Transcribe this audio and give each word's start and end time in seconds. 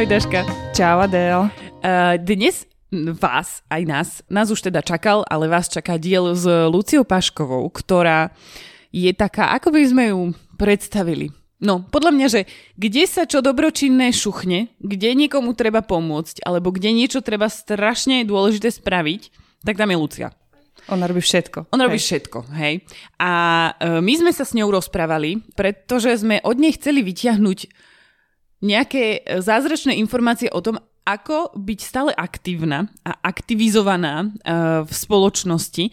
Ahoj 0.00 0.16
Daška. 0.16 0.48
Čau 0.72 1.04
Adel. 1.04 1.52
Uh, 1.84 2.16
dnes 2.16 2.64
vás, 3.20 3.60
aj 3.68 3.82
nás, 3.84 4.08
nás 4.32 4.48
už 4.48 4.72
teda 4.72 4.80
čakal, 4.80 5.28
ale 5.28 5.44
vás 5.44 5.68
čaká 5.68 6.00
diel 6.00 6.32
s 6.32 6.48
Luciou 6.72 7.04
Paškovou, 7.04 7.68
ktorá 7.68 8.32
je 8.96 9.12
taká, 9.12 9.52
ako 9.52 9.76
by 9.76 9.80
sme 9.84 10.04
ju 10.08 10.32
predstavili. 10.56 11.36
No, 11.60 11.84
podľa 11.84 12.16
mňa, 12.16 12.26
že 12.32 12.40
kde 12.80 13.04
sa 13.04 13.28
čo 13.28 13.44
dobročinné 13.44 14.08
šuchne, 14.08 14.72
kde 14.80 15.12
niekomu 15.12 15.52
treba 15.52 15.84
pomôcť, 15.84 16.48
alebo 16.48 16.72
kde 16.72 16.96
niečo 16.96 17.20
treba 17.20 17.52
strašne 17.52 18.24
dôležité 18.24 18.72
spraviť, 18.72 19.28
tak 19.68 19.76
tam 19.76 19.92
je 19.92 20.00
Lucia. 20.00 20.28
Ona 20.88 21.12
robí 21.12 21.20
všetko. 21.20 21.76
On 21.76 21.80
robí 21.84 22.00
Hej. 22.00 22.04
všetko, 22.08 22.38
hej. 22.56 22.88
A 23.20 23.32
e, 23.76 24.00
my 24.00 24.12
sme 24.16 24.32
sa 24.32 24.48
s 24.48 24.56
ňou 24.56 24.72
rozprávali, 24.72 25.44
pretože 25.52 26.24
sme 26.24 26.40
od 26.40 26.56
nej 26.56 26.72
chceli 26.72 27.04
vyťahnuť 27.04 27.89
nejaké 28.60 29.24
e, 29.24 29.40
zázračné 29.40 29.96
informácie 29.96 30.52
o 30.52 30.60
tom, 30.60 30.78
ako 31.10 31.56
byť 31.56 31.80
stále 31.80 32.12
aktívna 32.14 32.86
a 33.02 33.16
aktivizovaná 33.24 34.30
uh, 34.30 34.84
v 34.84 34.92
spoločnosti 34.92 35.84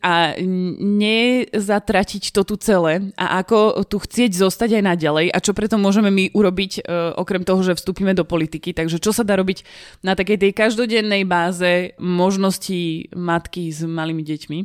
a 0.00 0.34
nezatratiť 0.80 2.34
to 2.34 2.42
tu 2.42 2.54
celé 2.58 3.12
a 3.14 3.44
ako 3.44 3.84
tu 3.86 4.00
chcieť 4.00 4.32
zostať 4.34 4.80
aj 4.80 4.84
naďalej 4.96 5.26
a 5.30 5.38
čo 5.38 5.52
preto 5.54 5.76
môžeme 5.76 6.10
my 6.10 6.24
urobiť 6.34 6.72
uh, 6.82 7.14
okrem 7.20 7.44
toho, 7.44 7.62
že 7.62 7.78
vstúpime 7.78 8.16
do 8.16 8.26
politiky. 8.26 8.72
Takže 8.74 8.98
čo 8.98 9.12
sa 9.14 9.22
dá 9.22 9.38
robiť 9.38 9.62
na 10.02 10.16
takej 10.16 10.40
tej 10.40 10.52
každodennej 10.56 11.22
báze 11.28 11.94
možností 12.00 13.12
matky 13.14 13.70
s 13.70 13.84
malými 13.86 14.24
deťmi. 14.24 14.58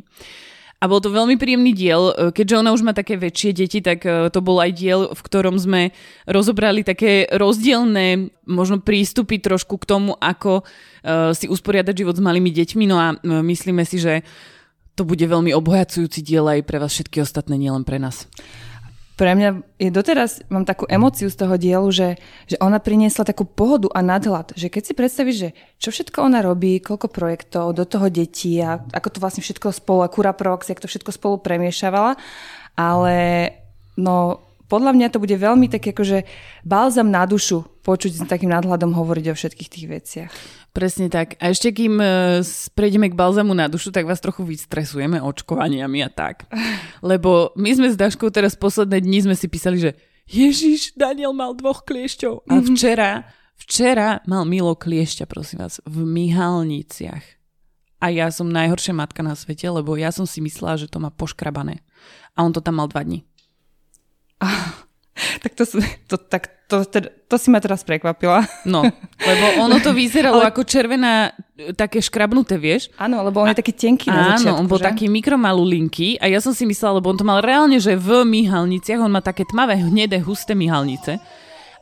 A 0.86 0.90
bol 0.94 1.02
to 1.02 1.10
veľmi 1.10 1.34
príjemný 1.34 1.74
diel, 1.74 2.14
e, 2.14 2.30
keďže 2.30 2.62
ona 2.62 2.70
už 2.70 2.86
má 2.86 2.94
také 2.94 3.18
väčšie 3.18 3.50
deti, 3.50 3.82
tak 3.82 4.06
e, 4.06 4.30
to 4.30 4.38
bol 4.38 4.62
aj 4.62 4.70
diel, 4.70 5.10
v 5.10 5.18
ktorom 5.18 5.58
sme 5.58 5.90
rozobrali 6.30 6.86
také 6.86 7.26
rozdielne 7.26 8.30
možno 8.46 8.78
prístupy 8.78 9.42
trošku 9.42 9.82
k 9.82 9.88
tomu, 9.90 10.14
ako 10.14 10.62
e, 10.62 11.34
si 11.34 11.50
usporiadať 11.50 12.06
život 12.06 12.14
s 12.14 12.22
malými 12.22 12.54
deťmi. 12.54 12.86
No 12.86 13.02
a 13.02 13.18
myslíme 13.26 13.82
si, 13.82 13.98
že 13.98 14.22
to 14.94 15.02
bude 15.02 15.26
veľmi 15.26 15.50
obohacujúci 15.58 16.22
diel 16.22 16.46
aj 16.46 16.62
pre 16.62 16.78
vás 16.78 16.94
všetky 16.94 17.18
ostatné, 17.18 17.58
nielen 17.58 17.82
pre 17.82 17.98
nás. 17.98 18.30
Pre 19.16 19.32
mňa 19.32 19.80
je 19.80 19.88
doteraz, 19.88 20.44
mám 20.52 20.68
takú 20.68 20.84
emociu 20.92 21.32
z 21.32 21.40
toho 21.40 21.56
dielu, 21.56 21.88
že, 21.88 22.20
že 22.44 22.60
ona 22.60 22.76
priniesla 22.76 23.24
takú 23.24 23.48
pohodu 23.48 23.88
a 23.96 24.04
nadhľad, 24.04 24.52
že 24.52 24.68
keď 24.68 24.82
si 24.84 24.92
predstavíš, 24.92 25.36
že 25.40 25.50
čo 25.80 25.88
všetko 25.88 26.20
ona 26.20 26.44
robí, 26.44 26.76
koľko 26.84 27.08
projektov, 27.08 27.72
do 27.72 27.88
toho 27.88 28.12
detí 28.12 28.60
a 28.60 28.76
ako 28.92 29.16
to 29.16 29.18
vlastne 29.24 29.40
všetko 29.40 29.72
spolu, 29.72 30.04
a 30.04 30.32
Prox, 30.36 30.68
jak 30.68 30.84
to 30.84 30.88
všetko 30.88 31.16
spolu 31.16 31.40
premiešavala, 31.40 32.20
ale 32.76 33.16
no 33.96 34.45
podľa 34.66 34.92
mňa 34.94 35.06
to 35.14 35.22
bude 35.22 35.34
veľmi 35.34 35.70
tak 35.70 35.94
akože 35.94 36.26
balzam 36.66 37.10
na 37.10 37.26
dušu 37.26 37.62
počuť 37.86 38.12
s 38.18 38.20
takým 38.26 38.50
nadhľadom 38.50 38.90
hovoriť 38.94 39.26
o 39.30 39.38
všetkých 39.38 39.70
tých 39.70 39.86
veciach. 39.86 40.32
Presne 40.74 41.08
tak. 41.08 41.40
A 41.40 41.54
ešte 41.54 41.72
kým 41.72 41.96
e, 41.96 42.44
prejdeme 42.76 43.08
k 43.08 43.16
balzamu 43.16 43.56
na 43.56 43.64
dušu, 43.64 43.94
tak 43.94 44.04
vás 44.04 44.20
trochu 44.20 44.44
vystresujeme 44.44 45.22
očkovaniami 45.24 46.04
a 46.04 46.10
tak. 46.12 46.50
Lebo 47.00 47.56
my 47.56 47.70
sme 47.72 47.88
s 47.88 47.96
Daškou 47.96 48.28
teraz 48.28 48.58
posledné 48.58 49.00
dni 49.00 49.24
sme 49.24 49.34
si 49.38 49.48
písali, 49.48 49.80
že 49.80 49.96
Ježiš, 50.26 50.98
Daniel 50.98 51.30
mal 51.32 51.54
dvoch 51.54 51.86
kliešťov. 51.86 52.50
A 52.50 52.58
včera, 52.58 53.30
včera 53.56 54.20
mal 54.26 54.42
Milo 54.42 54.74
kliešťa, 54.74 55.24
prosím 55.30 55.62
vás, 55.62 55.78
v 55.86 56.02
Mihalniciach. 56.02 57.24
A 58.02 58.12
ja 58.12 58.28
som 58.28 58.50
najhoršia 58.50 58.92
matka 58.92 59.24
na 59.24 59.32
svete, 59.32 59.64
lebo 59.70 59.96
ja 59.96 60.12
som 60.12 60.28
si 60.28 60.42
myslela, 60.44 60.76
že 60.76 60.90
to 60.90 61.00
má 61.00 61.08
poškrabané. 61.08 61.80
A 62.36 62.44
on 62.44 62.52
to 62.52 62.60
tam 62.60 62.82
mal 62.82 62.90
dva 62.90 63.00
dní. 63.06 63.24
Tak 65.16 65.56
to, 65.56 65.64
to, 66.12 66.16
tak 66.20 66.42
to, 66.68 66.84
to, 66.84 66.98
to 67.08 67.36
si 67.40 67.48
ma 67.48 67.56
teraz 67.56 67.80
prekvapila. 67.88 68.44
No, 68.68 68.84
lebo 69.32 69.64
ono 69.64 69.80
to 69.80 69.96
vyzeralo 69.96 70.44
Ale... 70.44 70.52
ako 70.52 70.60
červená, 70.68 71.32
také 71.72 72.04
škrabnuté, 72.04 72.60
vieš? 72.60 72.92
Áno, 73.00 73.24
lebo 73.24 73.40
on 73.40 73.48
je 73.48 73.56
taký 73.56 73.72
tenký 73.72 74.12
na 74.12 74.36
Áno, 74.36 74.44
začiatku, 74.44 74.60
on 74.60 74.68
bol 74.68 74.76
že? 74.76 74.92
taký 74.92 75.08
mikromalulinky 75.08 76.20
a 76.20 76.28
ja 76.28 76.36
som 76.44 76.52
si 76.52 76.68
myslela, 76.68 77.00
lebo 77.00 77.08
on 77.08 77.16
to 77.16 77.24
mal 77.24 77.40
reálne, 77.40 77.80
že 77.80 77.96
v 77.96 78.28
myhalniciach, 78.28 79.00
on 79.00 79.08
má 79.08 79.24
také 79.24 79.48
tmavé, 79.48 79.80
hnedé, 79.80 80.20
husté 80.20 80.52
myhalnice 80.52 81.16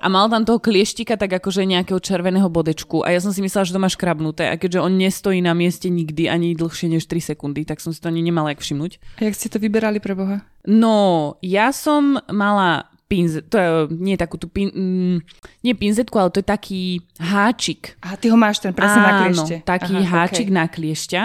a 0.04 0.06
mal 0.12 0.28
tam 0.28 0.44
toho 0.44 0.60
klieštika 0.60 1.16
tak 1.16 1.41
akože 1.41 1.65
nejakého 1.65 1.97
červeného 1.97 2.53
bodečku 2.53 3.00
a 3.00 3.16
ja 3.16 3.25
som 3.25 3.32
si 3.32 3.41
myslela, 3.41 3.65
že 3.65 3.72
to 3.72 3.81
má 3.81 3.88
škrabnuté 3.88 4.53
a 4.53 4.60
keďže 4.60 4.84
on 4.84 5.00
nestojí 5.00 5.41
na 5.41 5.56
mieste 5.56 5.88
nikdy 5.88 6.28
ani 6.28 6.53
dlhšie 6.53 6.92
než 6.92 7.09
3 7.09 7.32
sekundy, 7.32 7.65
tak 7.65 7.81
som 7.81 7.97
si 7.97 8.04
to 8.04 8.12
ani 8.12 8.20
nemala 8.20 8.53
jak 8.53 8.60
všimnúť. 8.60 9.00
A 9.16 9.20
jak 9.25 9.34
ste 9.41 9.48
to 9.48 9.56
vyberali 9.56 10.04
pre 10.04 10.12
Boha? 10.12 10.44
No, 10.69 11.41
ja 11.41 11.72
som 11.72 12.20
mala 12.28 12.92
pinzet, 13.09 13.48
to 13.48 13.56
je 13.56 13.69
nie 13.97 14.20
takú 14.20 14.37
tú 14.37 14.53
pin, 14.53 14.69
mm, 14.69 15.16
nie 15.65 15.72
pinzetku, 15.72 16.21
ale 16.21 16.28
to 16.32 16.44
je 16.44 16.48
taký 16.53 16.82
háčik. 17.16 17.97
A 18.04 18.21
ty 18.21 18.28
ho 18.28 18.36
máš 18.36 18.60
ten 18.60 18.76
presne 18.76 19.00
na 19.00 19.12
kliešte. 19.25 19.56
taký 19.65 19.97
Aha, 20.04 20.28
háčik 20.28 20.48
okej. 20.53 20.56
na 20.56 20.65
kliešťa. 20.69 21.22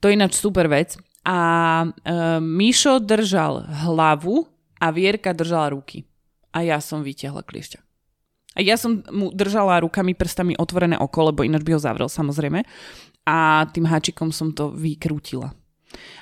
To 0.00 0.04
je 0.08 0.16
ináč 0.16 0.40
super 0.40 0.68
vec. 0.70 0.96
A 1.28 1.38
e, 1.84 2.38
Mišo 2.40 3.02
držal 3.02 3.68
hlavu 3.84 4.46
a 4.80 4.86
Vierka 4.94 5.34
držala 5.36 5.74
ruky. 5.74 6.06
A 6.54 6.64
ja 6.64 6.80
som 6.80 7.04
vytiahla 7.04 7.44
kliešťa. 7.44 7.87
A 8.58 8.66
ja 8.66 8.74
som 8.74 9.06
mu 9.14 9.30
držala 9.30 9.78
rukami, 9.86 10.18
prstami 10.18 10.58
otvorené 10.58 10.98
oko, 10.98 11.30
lebo 11.30 11.46
ináč 11.46 11.62
by 11.62 11.78
ho 11.78 11.80
zavrel 11.80 12.10
samozrejme. 12.10 12.66
A 13.22 13.68
tým 13.70 13.86
háčikom 13.86 14.34
som 14.34 14.50
to 14.50 14.74
vykrútila. 14.74 15.54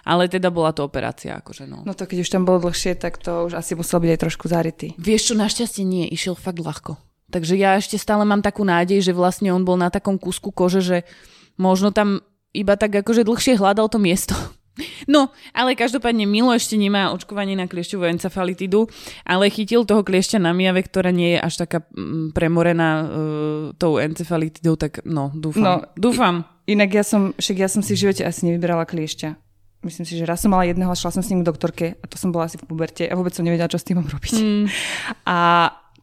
Ale 0.06 0.30
teda 0.30 0.52
bola 0.52 0.70
to 0.70 0.86
operácia, 0.86 1.34
akože 1.40 1.66
no. 1.66 1.82
No 1.82 1.96
to 1.96 2.06
keď 2.06 2.22
už 2.22 2.30
tam 2.30 2.46
bolo 2.46 2.68
dlhšie, 2.68 2.94
tak 2.94 3.18
to 3.18 3.50
už 3.50 3.58
asi 3.58 3.74
musel 3.74 3.98
byť 3.98 4.10
aj 4.14 4.20
trošku 4.22 4.46
zarytý. 4.46 4.94
Vieš 5.00 5.32
čo, 5.32 5.34
našťastie 5.34 5.82
nie, 5.82 6.06
išiel 6.06 6.38
fakt 6.38 6.62
ľahko. 6.62 7.00
Takže 7.26 7.58
ja 7.58 7.74
ešte 7.74 7.98
stále 7.98 8.22
mám 8.22 8.44
takú 8.44 8.62
nádej, 8.62 9.02
že 9.02 9.16
vlastne 9.16 9.50
on 9.50 9.66
bol 9.66 9.74
na 9.74 9.90
takom 9.90 10.14
kúsku 10.14 10.54
kože, 10.54 10.78
že 10.78 10.98
možno 11.58 11.90
tam 11.90 12.22
iba 12.54 12.78
tak 12.78 12.94
akože 12.94 13.26
dlhšie 13.26 13.58
hľadal 13.58 13.90
to 13.90 13.98
miesto. 13.98 14.38
No, 15.08 15.32
ale 15.56 15.72
každopádne 15.72 16.28
Milo 16.28 16.52
ešte 16.52 16.76
nemá 16.76 17.08
očkovanie 17.12 17.56
na 17.56 17.64
kliešťovú 17.64 18.04
encefalitidu, 18.12 18.86
ale 19.24 19.48
chytil 19.48 19.88
toho 19.88 20.04
kliešťa 20.04 20.38
na 20.42 20.52
miave, 20.52 20.84
ktorá 20.84 21.08
nie 21.08 21.36
je 21.36 21.38
až 21.40 21.54
taká 21.64 21.78
mm, 21.96 22.36
premorená 22.36 22.88
uh, 23.00 23.06
tou 23.80 23.96
encefalitidou, 23.96 24.76
tak 24.76 25.00
no, 25.08 25.32
dúfam. 25.32 25.64
No, 25.64 25.74
dúfam. 25.96 26.44
Inak 26.68 26.90
ja 26.92 27.04
som, 27.06 27.32
však 27.38 27.56
ja 27.56 27.68
som 27.70 27.80
si 27.80 27.96
v 27.96 28.08
živote 28.08 28.22
asi 28.26 28.50
nevyberala 28.50 28.84
kliešťa. 28.84 29.38
Myslím 29.86 30.06
si, 30.08 30.18
že 30.18 30.26
raz 30.26 30.42
som 30.42 30.50
mala 30.50 30.66
jedného 30.66 30.90
šla 30.98 31.14
som 31.14 31.22
s 31.22 31.30
ním 31.30 31.46
k 31.46 31.48
doktorke 31.48 31.86
a 32.02 32.04
to 32.10 32.18
som 32.18 32.34
bola 32.34 32.50
asi 32.50 32.58
v 32.58 32.66
puberte 32.66 33.06
a 33.06 33.14
vôbec 33.14 33.30
som 33.30 33.46
nevedela, 33.46 33.70
čo 33.70 33.78
s 33.78 33.86
tým 33.86 34.02
mám 34.02 34.10
robiť. 34.10 34.34
Mm. 34.34 34.64
A 35.30 35.38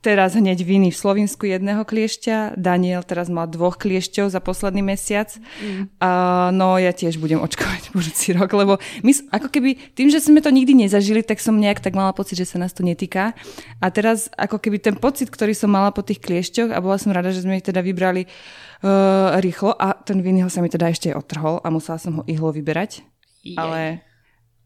teraz 0.03 0.35
hneď 0.35 0.59
viny 0.67 0.91
v 0.91 0.99
Slovensku 0.99 1.47
jedného 1.47 1.87
kliešťa, 1.87 2.59
Daniel 2.59 3.07
teraz 3.07 3.31
mal 3.31 3.47
dvoch 3.47 3.79
kliešťov 3.79 4.27
za 4.27 4.44
posledný 4.44 4.83
mesiac. 4.83 5.31
Mm. 5.63 5.88
A, 6.03 6.09
no 6.51 6.75
ja 6.75 6.91
tiež 6.91 7.23
budem 7.23 7.39
očkovať 7.39 7.95
budúci 7.95 8.35
rok, 8.35 8.51
lebo 8.51 8.83
my 9.00 9.11
ako 9.31 9.47
keby 9.47 9.95
tým, 9.95 10.11
že 10.11 10.19
sme 10.19 10.44
to 10.44 10.51
nikdy 10.51 10.75
nezažili, 10.75 11.23
tak 11.23 11.39
som 11.39 11.55
nejak 11.55 11.79
tak 11.79 11.95
mala 11.95 12.11
pocit, 12.11 12.35
že 12.35 12.51
sa 12.51 12.59
nás 12.59 12.75
to 12.75 12.83
netýka. 12.83 13.31
A 13.79 13.88
teraz 13.88 14.27
ako 14.35 14.59
keby 14.59 14.83
ten 14.83 15.00
pocit, 15.00 15.31
ktorý 15.31 15.55
som 15.55 15.71
mala 15.71 15.95
po 15.95 16.03
tých 16.03 16.19
kliešťoch 16.19 16.75
a 16.75 16.83
bola 16.83 16.99
som 16.99 17.15
rada, 17.15 17.31
že 17.31 17.47
sme 17.47 17.63
ich 17.63 17.65
teda 17.65 17.79
vybrali 17.79 18.27
uh, 18.27 19.39
rýchlo 19.39 19.71
a 19.71 19.95
ten 19.95 20.19
vinyl 20.19 20.51
sa 20.51 20.59
mi 20.59 20.67
teda 20.67 20.91
ešte 20.91 21.15
otrhol 21.15 21.63
a 21.63 21.71
musela 21.71 21.95
som 21.95 22.19
ho 22.19 22.23
ihlo 22.27 22.51
vyberať. 22.51 23.07
Jej. 23.44 23.56
Ale 23.56 24.03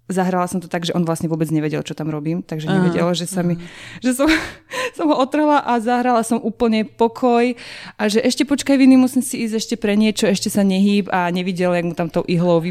zahrala 0.08 0.48
som 0.48 0.64
to 0.64 0.72
tak, 0.72 0.88
že 0.88 0.96
on 0.96 1.04
vlastne 1.04 1.28
vôbec 1.28 1.52
nevedel, 1.52 1.84
čo 1.84 1.92
tam 1.92 2.08
robím, 2.08 2.40
takže 2.40 2.72
nevedel, 2.72 3.12
že 3.12 3.28
sa 3.28 3.44
mi, 3.44 3.60
že 4.00 4.16
som, 4.16 4.28
som 4.98 5.12
ho 5.12 5.16
otrhla 5.20 5.60
a 5.68 5.80
zahrala 5.84 6.24
som 6.24 6.40
úplne 6.40 6.88
pokoj 6.88 7.54
a 8.00 8.04
že 8.08 8.24
ešte 8.24 8.48
počkaj 8.48 8.80
viny, 8.80 8.96
musím 8.96 9.20
si 9.20 9.44
ísť 9.44 9.56
ešte 9.60 9.76
pre 9.76 10.00
niečo, 10.00 10.32
ešte 10.32 10.48
sa 10.48 10.64
nehýb 10.64 11.12
a 11.12 11.28
nevidel, 11.28 11.76
jak 11.76 11.86
mu 11.86 11.94
tam 11.94 12.08
tou 12.08 12.24
ihlou 12.24 12.64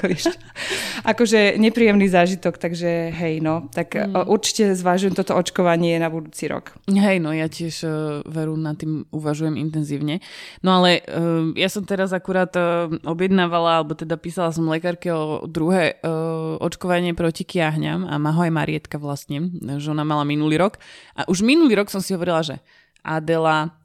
kliešťa. 0.00 0.32
Akože 1.12 1.60
nepríjemný 1.60 2.08
zážitok, 2.08 2.56
takže 2.56 3.12
hej, 3.12 3.44
no, 3.44 3.68
tak 3.76 3.92
mm. 3.92 4.24
určite 4.26 4.72
zvážujem 4.72 5.12
toto 5.12 5.36
očkovanie 5.36 6.00
na 6.00 6.08
budúci 6.08 6.48
rok. 6.48 6.72
Hej, 6.88 7.20
no 7.20 7.36
ja 7.36 7.52
tiež 7.52 7.74
uh, 7.84 7.92
veru 8.24 8.56
nad 8.56 8.80
tým 8.80 9.04
uvažujem 9.12 9.60
intenzívne. 9.60 10.24
No 10.64 10.80
ale 10.80 11.04
uh, 11.04 11.52
ja 11.52 11.68
som 11.68 11.84
teraz 11.84 12.16
akurát 12.16 12.50
uh, 12.56 12.88
objednávala, 13.04 13.82
alebo 13.82 13.92
teda 13.92 14.16
písala 14.16 14.54
som 14.54 14.64
lekárke 14.70 15.12
o 15.12 15.44
druhé 15.44 16.00
uh, 16.00 16.61
očkovanie 16.62 17.12
proti 17.18 17.42
kiahňam 17.42 18.06
a 18.06 18.14
má 18.22 18.30
ho 18.30 18.46
aj 18.46 18.54
Marietka 18.54 18.96
vlastne, 19.02 19.50
že 19.82 19.90
ona 19.90 20.06
mala 20.06 20.22
minulý 20.22 20.62
rok. 20.62 20.78
A 21.18 21.26
už 21.26 21.42
minulý 21.42 21.74
rok 21.74 21.90
som 21.90 21.98
si 21.98 22.14
hovorila, 22.14 22.46
že 22.46 22.62
Adela, 23.02 23.82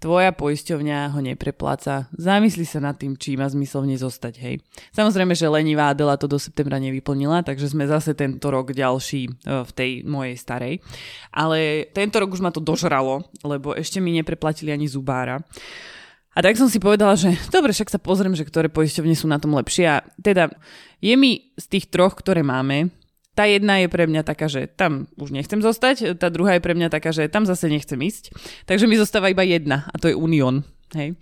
tvoja 0.00 0.32
poisťovňa 0.32 1.12
ho 1.12 1.20
neprepláca. 1.20 2.08
Zamysli 2.16 2.64
sa 2.64 2.80
nad 2.80 2.96
tým, 2.96 3.20
či 3.20 3.36
má 3.36 3.44
zmysel 3.48 3.84
v 3.84 3.88
nej 3.94 4.00
zostať, 4.00 4.34
hej. 4.40 4.64
Samozrejme, 4.96 5.36
že 5.36 5.48
lenivá 5.52 5.92
Adela 5.92 6.16
to 6.16 6.24
do 6.24 6.40
septembra 6.40 6.80
nevyplnila, 6.80 7.44
takže 7.44 7.68
sme 7.68 7.84
zase 7.84 8.16
tento 8.16 8.48
rok 8.48 8.72
ďalší 8.72 9.28
e, 9.28 9.30
v 9.60 9.70
tej 9.76 9.90
mojej 10.08 10.40
starej. 10.40 10.74
Ale 11.30 11.88
tento 11.92 12.16
rok 12.16 12.32
už 12.32 12.40
ma 12.40 12.48
to 12.48 12.64
dožralo, 12.64 13.28
lebo 13.44 13.76
ešte 13.76 14.00
mi 14.00 14.16
nepreplatili 14.16 14.72
ani 14.72 14.88
zubára. 14.88 15.44
A 16.30 16.38
tak 16.46 16.54
som 16.54 16.70
si 16.70 16.78
povedala, 16.78 17.18
že 17.18 17.34
dobre, 17.50 17.74
však 17.74 17.90
sa 17.90 17.98
pozriem, 17.98 18.38
že 18.38 18.46
ktoré 18.46 18.70
poisťovne 18.70 19.18
sú 19.18 19.26
na 19.26 19.42
tom 19.42 19.54
lepšie. 19.58 19.84
A 19.90 19.96
teda 20.22 20.54
je 21.02 21.14
mi 21.18 21.50
z 21.58 21.64
tých 21.66 21.90
troch, 21.90 22.14
ktoré 22.14 22.46
máme, 22.46 22.94
tá 23.34 23.46
jedna 23.46 23.80
je 23.80 23.88
pre 23.88 24.04
mňa 24.04 24.22
taká, 24.26 24.50
že 24.50 24.68
tam 24.68 25.08
už 25.16 25.32
nechcem 25.32 25.62
zostať, 25.62 26.18
tá 26.18 26.28
druhá 26.28 26.58
je 26.58 26.64
pre 26.64 26.74
mňa 26.76 26.92
taká, 26.92 27.14
že 27.14 27.30
tam 27.30 27.46
zase 27.46 27.70
nechcem 27.70 27.96
ísť. 27.96 28.34
Takže 28.66 28.84
mi 28.84 29.00
zostáva 29.00 29.30
iba 29.30 29.46
jedna 29.46 29.88
a 29.90 29.96
to 29.96 30.10
je 30.10 30.18
Unión. 30.18 30.66
Hej. 30.90 31.14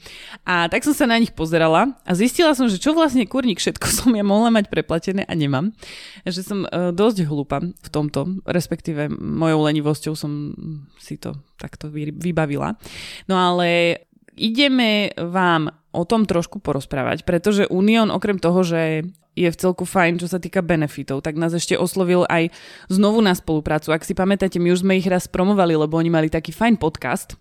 A 0.49 0.65
tak 0.73 0.81
som 0.81 0.97
sa 0.97 1.05
na 1.05 1.21
nich 1.21 1.29
pozerala 1.37 1.93
a 2.01 2.17
zistila 2.17 2.57
som, 2.57 2.73
že 2.73 2.81
čo 2.81 2.97
vlastne 2.97 3.29
kurník 3.29 3.61
všetko 3.61 3.87
som 4.01 4.11
ja 4.17 4.25
mohla 4.25 4.49
mať 4.49 4.73
preplatené 4.73 5.29
a 5.29 5.33
nemám. 5.37 5.77
Že 6.25 6.41
som 6.41 6.59
uh, 6.65 6.89
dosť 6.89 7.29
hlúpa 7.29 7.61
v 7.61 7.89
tomto, 7.93 8.41
respektíve 8.49 9.13
mojou 9.13 9.69
lenivosťou 9.69 10.17
som 10.17 10.57
si 10.97 11.21
to 11.21 11.37
takto 11.61 11.93
vybavila. 11.93 12.81
No 13.29 13.37
ale 13.37 14.08
ideme 14.39 15.11
vám 15.19 15.75
o 15.91 16.07
tom 16.07 16.25
trošku 16.25 16.63
porozprávať, 16.63 17.27
pretože 17.27 17.67
Unión 17.67 18.15
okrem 18.15 18.39
toho, 18.39 18.63
že 18.63 19.03
je 19.39 19.49
v 19.51 19.61
celku 19.61 19.87
fajn, 19.87 20.19
čo 20.19 20.27
sa 20.27 20.43
týka 20.43 20.67
benefitov, 20.67 21.23
tak 21.23 21.39
nás 21.39 21.55
ešte 21.55 21.79
oslovil 21.79 22.27
aj 22.27 22.51
znovu 22.91 23.23
na 23.23 23.39
spoluprácu. 23.39 23.95
Ak 23.95 24.03
si 24.03 24.19
pamätáte, 24.19 24.59
my 24.59 24.75
už 24.75 24.83
sme 24.83 24.99
ich 24.99 25.07
raz 25.07 25.31
promovali, 25.31 25.79
lebo 25.79 25.95
oni 25.95 26.11
mali 26.11 26.27
taký 26.27 26.51
fajn 26.51 26.75
podcast 26.83 27.39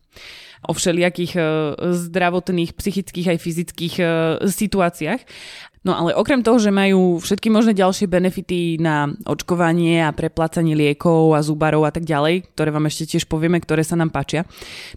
o 0.66 0.74
všelijakých 0.78 1.34
uh, 1.38 1.44
zdravotných, 1.94 2.78
psychických 2.78 3.28
aj 3.34 3.38
fyzických 3.42 3.96
uh, 4.02 4.10
situáciách. 4.46 5.22
No 5.88 5.96
ale 5.96 6.12
okrem 6.12 6.44
toho, 6.44 6.60
že 6.60 6.68
majú 6.68 7.16
všetky 7.24 7.48
možné 7.48 7.72
ďalšie 7.72 8.12
benefity 8.12 8.76
na 8.76 9.08
očkovanie 9.24 10.04
a 10.04 10.12
preplácanie 10.12 10.76
liekov 10.76 11.32
a 11.32 11.40
zubarov 11.40 11.88
a 11.88 11.96
tak 11.96 12.04
ďalej, 12.04 12.52
ktoré 12.52 12.76
vám 12.76 12.92
ešte 12.92 13.16
tiež 13.16 13.24
povieme, 13.32 13.56
ktoré 13.64 13.88
sa 13.88 13.96
nám 13.96 14.12
páčia, 14.12 14.44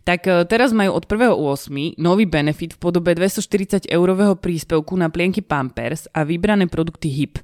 tak 0.03 0.27
e, 0.27 0.43
teraz 0.51 0.75
majú 0.75 0.99
od 0.99 1.07
1.8. 1.07 1.95
nový 1.95 2.27
benefit 2.27 2.75
v 2.75 2.83
podobe 2.83 3.15
240 3.15 3.87
eurového 3.87 4.35
príspevku 4.35 4.99
na 4.99 5.07
plienky 5.15 5.47
Pampers 5.47 6.11
a 6.11 6.27
vybrané 6.27 6.67
produkty 6.67 7.07
HIP. 7.07 7.39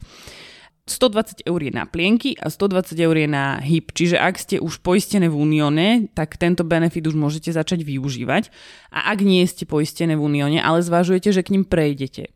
120 0.86 1.46
eur 1.46 1.60
je 1.62 1.70
na 1.74 1.82
plienky 1.86 2.38
a 2.38 2.50
120 2.50 2.98
eur 2.98 3.14
je 3.14 3.26
na 3.30 3.58
HIP. 3.58 3.90
Čiže 3.90 4.22
ak 4.22 4.38
ste 4.38 4.56
už 4.62 4.82
poistené 4.82 5.26
v 5.26 5.34
Unióne, 5.34 6.10
tak 6.14 6.38
tento 6.38 6.62
benefit 6.62 7.02
už 7.10 7.18
môžete 7.18 7.50
začať 7.50 7.82
využívať. 7.82 8.54
A 8.94 9.10
ak 9.10 9.22
nie 9.22 9.42
ste 9.50 9.66
poistené 9.66 10.14
v 10.14 10.22
Unióne, 10.22 10.62
ale 10.62 10.86
zvažujete, 10.86 11.34
že 11.34 11.42
k 11.42 11.58
ním 11.58 11.66
prejdete, 11.66 12.30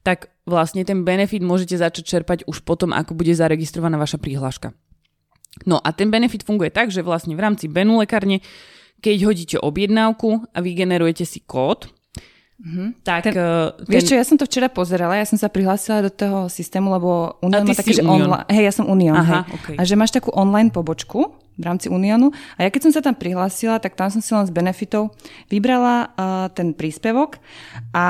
tak 0.00 0.32
vlastne 0.48 0.82
ten 0.82 1.04
benefit 1.04 1.44
môžete 1.44 1.76
začať 1.76 2.04
čerpať 2.04 2.38
už 2.48 2.64
potom, 2.64 2.90
ako 2.96 3.12
bude 3.12 3.32
zaregistrovaná 3.36 4.00
vaša 4.00 4.16
prihláška. 4.16 4.72
No 5.66 5.82
a 5.82 5.90
ten 5.90 6.08
benefit 6.08 6.46
funguje 6.46 6.70
tak, 6.70 6.94
že 6.94 7.04
vlastne 7.04 7.34
v 7.34 7.42
rámci 7.42 7.66
Benu 7.66 7.98
lekárne, 7.98 8.40
keď 9.02 9.16
hodíte 9.26 9.56
objednávku 9.58 10.46
a 10.54 10.58
vygenerujete 10.62 11.26
si 11.26 11.42
kód, 11.42 11.90
Mm-hmm. 12.60 12.88
Tak, 13.00 13.20
ten, 13.24 13.34
uh, 13.40 13.72
ten... 13.72 13.88
Vieš 13.88 14.12
čo, 14.12 14.14
ja 14.20 14.24
som 14.24 14.36
to 14.36 14.44
včera 14.44 14.68
pozerala, 14.68 15.16
ja 15.16 15.24
som 15.24 15.40
sa 15.40 15.48
prihlásila 15.48 16.04
do 16.04 16.12
toho 16.12 16.52
systému, 16.52 16.92
lebo 16.92 17.40
Unión 17.40 17.64
má 17.64 17.72
taký, 17.72 17.96
že 17.96 18.04
online... 18.04 18.44
Hej, 18.52 18.64
ja 18.68 18.72
som 18.76 18.84
Unión, 18.84 19.16
hej. 19.16 19.48
Okay. 19.48 19.76
A 19.80 19.82
že 19.88 19.96
máš 19.96 20.12
takú 20.12 20.28
online 20.36 20.68
pobočku, 20.68 21.40
v 21.58 21.64
rámci 21.64 21.92
Uniónu. 21.92 22.32
A 22.56 22.66
ja 22.66 22.70
keď 22.72 22.88
som 22.88 22.92
sa 22.94 23.02
tam 23.04 23.14
prihlásila, 23.14 23.76
tak 23.82 23.98
tam 23.98 24.08
som 24.08 24.22
si 24.24 24.30
len 24.32 24.48
z 24.48 24.52
benefitov 24.54 25.12
vybrala 25.52 26.12
uh, 26.14 26.46
ten 26.52 26.72
príspevok 26.72 27.36
a 27.92 28.06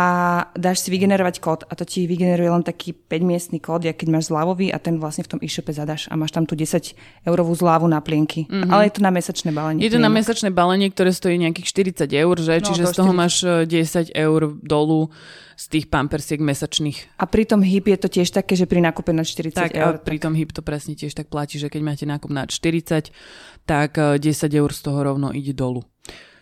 dáš 0.54 0.87
si 0.87 0.88
vygenerovať 0.94 1.37
kód 1.42 1.60
a 1.66 1.72
to 1.75 1.82
ti 1.82 2.06
vygeneruje 2.06 2.50
len 2.50 2.62
taký 2.62 2.94
5-miestný 2.94 3.58
kód, 3.58 3.82
keď 3.87 4.06
máš 4.06 4.31
zľavový 4.31 4.70
a 4.70 4.78
ten 4.78 5.02
vlastne 5.02 5.26
v 5.26 5.37
tom 5.37 5.40
e-shope 5.42 5.75
zadaš 5.75 6.06
a 6.12 6.14
máš 6.14 6.31
tam 6.37 6.46
tú 6.46 6.54
10 6.54 6.94
eurovú 7.26 7.52
zľavu 7.56 7.90
na 7.90 7.98
plienky. 7.98 8.46
Mm-hmm. 8.46 8.70
Ale 8.70 8.87
je 8.87 8.92
to 8.94 9.02
na 9.02 9.10
mesačné 9.10 9.50
balenie. 9.50 9.81
Je 9.82 9.92
to 9.92 10.00
na 10.00 10.12
mesačné 10.12 10.48
balenie, 10.54 10.88
ktoré 10.92 11.10
stojí 11.10 11.37
nejakých 11.40 11.96
40 12.06 12.10
eur, 12.12 12.37
že? 12.38 12.54
No, 12.60 12.66
Čiže 12.70 12.82
z 12.87 12.94
toho 12.94 13.12
40. 13.12 13.20
máš 13.20 13.34
10 13.66 13.69
e, 13.69 14.20
eur 14.20 14.40
dolu 14.62 15.10
z 15.60 15.64
tých 15.68 15.92
pampersiek 15.92 16.40
mesačných. 16.40 17.20
A 17.20 17.28
pri 17.28 17.44
tom 17.44 17.60
HIP 17.60 17.92
je 17.92 17.98
to 18.00 18.08
tiež 18.08 18.32
také, 18.32 18.56
že 18.56 18.64
pri 18.64 18.80
nákupe 18.80 19.12
na 19.12 19.28
40 19.28 19.52
tak, 19.52 19.76
eur. 19.76 19.94
A 19.94 20.00
pri 20.00 20.16
tom 20.16 20.32
HIP 20.32 20.56
to 20.56 20.64
presne 20.64 20.96
tiež 20.96 21.12
tak 21.12 21.28
platí, 21.28 21.60
že 21.60 21.68
keď 21.68 21.80
máte 21.84 22.04
nákup 22.08 22.32
na 22.32 22.48
40, 22.48 23.12
tak 23.68 23.90
10 23.92 24.24
eh, 24.24 24.48
eur 24.56 24.70
z 24.72 24.80
toho 24.80 24.98
rovno 25.04 25.36
ide 25.36 25.52
dolu. 25.52 25.84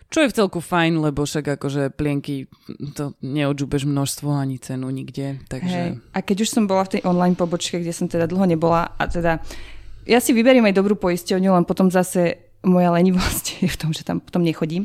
Čo 0.09 0.25
je 0.25 0.31
v 0.31 0.37
celku 0.39 0.63
fajn, 0.63 1.05
lebo 1.05 1.21
však 1.27 1.59
akože 1.59 1.93
plienky, 1.93 2.49
to 2.97 3.13
neodžubeš 3.21 3.85
množstvo 3.85 4.33
ani 4.33 4.57
cenu 4.57 4.89
nikde. 4.89 5.37
Takže... 5.51 5.79
Hej. 5.83 5.89
A 6.15 6.19
keď 6.23 6.47
už 6.47 6.49
som 6.49 6.65
bola 6.65 6.87
v 6.87 6.97
tej 6.97 7.01
online 7.05 7.37
pobočke, 7.37 7.77
kde 7.77 7.93
som 7.93 8.09
teda 8.09 8.25
dlho 8.25 8.47
nebola 8.49 8.95
a 8.97 9.03
teda 9.05 9.43
ja 10.09 10.17
si 10.17 10.33
vyberiem 10.33 10.65
aj 10.65 10.73
dobrú 10.73 10.97
poisťovňu, 10.97 11.53
len 11.53 11.65
potom 11.67 11.93
zase 11.93 12.48
moja 12.63 12.91
lenivosť 12.91 13.45
je 13.63 13.69
v 13.71 13.79
tom, 13.79 13.91
že 13.95 14.03
tam 14.03 14.19
potom 14.19 14.43
nechodím. 14.43 14.83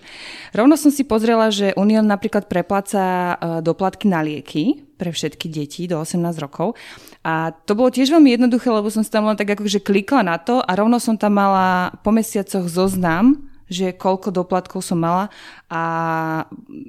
Rovno 0.55 0.79
som 0.79 0.95
si 0.95 1.03
pozrela, 1.03 1.51
že 1.51 1.75
Unión 1.75 2.07
napríklad 2.07 2.47
prepláca 2.47 3.03
eh, 3.03 3.35
doplatky 3.63 4.07
na 4.07 4.23
lieky 4.23 4.85
pre 4.95 5.11
všetky 5.11 5.51
deti 5.51 5.91
do 5.91 5.99
18 5.99 6.23
rokov. 6.39 6.79
A 7.27 7.51
to 7.67 7.75
bolo 7.75 7.91
tiež 7.91 8.15
veľmi 8.15 8.39
jednoduché, 8.39 8.71
lebo 8.71 8.87
som 8.93 9.03
tam 9.03 9.27
len 9.27 9.35
tak 9.35 9.59
akože 9.59 9.83
klikla 9.83 10.23
na 10.23 10.39
to 10.39 10.63
a 10.63 10.71
rovno 10.79 11.03
som 11.03 11.19
tam 11.19 11.35
mala 11.35 11.91
po 12.07 12.15
mesiacoch 12.15 12.71
zoznam, 12.71 13.51
že 13.67 13.97
koľko 13.97 14.31
doplatkov 14.31 14.85
som 14.85 15.01
mala 15.01 15.33
a 15.73 15.83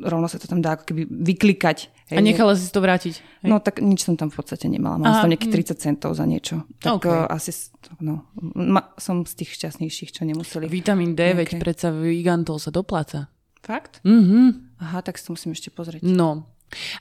rovno 0.06 0.28
sa 0.30 0.38
to 0.38 0.46
tam 0.46 0.62
dá 0.62 0.78
ako 0.78 0.92
keby 0.92 1.04
vyklikať. 1.08 1.95
Hej. 2.06 2.18
A 2.18 2.20
nechala 2.22 2.54
si 2.54 2.70
to 2.70 2.86
vrátiť? 2.86 3.18
Hej. 3.18 3.50
No 3.50 3.58
tak 3.58 3.82
nič 3.82 4.06
som 4.06 4.14
tam 4.14 4.30
v 4.30 4.38
podstate 4.38 4.70
nemala. 4.70 5.02
Mala 5.02 5.26
som 5.26 5.30
nejakých 5.30 5.74
30 5.74 5.74
hm. 5.74 5.82
centov 5.82 6.12
za 6.14 6.26
niečo. 6.30 6.62
Tak 6.78 7.02
okay. 7.02 7.10
uh, 7.10 7.26
asi 7.34 7.50
no, 7.98 8.30
ma, 8.54 8.94
som 9.02 9.26
z 9.26 9.34
tých 9.42 9.58
šťastnejších, 9.58 10.14
čo 10.14 10.22
nemuseli. 10.22 10.70
Vitamín 10.70 11.18
D, 11.18 11.34
veď 11.34 11.58
predsa 11.58 11.90
Vigantol 11.90 12.62
sa 12.62 12.70
dopláca. 12.70 13.34
Fakt? 13.66 14.06
Mhm. 14.06 14.78
Aha, 14.78 15.02
tak 15.02 15.18
si 15.18 15.26
to 15.26 15.34
musím 15.34 15.58
ešte 15.58 15.74
pozrieť. 15.74 16.06
No, 16.06 16.46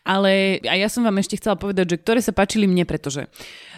ale 0.05 0.63
a 0.65 0.75
ja 0.77 0.89
som 0.93 1.03
vám 1.03 1.19
ešte 1.19 1.41
chcela 1.41 1.59
povedať, 1.59 1.97
že 1.97 2.01
ktoré 2.01 2.21
sa 2.21 2.37
páčili 2.37 2.69
mne, 2.69 2.85
pretože 2.87 3.27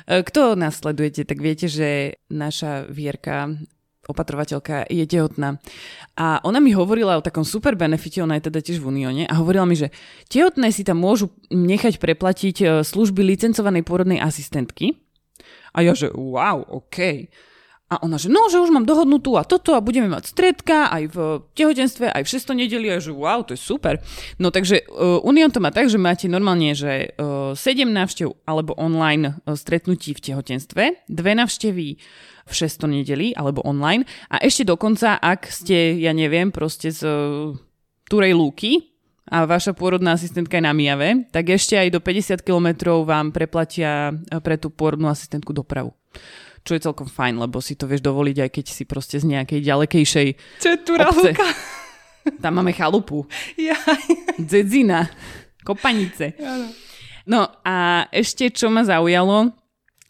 e, 0.06 0.22
kto 0.22 0.58
nás 0.58 0.82
sledujete, 0.82 1.24
tak 1.24 1.38
viete, 1.40 1.70
že 1.70 2.20
naša 2.28 2.86
Vierka 2.90 3.54
opatrovateľka 4.06 4.86
je 4.86 5.04
tehotná. 5.06 5.58
A 6.16 6.40
ona 6.46 6.62
mi 6.62 6.72
hovorila 6.72 7.18
o 7.18 7.24
takom 7.24 7.42
super 7.42 7.74
benefite, 7.74 8.22
ona 8.22 8.38
je 8.38 8.48
teda 8.48 8.62
tiež 8.62 8.78
v 8.80 8.88
Unióne, 8.94 9.24
a 9.26 9.34
hovorila 9.36 9.66
mi, 9.66 9.76
že 9.76 9.92
tehotné 10.30 10.70
si 10.70 10.86
tam 10.86 11.02
môžu 11.02 11.34
nechať 11.50 11.98
preplatiť 11.98 12.56
e, 12.62 12.66
služby 12.86 13.20
licencovanej 13.26 13.82
pôrodnej 13.82 14.22
asistentky. 14.22 14.96
A 15.76 15.84
ja, 15.84 15.92
že 15.92 16.08
wow, 16.14 16.64
OK. 16.64 17.28
A 17.86 18.02
ona, 18.02 18.18
že 18.18 18.26
no, 18.26 18.50
že 18.50 18.58
už 18.58 18.74
mám 18.74 18.82
dohodnutú 18.82 19.38
a 19.38 19.46
toto 19.46 19.70
a 19.70 19.78
budeme 19.78 20.10
mať 20.10 20.34
stredka 20.34 20.90
aj 20.90 21.02
v 21.06 21.16
tehotenstve, 21.54 22.10
aj 22.10 22.26
v 22.26 22.32
600 22.34 22.62
nedeli 22.66 22.90
a 22.90 22.98
že 22.98 23.14
wow, 23.14 23.46
to 23.46 23.54
je 23.54 23.62
super. 23.62 24.02
No 24.42 24.50
takže 24.50 24.82
uh, 24.90 25.22
Unión 25.22 25.54
to 25.54 25.62
má 25.62 25.70
tak, 25.70 25.86
že 25.86 25.94
máte 25.94 26.26
normálne, 26.26 26.74
že 26.74 27.14
uh, 27.14 27.54
7 27.54 27.86
návštev 27.86 28.42
alebo 28.42 28.74
online 28.74 29.38
uh, 29.38 29.54
stretnutí 29.54 30.18
v 30.18 30.22
tehotenstve, 30.30 31.06
dve 31.06 31.32
návštevy 31.38 31.86
v 32.42 32.52
600 32.52 32.90
nedeli 32.90 33.30
alebo 33.38 33.62
online 33.62 34.02
a 34.34 34.42
ešte 34.42 34.66
dokonca, 34.66 35.22
ak 35.22 35.46
ste, 35.46 35.94
ja 36.02 36.10
neviem, 36.10 36.50
proste 36.50 36.90
z 36.90 37.06
uh, 37.06 37.54
Turej 38.10 38.34
Lúky, 38.34 38.98
a 39.26 39.42
vaša 39.42 39.74
pôrodná 39.74 40.14
asistentka 40.14 40.54
je 40.54 40.62
na 40.62 40.70
Mijave, 40.70 41.26
tak 41.34 41.50
ešte 41.50 41.74
aj 41.74 41.90
do 41.90 41.98
50 41.98 42.46
kilometrov 42.46 43.02
vám 43.02 43.34
preplatia 43.34 44.14
pre 44.38 44.54
tú 44.54 44.70
pôrodnú 44.70 45.10
asistentku 45.10 45.50
dopravu 45.50 45.90
čo 46.66 46.74
je 46.74 46.82
celkom 46.82 47.06
fajn, 47.06 47.38
lebo 47.38 47.62
si 47.62 47.78
to 47.78 47.86
vieš 47.86 48.02
dovoliť, 48.02 48.36
aj 48.42 48.50
keď 48.50 48.64
si 48.66 48.82
proste 48.82 49.22
z 49.22 49.30
nejakej 49.30 49.62
ďalekejšej 49.62 50.28
Čo 50.58 50.68
je 50.74 50.78
obce. 50.98 51.30
Tam 52.42 52.58
máme 52.58 52.74
chalupu. 52.74 53.22
Ja. 53.54 53.78
Dzedzina. 54.34 55.06
Kopanice. 55.62 56.34
No 57.30 57.46
a 57.62 58.06
ešte, 58.10 58.50
čo 58.50 58.66
ma 58.66 58.82
zaujalo, 58.82 59.54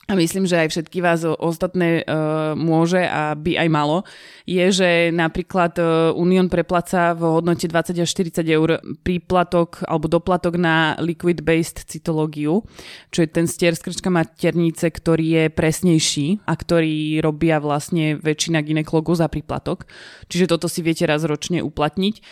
a 0.07 0.15
myslím, 0.15 0.47
že 0.47 0.55
aj 0.55 0.69
všetky 0.71 1.03
vás 1.03 1.27
ostatné 1.27 2.07
uh, 2.07 2.55
môže 2.55 3.03
a 3.03 3.35
by 3.35 3.59
aj 3.59 3.69
malo, 3.69 4.07
je, 4.47 4.63
že 4.71 4.91
napríklad 5.11 5.75
uh, 5.83 6.15
Unión 6.15 6.47
preplaca 6.47 7.11
v 7.11 7.27
hodnote 7.27 7.67
20 7.67 7.99
až 7.99 8.09
40 8.15 8.47
eur 8.47 8.79
príplatok 9.03 9.83
alebo 9.83 10.07
doplatok 10.07 10.63
na 10.63 10.95
liquid-based 11.03 11.91
cytológiu, 11.91 12.63
čo 13.11 13.27
je 13.27 13.29
ten 13.35 13.51
stier 13.51 13.75
skrčka 13.75 14.07
maternice, 14.07 14.87
ktorý 14.95 15.27
je 15.27 15.45
presnejší 15.51 16.47
a 16.47 16.55
ktorý 16.55 17.19
robia 17.19 17.59
vlastne 17.59 18.15
väčšina 18.15 18.63
ginekologov 18.63 19.19
za 19.19 19.27
príplatok. 19.27 19.91
Čiže 20.31 20.47
toto 20.55 20.71
si 20.71 20.87
viete 20.87 21.03
raz 21.03 21.27
ročne 21.27 21.67
uplatniť. 21.67 22.23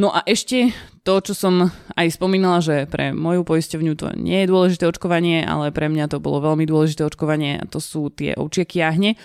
No 0.00 0.08
a 0.08 0.24
ešte 0.24 0.72
to, 1.04 1.20
čo 1.20 1.36
som 1.36 1.68
aj 1.92 2.16
spomínala, 2.16 2.64
že 2.64 2.88
pre 2.88 3.12
moju 3.12 3.44
poisťovňu 3.44 3.92
to 4.00 4.16
nie 4.16 4.40
je 4.40 4.48
dôležité 4.48 4.88
očkovanie, 4.88 5.44
ale 5.44 5.68
pre 5.76 5.92
mňa 5.92 6.08
to 6.08 6.24
bolo 6.24 6.40
veľmi 6.40 6.64
dôležité 6.64 7.04
očkovanie 7.04 7.60
a 7.60 7.68
to 7.68 7.84
sú 7.84 8.08
tie 8.08 8.32
ovčie 8.32 8.64
kiahne. 8.64 9.20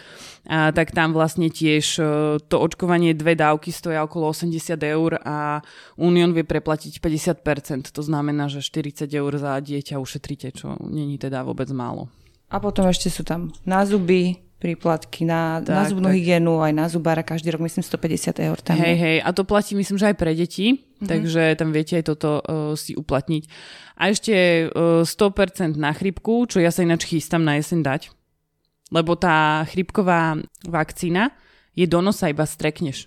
A 0.52 0.76
tak 0.76 0.92
tam 0.92 1.16
vlastne 1.16 1.48
tiež 1.48 1.86
e, 1.96 2.04
to 2.44 2.56
očkovanie 2.60 3.16
dve 3.16 3.40
dávky 3.40 3.72
stoja 3.72 4.04
okolo 4.04 4.36
80 4.36 4.76
eur 4.84 5.16
a 5.24 5.64
Unión 5.96 6.36
vie 6.36 6.44
preplatiť 6.44 7.00
50%. 7.00 7.96
To 7.96 8.04
znamená, 8.04 8.52
že 8.52 8.60
40 8.60 9.08
eur 9.16 9.32
za 9.40 9.56
dieťa 9.64 9.96
ušetríte, 9.96 10.52
čo 10.60 10.76
není 10.84 11.16
teda 11.16 11.48
vôbec 11.48 11.72
málo. 11.72 12.12
A 12.52 12.60
potom 12.60 12.84
ešte 12.92 13.08
sú 13.08 13.24
tam 13.24 13.56
názuby, 13.64 14.45
príplatky 14.66 15.30
na, 15.30 15.62
tak, 15.62 15.78
na 15.78 15.84
zubnú 15.86 16.10
tak. 16.10 16.18
hygienu, 16.18 16.58
aj 16.66 16.74
na 16.74 16.86
zubára 16.90 17.22
každý 17.22 17.54
rok, 17.54 17.62
myslím, 17.62 17.86
150 17.86 18.42
eur. 18.42 18.58
Tam 18.66 18.74
hej, 18.82 18.98
hej, 18.98 19.18
a 19.22 19.30
to 19.30 19.46
platí, 19.46 19.78
myslím, 19.78 20.02
že 20.02 20.10
aj 20.10 20.18
pre 20.18 20.34
deti, 20.34 20.74
mm-hmm. 20.74 21.06
takže 21.06 21.42
tam 21.54 21.70
viete 21.70 22.02
aj 22.02 22.06
toto 22.10 22.42
uh, 22.42 22.74
si 22.74 22.98
uplatniť. 22.98 23.44
A 24.02 24.10
ešte 24.10 24.34
uh, 24.74 25.06
100% 25.06 25.78
na 25.78 25.94
chrypku, 25.94 26.50
čo 26.50 26.58
ja 26.58 26.74
sa 26.74 26.82
ináč 26.82 27.06
chystám 27.06 27.46
na 27.46 27.62
jeseň 27.62 27.86
dať, 27.86 28.02
lebo 28.90 29.14
tá 29.14 29.62
chrypková 29.70 30.42
vakcína 30.66 31.30
je 31.78 31.86
do 31.86 32.02
nosa 32.02 32.34
iba 32.34 32.50
strekneš. 32.50 33.06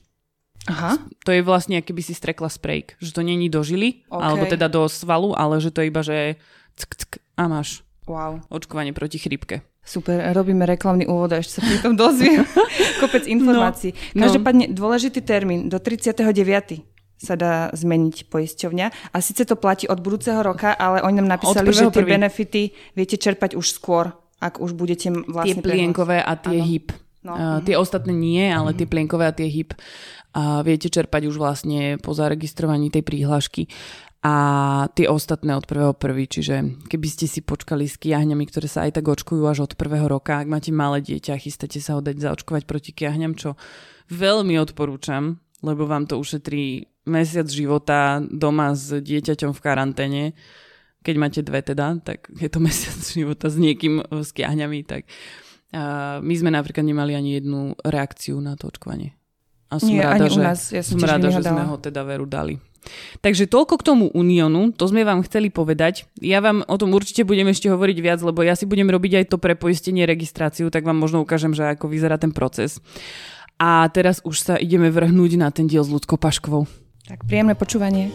Aha. 0.69 1.01
To 1.25 1.31
je 1.33 1.41
vlastne, 1.41 1.81
keby 1.81 2.05
si 2.05 2.13
strekla 2.13 2.53
sprejk, 2.53 3.01
že 3.01 3.11
to 3.11 3.25
není 3.25 3.49
do 3.49 3.65
žily, 3.65 4.05
okay. 4.07 4.21
alebo 4.21 4.45
teda 4.47 4.69
do 4.69 4.85
svalu, 4.87 5.33
ale 5.35 5.59
že 5.65 5.73
to 5.73 5.81
je 5.83 5.91
iba, 5.91 6.03
že 6.05 6.37
ck, 6.77 6.93
ck, 6.93 7.13
a 7.41 7.49
máš 7.49 7.83
wow. 8.05 8.43
očkovanie 8.53 8.93
proti 8.93 9.17
chrypke. 9.17 9.65
Super, 9.89 10.21
robíme 10.37 10.69
reklamný 10.69 11.09
úvod 11.09 11.33
a 11.33 11.41
ešte 11.41 11.59
sa 11.59 11.61
pri 11.65 11.81
tom 11.81 11.97
dozviem 11.97 12.45
kopec 13.01 13.25
informácií. 13.25 13.97
No, 14.13 14.29
Každopádne 14.29 14.77
dôležitý 14.77 15.25
termín, 15.25 15.73
do 15.73 15.81
39 15.81 16.29
sa 17.17 17.35
dá 17.35 17.73
zmeniť 17.73 18.29
poisťovňa. 18.29 18.87
A 19.11 19.17
síce 19.25 19.49
to 19.49 19.57
platí 19.57 19.89
od 19.89 19.99
budúceho 20.05 20.45
roka, 20.45 20.77
ale 20.77 21.01
oni 21.01 21.25
nám 21.25 21.41
napísali, 21.41 21.73
že 21.73 21.89
tie 21.89 22.05
prvý. 22.05 22.21
benefity 22.21 22.63
viete 22.93 23.17
čerpať 23.17 23.57
už 23.57 23.65
skôr, 23.73 24.13
ak 24.39 24.61
už 24.61 24.77
budete 24.77 25.09
vlastne... 25.27 25.59
Tie 25.59 25.65
plienkové 25.65 26.21
a 26.21 26.37
tie 26.37 26.61
ano. 26.61 26.69
HIP. 26.69 26.89
No. 27.19 27.33
Uh, 27.35 27.59
tie 27.67 27.75
ostatné 27.75 28.15
nie, 28.15 28.47
ale 28.47 28.71
mm. 28.71 28.77
tie 28.79 28.87
plienkové 28.87 29.25
a 29.27 29.35
tie 29.35 29.51
HIP 29.51 29.75
uh, 29.75 30.63
viete 30.63 30.87
čerpať 30.87 31.27
už 31.27 31.41
vlastne 31.41 31.99
po 31.99 32.15
zaregistrovaní 32.15 32.95
tej 32.95 33.03
príhlášky 33.03 33.67
a 34.19 34.35
tie 34.99 35.07
ostatné 35.07 35.55
od 35.55 35.63
prvého 35.63 35.95
prvý, 35.95 36.27
čiže 36.27 36.83
keby 36.91 37.07
ste 37.07 37.31
si 37.31 37.39
počkali 37.39 37.87
s 37.87 38.03
kiahňami, 38.03 38.51
ktoré 38.51 38.67
sa 38.67 38.83
aj 38.83 38.99
tak 38.99 39.07
očkujú 39.07 39.47
až 39.47 39.71
od 39.71 39.73
prvého 39.79 40.11
roka, 40.11 40.43
ak 40.43 40.51
máte 40.51 40.75
malé 40.75 40.99
dieťa, 40.99 41.39
chystáte 41.39 41.79
sa 41.79 41.95
ho 41.95 42.03
dať 42.03 42.19
zaočkovať 42.19 42.67
proti 42.67 42.91
kiahňam, 42.91 43.39
čo 43.39 43.55
veľmi 44.11 44.59
odporúčam, 44.59 45.39
lebo 45.63 45.87
vám 45.87 46.11
to 46.11 46.19
ušetrí 46.19 46.91
mesiac 47.07 47.47
života 47.47 48.19
doma 48.19 48.75
s 48.75 48.91
dieťaťom 48.91 49.55
v 49.55 49.63
karanténe. 49.63 50.23
Keď 51.07 51.15
máte 51.15 51.41
dve 51.47 51.63
teda, 51.63 52.03
tak 52.03 52.27
je 52.35 52.51
to 52.51 52.59
mesiac 52.67 52.99
života 52.99 53.47
s 53.47 53.55
niekým 53.55 54.03
e, 54.03 54.27
s 54.27 54.35
kiahňami, 54.35 54.83
tak 54.83 55.07
uh, 55.73 56.19
my 56.19 56.35
sme 56.35 56.51
napríklad 56.51 56.83
nemali 56.83 57.15
ani 57.15 57.39
jednu 57.39 57.79
reakciu 57.87 58.43
na 58.43 58.59
to 58.59 58.67
očkovanie. 58.67 59.15
A 59.69 59.79
som 59.79 59.93
Nie, 59.93 60.03
rada, 60.03 60.27
ani 60.27 60.29
že, 60.33 60.41
u 60.41 60.43
nás. 60.43 60.61
Ja 60.73 60.83
som 60.83 60.99
rada, 61.05 61.29
že 61.29 61.45
sme 61.45 61.65
ho 61.69 61.77
teda 61.77 62.01
veru 62.03 62.25
dali. 62.25 62.57
Takže 63.21 63.51
toľko 63.51 63.75
k 63.81 63.87
tomu 63.87 64.05
Unionu, 64.15 64.71
to 64.73 64.87
sme 64.89 65.03
vám 65.05 65.27
chceli 65.27 65.51
povedať. 65.51 66.09
Ja 66.23 66.39
vám 66.39 66.63
o 66.65 66.77
tom 66.79 66.95
určite 66.95 67.27
budem 67.27 67.51
ešte 67.51 67.69
hovoriť 67.69 67.99
viac, 68.01 68.21
lebo 68.23 68.41
ja 68.47 68.55
si 68.55 68.65
budem 68.65 68.89
robiť 68.89 69.23
aj 69.23 69.25
to 69.35 69.37
prepoistenie, 69.37 70.09
registráciu, 70.09 70.71
tak 70.71 70.87
vám 70.87 70.97
možno 70.97 71.21
ukážem, 71.21 71.53
že 71.53 71.67
ako 71.75 71.91
vyzerá 71.91 72.17
ten 72.17 72.31
proces. 72.31 72.79
A 73.59 73.91
teraz 73.91 74.23
už 74.23 74.37
sa 74.39 74.55
ideme 74.55 74.89
vrhnúť 74.89 75.35
na 75.35 75.51
ten 75.51 75.67
diel 75.67 75.83
s 75.83 75.91
ľudskou 75.91 76.15
Paškovou. 76.15 76.71
Tak 77.11 77.27
príjemné 77.27 77.59
počúvanie. 77.59 78.15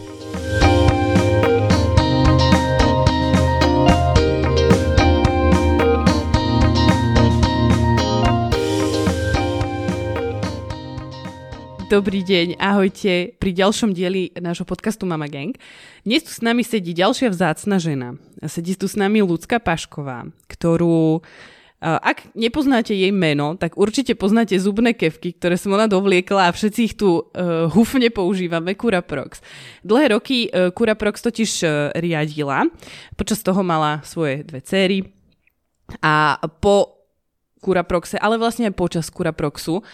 Dobrý 11.84 12.24
deň, 12.24 12.56
ahojte 12.56 13.36
pri 13.36 13.50
ďalšom 13.52 13.92
dieli 13.92 14.32
nášho 14.40 14.64
podcastu 14.64 15.04
Mama 15.04 15.28
Gang. 15.28 15.52
Dnes 16.00 16.24
tu 16.24 16.32
s 16.32 16.40
nami 16.40 16.64
sedí 16.64 16.96
ďalšia 16.96 17.28
vzácna 17.28 17.76
žena. 17.76 18.16
Sedí 18.48 18.72
tu 18.72 18.88
s 18.88 18.96
nami 18.96 19.20
Lucka 19.20 19.60
Pašková, 19.60 20.32
ktorú 20.48 21.20
ak 21.84 22.32
nepoznáte 22.32 22.96
jej 22.96 23.12
meno, 23.12 23.60
tak 23.60 23.76
určite 23.76 24.16
poznáte 24.16 24.56
zubné 24.56 24.96
kevky, 24.96 25.36
ktoré 25.36 25.60
som 25.60 25.76
ona 25.76 25.84
dovliekla 25.84 26.48
a 26.48 26.54
všetci 26.56 26.80
ich 26.80 26.96
tu 26.96 27.20
uh, 27.20 27.68
hufne 27.68 28.08
používame, 28.08 28.72
Curaprox. 28.72 29.44
Dlhé 29.84 30.16
roky 30.16 30.48
uh, 30.48 30.72
Curaprox 30.72 31.20
totiž 31.20 31.50
uh, 31.60 31.92
riadila, 31.92 32.64
počas 33.20 33.44
toho 33.44 33.60
mala 33.60 34.00
svoje 34.08 34.40
dve 34.48 34.64
céry 34.64 35.12
a 36.00 36.40
po 36.64 37.04
Curaproxe, 37.60 38.16
ale 38.16 38.40
vlastne 38.40 38.72
aj 38.72 38.74
počas 38.80 39.12
Curaproxu 39.12 39.84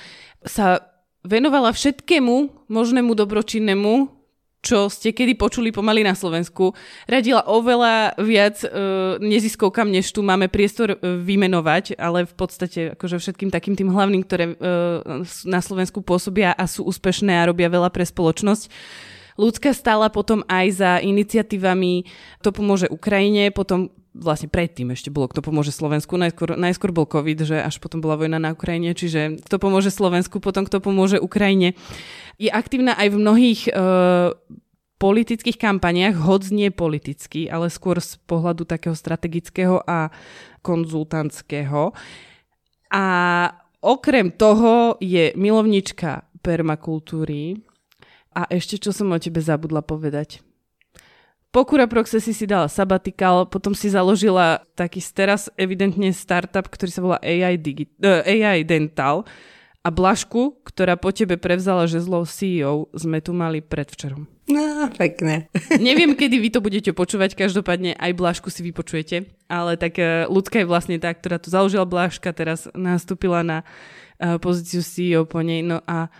sa 0.46 0.89
venovala 1.24 1.72
všetkému 1.72 2.66
možnému 2.68 3.12
dobročinnému, 3.12 4.20
čo 4.60 4.92
ste 4.92 5.16
kedy 5.16 5.40
počuli 5.40 5.72
pomaly 5.72 6.04
na 6.04 6.12
Slovensku. 6.12 6.76
Radila 7.08 7.48
oveľa 7.48 8.12
viac 8.20 8.60
e, 8.60 8.68
neziskovkám, 9.16 9.88
než 9.88 10.12
tu 10.12 10.20
máme 10.20 10.52
priestor 10.52 10.92
e, 10.92 10.96
vymenovať, 11.00 11.96
ale 11.96 12.28
v 12.28 12.34
podstate 12.36 12.80
akože 12.92 13.16
všetkým 13.16 13.48
takým 13.48 13.72
tým 13.72 13.88
hlavným, 13.88 14.20
ktoré 14.20 14.52
e, 14.52 14.54
na 15.48 15.60
Slovensku 15.64 16.04
pôsobia 16.04 16.52
a 16.52 16.68
sú 16.68 16.84
úspešné 16.84 17.40
a 17.40 17.48
robia 17.48 17.72
veľa 17.72 17.88
pre 17.88 18.04
spoločnosť. 18.04 18.68
Ľudská 19.40 19.72
stála 19.72 20.12
potom 20.12 20.44
aj 20.44 20.66
za 20.76 20.90
iniciatívami 21.00 22.04
To 22.44 22.52
pomôže 22.52 22.92
Ukrajine, 22.92 23.48
potom 23.48 23.88
vlastne 24.14 24.50
predtým 24.50 24.90
ešte 24.90 25.08
bolo 25.08 25.30
Kto 25.30 25.42
pomôže 25.42 25.70
Slovensku, 25.70 26.18
najskôr, 26.18 26.58
najskôr 26.58 26.90
bol 26.90 27.06
COVID, 27.06 27.46
že 27.46 27.56
až 27.62 27.78
potom 27.78 28.02
bola 28.02 28.18
vojna 28.18 28.42
na 28.42 28.52
Ukrajine, 28.52 28.94
čiže 28.94 29.38
Kto 29.46 29.62
pomôže 29.62 29.94
Slovensku, 29.94 30.42
potom 30.42 30.66
Kto 30.66 30.82
pomôže 30.82 31.22
Ukrajine. 31.22 31.78
Je 32.36 32.50
aktívna 32.50 32.98
aj 32.98 33.08
v 33.14 33.16
mnohých 33.20 33.60
uh, 33.70 34.34
politických 35.00 35.56
kampaniach, 35.56 36.18
hoď 36.18 36.42
nie 36.52 36.68
politicky, 36.68 37.48
ale 37.48 37.72
skôr 37.72 38.02
z 38.02 38.18
pohľadu 38.28 38.66
takého 38.68 38.92
strategického 38.92 39.80
a 39.86 40.12
konzultantského. 40.60 41.96
A 42.90 43.06
okrem 43.80 44.28
toho 44.34 44.98
je 44.98 45.32
milovnička 45.38 46.28
permakultúry. 46.44 47.62
A 48.30 48.46
ešte 48.46 48.78
čo 48.78 48.94
som 48.94 49.10
o 49.10 49.18
tebe 49.18 49.42
zabudla 49.42 49.82
povedať 49.82 50.49
po 51.50 51.66
Curaproxe 51.66 52.22
si 52.22 52.30
si 52.30 52.46
dala 52.46 52.70
sabatikal, 52.70 53.46
potom 53.50 53.74
si 53.74 53.90
založila 53.90 54.62
taký 54.78 55.02
teraz 55.02 55.50
evidentne 55.58 56.14
startup, 56.14 56.70
ktorý 56.70 56.90
sa 56.90 57.02
volá 57.02 57.18
AI, 57.26 57.58
Digi- 57.58 57.90
uh, 58.02 58.22
AI 58.22 58.62
Dental 58.62 59.26
a 59.82 59.88
Blažku, 59.90 60.62
ktorá 60.62 60.94
po 60.94 61.10
tebe 61.10 61.34
prevzala 61.34 61.90
žezlo 61.90 62.22
CEO, 62.22 62.86
sme 62.94 63.18
tu 63.18 63.34
mali 63.34 63.58
predvčerom. 63.58 64.30
No, 64.46 64.86
pekne. 64.94 65.50
Neviem, 65.82 66.14
kedy 66.14 66.36
vy 66.38 66.48
to 66.54 66.62
budete 66.62 66.94
počúvať, 66.94 67.34
každopádne 67.34 67.98
aj 67.98 68.12
Blažku 68.14 68.46
si 68.46 68.62
vypočujete, 68.62 69.26
ale 69.50 69.74
tak 69.74 69.98
uh, 69.98 70.30
ľudská 70.30 70.62
je 70.62 70.70
vlastne 70.70 71.02
tá, 71.02 71.10
ktorá 71.10 71.42
tu 71.42 71.50
založila 71.50 71.82
Blažka, 71.82 72.30
teraz 72.30 72.70
nastúpila 72.78 73.42
na 73.42 73.58
uh, 74.22 74.38
pozíciu 74.38 74.86
CEO 74.86 75.26
po 75.26 75.42
nej. 75.42 75.66
No 75.66 75.82
a, 75.82 76.14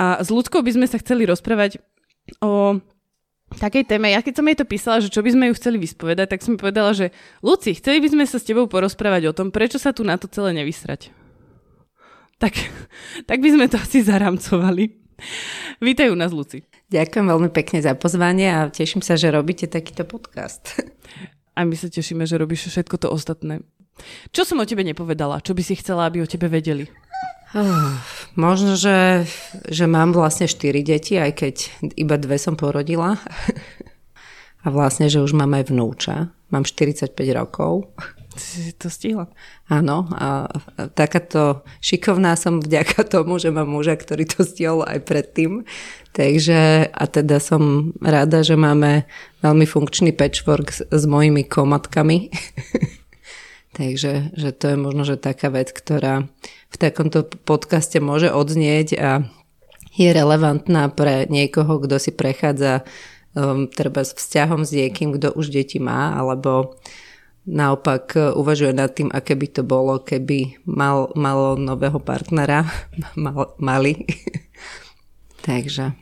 a 0.00 0.04
s 0.24 0.32
ľudskou 0.32 0.64
by 0.64 0.80
sme 0.80 0.86
sa 0.88 0.96
chceli 0.96 1.28
rozprávať 1.28 1.76
o 2.40 2.80
takej 3.58 3.84
téme, 3.88 4.12
ja 4.12 4.20
keď 4.24 4.40
som 4.40 4.48
jej 4.48 4.56
to 4.58 4.66
písala, 4.68 5.02
že 5.02 5.12
čo 5.12 5.20
by 5.20 5.30
sme 5.32 5.44
ju 5.50 5.54
chceli 5.58 5.76
vyspovedať, 5.80 6.26
tak 6.36 6.40
som 6.40 6.60
povedala, 6.60 6.92
že 6.96 7.10
Luci, 7.40 7.76
chceli 7.76 7.98
by 8.00 8.08
sme 8.12 8.24
sa 8.24 8.38
s 8.40 8.46
tebou 8.46 8.68
porozprávať 8.70 9.28
o 9.30 9.36
tom, 9.36 9.48
prečo 9.50 9.80
sa 9.80 9.90
tu 9.90 10.06
na 10.06 10.16
to 10.16 10.30
celé 10.30 10.56
nevysrať. 10.56 11.12
Tak, 12.38 12.54
tak 13.28 13.38
by 13.38 13.48
sme 13.50 13.66
to 13.68 13.76
asi 13.78 14.02
zaramcovali. 14.02 14.98
Vítaj 15.78 16.10
u 16.10 16.16
nás, 16.18 16.34
Luci. 16.34 16.66
Ďakujem 16.90 17.26
veľmi 17.30 17.50
pekne 17.54 17.78
za 17.80 17.96
pozvanie 17.96 18.52
a 18.52 18.68
teším 18.68 19.00
sa, 19.00 19.16
že 19.16 19.32
robíte 19.32 19.64
takýto 19.70 20.04
podcast. 20.04 20.76
A 21.56 21.64
my 21.64 21.76
sa 21.76 21.88
tešíme, 21.88 22.24
že 22.24 22.40
robíš 22.40 22.68
všetko 22.68 22.96
to 22.96 23.08
ostatné. 23.08 23.64
Čo 24.32 24.48
som 24.48 24.60
o 24.60 24.66
tebe 24.66 24.82
nepovedala? 24.82 25.44
Čo 25.44 25.52
by 25.52 25.62
si 25.62 25.76
chcela, 25.78 26.08
aby 26.08 26.24
o 26.24 26.28
tebe 26.28 26.48
vedeli? 26.48 26.88
Uh, 27.52 28.00
možno, 28.32 28.80
že, 28.80 29.28
že 29.68 29.84
mám 29.84 30.16
vlastne 30.16 30.48
4 30.48 30.72
deti, 30.80 31.20
aj 31.20 31.32
keď 31.36 31.54
iba 32.00 32.16
dve 32.16 32.40
som 32.40 32.56
porodila. 32.56 33.20
A 34.62 34.70
vlastne, 34.70 35.10
že 35.10 35.20
už 35.20 35.34
mám 35.36 35.52
aj 35.58 35.68
vnúča. 35.68 36.32
Mám 36.54 36.64
45 36.64 37.12
rokov. 37.34 37.92
Si 38.32 38.72
to 38.72 38.88
stihla. 38.88 39.28
Áno, 39.68 40.08
a 40.16 40.48
takáto 40.96 41.66
šikovná 41.84 42.32
som 42.40 42.64
vďaka 42.64 43.04
tomu, 43.04 43.36
že 43.36 43.52
mám 43.52 43.68
muža, 43.68 44.00
ktorý 44.00 44.24
to 44.24 44.40
stihol 44.46 44.80
aj 44.88 45.04
predtým. 45.04 45.68
Takže, 46.16 46.88
a 46.88 47.04
teda 47.04 47.36
som 47.42 47.92
rada, 48.00 48.40
že 48.40 48.56
máme 48.56 49.04
veľmi 49.44 49.66
funkčný 49.68 50.16
patchwork 50.16 50.72
s, 50.72 50.80
s 50.88 51.04
mojimi 51.04 51.44
komatkami. 51.44 52.32
Takže 53.72 54.36
že 54.36 54.50
to 54.52 54.64
je 54.72 54.76
možno, 54.76 55.08
že 55.08 55.16
taká 55.16 55.48
vec, 55.48 55.72
ktorá 55.72 56.28
v 56.68 56.76
takomto 56.76 57.24
podcaste 57.24 57.96
môže 58.04 58.28
odznieť 58.28 58.88
a 59.00 59.10
je 59.96 60.08
relevantná 60.08 60.88
pre 60.92 61.28
niekoho, 61.28 61.80
kto 61.80 61.96
si 62.00 62.12
prechádza 62.12 62.84
um, 63.32 63.68
treba 63.68 64.04
s 64.04 64.16
vzťahom 64.16 64.64
s 64.64 64.72
niekým, 64.72 65.16
kto 65.16 65.36
už 65.36 65.52
deti 65.52 65.76
má, 65.80 66.16
alebo 66.16 66.76
naopak 67.44 68.04
uh, 68.16 68.22
uvažuje 68.36 68.72
nad 68.72 68.92
tým, 68.92 69.12
aké 69.12 69.36
by 69.36 69.48
to 69.48 69.62
bolo, 69.64 70.00
keby 70.00 70.56
mal, 70.64 71.12
malo 71.16 71.56
nového 71.56 72.00
partnera, 72.00 72.68
mal, 73.24 73.56
mali. 73.60 74.04
Takže. 75.46 75.92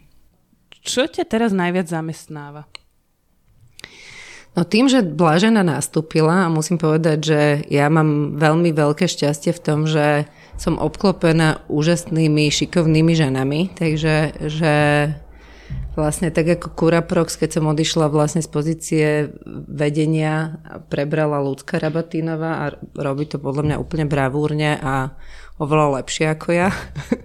Čo 0.81 1.07
ťa 1.07 1.27
teraz 1.27 1.51
najviac 1.55 1.87
zamestnáva? 1.87 2.67
No 4.59 4.67
tým, 4.67 4.91
že 4.91 5.07
Blažena 5.07 5.63
nastúpila 5.63 6.47
a 6.47 6.53
musím 6.53 6.75
povedať, 6.75 7.19
že 7.23 7.41
ja 7.71 7.87
mám 7.87 8.35
veľmi 8.35 8.75
veľké 8.75 9.07
šťastie 9.07 9.55
v 9.55 9.63
tom, 9.63 9.87
že 9.87 10.27
som 10.59 10.77
obklopená 10.77 11.63
úžasnými, 11.71 12.51
šikovnými 12.51 13.15
ženami, 13.15 13.73
takže 13.79 14.37
že 14.51 14.75
vlastne 15.95 16.35
tak 16.35 16.59
ako 16.59 16.75
Kuraprox, 16.75 17.39
keď 17.39 17.61
som 17.61 17.71
odišla 17.71 18.11
vlastne 18.11 18.43
z 18.43 18.51
pozície 18.51 19.07
vedenia, 19.71 20.59
prebrala 20.91 21.39
ľudská 21.41 21.79
Rabatínová 21.79 22.51
a 22.61 22.65
robí 22.99 23.31
to 23.31 23.39
podľa 23.39 23.63
mňa 23.71 23.77
úplne 23.79 24.07
bravúrne 24.11 24.77
a 24.83 25.15
oveľa 25.63 26.03
lepšie 26.03 26.27
ako 26.27 26.49
ja. 26.53 26.69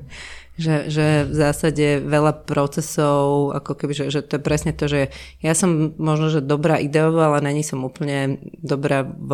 Že, 0.55 0.88
že 0.88 1.05
v 1.27 1.33
zásade 1.35 1.88
veľa 2.00 2.47
procesov, 2.47 3.51
ako 3.51 3.75
keby, 3.75 3.91
že, 3.91 4.05
že 4.07 4.24
to 4.24 4.39
je 4.39 4.43
presne 4.43 4.71
to, 4.71 4.88
že 4.88 5.12
ja 5.43 5.51
som 5.51 5.91
možno, 6.00 6.31
že 6.31 6.39
dobrá 6.39 6.79
ideová, 6.79 7.27
ale 7.27 7.51
není 7.51 7.59
som 7.59 7.83
úplne 7.83 8.39
dobrá 8.63 9.03
v 9.03 9.31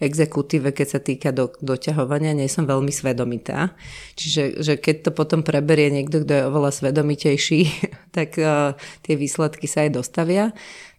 exekutíve, 0.00 0.72
keď 0.72 0.86
sa 0.88 1.00
týka 1.04 1.28
do, 1.36 1.52
doťahovania, 1.60 2.32
nie 2.32 2.48
som 2.48 2.64
veľmi 2.64 2.88
svedomitá. 2.88 3.76
Čiže 4.16 4.64
že 4.64 4.80
keď 4.80 4.96
to 5.04 5.10
potom 5.12 5.44
preberie 5.44 5.92
niekto, 5.92 6.24
kto 6.24 6.32
je 6.32 6.48
oveľa 6.48 6.70
svedomitejší, 6.72 7.60
tak 8.16 8.40
uh, 8.40 8.72
tie 9.04 9.14
výsledky 9.14 9.68
sa 9.68 9.84
aj 9.84 9.90
dostavia 9.92 10.56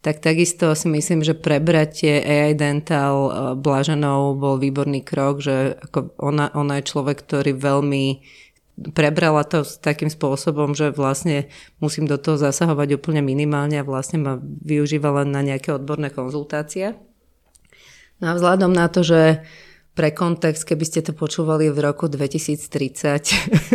tak 0.07 0.23
takisto 0.23 0.71
si 0.71 0.87
myslím, 0.87 1.19
že 1.19 1.35
prebratie 1.35 2.23
AI 2.23 2.55
Dental 2.55 3.15
uh, 3.27 3.31
Blaženou 3.59 4.39
bol 4.39 4.55
výborný 4.61 5.03
krok, 5.03 5.43
že 5.43 5.75
ako 5.89 6.15
ona, 6.21 6.47
ona 6.55 6.79
je 6.79 6.87
človek, 6.87 7.27
ktorý 7.27 7.57
veľmi 7.57 8.23
prebrala 8.93 9.41
to 9.41 9.65
s 9.65 9.81
takým 9.81 10.09
spôsobom, 10.09 10.77
že 10.77 10.93
vlastne 10.93 11.49
musím 11.81 12.05
do 12.05 12.21
toho 12.21 12.37
zasahovať 12.37 13.01
úplne 13.01 13.25
minimálne 13.25 13.81
a 13.81 13.87
vlastne 13.87 14.21
ma 14.21 14.37
využívala 14.41 15.25
na 15.25 15.41
nejaké 15.41 15.73
odborné 15.73 16.13
konzultácie. 16.13 16.93
No 18.21 18.33
a 18.33 18.35
vzhľadom 18.37 18.73
na 18.73 18.89
to, 18.89 19.01
že 19.01 19.41
pre 19.97 20.13
kontext, 20.13 20.61
keby 20.61 20.85
ste 20.85 21.01
to 21.01 21.17
počúvali 21.17 21.73
v 21.73 21.81
roku 21.81 22.05
2030, 22.05 22.69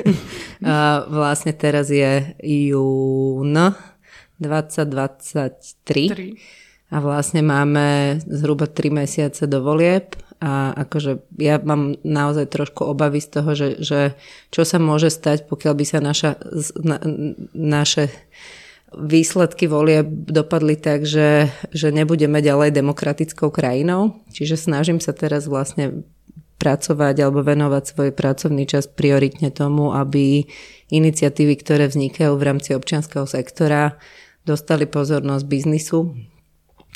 a 0.70 1.02
vlastne 1.10 1.50
teraz 1.50 1.90
je 1.90 2.38
jún 2.70 3.58
2023 4.38 6.94
a 6.94 6.96
vlastne 7.02 7.42
máme 7.42 8.22
zhruba 8.22 8.70
3 8.70 9.02
mesiace 9.02 9.50
do 9.50 9.66
volieb 9.66 10.14
a 10.42 10.74
akože 10.74 11.22
ja 11.38 11.62
mám 11.62 11.94
naozaj 12.02 12.50
trošku 12.50 12.82
obavy 12.82 13.22
z 13.22 13.28
toho, 13.30 13.50
že, 13.54 13.68
že 13.78 14.00
čo 14.50 14.66
sa 14.66 14.82
môže 14.82 15.06
stať, 15.06 15.46
pokiaľ 15.46 15.74
by 15.78 15.84
sa 15.86 15.98
naša, 16.02 16.34
na, 16.82 16.98
naše 17.54 18.10
výsledky 18.90 19.70
volie 19.70 20.02
dopadli 20.04 20.74
tak, 20.74 21.06
že, 21.06 21.46
že 21.70 21.94
nebudeme 21.94 22.42
ďalej 22.42 22.74
demokratickou 22.74 23.54
krajinou. 23.54 24.18
Čiže 24.34 24.58
snažím 24.58 24.98
sa 24.98 25.14
teraz 25.14 25.46
vlastne 25.46 26.02
pracovať 26.58 27.22
alebo 27.22 27.46
venovať 27.46 27.82
svoj 27.86 28.10
pracovný 28.10 28.66
čas 28.66 28.90
prioritne 28.90 29.54
tomu, 29.54 29.94
aby 29.94 30.46
iniciatívy, 30.90 31.54
ktoré 31.58 31.86
vznikajú 31.86 32.34
v 32.34 32.46
rámci 32.46 32.74
občianského 32.74 33.30
sektora, 33.30 33.94
dostali 34.42 34.90
pozornosť 34.90 35.44
biznisu 35.46 35.98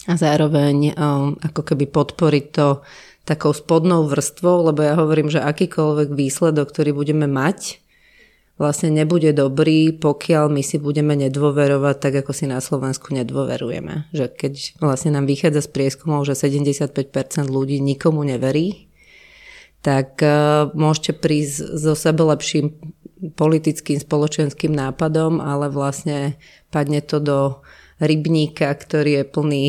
a 0.06 0.14
zároveň 0.14 0.94
um, 0.94 1.34
ako 1.42 1.62
keby 1.72 1.90
podporiť 1.90 2.44
to 2.54 2.84
takou 3.26 3.50
spodnou 3.50 4.06
vrstvou, 4.06 4.70
lebo 4.70 4.86
ja 4.86 4.94
hovorím, 4.94 5.28
že 5.28 5.42
akýkoľvek 5.42 6.14
výsledok, 6.14 6.70
ktorý 6.70 6.94
budeme 6.94 7.26
mať, 7.26 7.82
vlastne 8.56 8.88
nebude 8.88 9.34
dobrý, 9.36 9.92
pokiaľ 9.92 10.48
my 10.48 10.62
si 10.64 10.80
budeme 10.80 11.12
nedôverovať 11.18 11.96
tak, 12.00 12.14
ako 12.24 12.32
si 12.32 12.48
na 12.48 12.62
Slovensku 12.62 13.12
nedôverujeme. 13.12 14.08
Že 14.14 14.24
keď 14.32 14.52
vlastne 14.80 15.12
nám 15.12 15.28
vychádza 15.28 15.66
z 15.66 15.70
prieskumov, 15.74 16.24
že 16.24 16.38
75% 16.38 16.94
ľudí 17.50 17.82
nikomu 17.82 18.24
neverí, 18.24 18.88
tak 19.84 20.18
uh, 20.24 20.72
môžete 20.72 21.18
prísť 21.20 21.76
so 21.76 21.92
sebe 21.98 22.24
lepším 22.26 22.74
politickým, 23.36 24.00
spoločenským 24.00 24.72
nápadom, 24.72 25.42
ale 25.42 25.68
vlastne 25.68 26.38
padne 26.70 27.02
to 27.02 27.18
do 27.20 27.38
rybníka, 28.00 28.72
ktorý 28.72 29.22
je 29.22 29.24
plný 29.24 29.64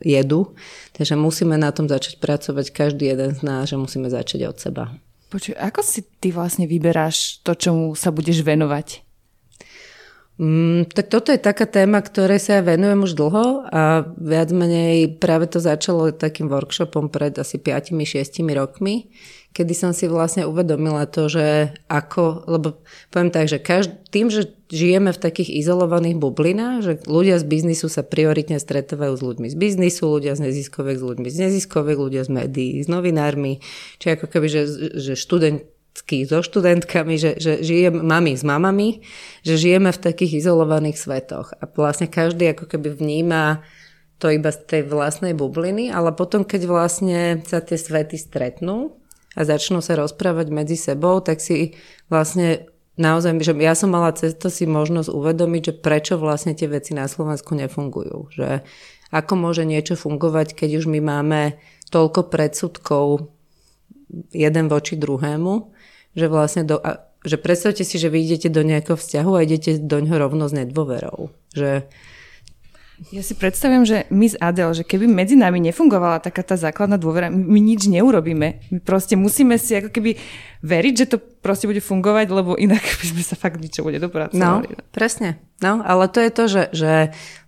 jedu. 0.00 0.54
Takže 0.92 1.16
musíme 1.16 1.58
na 1.58 1.72
tom 1.72 1.88
začať 1.88 2.20
pracovať 2.20 2.70
každý 2.70 3.12
jeden 3.12 3.34
z 3.34 3.40
nás, 3.42 3.68
že 3.68 3.76
musíme 3.76 4.10
začať 4.10 4.48
od 4.48 4.56
seba. 4.60 4.84
Počuj, 5.30 5.54
ako 5.54 5.80
si 5.86 6.02
ty 6.18 6.34
vlastne 6.34 6.66
vyberáš 6.66 7.38
to, 7.46 7.54
čomu 7.54 7.94
sa 7.94 8.10
budeš 8.10 8.42
venovať? 8.42 9.09
Mm, 10.40 10.88
tak 10.88 11.12
toto 11.12 11.36
je 11.36 11.36
taká 11.36 11.68
téma, 11.68 12.00
ktorej 12.00 12.40
sa 12.40 12.50
ja 12.58 12.62
venujem 12.64 13.04
už 13.04 13.12
dlho 13.12 13.68
a 13.68 14.08
viac 14.16 14.48
menej 14.56 15.20
práve 15.20 15.44
to 15.44 15.60
začalo 15.60 16.16
takým 16.16 16.48
workshopom 16.48 17.12
pred 17.12 17.36
asi 17.36 17.60
5-6 17.60 18.40
rokmi, 18.56 19.12
kedy 19.52 19.76
som 19.76 19.92
si 19.92 20.08
vlastne 20.08 20.48
uvedomila 20.48 21.04
to, 21.04 21.28
že 21.28 21.76
ako, 21.92 22.48
lebo 22.48 22.80
poviem 23.12 23.28
tak, 23.28 23.52
že 23.52 23.60
každý, 23.60 23.92
tým, 24.08 24.32
že 24.32 24.48
žijeme 24.72 25.12
v 25.12 25.20
takých 25.20 25.60
izolovaných 25.60 26.16
bublinách, 26.16 26.76
že 26.88 26.92
ľudia 27.04 27.36
z 27.36 27.44
biznisu 27.44 27.92
sa 27.92 28.00
prioritne 28.00 28.56
stretávajú 28.56 29.12
s 29.12 29.20
ľuďmi 29.20 29.52
z 29.52 29.56
biznisu, 29.60 30.08
ľudia 30.08 30.40
z 30.40 30.48
neziskovek 30.48 30.96
s 30.96 31.04
ľuďmi 31.04 31.28
z 31.28 31.36
neziskovek, 31.36 32.00
ľudia 32.00 32.24
z 32.24 32.32
médií 32.32 32.80
s 32.80 32.88
novinármi, 32.88 33.60
či 34.00 34.16
ako 34.16 34.24
keby, 34.24 34.48
že, 34.48 34.62
že 34.96 35.20
študent 35.20 35.68
so 36.26 36.40
študentkami, 36.42 37.14
že, 37.18 37.38
že 37.38 37.62
žijem 37.62 38.02
mami 38.02 38.34
s 38.34 38.42
mamami, 38.42 39.02
že 39.46 39.54
žijeme 39.58 39.90
v 39.94 40.02
takých 40.02 40.42
izolovaných 40.42 40.98
svetoch. 40.98 41.54
A 41.58 41.66
vlastne 41.70 42.10
každý 42.10 42.50
ako 42.50 42.66
keby 42.66 42.94
vníma 42.94 43.62
to 44.20 44.28
iba 44.28 44.52
z 44.52 44.60
tej 44.68 44.82
vlastnej 44.86 45.32
bubliny, 45.32 45.88
ale 45.88 46.12
potom, 46.12 46.44
keď 46.44 46.62
vlastne 46.68 47.40
sa 47.46 47.64
tie 47.64 47.80
svety 47.80 48.20
stretnú 48.20 49.00
a 49.32 49.40
začnú 49.46 49.80
sa 49.80 49.96
rozprávať 49.96 50.52
medzi 50.52 50.76
sebou, 50.76 51.24
tak 51.24 51.40
si 51.40 51.78
vlastne 52.12 52.68
naozaj, 53.00 53.40
že 53.40 53.56
ja 53.56 53.72
som 53.72 53.88
mala 53.88 54.12
cez 54.12 54.36
si 54.36 54.68
možnosť 54.68 55.08
uvedomiť, 55.08 55.62
že 55.72 55.74
prečo 55.80 56.14
vlastne 56.20 56.52
tie 56.52 56.68
veci 56.68 56.92
na 56.92 57.08
Slovensku 57.08 57.56
nefungujú. 57.56 58.28
Že 58.36 58.60
ako 59.10 59.32
môže 59.40 59.64
niečo 59.64 59.96
fungovať, 59.96 60.52
keď 60.52 60.84
už 60.84 60.86
my 60.92 61.00
máme 61.00 61.56
toľko 61.88 62.28
predsudkov 62.28 63.32
jeden 64.30 64.66
voči 64.68 65.00
druhému 65.00 65.79
že 66.14 66.26
vlastne 66.26 66.62
do, 66.66 66.82
že 67.24 67.36
predstavte 67.36 67.84
si, 67.84 68.00
že 68.00 68.08
vy 68.08 68.24
idete 68.24 68.48
do 68.48 68.64
nejakého 68.64 68.96
vzťahu 68.96 69.30
a 69.36 69.44
idete 69.44 69.76
do 69.78 70.00
ňoho 70.00 70.16
rovno 70.16 70.48
s 70.48 70.56
nedôverou. 70.56 71.30
Že 71.52 71.84
ja 73.08 73.24
si 73.24 73.32
predstavujem, 73.32 73.88
že 73.88 73.98
my 74.12 74.28
z 74.28 74.36
Adel, 74.44 74.76
že 74.76 74.84
keby 74.84 75.08
medzi 75.08 75.32
nami 75.32 75.56
nefungovala 75.64 76.20
taká 76.20 76.44
tá 76.44 76.60
základná 76.60 77.00
dôvera, 77.00 77.32
my 77.32 77.56
nič 77.56 77.88
neurobíme. 77.88 78.48
My 78.68 78.78
proste 78.84 79.16
musíme 79.16 79.56
si 79.56 79.72
ako 79.72 79.88
keby 79.88 80.20
veriť, 80.60 80.94
že 81.00 81.06
to 81.08 81.16
proste 81.16 81.64
bude 81.64 81.80
fungovať, 81.80 82.28
lebo 82.28 82.60
inak 82.60 82.84
by 83.00 83.06
sme 83.08 83.24
sa 83.24 83.40
fakt 83.40 83.56
ničo 83.56 83.80
bude 83.80 83.96
dopracovali. 83.96 84.68
No, 84.68 84.84
presne. 84.92 85.40
No, 85.64 85.80
ale 85.80 86.12
to 86.12 86.20
je 86.20 86.30
to, 86.32 86.44
že, 86.44 86.62
že 86.76 86.92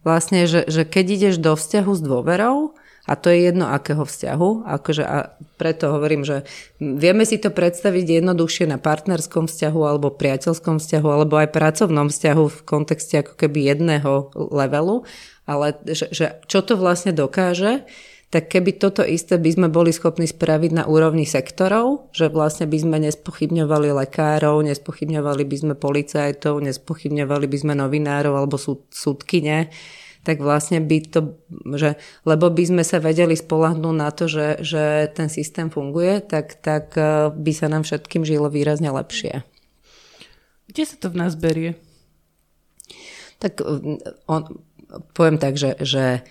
vlastne, 0.00 0.48
že, 0.48 0.64
že 0.64 0.88
keď 0.88 1.04
ideš 1.20 1.34
do 1.36 1.52
vzťahu 1.52 1.92
s 1.92 2.00
dôverou, 2.00 2.72
a 3.02 3.18
to 3.18 3.34
je 3.34 3.50
jedno 3.50 3.66
akého 3.66 4.06
vzťahu. 4.06 4.62
Akože 4.62 5.02
a 5.02 5.34
preto 5.58 5.90
hovorím, 5.90 6.22
že 6.22 6.46
vieme 6.78 7.26
si 7.26 7.42
to 7.42 7.50
predstaviť 7.50 8.22
jednoduchšie 8.22 8.70
na 8.70 8.78
partnerskom 8.78 9.50
vzťahu 9.50 9.80
alebo 9.82 10.14
priateľskom 10.14 10.78
vzťahu 10.78 11.08
alebo 11.10 11.34
aj 11.42 11.50
pracovnom 11.50 12.06
vzťahu 12.14 12.44
v 12.46 12.58
kontexte 12.62 13.26
ako 13.26 13.34
keby 13.34 13.74
jedného 13.74 14.30
levelu. 14.54 15.02
Ale 15.50 15.74
že, 15.90 16.14
že 16.14 16.38
čo 16.46 16.62
to 16.62 16.78
vlastne 16.78 17.10
dokáže, 17.10 17.82
tak 18.32 18.48
keby 18.48 18.80
toto 18.80 19.04
isté 19.04 19.36
by 19.36 19.50
sme 19.50 19.68
boli 19.68 19.92
schopní 19.92 20.24
spraviť 20.24 20.70
na 20.72 20.84
úrovni 20.88 21.28
sektorov, 21.28 22.08
že 22.16 22.32
vlastne 22.32 22.64
by 22.64 22.78
sme 22.80 22.96
nespochybňovali 23.04 23.92
lekárov, 23.92 24.64
nespochybňovali 24.64 25.44
by 25.44 25.56
sme 25.60 25.74
policajtov, 25.76 26.64
nespochybňovali 26.64 27.44
by 27.44 27.58
sme 27.60 27.74
novinárov 27.76 28.32
alebo 28.32 28.56
súd, 28.56 28.88
súdkyne, 28.88 29.68
tak 30.22 30.38
vlastne 30.38 30.78
by 30.78 30.98
to, 31.02 31.20
že, 31.74 31.98
lebo 32.22 32.46
by 32.46 32.62
sme 32.62 32.82
sa 32.86 33.02
vedeli 33.02 33.34
spolahnúť 33.34 33.96
na 33.96 34.10
to, 34.14 34.30
že, 34.30 34.62
že 34.62 35.10
ten 35.10 35.26
systém 35.26 35.66
funguje, 35.66 36.22
tak, 36.22 36.62
tak 36.62 36.94
e, 36.94 37.34
by 37.34 37.52
sa 37.52 37.66
nám 37.66 37.82
všetkým 37.82 38.22
žilo 38.22 38.46
výrazne 38.46 38.94
lepšie. 38.94 39.42
Kde 40.70 40.82
sa 40.86 40.96
to 40.96 41.10
v 41.10 41.18
nás 41.18 41.34
berie? 41.34 41.74
Tak 43.42 43.66
e, 43.66 43.98
on, 44.30 44.62
poviem 45.10 45.42
tak, 45.42 45.58
že, 45.58 45.74
že 45.82 46.22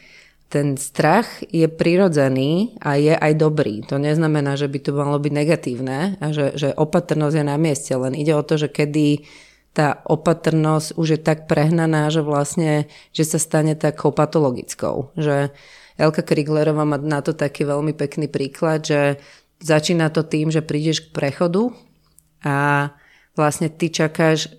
ten 0.51 0.75
strach 0.75 1.43
je 1.47 1.67
prirodzený 1.67 2.80
a 2.84 2.99
je 2.99 3.15
aj 3.15 3.34
dobrý. 3.39 3.84
To 3.88 3.99
neznamená, 3.99 4.60
že 4.60 4.67
by 4.67 4.80
to 4.84 4.91
malo 4.91 5.19
byť 5.19 5.32
negatívne 5.32 6.19
a 6.19 6.25
že, 6.36 6.56
že 6.60 6.75
opatrnosť 6.75 7.36
je 7.39 7.45
na 7.47 7.56
mieste, 7.56 7.91
len 7.95 8.15
ide 8.15 8.36
o 8.36 8.43
to, 8.43 8.60
že 8.60 8.67
kedy 8.67 9.27
tá 9.71 10.03
opatrnosť 10.03 10.99
už 10.99 11.07
je 11.15 11.19
tak 11.21 11.47
prehnaná, 11.47 12.12
že 12.12 12.19
vlastne, 12.19 12.91
že 13.15 13.23
sa 13.23 13.39
stane 13.39 13.79
takou 13.79 14.12
patologickou. 14.12 15.15
Že 15.15 15.55
Elka 15.95 16.23
Kriglerová 16.27 16.84
má 16.84 16.99
na 16.99 17.23
to 17.23 17.31
taký 17.31 17.63
veľmi 17.63 17.95
pekný 17.95 18.27
príklad, 18.27 18.84
že 18.84 19.21
začína 19.63 20.12
to 20.12 20.27
tým, 20.27 20.51
že 20.51 20.65
prídeš 20.65 21.07
k 21.07 21.13
prechodu 21.15 21.71
a 22.43 22.89
vlastne 23.38 23.71
ty 23.71 23.88
čakáš, 23.88 24.51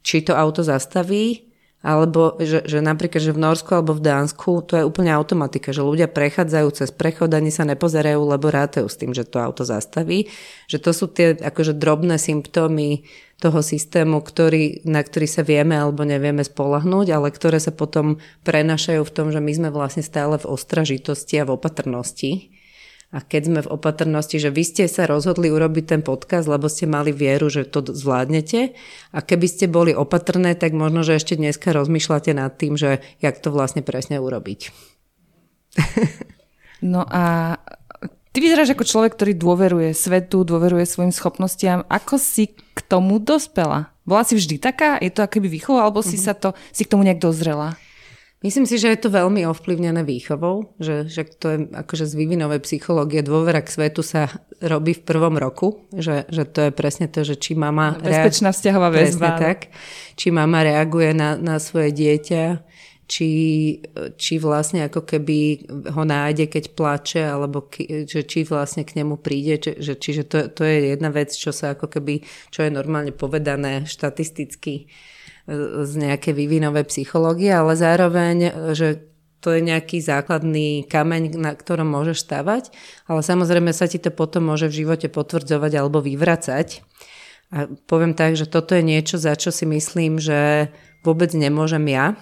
či 0.00 0.24
to 0.24 0.32
auto 0.32 0.64
zastaví 0.64 1.49
alebo 1.80 2.36
že, 2.36 2.60
že 2.68 2.84
napríklad, 2.84 3.24
že 3.24 3.32
v 3.32 3.40
Norsku 3.40 3.72
alebo 3.72 3.96
v 3.96 4.04
Dánsku 4.04 4.68
to 4.68 4.76
je 4.76 4.84
úplne 4.84 5.08
automatika, 5.16 5.72
že 5.72 5.80
ľudia 5.80 6.12
prechádzajú 6.12 6.68
cez 6.76 6.92
prechod, 6.92 7.32
ani 7.32 7.48
sa 7.48 7.64
nepozerajú, 7.64 8.20
lebo 8.20 8.52
rátajú 8.52 8.84
s 8.84 9.00
tým, 9.00 9.16
že 9.16 9.24
to 9.24 9.40
auto 9.40 9.64
zastaví. 9.64 10.28
Že 10.68 10.78
to 10.84 10.90
sú 10.92 11.06
tie 11.08 11.32
akože 11.40 11.72
drobné 11.80 12.20
symptómy 12.20 13.08
toho 13.40 13.64
systému, 13.64 14.20
ktorý, 14.20 14.84
na 14.84 15.00
ktorý 15.00 15.24
sa 15.24 15.40
vieme 15.40 15.72
alebo 15.72 16.04
nevieme 16.04 16.44
spolahnúť, 16.44 17.16
ale 17.16 17.32
ktoré 17.32 17.56
sa 17.56 17.72
potom 17.72 18.20
prenašajú 18.44 19.00
v 19.00 19.14
tom, 19.16 19.32
že 19.32 19.40
my 19.40 19.52
sme 19.56 19.68
vlastne 19.72 20.04
stále 20.04 20.36
v 20.36 20.52
ostražitosti 20.52 21.40
a 21.40 21.48
v 21.48 21.56
opatrnosti 21.56 22.59
a 23.10 23.18
keď 23.18 23.42
sme 23.42 23.60
v 23.66 23.72
opatrnosti, 23.74 24.38
že 24.38 24.54
vy 24.54 24.62
ste 24.62 24.84
sa 24.86 25.02
rozhodli 25.10 25.50
urobiť 25.50 25.84
ten 25.86 26.02
podcast, 26.06 26.46
lebo 26.46 26.70
ste 26.70 26.86
mali 26.86 27.10
vieru, 27.10 27.50
že 27.50 27.66
to 27.66 27.82
zvládnete 27.82 28.78
a 29.10 29.18
keby 29.18 29.46
ste 29.50 29.66
boli 29.66 29.90
opatrné, 29.90 30.54
tak 30.54 30.70
možno, 30.78 31.02
že 31.02 31.18
ešte 31.18 31.34
dneska 31.34 31.74
rozmýšľate 31.74 32.30
nad 32.38 32.54
tým, 32.54 32.78
že 32.78 33.02
jak 33.18 33.42
to 33.42 33.50
vlastne 33.50 33.82
presne 33.82 34.22
urobiť. 34.22 34.70
No 36.80 37.04
a 37.04 37.56
ty 38.32 38.40
vyzeráš 38.40 38.72
ako 38.72 38.88
človek, 38.88 39.12
ktorý 39.12 39.32
dôveruje 39.36 39.92
svetu, 39.92 40.48
dôveruje 40.48 40.88
svojim 40.88 41.12
schopnostiam. 41.12 41.84
Ako 41.92 42.16
si 42.16 42.56
k 42.56 42.80
tomu 42.80 43.20
dospela? 43.20 43.92
Bola 44.08 44.24
si 44.24 44.32
vždy 44.32 44.56
taká? 44.56 44.96
Je 44.96 45.12
to 45.12 45.20
akoby 45.20 45.60
výchova, 45.60 45.84
alebo 45.84 46.00
si, 46.00 46.16
uh-huh. 46.16 46.32
sa 46.32 46.34
to, 46.34 46.56
si 46.72 46.88
k 46.88 46.90
tomu 46.96 47.04
nejak 47.04 47.20
dozrela? 47.20 47.76
Myslím 48.40 48.64
si, 48.64 48.80
že 48.80 48.88
je 48.88 49.04
to 49.04 49.12
veľmi 49.12 49.44
ovplyvnené 49.44 50.00
výchovou, 50.00 50.72
že, 50.80 51.04
že 51.12 51.28
to 51.28 51.46
je 51.52 51.58
akože 51.76 52.08
z 52.08 52.14
vývinovej 52.16 52.64
psychológie 52.64 53.20
dôvera 53.20 53.60
k 53.60 53.68
svetu 53.68 54.00
sa 54.00 54.32
robí 54.64 54.96
v 54.96 55.04
prvom 55.04 55.36
roku, 55.36 55.84
že, 55.92 56.24
že 56.32 56.48
to 56.48 56.68
je 56.68 56.72
presne 56.72 57.04
to, 57.04 57.20
že 57.20 57.36
či 57.36 57.52
mama... 57.52 58.00
Bezpečná 58.00 58.56
vzťahová 58.56 58.88
väzba. 58.96 59.36
tak. 59.36 59.68
Či 60.16 60.32
mama 60.32 60.64
reaguje 60.64 61.12
na, 61.12 61.36
na 61.36 61.60
svoje 61.60 61.92
dieťa, 61.92 62.64
či, 63.04 63.30
či 64.16 64.32
vlastne 64.40 64.88
ako 64.88 65.04
keby 65.04 65.68
ho 65.92 66.02
nájde, 66.08 66.48
keď 66.48 66.64
plače, 66.72 67.20
alebo 67.20 67.68
ki, 67.68 68.08
že 68.08 68.24
či 68.24 68.48
vlastne 68.48 68.88
k 68.88 69.04
nemu 69.04 69.20
príde. 69.20 69.60
Či, 69.60 69.84
že, 69.84 69.94
čiže 70.00 70.22
to, 70.24 70.48
to 70.48 70.64
je 70.64 70.96
jedna 70.96 71.12
vec, 71.12 71.28
čo 71.28 71.52
sa 71.52 71.76
ako 71.76 71.92
keby, 71.92 72.24
čo 72.48 72.64
je 72.64 72.72
normálne 72.72 73.12
povedané 73.12 73.84
štatisticky 73.84 74.88
z 75.84 75.92
nejakej 75.98 76.34
vývinovej 76.38 76.86
psychológie, 76.86 77.50
ale 77.50 77.74
zároveň, 77.74 78.36
že 78.78 79.10
to 79.40 79.56
je 79.56 79.64
nejaký 79.64 80.04
základný 80.04 80.84
kameň, 80.86 81.40
na 81.40 81.56
ktorom 81.56 81.88
môžeš 81.88 82.28
stavať, 82.28 82.70
ale 83.08 83.24
samozrejme 83.24 83.72
sa 83.72 83.88
ti 83.88 83.96
to 83.96 84.12
potom 84.12 84.52
môže 84.52 84.68
v 84.68 84.84
živote 84.84 85.08
potvrdzovať 85.10 85.72
alebo 85.74 86.04
vyvracať. 86.04 86.84
A 87.50 87.66
poviem 87.88 88.14
tak, 88.14 88.38
že 88.38 88.46
toto 88.46 88.78
je 88.78 88.84
niečo, 88.84 89.18
za 89.18 89.34
čo 89.34 89.50
si 89.50 89.66
myslím, 89.66 90.22
že 90.22 90.70
vôbec 91.02 91.34
nemôžem 91.34 91.82
ja, 91.90 92.14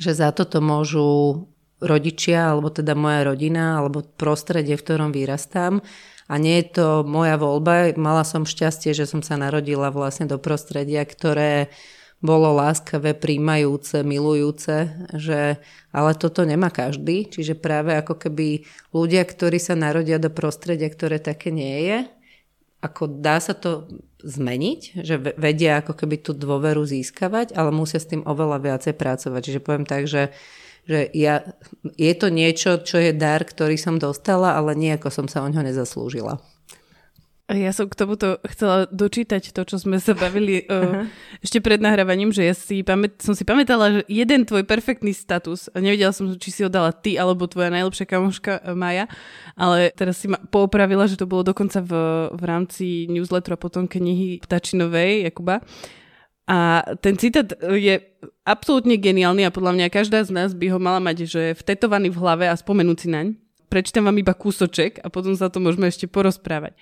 že 0.00 0.16
za 0.16 0.32
toto 0.32 0.64
môžu 0.64 1.44
rodičia, 1.82 2.52
alebo 2.54 2.70
teda 2.70 2.96
moja 2.96 3.26
rodina, 3.26 3.80
alebo 3.80 4.04
prostredie, 4.04 4.78
v 4.78 4.84
ktorom 4.84 5.10
vyrastám. 5.12 5.84
A 6.30 6.38
nie 6.38 6.62
je 6.62 6.78
to 6.78 6.86
moja 7.02 7.34
voľba. 7.34 7.90
Mala 7.98 8.22
som 8.22 8.46
šťastie, 8.46 8.94
že 8.94 9.08
som 9.08 9.18
sa 9.18 9.34
narodila 9.34 9.90
vlastne 9.90 10.30
do 10.30 10.38
prostredia, 10.38 11.02
ktoré 11.02 11.74
bolo 12.20 12.52
láskavé, 12.52 13.16
príjmajúce, 13.16 14.04
milujúce, 14.04 14.92
že, 15.16 15.56
ale 15.88 16.10
toto 16.20 16.44
nemá 16.44 16.68
každý, 16.68 17.24
čiže 17.24 17.56
práve 17.56 17.96
ako 17.96 18.20
keby 18.20 18.68
ľudia, 18.92 19.24
ktorí 19.24 19.56
sa 19.56 19.72
narodia 19.72 20.20
do 20.20 20.28
prostredia, 20.28 20.92
ktoré 20.92 21.16
také 21.16 21.48
nie 21.48 21.88
je, 21.88 21.98
ako 22.80 23.20
dá 23.20 23.40
sa 23.40 23.56
to 23.56 23.88
zmeniť, 24.20 25.04
že 25.04 25.16
vedia 25.36 25.80
ako 25.80 25.96
keby 25.96 26.20
tú 26.20 26.36
dôveru 26.36 26.84
získavať, 26.84 27.56
ale 27.56 27.72
musia 27.72 28.00
s 28.00 28.08
tým 28.08 28.24
oveľa 28.24 28.60
viacej 28.60 28.94
pracovať. 28.96 29.40
Čiže 29.40 29.64
poviem 29.64 29.88
tak, 29.88 30.04
že, 30.04 30.32
že 30.84 31.08
ja, 31.12 31.44
je 31.96 32.12
to 32.16 32.28
niečo, 32.28 32.80
čo 32.84 33.00
je 33.00 33.16
dar, 33.16 33.44
ktorý 33.44 33.76
som 33.80 34.00
dostala, 34.00 34.56
ale 34.56 34.76
nie 34.76 34.92
ako 34.96 35.08
som 35.12 35.26
sa 35.28 35.44
o 35.44 35.48
ňo 35.48 35.60
nezaslúžila. 35.64 36.40
Ja 37.50 37.74
som 37.74 37.90
k 37.90 37.98
tomuto 37.98 38.38
chcela 38.46 38.86
dočítať 38.94 39.50
to, 39.50 39.66
čo 39.66 39.82
sme 39.82 39.98
sa 39.98 40.14
bavili 40.14 40.62
uh, 40.70 41.02
ešte 41.44 41.58
pred 41.58 41.82
nahrávaním, 41.82 42.30
že 42.30 42.46
ja 42.46 42.54
si 42.54 42.86
pamät, 42.86 43.18
som 43.18 43.34
si 43.34 43.42
pamätala, 43.42 43.90
že 43.90 44.00
jeden 44.06 44.46
tvoj 44.46 44.62
perfektný 44.62 45.10
status, 45.10 45.66
a 45.74 45.82
nevedela 45.82 46.14
som, 46.14 46.30
či 46.38 46.54
si 46.54 46.62
ho 46.62 46.70
dala 46.70 46.94
ty, 46.94 47.18
alebo 47.18 47.50
tvoja 47.50 47.74
najlepšia 47.74 48.06
kamoška 48.06 48.62
uh, 48.62 48.78
Maja, 48.78 49.10
ale 49.58 49.90
teraz 49.98 50.22
si 50.22 50.30
ma 50.30 50.38
poopravila, 50.38 51.10
že 51.10 51.18
to 51.18 51.26
bolo 51.26 51.42
dokonca 51.42 51.82
v, 51.82 51.92
v 52.30 52.42
rámci 52.46 53.10
newsletteru 53.10 53.58
a 53.58 53.62
potom 53.62 53.90
knihy 53.90 54.38
Ptačinovej 54.46 55.26
Jakuba. 55.26 55.66
A 56.50 56.82
ten 57.02 57.14
citát 57.14 57.46
je 57.62 57.98
absolútne 58.42 58.98
geniálny 58.98 59.46
a 59.46 59.54
podľa 59.54 59.74
mňa 59.74 59.86
každá 59.94 60.22
z 60.26 60.34
nás 60.34 60.50
by 60.50 60.66
ho 60.70 60.78
mala 60.82 60.98
mať, 60.98 61.26
že 61.26 61.42
vtetovaný 61.54 62.10
v 62.10 62.18
hlave 62.18 62.46
a 62.50 62.58
spomenúci 62.58 63.06
naň. 63.06 63.38
Prečítam 63.70 64.10
vám 64.10 64.18
iba 64.18 64.34
kúsoček 64.34 64.98
a 64.98 65.06
potom 65.14 65.38
sa 65.38 65.46
to 65.46 65.62
môžeme 65.62 65.86
ešte 65.86 66.10
porozprávať. 66.10 66.74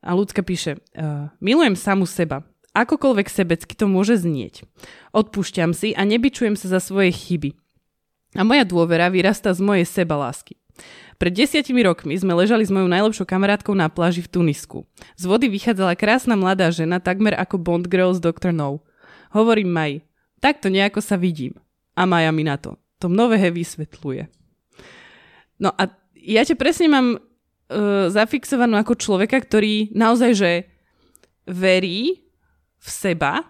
A 0.00 0.16
ľudská 0.16 0.40
píše, 0.40 0.80
uh, 0.96 1.28
milujem 1.44 1.76
samu 1.76 2.08
seba. 2.08 2.44
Akokoľvek 2.72 3.26
sebecky 3.28 3.74
to 3.74 3.90
môže 3.90 4.22
znieť. 4.22 4.64
Odpúšťam 5.10 5.74
si 5.74 5.92
a 5.92 6.06
nebyčujem 6.06 6.54
sa 6.54 6.70
za 6.70 6.80
svoje 6.80 7.10
chyby. 7.12 7.52
A 8.38 8.46
moja 8.46 8.62
dôvera 8.62 9.10
vyrastá 9.10 9.50
z 9.50 9.60
mojej 9.60 9.84
sebalásky. 9.84 10.54
Pred 11.20 11.36
desiatimi 11.36 11.84
rokmi 11.84 12.16
sme 12.16 12.32
ležali 12.32 12.64
s 12.64 12.72
mojou 12.72 12.88
najlepšou 12.88 13.28
kamarátkou 13.28 13.76
na 13.76 13.92
pláži 13.92 14.24
v 14.24 14.32
Tunisku. 14.32 14.88
Z 15.20 15.28
vody 15.28 15.52
vychádzala 15.52 15.92
krásna 15.98 16.32
mladá 16.32 16.72
žena, 16.72 16.96
takmer 16.96 17.36
ako 17.36 17.60
Bond 17.60 17.92
Girl 17.92 18.16
z 18.16 18.24
Dr. 18.24 18.56
No. 18.56 18.80
Hovorím 19.34 19.68
Maj, 19.68 19.92
takto 20.40 20.72
nejako 20.72 21.04
sa 21.04 21.20
vidím. 21.20 21.58
A 21.92 22.08
Maja 22.08 22.32
mi 22.32 22.46
na 22.46 22.56
to. 22.56 22.80
To 23.04 23.12
mnohé 23.12 23.52
vysvetľuje. 23.52 24.32
No 25.60 25.76
a 25.76 25.92
ja 26.16 26.40
ťa 26.40 26.56
presne 26.56 26.88
mám 26.88 27.20
uh, 27.70 28.10
zafixovanú 28.10 28.74
ako 28.76 28.98
človeka, 28.98 29.38
ktorý 29.38 29.94
naozaj, 29.94 30.30
že 30.34 30.52
verí 31.46 32.26
v 32.80 32.88
seba 32.90 33.46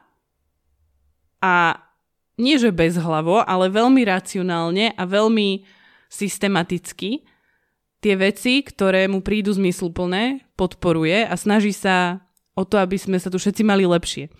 a 1.41 1.81
nie, 2.41 2.57
že 2.57 2.73
bez 2.73 2.97
hlavo, 2.97 3.45
ale 3.45 3.73
veľmi 3.73 4.01
racionálne 4.05 4.97
a 4.97 5.03
veľmi 5.05 5.65
systematicky 6.09 7.25
tie 8.01 8.15
veci, 8.17 8.65
ktoré 8.65 9.05
mu 9.07 9.21
prídu 9.21 9.53
zmysluplné, 9.53 10.49
podporuje 10.57 11.29
a 11.29 11.35
snaží 11.37 11.77
sa 11.77 12.25
o 12.57 12.65
to, 12.65 12.81
aby 12.81 12.97
sme 12.97 13.21
sa 13.21 13.29
tu 13.29 13.37
všetci 13.37 13.63
mali 13.63 13.85
lepšie. 13.85 14.33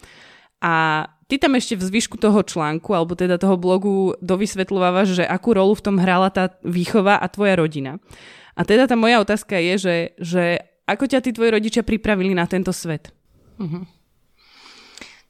A 0.65 1.07
ty 1.29 1.37
tam 1.37 1.57
ešte 1.57 1.77
v 1.77 1.87
zvyšku 1.93 2.17
toho 2.17 2.41
článku, 2.41 2.93
alebo 2.97 3.17
teda 3.17 3.37
toho 3.37 3.61
blogu 3.61 4.17
dovysvetľovávaš, 4.25 5.23
že 5.23 5.25
akú 5.25 5.57
rolu 5.57 5.77
v 5.77 5.85
tom 5.85 5.97
hrala 6.01 6.33
tá 6.33 6.57
výchova 6.65 7.21
a 7.21 7.27
tvoja 7.29 7.61
rodina. 7.61 8.01
A 8.61 8.63
teda 8.69 8.85
tá 8.85 8.93
moja 8.93 9.25
otázka 9.25 9.57
je, 9.57 9.75
že, 9.81 9.97
že 10.21 10.45
ako 10.85 11.09
ťa 11.09 11.25
tí 11.25 11.33
tvoji 11.33 11.49
rodičia 11.49 11.81
pripravili 11.81 12.37
na 12.37 12.45
tento 12.45 12.77
svet? 12.77 13.09
Uh-huh. 13.57 13.89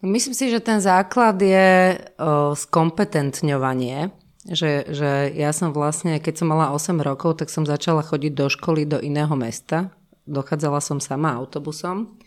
Myslím 0.02 0.34
si, 0.34 0.50
že 0.50 0.58
ten 0.58 0.82
základ 0.82 1.38
je 1.38 1.94
o, 2.18 2.58
skompetentňovanie. 2.58 4.10
Že, 4.50 4.72
že 4.90 5.10
ja 5.36 5.54
som 5.54 5.70
vlastne, 5.70 6.18
keď 6.18 6.42
som 6.42 6.50
mala 6.50 6.74
8 6.74 6.96
rokov, 7.04 7.38
tak 7.38 7.52
som 7.52 7.62
začala 7.62 8.02
chodiť 8.02 8.32
do 8.34 8.50
školy 8.50 8.82
do 8.88 8.98
iného 8.98 9.30
mesta. 9.38 9.94
Dochádzala 10.26 10.82
som 10.82 10.98
sama 10.98 11.36
autobusom. 11.38 12.18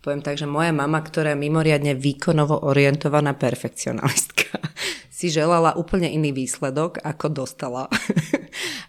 Poviem 0.00 0.24
tak, 0.24 0.40
že 0.40 0.48
moja 0.48 0.72
mama, 0.72 1.04
ktorá 1.04 1.36
je 1.36 1.44
mimoriadne 1.44 1.92
výkonovo 1.92 2.56
orientovaná 2.64 3.36
perfekcionalistka, 3.36 4.56
si 5.12 5.28
želala 5.28 5.76
úplne 5.76 6.08
iný 6.08 6.32
výsledok, 6.32 7.04
ako 7.04 7.28
dostala. 7.28 7.92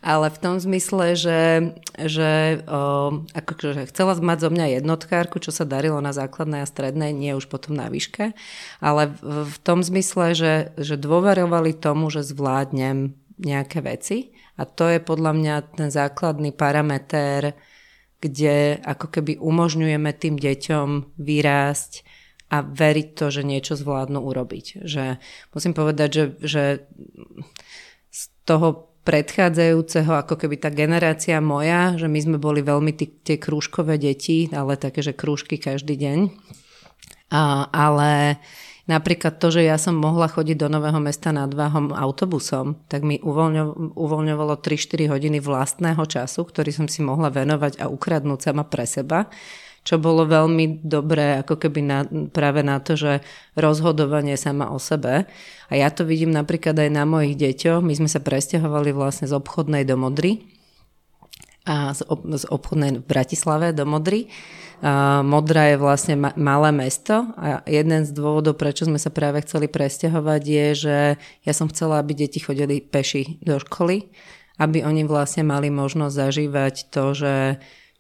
Ale 0.02 0.32
v 0.32 0.38
tom 0.40 0.56
zmysle, 0.56 1.20
že, 1.20 1.42
že 2.00 2.64
o, 2.64 3.28
že 3.60 3.92
chcela 3.92 4.16
mať 4.16 4.38
zo 4.40 4.50
mňa 4.56 4.82
jednotkárku, 4.82 5.44
čo 5.44 5.52
sa 5.52 5.68
darilo 5.68 6.00
na 6.00 6.16
základnej 6.16 6.64
a 6.64 6.72
strednej, 6.72 7.12
nie 7.12 7.36
už 7.36 7.52
potom 7.52 7.76
na 7.76 7.92
výške. 7.92 8.32
Ale 8.80 9.12
v, 9.12 9.52
v 9.52 9.58
tom 9.68 9.84
zmysle, 9.84 10.32
že, 10.32 10.54
že 10.80 10.96
dôverovali 10.96 11.76
tomu, 11.76 12.08
že 12.08 12.24
zvládnem 12.24 13.20
nejaké 13.36 13.84
veci. 13.84 14.32
A 14.56 14.64
to 14.64 14.88
je 14.88 15.04
podľa 15.04 15.32
mňa 15.36 15.56
ten 15.76 15.90
základný 15.92 16.56
parameter, 16.56 17.58
kde 18.22 18.78
ako 18.86 19.10
keby 19.10 19.42
umožňujeme 19.42 20.12
tým 20.14 20.38
deťom 20.38 21.18
vyrásť 21.18 22.06
a 22.52 22.62
veriť 22.62 23.08
to, 23.18 23.26
že 23.32 23.42
niečo 23.48 23.74
zvládnu 23.80 24.22
urobiť. 24.22 24.86
Že 24.86 25.18
musím 25.56 25.74
povedať, 25.74 26.10
že, 26.12 26.26
že 26.44 26.64
z 28.12 28.22
toho 28.46 28.92
predchádzajúceho, 29.02 30.14
ako 30.14 30.38
keby 30.38 30.62
tá 30.62 30.70
generácia 30.70 31.42
moja, 31.42 31.98
že 31.98 32.06
my 32.06 32.20
sme 32.22 32.38
boli 32.38 32.62
veľmi 32.62 32.94
tí, 32.94 33.10
tie 33.10 33.42
krúžkové 33.42 33.98
deti, 33.98 34.46
ale 34.54 34.78
také, 34.78 35.02
že 35.02 35.18
krúžky 35.18 35.58
každý 35.58 35.98
deň. 35.98 36.20
A, 37.34 37.66
ale 37.72 38.38
napríklad 38.92 39.40
to, 39.40 39.48
že 39.56 39.64
ja 39.64 39.80
som 39.80 39.96
mohla 39.96 40.28
chodiť 40.28 40.60
do 40.60 40.68
Nového 40.68 41.00
mesta 41.00 41.32
nad 41.32 41.48
Váhom 41.48 41.96
autobusom, 41.96 42.76
tak 42.92 43.08
mi 43.08 43.24
uvoľňo, 43.24 43.96
uvoľňovalo 43.96 44.60
3-4 44.60 45.08
hodiny 45.08 45.40
vlastného 45.40 46.04
času, 46.04 46.44
ktorý 46.44 46.76
som 46.76 46.92
si 46.92 47.00
mohla 47.00 47.32
venovať 47.32 47.80
a 47.80 47.88
ukradnúť 47.88 48.52
sama 48.52 48.68
pre 48.68 48.84
seba 48.84 49.32
čo 49.82 49.98
bolo 49.98 50.30
veľmi 50.30 50.86
dobré 50.86 51.42
ako 51.42 51.58
keby 51.58 51.82
na, 51.82 52.06
práve 52.30 52.62
na 52.62 52.78
to, 52.78 52.94
že 52.94 53.26
rozhodovanie 53.58 54.38
sama 54.38 54.70
o 54.70 54.78
sebe. 54.78 55.26
A 55.70 55.74
ja 55.74 55.90
to 55.90 56.06
vidím 56.06 56.30
napríklad 56.30 56.78
aj 56.78 56.90
na 56.94 57.04
mojich 57.10 57.34
deťoch. 57.34 57.82
My 57.82 57.98
sme 57.98 58.06
sa 58.06 58.22
presťahovali 58.22 58.94
vlastne 58.94 59.26
z 59.26 59.34
obchodnej 59.34 59.82
do 59.90 59.98
Modry 59.98 60.46
a 61.66 61.98
z, 61.98 62.06
ob, 62.06 62.30
z 62.30 62.46
obchodnej 62.46 63.02
v 63.02 63.06
Bratislave 63.06 63.74
do 63.74 63.90
Modry. 63.90 64.30
Modra 65.22 65.70
je 65.70 65.78
vlastne 65.78 66.18
ma, 66.18 66.34
malé 66.34 66.74
mesto 66.74 67.30
a 67.38 67.62
jeden 67.70 68.02
z 68.02 68.10
dôvodov, 68.18 68.58
prečo 68.58 68.90
sme 68.90 68.98
sa 68.98 69.14
práve 69.14 69.46
chceli 69.46 69.70
presťahovať 69.70 70.42
je, 70.42 70.68
že 70.74 70.98
ja 71.46 71.54
som 71.54 71.70
chcela, 71.70 72.02
aby 72.02 72.18
deti 72.18 72.42
chodili 72.42 72.82
peši 72.82 73.38
do 73.46 73.62
školy, 73.62 74.10
aby 74.58 74.82
oni 74.82 75.06
vlastne 75.06 75.46
mali 75.46 75.70
možnosť 75.70 76.18
zažívať 76.18 76.76
to, 76.90 77.14
že 77.14 77.34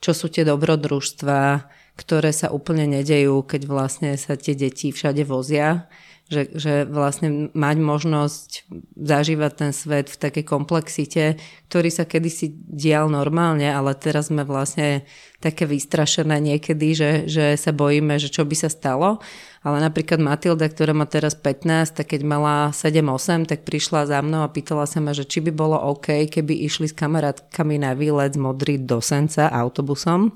čo 0.02 0.12
sú 0.18 0.34
tie 0.34 0.42
dobrodružstva, 0.42 1.70
ktoré 2.02 2.34
sa 2.34 2.50
úplne 2.50 2.90
nedejú, 2.90 3.46
keď 3.46 3.62
vlastne 3.70 4.10
sa 4.18 4.34
tie 4.34 4.58
deti 4.58 4.90
všade 4.90 5.22
vozia. 5.22 5.86
Že, 6.32 6.56
že 6.56 6.74
vlastne 6.88 7.52
mať 7.52 7.78
možnosť 7.84 8.50
zažívať 8.96 9.52
ten 9.52 9.72
svet 9.76 10.08
v 10.08 10.16
takej 10.16 10.48
komplexite, 10.48 11.36
ktorý 11.68 11.92
sa 11.92 12.08
kedysi 12.08 12.56
dial 12.56 13.12
normálne, 13.12 13.68
ale 13.68 13.92
teraz 14.00 14.32
sme 14.32 14.48
vlastne 14.48 15.04
také 15.44 15.68
vystrašené 15.68 16.40
niekedy, 16.40 16.96
že, 16.96 17.12
že 17.28 17.60
sa 17.60 17.76
bojíme, 17.76 18.16
že 18.16 18.32
čo 18.32 18.48
by 18.48 18.56
sa 18.56 18.72
stalo. 18.72 19.20
Ale 19.60 19.84
napríklad 19.84 20.24
Matilda, 20.24 20.72
ktorá 20.72 20.96
má 20.96 21.04
teraz 21.04 21.36
15, 21.36 22.00
tak 22.00 22.16
keď 22.16 22.24
mala 22.24 22.72
7-8, 22.72 23.52
tak 23.52 23.68
prišla 23.68 24.08
za 24.08 24.24
mnou 24.24 24.48
a 24.48 24.50
pýtala 24.50 24.88
sa 24.88 25.04
ma, 25.04 25.12
že 25.12 25.28
či 25.28 25.44
by 25.44 25.52
bolo 25.52 25.76
OK, 25.76 26.32
keby 26.32 26.64
išli 26.64 26.88
s 26.88 26.96
kamarátkami 26.96 27.76
na 27.76 27.92
výlet 27.92 28.32
z 28.32 28.40
Modry 28.40 28.80
do 28.80 29.04
Senca 29.04 29.52
autobusom 29.52 30.32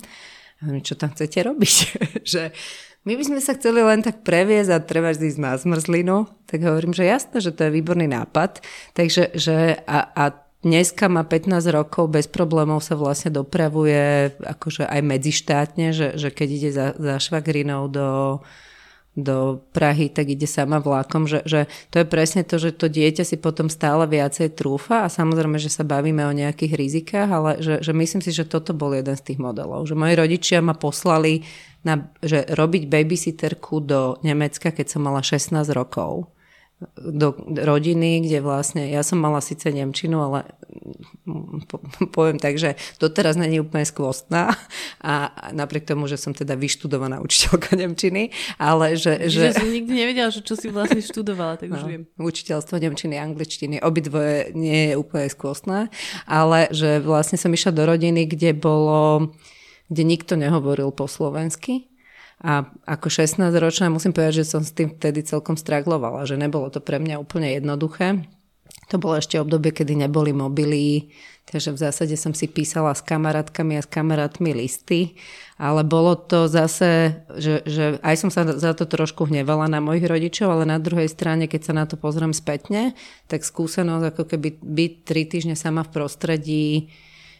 čo 0.81 0.95
tam 0.95 1.11
chcete 1.11 1.39
robiť? 1.45 1.75
že 2.33 2.55
my 3.05 3.13
by 3.13 3.23
sme 3.23 3.37
sa 3.37 3.53
chceli 3.53 3.85
len 3.85 4.01
tak 4.01 4.25
previesť 4.25 4.71
a 4.73 4.81
treba 4.81 5.13
ísť 5.13 5.37
na 5.37 5.53
zmrzlinu. 5.53 6.25
Tak 6.49 6.59
hovorím, 6.65 6.91
že 6.97 7.05
jasné, 7.05 7.37
že 7.37 7.53
to 7.53 7.69
je 7.69 7.75
výborný 7.77 8.09
nápad. 8.09 8.65
Takže 8.97 9.37
že 9.37 9.77
a, 9.85 10.09
a 10.09 10.23
dneska 10.65 11.05
má 11.05 11.21
15 11.21 11.53
rokov, 11.69 12.09
bez 12.09 12.25
problémov 12.25 12.81
sa 12.81 12.97
vlastne 12.97 13.29
dopravuje 13.29 14.33
akože 14.41 14.89
aj 14.89 15.01
medzištátne, 15.05 15.93
že, 15.93 16.17
že 16.17 16.33
keď 16.33 16.47
ide 16.49 16.69
za, 16.73 16.87
za 16.97 17.21
švagrinou 17.21 17.85
do, 17.93 18.41
do 19.13 19.61
Prahy, 19.69 20.09
tak 20.09 20.33
ide 20.33 20.49
sama 20.49 20.81
vlákom, 20.81 21.29
že, 21.29 21.45
že 21.45 21.69
to 21.93 22.01
je 22.01 22.05
presne 22.09 22.41
to, 22.41 22.57
že 22.57 22.73
to 22.73 22.89
dieťa 22.89 23.21
si 23.21 23.37
potom 23.37 23.69
stále 23.69 24.09
viacej 24.09 24.57
trúfa 24.57 25.05
a 25.05 25.13
samozrejme, 25.13 25.61
že 25.61 25.69
sa 25.69 25.85
bavíme 25.85 26.25
o 26.25 26.33
nejakých 26.33 26.73
rizikách, 26.73 27.29
ale 27.29 27.51
že, 27.61 27.85
že 27.85 27.93
myslím 27.93 28.25
si, 28.25 28.33
že 28.33 28.49
toto 28.49 28.73
bol 28.73 28.97
jeden 28.97 29.13
z 29.13 29.21
tých 29.21 29.37
modelov. 29.37 29.85
Že 29.85 29.93
moji 29.93 30.13
rodičia 30.17 30.59
ma 30.65 30.73
poslali 30.73 31.45
na, 31.85 32.09
že 32.25 32.43
robiť 32.49 32.89
babysitterku 32.89 33.79
do 33.85 34.17
Nemecka, 34.25 34.73
keď 34.73 34.97
som 34.97 35.05
mala 35.05 35.21
16 35.21 35.53
rokov 35.71 36.35
do 36.99 37.31
rodiny, 37.47 38.27
kde 38.27 38.43
vlastne, 38.43 38.91
ja 38.91 38.99
som 38.99 39.15
mala 39.15 39.39
síce 39.39 39.71
Nemčinu, 39.71 40.19
ale 40.19 40.43
po, 41.71 41.79
poviem 42.11 42.35
tak, 42.35 42.59
že 42.59 42.75
doteraz 42.99 43.39
není 43.39 43.63
úplne 43.63 43.87
skvostná 43.87 44.51
a 44.99 45.31
napriek 45.55 45.87
tomu, 45.87 46.11
že 46.11 46.19
som 46.19 46.35
teda 46.35 46.59
vyštudovaná 46.59 47.23
učiteľka 47.23 47.79
Nemčiny, 47.79 48.35
ale 48.59 48.99
že... 48.99 49.23
Že, 49.31 49.55
že 49.55 49.55
som 49.55 49.71
nikdy 49.71 49.93
nevedela, 49.95 50.27
že 50.27 50.43
čo 50.43 50.59
si 50.59 50.67
vlastne 50.67 50.99
študovala, 50.99 51.55
tak 51.55 51.71
no, 51.71 51.79
už 51.79 51.83
viem. 51.87 52.03
Učiteľstvo 52.19 52.75
Nemčiny, 52.75 53.15
Angličtiny, 53.23 53.79
obidvoje 53.79 54.51
nie 54.51 54.91
je 54.91 54.99
úplne 54.99 55.31
skvostné, 55.31 55.87
ale 56.27 56.67
že 56.75 56.99
vlastne 56.99 57.39
som 57.39 57.55
išla 57.55 57.71
do 57.71 57.87
rodiny, 57.87 58.27
kde 58.27 58.51
bolo 58.51 59.31
kde 59.89 60.03
nikto 60.03 60.33
nehovoril 60.39 60.89
po 60.89 61.05
slovensky 61.09 61.89
a 62.43 62.67
ako 62.83 63.07
16-ročná 63.07 63.87
musím 63.87 64.11
povedať, 64.11 64.43
že 64.43 64.51
som 64.51 64.61
s 64.65 64.75
tým 64.75 64.91
vtedy 64.91 65.23
celkom 65.23 65.55
straglovala, 65.55 66.27
že 66.27 66.35
nebolo 66.35 66.67
to 66.67 66.83
pre 66.83 66.99
mňa 66.99 67.15
úplne 67.21 67.55
jednoduché. 67.55 68.27
To 68.93 69.01
bolo 69.01 69.17
ešte 69.17 69.41
obdobie, 69.41 69.73
kedy 69.73 69.97
neboli 69.97 70.29
mobily, 70.29 71.09
takže 71.49 71.73
v 71.73 71.81
zásade 71.89 72.13
som 72.19 72.37
si 72.37 72.45
písala 72.45 72.93
s 72.93 73.01
kamarátkami 73.01 73.79
a 73.79 73.81
s 73.81 73.89
kamarátmi 73.89 74.53
listy, 74.53 75.17
ale 75.57 75.81
bolo 75.81 76.13
to 76.13 76.45
zase, 76.45 77.17
že, 77.33 77.65
že 77.65 77.97
aj 78.05 78.15
som 78.19 78.29
sa 78.29 78.45
za 78.45 78.77
to 78.77 78.85
trošku 78.85 79.25
hnevala 79.25 79.65
na 79.65 79.81
mojich 79.81 80.05
rodičov, 80.05 80.53
ale 80.53 80.69
na 80.69 80.77
druhej 80.77 81.09
strane, 81.09 81.49
keď 81.49 81.61
sa 81.65 81.73
na 81.73 81.89
to 81.89 81.97
pozriem 81.97 82.35
spätne, 82.35 82.93
tak 83.25 83.41
skúsenosť 83.41 84.05
ako 84.13 84.23
keby 84.35 84.61
byť 84.61 84.91
tri 85.01 85.23
týždne 85.25 85.57
sama 85.57 85.81
v 85.81 85.93
prostredí, 85.95 86.93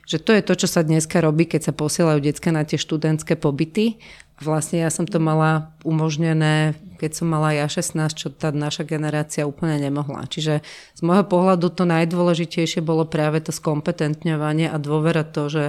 že 0.06 0.22
to 0.22 0.32
je 0.38 0.42
to, 0.46 0.54
čo 0.54 0.68
sa 0.70 0.86
dneska 0.86 1.18
robí, 1.22 1.50
keď 1.50 1.70
sa 1.70 1.74
posielajú 1.74 2.22
detská 2.22 2.54
na 2.54 2.62
tie 2.62 2.78
študentské 2.78 3.36
pobyty 3.36 3.98
Vlastne 4.44 4.84
ja 4.84 4.92
som 4.92 5.08
to 5.08 5.16
mala 5.16 5.72
umožnené, 5.88 6.76
keď 7.00 7.12
som 7.16 7.32
mala 7.32 7.56
ja 7.56 7.72
16, 7.72 7.96
čo 8.20 8.28
tá 8.28 8.52
naša 8.52 8.84
generácia 8.84 9.48
úplne 9.48 9.80
nemohla. 9.80 10.28
Čiže 10.28 10.60
z 10.92 11.02
môjho 11.08 11.24
pohľadu 11.24 11.72
to 11.72 11.88
najdôležitejšie 11.88 12.84
bolo 12.84 13.08
práve 13.08 13.40
to 13.40 13.56
skompetentňovanie 13.56 14.68
a 14.68 14.76
dôvera 14.76 15.24
to, 15.24 15.48
že 15.48 15.64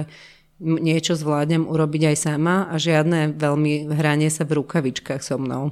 niečo 0.59 1.15
zvládnem 1.15 1.63
urobiť 1.63 2.11
aj 2.11 2.17
sama 2.19 2.67
a 2.67 2.75
žiadne 2.75 3.39
veľmi 3.39 3.87
hranie 3.87 4.27
sa 4.27 4.43
v 4.43 4.59
rukavičkách 4.59 5.23
so 5.23 5.39
mnou. 5.39 5.71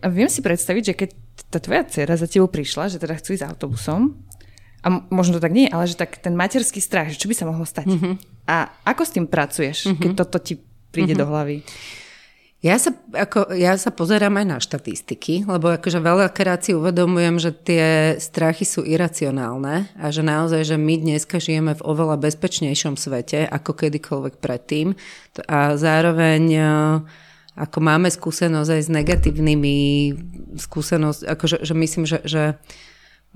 A 0.00 0.06
viem 0.08 0.32
si 0.32 0.40
predstaviť, 0.40 0.82
že 0.82 0.94
keď 0.96 1.08
tá 1.52 1.58
tvoja 1.60 1.84
dcera 1.84 2.16
za 2.16 2.24
tebou 2.24 2.48
prišla, 2.48 2.88
že 2.88 3.02
teda 3.02 3.20
chcú 3.20 3.36
ísť 3.36 3.44
autobusom, 3.52 4.16
a 4.86 5.02
možno 5.10 5.36
to 5.36 5.42
tak 5.42 5.50
nie, 5.50 5.66
ale 5.66 5.90
že 5.90 5.98
tak 5.98 6.22
ten 6.22 6.38
materský 6.38 6.78
strach, 6.78 7.10
že 7.10 7.18
čo 7.18 7.26
by 7.26 7.34
sa 7.34 7.50
mohlo 7.50 7.66
stať. 7.66 7.90
Mm-hmm. 7.90 8.14
A 8.46 8.70
ako 8.86 9.02
s 9.02 9.14
tým 9.18 9.26
pracuješ, 9.26 9.90
mm-hmm. 9.90 9.98
keď 9.98 10.10
toto 10.14 10.38
ti 10.38 10.62
príde 10.94 11.18
mm-hmm. 11.18 11.26
do 11.26 11.26
hlavy? 11.26 11.56
Ja 12.64 12.80
sa, 12.80 12.94
ako, 13.12 13.52
ja 13.52 13.76
sa 13.76 13.92
pozerám 13.92 14.42
aj 14.42 14.46
na 14.46 14.58
štatistiky, 14.58 15.44
lebo 15.44 15.76
akože 15.76 16.00
veľakrát 16.00 16.64
si 16.64 16.72
uvedomujem, 16.72 17.36
že 17.36 17.50
tie 17.52 17.86
strachy 18.16 18.64
sú 18.64 18.80
iracionálne 18.82 19.92
a 19.94 20.06
že 20.08 20.24
naozaj, 20.24 20.64
že 20.64 20.76
my 20.80 20.94
dneska 20.98 21.36
žijeme 21.36 21.76
v 21.76 21.84
oveľa 21.84 22.16
bezpečnejšom 22.16 22.96
svete 22.96 23.44
ako 23.44 23.70
kedykoľvek 23.76 24.40
predtým 24.40 24.96
a 25.46 25.76
zároveň 25.76 26.42
e, 26.56 26.62
ako 27.60 27.78
máme 27.84 28.08
skúsenosť 28.08 28.70
aj 28.72 28.82
s 28.82 28.90
negatívnymi 28.90 29.76
skúsenosť, 30.56 31.20
akože 31.28 31.56
že 31.60 31.74
myslím, 31.76 32.04
že, 32.08 32.18
že 32.24 32.42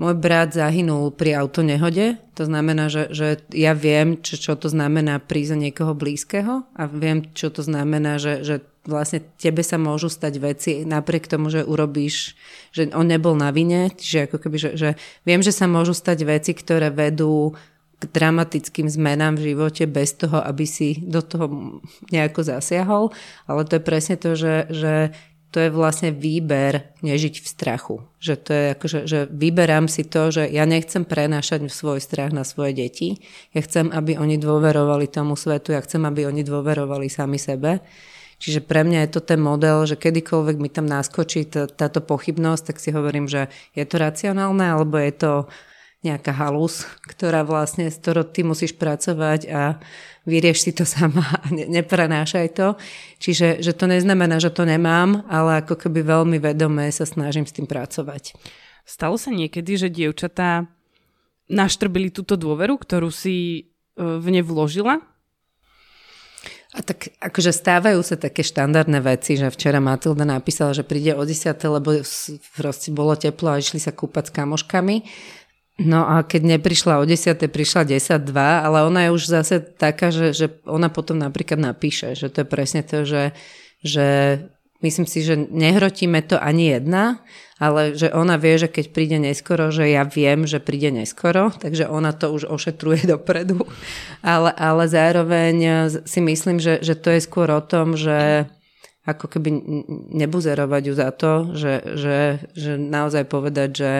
môj 0.00 0.16
brat 0.16 0.56
zahynul 0.56 1.12
pri 1.12 1.36
autonehode, 1.36 2.16
to 2.32 2.48
znamená, 2.48 2.88
že, 2.88 3.12
že 3.12 3.44
ja 3.52 3.76
viem, 3.76 4.16
čo, 4.16 4.40
čo 4.40 4.56
to 4.56 4.72
znamená 4.72 5.20
prísť 5.20 5.60
niekoho 5.60 5.92
blízkeho 5.92 6.64
a 6.64 6.82
viem, 6.88 7.28
čo 7.36 7.52
to 7.52 7.60
znamená, 7.60 8.16
že, 8.16 8.40
že 8.40 8.64
vlastne 8.88 9.20
tebe 9.36 9.60
sa 9.60 9.76
môžu 9.76 10.08
stať 10.08 10.40
veci 10.40 10.72
napriek 10.88 11.28
tomu, 11.28 11.52
že 11.52 11.68
urobíš, 11.68 12.32
že 12.72 12.88
on 12.96 13.12
nebol 13.12 13.36
na 13.36 13.52
vine, 13.52 13.92
že 14.00 14.24
ako 14.24 14.40
keby, 14.40 14.56
že, 14.56 14.70
že 14.80 14.88
viem, 15.28 15.44
že 15.44 15.52
sa 15.52 15.68
môžu 15.68 15.92
stať 15.92 16.24
veci, 16.24 16.56
ktoré 16.56 16.88
vedú 16.88 17.52
k 18.00 18.08
dramatickým 18.08 18.88
zmenám 18.88 19.36
v 19.36 19.52
živote 19.52 19.84
bez 19.84 20.16
toho, 20.16 20.40
aby 20.40 20.64
si 20.64 20.96
do 21.04 21.20
toho 21.20 21.76
nejako 22.08 22.40
zasiahol, 22.40 23.04
ale 23.44 23.68
to 23.68 23.76
je 23.76 23.82
presne 23.84 24.16
to, 24.16 24.32
že, 24.32 24.72
že 24.72 25.12
to 25.50 25.58
je 25.58 25.70
vlastne 25.74 26.14
výber 26.14 26.94
nežiť 27.02 27.42
v 27.42 27.46
strachu. 27.46 27.96
Že 28.22 28.34
to 28.38 28.50
je 28.54 28.64
akože, 28.78 29.00
že 29.10 29.18
vyberám 29.26 29.90
si 29.90 30.06
to, 30.06 30.30
že 30.30 30.46
ja 30.46 30.62
nechcem 30.62 31.02
prenášať 31.02 31.66
svoj 31.66 31.98
strach 31.98 32.30
na 32.30 32.46
svoje 32.46 32.78
deti. 32.78 33.18
Ja 33.50 33.66
chcem, 33.66 33.90
aby 33.90 34.14
oni 34.14 34.38
dôverovali 34.38 35.10
tomu 35.10 35.34
svetu, 35.34 35.74
ja 35.74 35.82
chcem, 35.82 36.06
aby 36.06 36.30
oni 36.30 36.46
dôverovali 36.46 37.10
sami 37.10 37.42
sebe. 37.42 37.82
Čiže 38.40 38.64
pre 38.64 38.86
mňa 38.86 39.04
je 39.04 39.10
to 39.12 39.20
ten 39.20 39.36
model, 39.42 39.84
že 39.84 40.00
kedykoľvek 40.00 40.56
mi 40.56 40.72
tam 40.72 40.88
naskočí 40.88 41.44
táto 41.52 42.00
pochybnosť, 42.00 42.72
tak 42.72 42.76
si 42.80 42.88
hovorím, 42.88 43.28
že 43.28 43.52
je 43.76 43.84
to 43.84 44.00
racionálne, 44.00 44.64
alebo 44.64 44.96
je 44.96 45.12
to 45.12 45.32
nejaká 46.00 46.32
halus, 46.32 46.88
ktorá 47.04 47.44
vlastne, 47.44 47.92
s 47.92 48.00
ktorou 48.00 48.24
ty 48.24 48.40
musíš 48.40 48.72
pracovať 48.72 49.40
a 49.52 49.62
vyrieš 50.24 50.64
si 50.64 50.72
to 50.72 50.88
sama 50.98 51.24
a 51.44 51.46
ne, 51.52 51.68
neprenášaj 51.68 52.48
to. 52.56 52.68
Čiže 53.20 53.60
že 53.60 53.72
to 53.76 53.84
neznamená, 53.84 54.40
že 54.40 54.52
to 54.52 54.64
nemám, 54.64 55.28
ale 55.28 55.60
ako 55.60 55.76
keby 55.76 56.00
veľmi 56.00 56.40
vedomé 56.40 56.88
sa 56.88 57.04
snažím 57.04 57.44
s 57.44 57.52
tým 57.52 57.68
pracovať. 57.68 58.32
Stalo 58.88 59.20
sa 59.20 59.30
niekedy, 59.30 59.76
že 59.76 59.92
dievčatá 59.92 60.66
naštrbili 61.52 62.08
túto 62.08 62.34
dôveru, 62.38 62.80
ktorú 62.80 63.12
si 63.12 63.36
e, 63.54 63.60
v 64.00 64.26
ne 64.32 64.40
vložila? 64.40 65.02
A 66.70 66.86
tak 66.86 67.10
akože 67.18 67.50
stávajú 67.50 67.98
sa 68.06 68.14
také 68.14 68.46
štandardné 68.46 69.02
veci, 69.02 69.34
že 69.34 69.50
včera 69.50 69.82
Matilda 69.82 70.22
napísala, 70.22 70.70
že 70.70 70.86
príde 70.86 71.18
o 71.18 71.26
10, 71.26 71.50
lebo 71.66 71.98
proste 72.54 72.94
bolo 72.94 73.18
teplo 73.18 73.50
a 73.50 73.58
išli 73.58 73.82
sa 73.82 73.90
kúpať 73.90 74.30
s 74.30 74.34
kamoškami 74.38 74.96
No 75.80 76.04
a 76.04 76.20
keď 76.20 76.60
neprišla 76.60 77.00
o 77.00 77.08
10, 77.08 77.40
prišla 77.48 77.88
10-2, 77.88 78.36
ale 78.36 78.84
ona 78.84 79.08
je 79.08 79.10
už 79.16 79.22
zase 79.32 79.64
taká, 79.64 80.12
že, 80.12 80.36
že 80.36 80.46
ona 80.68 80.92
potom 80.92 81.16
napríklad 81.16 81.56
napíše, 81.56 82.12
že 82.12 82.28
to 82.28 82.44
je 82.44 82.48
presne 82.48 82.84
to, 82.84 83.08
že, 83.08 83.32
že 83.80 84.06
myslím 84.84 85.08
si, 85.08 85.24
že 85.24 85.40
nehrotíme 85.40 86.20
to 86.20 86.36
ani 86.36 86.76
jedna, 86.76 87.24
ale 87.56 87.96
že 87.96 88.12
ona 88.12 88.36
vie, 88.36 88.60
že 88.60 88.68
keď 88.68 88.84
príde 88.92 89.16
neskoro, 89.20 89.72
že 89.72 89.88
ja 89.88 90.04
viem, 90.04 90.44
že 90.44 90.60
príde 90.60 90.92
neskoro, 90.92 91.52
takže 91.52 91.88
ona 91.88 92.12
to 92.12 92.32
už 92.32 92.48
ošetruje 92.48 93.08
dopredu. 93.16 93.64
Ale, 94.20 94.52
ale 94.52 94.84
zároveň 94.84 95.56
si 96.04 96.20
myslím, 96.20 96.60
že, 96.60 96.84
že 96.84 96.92
to 96.92 97.16
je 97.16 97.24
skôr 97.24 97.48
o 97.52 97.64
tom, 97.64 97.96
že 97.96 98.48
ako 99.08 99.32
keby 99.32 99.48
nebuzerovať 100.12 100.82
ju 100.84 100.94
za 100.94 101.08
to, 101.16 101.32
že, 101.56 101.72
že, 101.96 102.18
že 102.52 102.76
naozaj 102.76 103.24
povedať, 103.32 103.70
že 103.72 103.92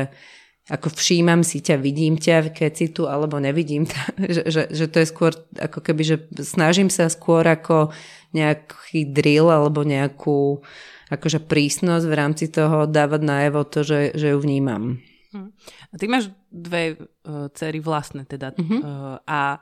ako 0.71 0.95
všímam 0.95 1.43
si 1.43 1.59
ťa, 1.59 1.83
vidím 1.83 2.15
ťa, 2.15 2.55
keď 2.55 2.73
si 2.73 2.87
tu, 2.95 3.11
alebo 3.11 3.43
nevidím 3.43 3.91
ťa. 3.91 4.03
že, 4.39 4.43
že, 4.47 4.63
že 4.71 4.87
to 4.87 5.03
je 5.03 5.07
skôr 5.11 5.33
ako 5.59 5.83
keby, 5.83 6.03
že 6.07 6.17
snažím 6.41 6.87
sa 6.89 7.11
skôr 7.11 7.43
ako 7.43 7.91
nejaký 8.31 9.11
drill 9.11 9.51
alebo 9.51 9.83
nejakú 9.83 10.63
akože 11.11 11.43
prísnosť 11.43 12.07
v 12.07 12.15
rámci 12.15 12.47
toho 12.47 12.87
dávať 12.87 13.23
najevo 13.27 13.67
to, 13.67 13.83
že, 13.83 14.15
že 14.15 14.31
ju 14.31 14.39
vnímam. 14.39 15.03
Hm. 15.35 15.51
A 15.91 15.95
ty 15.99 16.07
máš 16.07 16.31
dve 16.51 16.95
uh, 16.99 17.51
cery 17.51 17.83
vlastné 17.83 18.27
teda 18.31 18.55
uh-huh. 18.55 18.79
uh, 18.79 19.17
a 19.27 19.59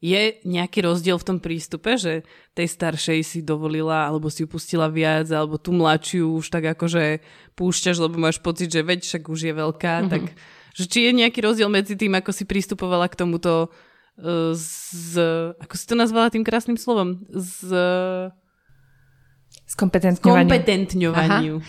je 0.00 0.40
nejaký 0.48 0.80
rozdiel 0.80 1.20
v 1.20 1.28
tom 1.28 1.38
prístupe, 1.38 2.00
že 2.00 2.24
tej 2.56 2.68
staršej 2.72 3.20
si 3.20 3.38
dovolila 3.44 4.08
alebo 4.08 4.32
si 4.32 4.42
ju 4.42 4.48
pustila 4.48 4.88
viac 4.88 5.28
alebo 5.28 5.60
tú 5.60 5.76
mladšiu 5.76 6.40
už 6.40 6.48
tak 6.48 6.72
akože 6.72 7.20
púšťaš, 7.52 8.00
lebo 8.00 8.16
máš 8.16 8.40
pocit, 8.40 8.72
že 8.72 8.80
veď 8.80 9.04
však 9.04 9.28
už 9.28 9.40
je 9.44 9.52
veľká, 9.52 9.94
uh-huh. 10.00 10.10
tak 10.10 10.22
že 10.72 10.84
či 10.88 10.98
je 11.04 11.12
nejaký 11.12 11.44
rozdiel 11.44 11.68
medzi 11.68 12.00
tým, 12.00 12.16
ako 12.16 12.32
si 12.32 12.48
pristupovala 12.48 13.12
k 13.12 13.18
tomuto 13.20 13.68
uh, 13.68 14.56
z, 14.56 15.12
ako 15.60 15.74
si 15.76 15.84
to 15.84 15.94
nazvala 15.94 16.32
tým 16.32 16.48
krásnym 16.48 16.80
slovom, 16.80 17.20
z 17.36 17.76
Skompetentňovaniu. 19.70 21.62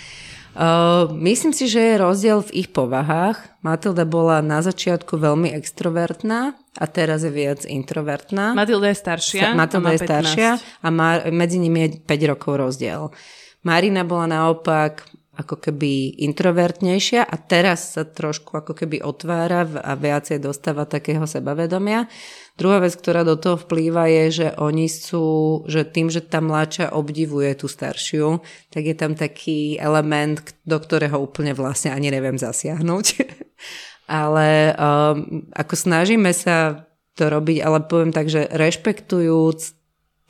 Uh, 0.52 1.08
myslím 1.16 1.56
si, 1.56 1.72
že 1.72 1.80
je 1.80 1.96
rozdiel 1.96 2.44
v 2.44 2.66
ich 2.66 2.70
povahách. 2.76 3.40
Matilda 3.64 4.04
bola 4.04 4.44
na 4.44 4.60
začiatku 4.60 5.16
veľmi 5.16 5.48
extrovertná 5.56 6.60
a 6.76 6.86
teraz 6.92 7.24
je 7.24 7.32
viac 7.32 7.64
introvertná. 7.64 8.52
Matilda 8.52 8.92
je 8.92 8.98
staršia. 9.00 9.56
Matilda 9.56 9.96
je 9.96 10.00
staršia 10.04 10.50
a 10.84 10.88
má, 10.92 11.24
medzi 11.32 11.56
nimi 11.56 11.88
je 11.88 11.90
5 12.04 12.32
rokov 12.36 12.54
rozdiel. 12.60 13.16
Marina 13.64 14.04
bola 14.04 14.28
naopak 14.28 15.08
ako 15.32 15.56
keby 15.58 16.20
introvertnejšia 16.28 17.24
a 17.24 17.36
teraz 17.40 17.96
sa 17.96 18.04
trošku 18.04 18.52
ako 18.52 18.76
keby 18.76 19.00
otvára 19.00 19.64
a 19.64 19.96
viacej 19.96 20.44
dostáva 20.44 20.84
takého 20.84 21.24
sebavedomia. 21.24 22.12
Druhá 22.60 22.84
vec, 22.84 22.94
ktorá 22.94 23.26
do 23.26 23.40
toho 23.40 23.58
vplýva 23.58 24.06
je, 24.12 24.44
že 24.44 24.48
oni 24.60 24.86
sú, 24.92 25.62
že 25.66 25.88
tým, 25.88 26.12
že 26.12 26.22
tá 26.22 26.44
mladšia 26.44 26.94
obdivuje 26.94 27.58
tú 27.58 27.66
staršiu, 27.66 28.44
tak 28.70 28.84
je 28.86 28.96
tam 28.96 29.18
taký 29.18 29.82
element, 29.82 30.44
do 30.68 30.78
ktorého 30.78 31.18
úplne 31.18 31.56
vlastne 31.58 31.96
ani 31.96 32.12
neviem 32.12 32.38
zasiahnuť. 32.38 33.06
ale 34.12 34.76
um, 34.76 35.48
ako 35.56 35.74
snažíme 35.74 36.30
sa 36.36 36.88
to 37.16 37.28
robiť, 37.28 37.58
ale 37.64 37.88
poviem 37.88 38.12
tak, 38.12 38.28
že 38.28 38.48
rešpektujúc 38.52 39.81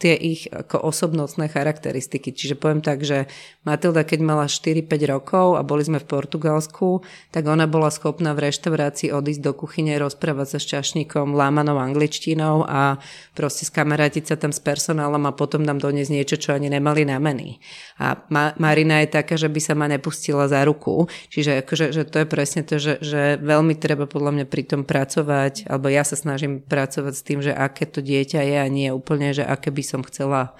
tie 0.02 0.18
ich 0.18 0.50
ako 0.50 0.82
osobnostné 0.90 1.46
charakteristiky. 1.54 2.34
Čiže 2.34 2.58
poviem 2.58 2.82
tak, 2.82 3.06
že 3.06 3.30
Matilda, 3.62 4.02
keď 4.02 4.20
mala 4.26 4.50
4-5 4.50 4.90
rokov 5.06 5.48
a 5.54 5.62
boli 5.62 5.86
sme 5.86 6.02
v 6.02 6.10
Portugalsku, 6.10 7.06
tak 7.30 7.46
ona 7.46 7.70
bola 7.70 7.94
schopná 7.94 8.34
v 8.34 8.50
reštaurácii 8.50 9.14
odísť 9.14 9.46
do 9.46 9.54
kuchyne, 9.54 9.94
rozprávať 10.02 10.58
sa 10.58 10.60
s 10.60 10.66
čašníkom 10.66 11.38
lámanou 11.38 11.78
angličtinou 11.78 12.66
a 12.66 12.98
proste 13.38 13.70
skamarátiť 13.70 14.34
sa 14.34 14.36
tam 14.42 14.50
s 14.50 14.58
personálom 14.58 15.22
a 15.30 15.38
potom 15.38 15.62
nám 15.62 15.78
doniesť 15.78 16.10
niečo, 16.10 16.36
čo 16.42 16.58
ani 16.58 16.74
nemali 16.74 17.06
na 17.06 17.22
menu. 17.22 17.62
A 18.02 18.18
Ma- 18.34 18.58
Marina 18.58 19.06
je 19.06 19.14
taká, 19.14 19.38
že 19.38 19.46
by 19.46 19.62
sa 19.62 19.78
ma 19.78 19.86
nepustila 19.86 20.50
za 20.50 20.66
ruku. 20.66 21.06
Čiže 21.30 21.62
akože, 21.62 21.86
že 21.94 22.04
to 22.10 22.24
je 22.24 22.28
presne 22.28 22.62
to, 22.66 22.82
že, 22.82 22.98
že 23.04 23.38
veľmi 23.38 23.78
treba 23.78 24.10
podľa 24.10 24.42
mňa 24.42 24.46
pri 24.50 24.64
tom 24.66 24.82
pracovať, 24.82 25.70
alebo 25.70 25.92
ja 25.92 26.02
sa 26.02 26.18
snažím 26.18 26.64
pracovať 26.66 27.14
s 27.14 27.26
tým, 27.26 27.40
že 27.46 27.54
aké 27.54 27.86
to 27.86 28.02
dieťa 28.02 28.42
je 28.42 28.58
a 28.58 28.68
nie 28.72 28.90
úplne, 28.90 29.36
že 29.36 29.46
aké 29.46 29.70
by 29.70 29.84
som 29.92 30.08
chcela 30.08 30.56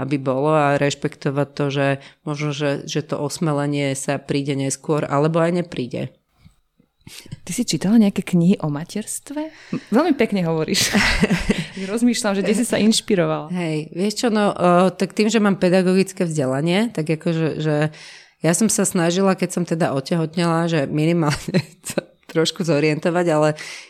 aby 0.00 0.16
bolo 0.16 0.56
a 0.56 0.80
rešpektovať 0.80 1.48
to, 1.52 1.64
že 1.68 1.86
možno, 2.24 2.56
že, 2.56 2.88
že 2.88 3.04
to 3.04 3.20
osmelenie 3.20 3.92
sa 3.92 4.16
príde 4.16 4.56
neskôr, 4.56 5.04
alebo 5.04 5.44
aj 5.44 5.60
nepríde. 5.60 6.16
Ty 7.44 7.50
si 7.50 7.66
čítala 7.66 7.98
nejaké 7.98 8.22
knihy 8.22 8.62
o 8.62 8.70
materstve? 8.70 9.50
Veľmi 9.90 10.14
pekne 10.14 10.46
hovoríš. 10.46 10.94
Rozmýšľam, 11.90 12.38
že 12.38 12.42
kde 12.44 12.54
si 12.54 12.64
sa 12.64 12.78
inšpirovala. 12.78 13.50
Hej, 13.50 13.92
vieš 13.92 14.14
čo, 14.24 14.28
no, 14.30 14.54
o, 14.54 14.88
tak 14.94 15.12
tým, 15.12 15.26
že 15.26 15.42
mám 15.42 15.58
pedagogické 15.58 16.24
vzdelanie, 16.24 16.94
tak 16.94 17.10
akože, 17.10 17.60
že 17.60 17.90
ja 18.40 18.52
som 18.56 18.70
sa 18.72 18.86
snažila, 18.86 19.36
keď 19.36 19.50
som 19.52 19.64
teda 19.66 19.92
otehotnela, 19.92 20.70
že 20.70 20.86
minimálne 20.86 21.60
trošku 22.30 22.62
zorientovať, 22.62 23.26
ale 23.34 23.48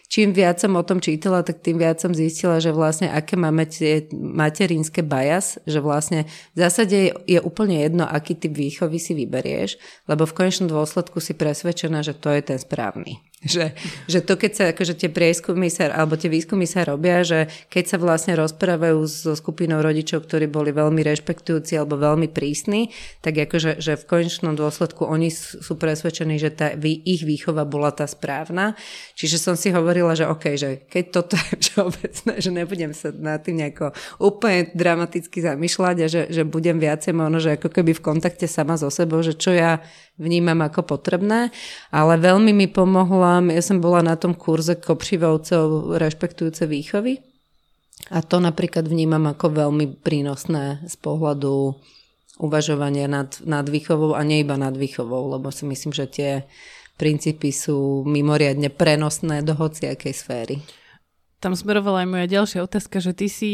čím 0.08 0.32
viac 0.32 0.56
som 0.56 0.72
o 0.74 0.82
tom 0.82 0.98
čítala, 0.98 1.44
tak 1.44 1.60
tým 1.60 1.76
viac 1.76 2.00
som 2.00 2.16
zistila, 2.16 2.58
že 2.58 2.72
vlastne 2.72 3.12
aké 3.12 3.36
máme 3.36 3.68
tie 3.68 4.08
materinské 4.16 5.04
bajas, 5.04 5.60
že 5.68 5.84
vlastne 5.84 6.24
v 6.56 6.58
zásade 6.64 7.12
je 7.28 7.38
úplne 7.44 7.84
jedno, 7.84 8.08
aký 8.08 8.34
typ 8.34 8.56
výchovy 8.56 8.96
si 8.96 9.12
vyberieš, 9.12 9.76
lebo 10.08 10.24
v 10.24 10.36
konečnom 10.36 10.72
dôsledku 10.72 11.20
si 11.20 11.36
presvedčená, 11.36 12.00
že 12.00 12.16
to 12.16 12.32
je 12.32 12.40
ten 12.40 12.58
správny. 12.58 13.29
Že, 13.40 13.72
že 14.04 14.20
to, 14.20 14.36
keď 14.36 14.52
sa 14.52 14.64
akože 14.68 15.00
tie 15.00 15.08
prieskumy 15.08 15.72
sa, 15.72 15.88
alebo 15.88 16.12
tie 16.12 16.28
výskumy 16.28 16.68
sa 16.68 16.84
robia, 16.84 17.24
že 17.24 17.48
keď 17.72 17.84
sa 17.88 17.96
vlastne 17.96 18.36
rozprávajú 18.36 19.00
so 19.08 19.32
skupinou 19.32 19.80
rodičov, 19.80 20.28
ktorí 20.28 20.44
boli 20.44 20.76
veľmi 20.76 21.00
rešpektujúci 21.00 21.72
alebo 21.80 21.96
veľmi 21.96 22.28
prísni, 22.28 22.92
tak 23.24 23.40
akože 23.40 23.80
že 23.80 23.96
v 23.96 24.04
konečnom 24.04 24.52
dôsledku 24.52 25.08
oni 25.08 25.32
sú 25.32 25.72
presvedčení, 25.80 26.36
že 26.36 26.52
tá, 26.52 26.76
ich 26.84 27.24
výchova 27.24 27.64
bola 27.64 27.88
tá 27.96 28.04
správna. 28.04 28.76
Čiže 29.16 29.40
som 29.40 29.56
si 29.56 29.72
hovorila, 29.72 30.12
že 30.12 30.28
OK, 30.28 30.60
že 30.60 30.84
keď 30.84 31.04
toto 31.08 31.40
je 31.40 31.56
všeobecné, 31.64 32.32
že 32.44 32.50
nebudem 32.52 32.92
sa 32.92 33.08
nad 33.08 33.40
tým 33.40 33.64
nejako 33.64 33.96
úplne 34.20 34.68
dramaticky 34.76 35.40
zamýšľať 35.40 35.96
a 36.04 36.06
že, 36.12 36.22
že 36.28 36.44
budem 36.44 36.76
viacej 36.76 37.16
možno, 37.16 37.40
že 37.40 37.56
ako 37.56 37.72
keby 37.72 37.96
v 37.96 38.04
kontakte 38.04 38.44
sama 38.44 38.76
so 38.76 38.92
sebou, 38.92 39.24
že 39.24 39.32
čo 39.32 39.56
ja 39.56 39.80
vnímam 40.20 40.60
ako 40.60 40.84
potrebné, 40.84 41.48
ale 41.88 42.20
veľmi 42.20 42.52
mi 42.52 42.68
pomohla, 42.68 43.29
ja 43.38 43.62
som 43.62 43.78
bola 43.78 44.02
na 44.02 44.18
tom 44.18 44.34
kurze 44.34 44.74
kopšivovcov 44.74 45.94
rešpektujúce 46.00 46.66
výchovy 46.66 47.22
a 48.10 48.24
to 48.24 48.42
napríklad 48.42 48.88
vnímam 48.88 49.28
ako 49.30 49.52
veľmi 49.52 50.00
prínosné 50.02 50.82
z 50.88 50.94
pohľadu 50.98 51.76
uvažovania 52.40 53.04
nad, 53.04 53.36
nad 53.44 53.68
výchovou 53.68 54.16
a 54.16 54.24
nie 54.24 54.40
iba 54.40 54.56
nad 54.56 54.72
výchovou, 54.72 55.36
lebo 55.36 55.52
si 55.52 55.68
myslím, 55.68 55.92
že 55.92 56.08
tie 56.08 56.30
princípy 56.96 57.52
sú 57.52 58.02
mimoriadne 58.08 58.72
prenosné 58.72 59.44
do 59.44 59.52
hociakej 59.52 60.14
sféry. 60.16 60.56
Tam 61.40 61.52
smerovala 61.52 62.04
aj 62.04 62.08
moja 62.08 62.26
ďalšia 62.28 62.60
otázka, 62.64 63.00
že 63.00 63.12
ty 63.12 63.28
si 63.28 63.52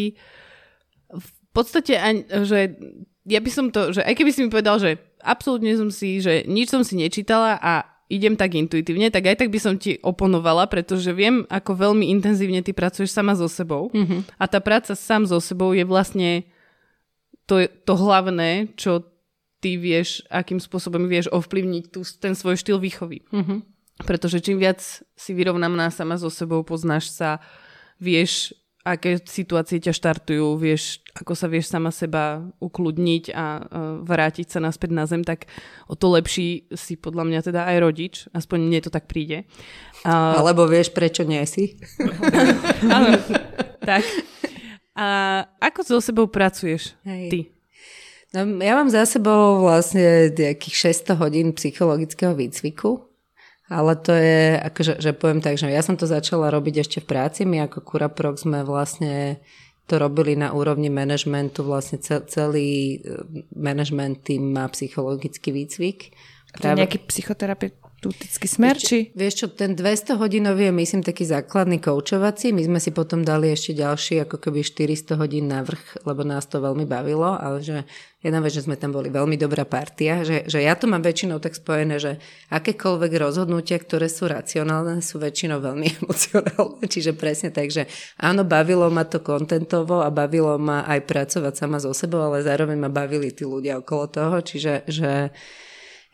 v 1.11 1.31
podstate, 1.51 1.99
že 2.47 2.79
ja 3.27 3.41
by 3.43 3.51
som 3.51 3.75
to, 3.75 3.95
že 3.95 4.07
aj 4.07 4.15
keby 4.15 4.31
si 4.31 4.47
mi 4.47 4.51
povedal, 4.51 4.79
že 4.79 4.99
absolútne 5.23 5.75
som 5.75 5.91
si, 5.91 6.23
že 6.23 6.47
nič 6.47 6.71
som 6.71 6.87
si 6.87 6.95
nečítala 6.99 7.59
a 7.59 7.96
idem 8.07 8.39
tak 8.39 8.55
intuitívne, 8.55 9.11
tak 9.11 9.27
aj 9.27 9.37
tak 9.43 9.51
by 9.51 9.59
som 9.59 9.75
ti 9.75 9.99
oponovala, 9.99 10.71
pretože 10.71 11.11
viem, 11.11 11.43
ako 11.51 11.75
veľmi 11.75 12.07
intenzívne 12.15 12.63
ty 12.63 12.71
pracuješ 12.71 13.11
sama 13.11 13.35
so 13.35 13.51
sebou 13.51 13.91
mm-hmm. 13.91 14.39
a 14.39 14.45
tá 14.47 14.63
práca 14.63 14.95
sám 14.95 15.27
so 15.27 15.43
sebou 15.43 15.75
je 15.75 15.83
vlastne 15.83 16.47
to, 17.51 17.67
to 17.67 17.95
hlavné, 17.99 18.71
čo 18.79 19.07
ty 19.59 19.75
vieš, 19.75 20.23
akým 20.31 20.63
spôsobom 20.63 21.11
vieš 21.11 21.27
ovplyvniť 21.35 21.85
tú, 21.91 22.07
ten 22.23 22.39
svoj 22.39 22.59
štýl 22.59 22.79
výchovy. 22.79 23.27
Mm-hmm. 23.35 23.59
Pretože 24.05 24.45
čím 24.45 24.61
viac 24.61 24.85
si 25.17 25.31
vyrovnaná 25.33 25.89
sama 25.89 26.21
so 26.21 26.29
sebou, 26.29 26.61
poznáš 26.63 27.11
sa, 27.11 27.41
vieš 27.97 28.53
aké 28.87 29.19
situácie 29.27 29.83
ťa 29.83 29.91
štartujú, 29.91 30.55
vieš, 30.55 31.03
ako 31.19 31.35
sa 31.35 31.51
vieš 31.51 31.75
sama 31.75 31.91
seba 31.91 32.47
ukludniť 32.63 33.25
a 33.35 33.67
vrátiť 34.07 34.47
sa 34.47 34.63
naspäť 34.63 34.95
na 34.95 35.11
zem, 35.11 35.27
tak 35.27 35.51
o 35.91 35.99
to 35.99 36.15
lepší 36.15 36.71
si 36.71 36.95
podľa 36.95 37.27
mňa 37.27 37.41
teda 37.43 37.67
aj 37.67 37.77
rodič, 37.83 38.15
aspoň 38.31 38.59
mne 38.63 38.81
to 38.87 38.95
tak 38.95 39.11
príde. 39.11 39.43
Uh, 40.07 40.39
Alebo 40.39 40.71
vieš, 40.71 40.95
prečo 40.95 41.27
nie 41.27 41.43
si. 41.51 41.75
Áno, 42.95 43.19
tak. 43.83 44.07
A 44.95 45.07
ako 45.59 45.83
so 45.83 45.99
sebou 45.99 46.31
pracuješ 46.31 46.95
Hej. 47.03 47.27
ty? 47.29 47.41
No, 48.31 48.47
ja 48.63 48.79
mám 48.79 48.91
za 48.91 49.03
sebou 49.03 49.67
vlastne 49.67 50.31
nejakých 50.31 51.03
600 51.11 51.23
hodín 51.23 51.47
psychologického 51.59 52.39
výcviku 52.39 53.06
ale 53.67 53.99
to 53.99 54.15
je, 54.15 54.63
akože, 54.63 55.03
že 55.03 55.11
poviem 55.17 55.43
tak, 55.43 55.59
že 55.59 55.67
ja 55.67 55.83
som 55.83 55.99
to 55.99 56.07
začala 56.07 56.55
robiť 56.55 56.87
ešte 56.87 56.99
v 57.03 57.11
práci. 57.11 57.43
My 57.43 57.67
ako 57.67 57.83
Kuraprok 57.83 58.39
sme 58.39 58.63
vlastne 58.63 59.43
to 59.87 60.03
robili 60.03 60.35
na 60.35 60.51
úrovni 60.51 60.91
manažmentu, 60.91 61.63
vlastne 61.63 62.03
celý 62.03 62.99
e, 62.99 63.23
management 63.55 64.27
tým 64.27 64.55
má 64.55 64.67
psychologický 64.71 65.55
výcvik. 65.55 66.11
A 66.55 66.57
to 66.59 66.65
je 66.71 66.79
nejaký 66.83 66.99
psychoterapeut? 67.07 67.86
Štutický 68.07 68.47
smer, 68.47 68.77
či? 68.79 69.11
Vieš 69.19 69.35
čo, 69.35 69.47
ten 69.51 69.75
200 69.75 70.15
hodinový 70.15 70.71
je 70.71 70.75
myslím 70.79 71.03
taký 71.03 71.27
základný 71.27 71.83
koučovací, 71.83 72.55
my 72.55 72.63
sme 72.63 72.79
si 72.79 72.95
potom 72.95 73.27
dali 73.27 73.51
ešte 73.51 73.75
ďalší 73.75 74.23
ako 74.23 74.39
keby 74.39 74.63
400 74.63 75.19
hodín 75.19 75.51
na 75.51 75.67
vrch, 75.67 76.07
lebo 76.07 76.23
nás 76.23 76.47
to 76.47 76.63
veľmi 76.63 76.87
bavilo, 76.87 77.35
ale 77.35 77.59
že 77.61 77.83
jedna 78.23 78.39
vec, 78.39 78.55
že 78.55 78.67
sme 78.67 78.79
tam 78.79 78.95
boli 78.95 79.11
veľmi 79.11 79.35
dobrá 79.35 79.67
partia, 79.67 80.23
že, 80.23 80.47
že 80.47 80.63
ja 80.63 80.79
to 80.79 80.87
mám 80.87 81.03
väčšinou 81.03 81.43
tak 81.43 81.59
spojené, 81.59 81.99
že 81.99 82.13
akékoľvek 82.51 83.13
rozhodnutia, 83.19 83.79
ktoré 83.79 84.07
sú 84.07 84.31
racionálne, 84.31 85.03
sú 85.03 85.19
väčšinou 85.19 85.59
veľmi 85.59 85.87
emocionálne, 86.03 86.85
čiže 86.87 87.15
presne 87.15 87.51
tak, 87.51 87.75
že 87.75 87.91
áno, 88.23 88.47
bavilo 88.47 88.87
ma 88.89 89.03
to 89.03 89.19
kontentovo 89.19 90.03
a 90.03 90.15
bavilo 90.15 90.59
ma 90.59 90.87
aj 90.87 91.03
pracovať 91.07 91.55
sama 91.59 91.83
so 91.83 91.91
sebou, 91.91 92.23
ale 92.23 92.47
zároveň 92.47 92.79
ma 92.79 92.91
bavili 92.91 93.35
tí 93.35 93.43
ľudia 93.43 93.83
okolo 93.83 94.05
toho, 94.11 94.37
čiže 94.43 94.87
že 94.87 95.35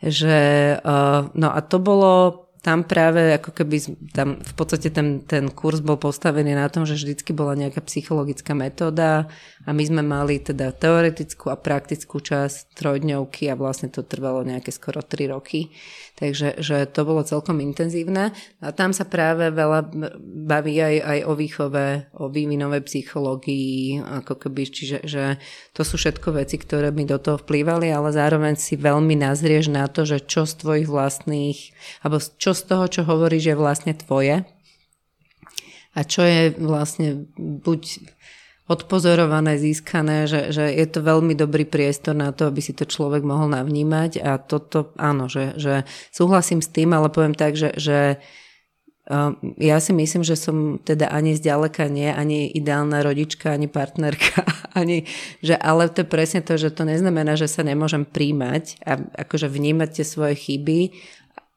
že 0.03 0.37
uh, 0.83 1.31
no 1.31 1.47
a 1.47 1.59
to 1.63 1.79
bolo 1.79 2.43
tam 2.63 2.87
práve 2.87 3.35
ako 3.35 3.51
keby 3.51 3.75
tam 4.15 4.39
v 4.39 4.53
podstate 4.55 4.87
ten, 4.87 5.27
ten 5.27 5.51
kurz 5.51 5.83
bol 5.83 5.99
postavený 5.99 6.55
na 6.55 6.71
tom, 6.71 6.87
že 6.87 6.95
vždycky 6.95 7.35
bola 7.35 7.59
nejaká 7.59 7.83
psychologická 7.83 8.55
metóda 8.55 9.27
a 9.63 9.71
my 9.71 9.83
sme 9.83 10.03
mali 10.03 10.43
teda 10.43 10.75
teoretickú 10.75 11.47
a 11.47 11.55
praktickú 11.55 12.19
časť 12.19 12.75
trojdňovky 12.75 13.47
a 13.47 13.55
vlastne 13.55 13.87
to 13.87 14.03
trvalo 14.03 14.43
nejaké 14.43 14.75
skoro 14.75 14.99
3 14.99 15.31
roky. 15.31 15.71
Takže 16.19 16.59
že 16.59 16.85
to 16.91 17.07
bolo 17.07 17.23
celkom 17.23 17.63
intenzívne 17.63 18.35
a 18.59 18.67
tam 18.75 18.93
sa 18.93 19.07
práve 19.07 19.49
veľa 19.49 19.89
baví 20.23 20.77
aj, 20.77 20.95
aj 20.99 21.19
o 21.25 21.33
výchove, 21.33 21.87
o 22.19 22.29
vývinovej 22.29 22.83
psychológii, 22.85 24.03
ako 24.03 24.47
keby, 24.47 24.63
čiže 24.67 24.97
že 25.07 25.41
to 25.71 25.81
sú 25.81 25.97
všetko 25.97 26.37
veci, 26.37 26.59
ktoré 26.59 26.91
mi 26.91 27.07
do 27.07 27.17
toho 27.17 27.39
vplývali, 27.41 27.89
ale 27.89 28.13
zároveň 28.13 28.59
si 28.59 28.77
veľmi 28.77 29.15
nazrieš 29.17 29.73
na 29.73 29.89
to, 29.89 30.05
že 30.05 30.21
čo 30.27 30.45
z 30.45 30.59
tvojich 30.59 30.87
vlastných, 30.91 31.59
alebo 32.05 32.21
čo 32.21 32.51
z 32.51 32.61
toho, 32.67 32.85
čo 32.85 33.01
hovoríš, 33.07 33.49
je 33.49 33.55
vlastne 33.57 33.93
tvoje 33.97 34.45
a 35.93 35.99
čo 36.01 36.25
je 36.25 36.53
vlastne 36.57 37.29
buď 37.37 37.81
odpozorované, 38.63 39.59
získané, 39.59 40.23
že, 40.23 40.55
že 40.55 40.71
je 40.71 40.87
to 40.87 41.03
veľmi 41.03 41.35
dobrý 41.35 41.67
priestor 41.67 42.15
na 42.15 42.31
to, 42.31 42.47
aby 42.47 42.63
si 42.63 42.71
to 42.71 42.87
človek 42.87 43.19
mohol 43.19 43.51
navnímať. 43.51 44.23
A 44.23 44.39
toto, 44.39 44.95
áno, 44.95 45.27
že, 45.27 45.51
že 45.59 45.83
súhlasím 46.15 46.63
s 46.63 46.71
tým, 46.71 46.95
ale 46.95 47.11
poviem 47.11 47.35
tak, 47.35 47.59
že, 47.59 47.75
že 47.75 48.23
um, 49.11 49.35
ja 49.59 49.83
si 49.83 49.91
myslím, 49.91 50.23
že 50.23 50.39
som 50.39 50.79
teda 50.79 51.11
ani 51.11 51.35
zďaleka 51.35 51.91
nie, 51.91 52.07
ani 52.07 52.47
ideálna 52.55 53.03
rodička, 53.03 53.51
ani 53.51 53.67
partnerka, 53.67 54.47
ani, 54.79 55.03
že, 55.43 55.59
ale 55.59 55.91
to 55.91 56.07
je 56.07 56.07
presne 56.07 56.39
to, 56.39 56.55
že 56.55 56.71
to 56.71 56.87
neznamená, 56.87 57.35
že 57.35 57.51
sa 57.51 57.67
nemôžem 57.67 58.07
príjmať 58.07 58.79
a 58.87 58.95
akože 59.27 59.51
vnímať 59.51 59.89
tie 59.99 60.05
svoje 60.07 60.39
chyby 60.39 60.95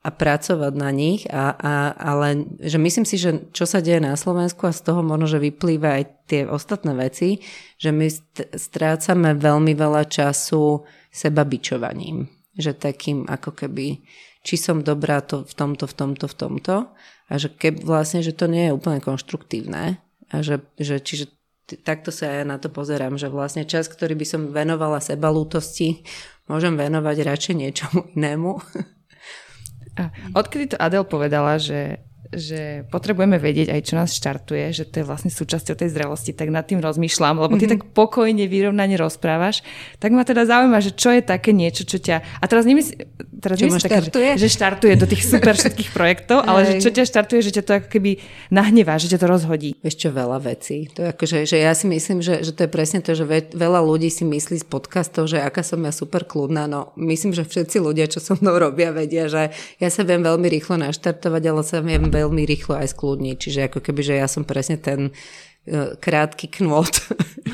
a 0.06 0.14
pracovať 0.14 0.72
na 0.78 0.94
nich, 0.94 1.26
a, 1.26 1.50
a, 1.50 1.74
ale 1.98 2.46
že 2.62 2.78
myslím 2.78 3.02
si, 3.02 3.18
že 3.18 3.50
čo 3.50 3.66
sa 3.66 3.82
deje 3.82 3.98
na 3.98 4.14
Slovensku 4.14 4.70
a 4.70 4.76
z 4.76 4.86
toho 4.86 5.02
možno, 5.02 5.26
že 5.26 5.42
vyplýva 5.42 5.98
aj 5.98 6.04
tie 6.30 6.42
ostatné 6.46 6.94
veci, 6.94 7.42
že 7.74 7.90
my 7.90 8.06
strácame 8.54 9.34
veľmi 9.34 9.74
veľa 9.74 10.06
času 10.06 10.86
seba 11.10 11.42
bičovaním. 11.42 12.30
Že 12.54 12.72
takým 12.78 13.18
ako 13.26 13.50
keby, 13.50 13.98
či 14.46 14.54
som 14.54 14.86
dobrá 14.86 15.26
to 15.26 15.42
v 15.42 15.54
tomto, 15.58 15.90
v 15.90 15.94
tomto, 15.98 16.26
v 16.30 16.36
tomto. 16.38 16.74
A 17.26 17.32
že 17.42 17.50
keby 17.50 17.82
vlastne, 17.82 18.22
že 18.22 18.30
to 18.30 18.46
nie 18.46 18.70
je 18.70 18.76
úplne 18.78 19.02
konštruktívne. 19.02 19.98
A 20.30 20.34
že, 20.38 20.62
že 20.78 21.02
čiže 21.02 21.34
takto 21.82 22.14
sa 22.14 22.30
ja 22.30 22.46
na 22.46 22.62
to 22.62 22.70
pozerám, 22.70 23.18
že 23.18 23.26
vlastne 23.26 23.66
čas, 23.66 23.90
ktorý 23.90 24.14
by 24.14 24.26
som 24.26 24.54
venovala 24.54 25.02
seba 25.02 25.34
lútosti, 25.34 26.06
môžem 26.46 26.78
venovať 26.78 27.16
radšej 27.26 27.54
niečomu 27.58 28.06
inému. 28.14 28.54
A 29.96 30.12
odkedy 30.36 30.66
to 30.66 30.76
Adel 30.82 31.04
povedala, 31.04 31.56
že 31.56 31.96
že 32.32 32.86
potrebujeme 32.90 33.38
vedieť 33.38 33.70
aj, 33.70 33.80
čo 33.86 33.94
nás 33.94 34.10
štartuje, 34.14 34.72
že 34.74 34.84
to 34.88 35.02
je 35.02 35.04
vlastne 35.06 35.30
súčasťou 35.30 35.74
tej 35.78 35.90
zrelosti, 35.92 36.32
tak 36.34 36.50
nad 36.50 36.66
tým 36.66 36.82
rozmýšľam, 36.82 37.38
lebo 37.42 37.54
ty 37.56 37.66
mm-hmm. 37.66 37.72
tak 37.78 37.80
pokojne, 37.94 38.44
vyrovnane 38.50 38.96
rozprávaš, 38.98 39.62
tak 40.02 40.10
ma 40.10 40.26
teda 40.26 40.46
zaujíma, 40.46 40.78
že 40.82 40.92
čo 40.96 41.14
je 41.14 41.22
také 41.22 41.54
niečo, 41.54 41.86
čo 41.86 42.02
ťa... 42.02 42.42
A 42.42 42.44
teraz 42.50 42.66
nemysl... 42.66 42.98
teraz 43.38 43.56
čo 43.60 43.70
také, 43.70 44.10
štartuje? 44.10 44.30
Že, 44.34 44.40
že 44.40 44.48
štartuje 44.48 44.94
do 44.98 45.06
tých 45.06 45.22
super 45.22 45.54
všetkých 45.60 45.90
projektov, 45.94 46.42
ale 46.42 46.66
že 46.66 46.72
čo 46.82 46.90
ťa 46.90 47.04
štartuje, 47.06 47.40
že 47.44 47.52
ťa 47.60 47.62
to 47.62 47.72
ako 47.82 47.88
keby 47.92 48.10
nahnevá, 48.50 48.98
že 48.98 49.12
ťa 49.12 49.18
to 49.22 49.26
rozhodí. 49.30 49.70
Vieš 49.84 49.96
čo, 50.00 50.08
veľa 50.10 50.38
vecí. 50.42 50.90
To 50.96 51.04
je 51.04 51.08
ako, 51.12 51.24
že, 51.28 51.38
že 51.46 51.56
ja 51.62 51.72
si 51.76 51.86
myslím, 51.86 52.24
že, 52.24 52.42
že 52.42 52.50
to 52.56 52.66
je 52.66 52.70
presne 52.70 52.98
to, 53.04 53.12
že 53.12 53.26
veľa 53.52 53.80
ľudí 53.84 54.08
si 54.08 54.24
myslí 54.24 54.62
z 54.62 54.66
podcastov, 54.66 55.28
že 55.28 55.38
aká 55.42 55.60
som 55.60 55.78
ja 55.84 55.92
super 55.92 56.24
kľudná, 56.24 56.66
no 56.66 56.90
myslím, 56.96 57.36
že 57.36 57.44
všetci 57.46 57.76
ľudia, 57.78 58.08
čo 58.10 58.18
so 58.18 58.34
mnou 58.38 58.56
robia, 58.56 58.90
vedia, 58.90 59.28
že 59.28 59.52
ja 59.78 59.88
sa 59.92 60.02
viem 60.02 60.24
veľmi 60.24 60.46
rýchlo 60.48 60.80
naštartovať, 60.80 61.42
ale 61.46 61.62
sa 61.62 61.78
viem 61.84 62.08
veľmi 62.16 62.42
rýchlo 62.48 62.80
aj 62.80 62.96
skľudniť. 62.96 63.36
Čiže 63.36 63.60
ako 63.68 63.78
keby, 63.84 64.00
že 64.00 64.14
ja 64.16 64.26
som 64.26 64.48
presne 64.48 64.80
ten 64.80 65.10
e, 65.10 65.96
krátky 66.00 66.48
knôt 66.62 66.94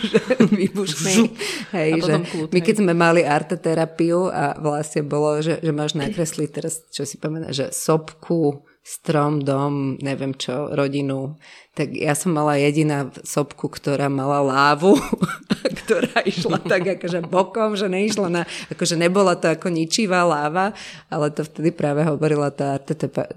výbušný. 0.58 1.34
Hej, 1.74 1.90
že 2.06 2.14
my 2.50 2.60
keď 2.62 2.74
sme 2.78 2.92
mali 2.94 3.26
arteterapiu 3.26 4.30
a 4.30 4.54
vlastne 4.62 5.02
bolo, 5.02 5.42
že, 5.42 5.58
že 5.58 5.72
máš 5.74 5.98
nakresliť 5.98 6.48
teraz, 6.48 6.86
čo 6.94 7.02
si 7.02 7.18
pamätá, 7.18 7.50
že 7.50 7.74
sopku, 7.74 8.62
strom, 8.82 9.46
dom, 9.46 9.94
neviem 10.02 10.34
čo, 10.34 10.74
rodinu. 10.74 11.38
Tak 11.72 11.94
ja 11.94 12.18
som 12.18 12.34
mala 12.34 12.58
jediná 12.58 13.08
sopku, 13.22 13.70
ktorá 13.70 14.10
mala 14.10 14.42
lávu, 14.42 14.98
ktorá 15.86 16.26
išla 16.26 16.58
tak 16.60 16.98
akože 16.98 17.22
bokom, 17.30 17.78
že 17.78 17.86
neišla 17.86 18.28
na, 18.28 18.42
akože 18.74 18.98
nebola 18.98 19.38
to 19.38 19.54
ako 19.54 19.70
ničivá 19.70 20.26
láva, 20.26 20.74
ale 21.08 21.30
to 21.30 21.46
vtedy 21.46 21.70
práve 21.70 22.02
hovorila 22.02 22.50
tá 22.50 22.76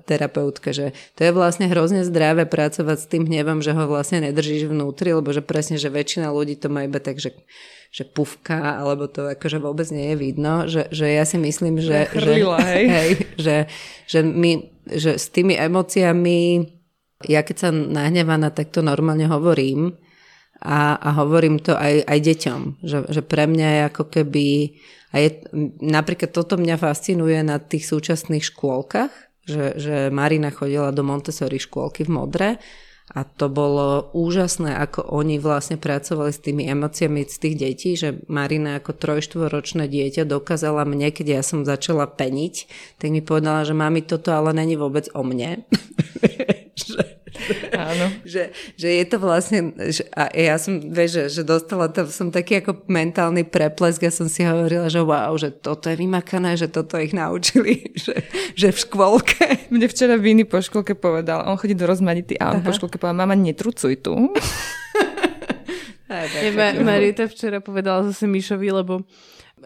terapeutka, 0.09 0.73
že 0.73 0.97
to 1.13 1.21
je 1.23 1.31
vlastne 1.31 1.69
hrozne 1.69 2.01
zdravé 2.01 2.49
pracovať 2.49 2.97
s 2.97 3.07
tým 3.07 3.29
hnevom, 3.29 3.61
že 3.61 3.71
ho 3.71 3.85
vlastne 3.85 4.25
nedržíš 4.25 4.65
vnútri, 4.65 5.13
lebo 5.13 5.29
že 5.29 5.45
presne, 5.45 5.77
že 5.77 5.93
väčšina 5.93 6.33
ľudí 6.33 6.57
to 6.57 6.73
má 6.73 6.89
iba 6.89 6.97
tak, 6.97 7.21
že 7.21 7.37
že 7.95 8.03
pufka, 8.03 8.75
alebo 8.75 9.07
to 9.07 9.31
akože 9.31 9.63
vôbec 9.63 9.87
nie 9.87 10.11
je 10.11 10.17
vidno, 10.19 10.67
že, 10.67 10.91
že 10.91 11.15
ja 11.15 11.23
si 11.23 11.39
myslím, 11.39 11.79
že, 11.79 12.11
Chrlila, 12.11 12.59
že, 12.59 12.67
hej. 12.67 12.83
Hej, 12.99 13.09
že, 13.39 13.55
že, 14.03 14.19
my, 14.19 14.51
že 14.83 15.15
s 15.15 15.31
tými 15.31 15.55
emóciami, 15.55 16.59
ja 17.23 17.39
keď 17.47 17.55
sa 17.55 17.69
nahnevaná, 17.71 18.51
tak 18.51 18.75
to 18.75 18.83
normálne 18.83 19.23
hovorím 19.31 19.95
a, 20.59 20.99
a 20.99 21.09
hovorím 21.23 21.63
to 21.63 21.71
aj, 21.71 22.03
aj 22.03 22.19
deťom, 22.19 22.61
že, 22.83 23.07
že 23.07 23.21
pre 23.23 23.47
mňa 23.47 23.67
je 23.71 23.81
ako 23.87 24.03
keby, 24.11 24.47
a 25.15 25.23
je, 25.23 25.29
napríklad 25.79 26.35
toto 26.35 26.59
mňa 26.59 26.75
fascinuje 26.75 27.39
na 27.47 27.63
tých 27.63 27.87
súčasných 27.87 28.43
škôlkach, 28.43 29.39
že, 29.47 29.79
že 29.79 29.95
Marina 30.11 30.51
chodila 30.51 30.91
do 30.91 31.07
Montessori 31.07 31.63
škôlky 31.63 32.03
v 32.03 32.11
Modre 32.11 32.49
a 33.13 33.21
to 33.21 33.53
bolo 33.53 34.09
úžasné, 34.17 34.73
ako 34.81 35.05
oni 35.05 35.37
vlastne 35.37 35.77
pracovali 35.77 36.33
s 36.33 36.41
tými 36.41 36.65
emóciami 36.65 37.21
z 37.29 37.37
tých 37.37 37.55
detí, 37.55 37.91
že 37.93 38.17
Marina 38.25 38.81
ako 38.81 38.97
trojštvoročné 38.97 39.85
dieťa 39.85 40.25
dokázala 40.25 40.89
mne, 40.89 41.13
keď 41.13 41.37
ja 41.37 41.41
som 41.45 41.61
začala 41.61 42.09
peniť, 42.09 42.65
tak 42.97 43.13
mi 43.13 43.21
povedala, 43.21 43.61
že 43.61 43.77
mami, 43.77 44.01
toto 44.01 44.33
ale 44.33 44.57
není 44.57 44.73
vôbec 44.73 45.05
o 45.13 45.21
mne. 45.21 45.61
Áno. 47.89 48.11
že, 48.25 48.53
že 48.75 48.87
je 48.89 49.05
to 49.05 49.17
vlastne, 49.21 49.73
že, 49.91 50.05
a 50.13 50.29
ja 50.33 50.55
som, 50.57 50.79
vieš, 50.79 51.09
že, 51.17 51.23
že 51.29 51.41
dostala 51.45 51.89
to, 51.91 52.07
som 52.09 52.33
taký 52.33 52.61
ako 52.61 52.85
mentálny 52.89 53.45
preplesk 53.45 54.05
a 54.05 54.11
som 54.11 54.25
si 54.29 54.45
hovorila, 54.45 54.89
že 54.89 55.01
wow, 55.01 55.33
že 55.37 55.53
toto 55.53 55.89
je 55.89 55.97
vymakané, 55.99 56.57
že 56.57 56.71
toto 56.71 56.97
ich 56.97 57.13
naučili, 57.13 57.89
že, 58.05 58.25
že 58.57 58.73
v 58.73 58.77
škôlke. 58.77 59.71
Mne 59.73 59.87
včera 59.89 60.15
Viny 60.17 60.43
po 60.45 60.61
škôlke 60.61 60.97
povedal, 60.97 61.45
on 61.45 61.57
chodí 61.57 61.73
do 61.77 61.89
rozmanity 61.89 62.37
a 62.37 62.55
on 62.55 62.61
Aha. 62.61 62.65
po 62.65 62.71
škôlke 62.73 62.97
povedal, 62.97 63.17
mama, 63.17 63.37
netrucuj 63.37 64.01
tu. 64.01 64.13
Marita 66.85 67.25
včera 67.25 67.59
povedala 67.59 68.05
zase 68.07 68.29
Mišovi, 68.29 68.69
lebo 68.71 69.03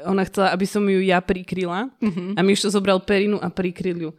ona 0.06 0.24
chcela, 0.24 0.56
aby 0.56 0.64
som 0.64 0.86
ju 0.88 1.04
ja 1.04 1.20
prikryla 1.20 1.92
uh-huh. 2.00 2.38
a 2.38 2.40
Mišo 2.40 2.72
zobral 2.72 3.04
perinu 3.04 3.38
a 3.42 3.52
prikryl 3.52 3.98
ju. 4.00 4.12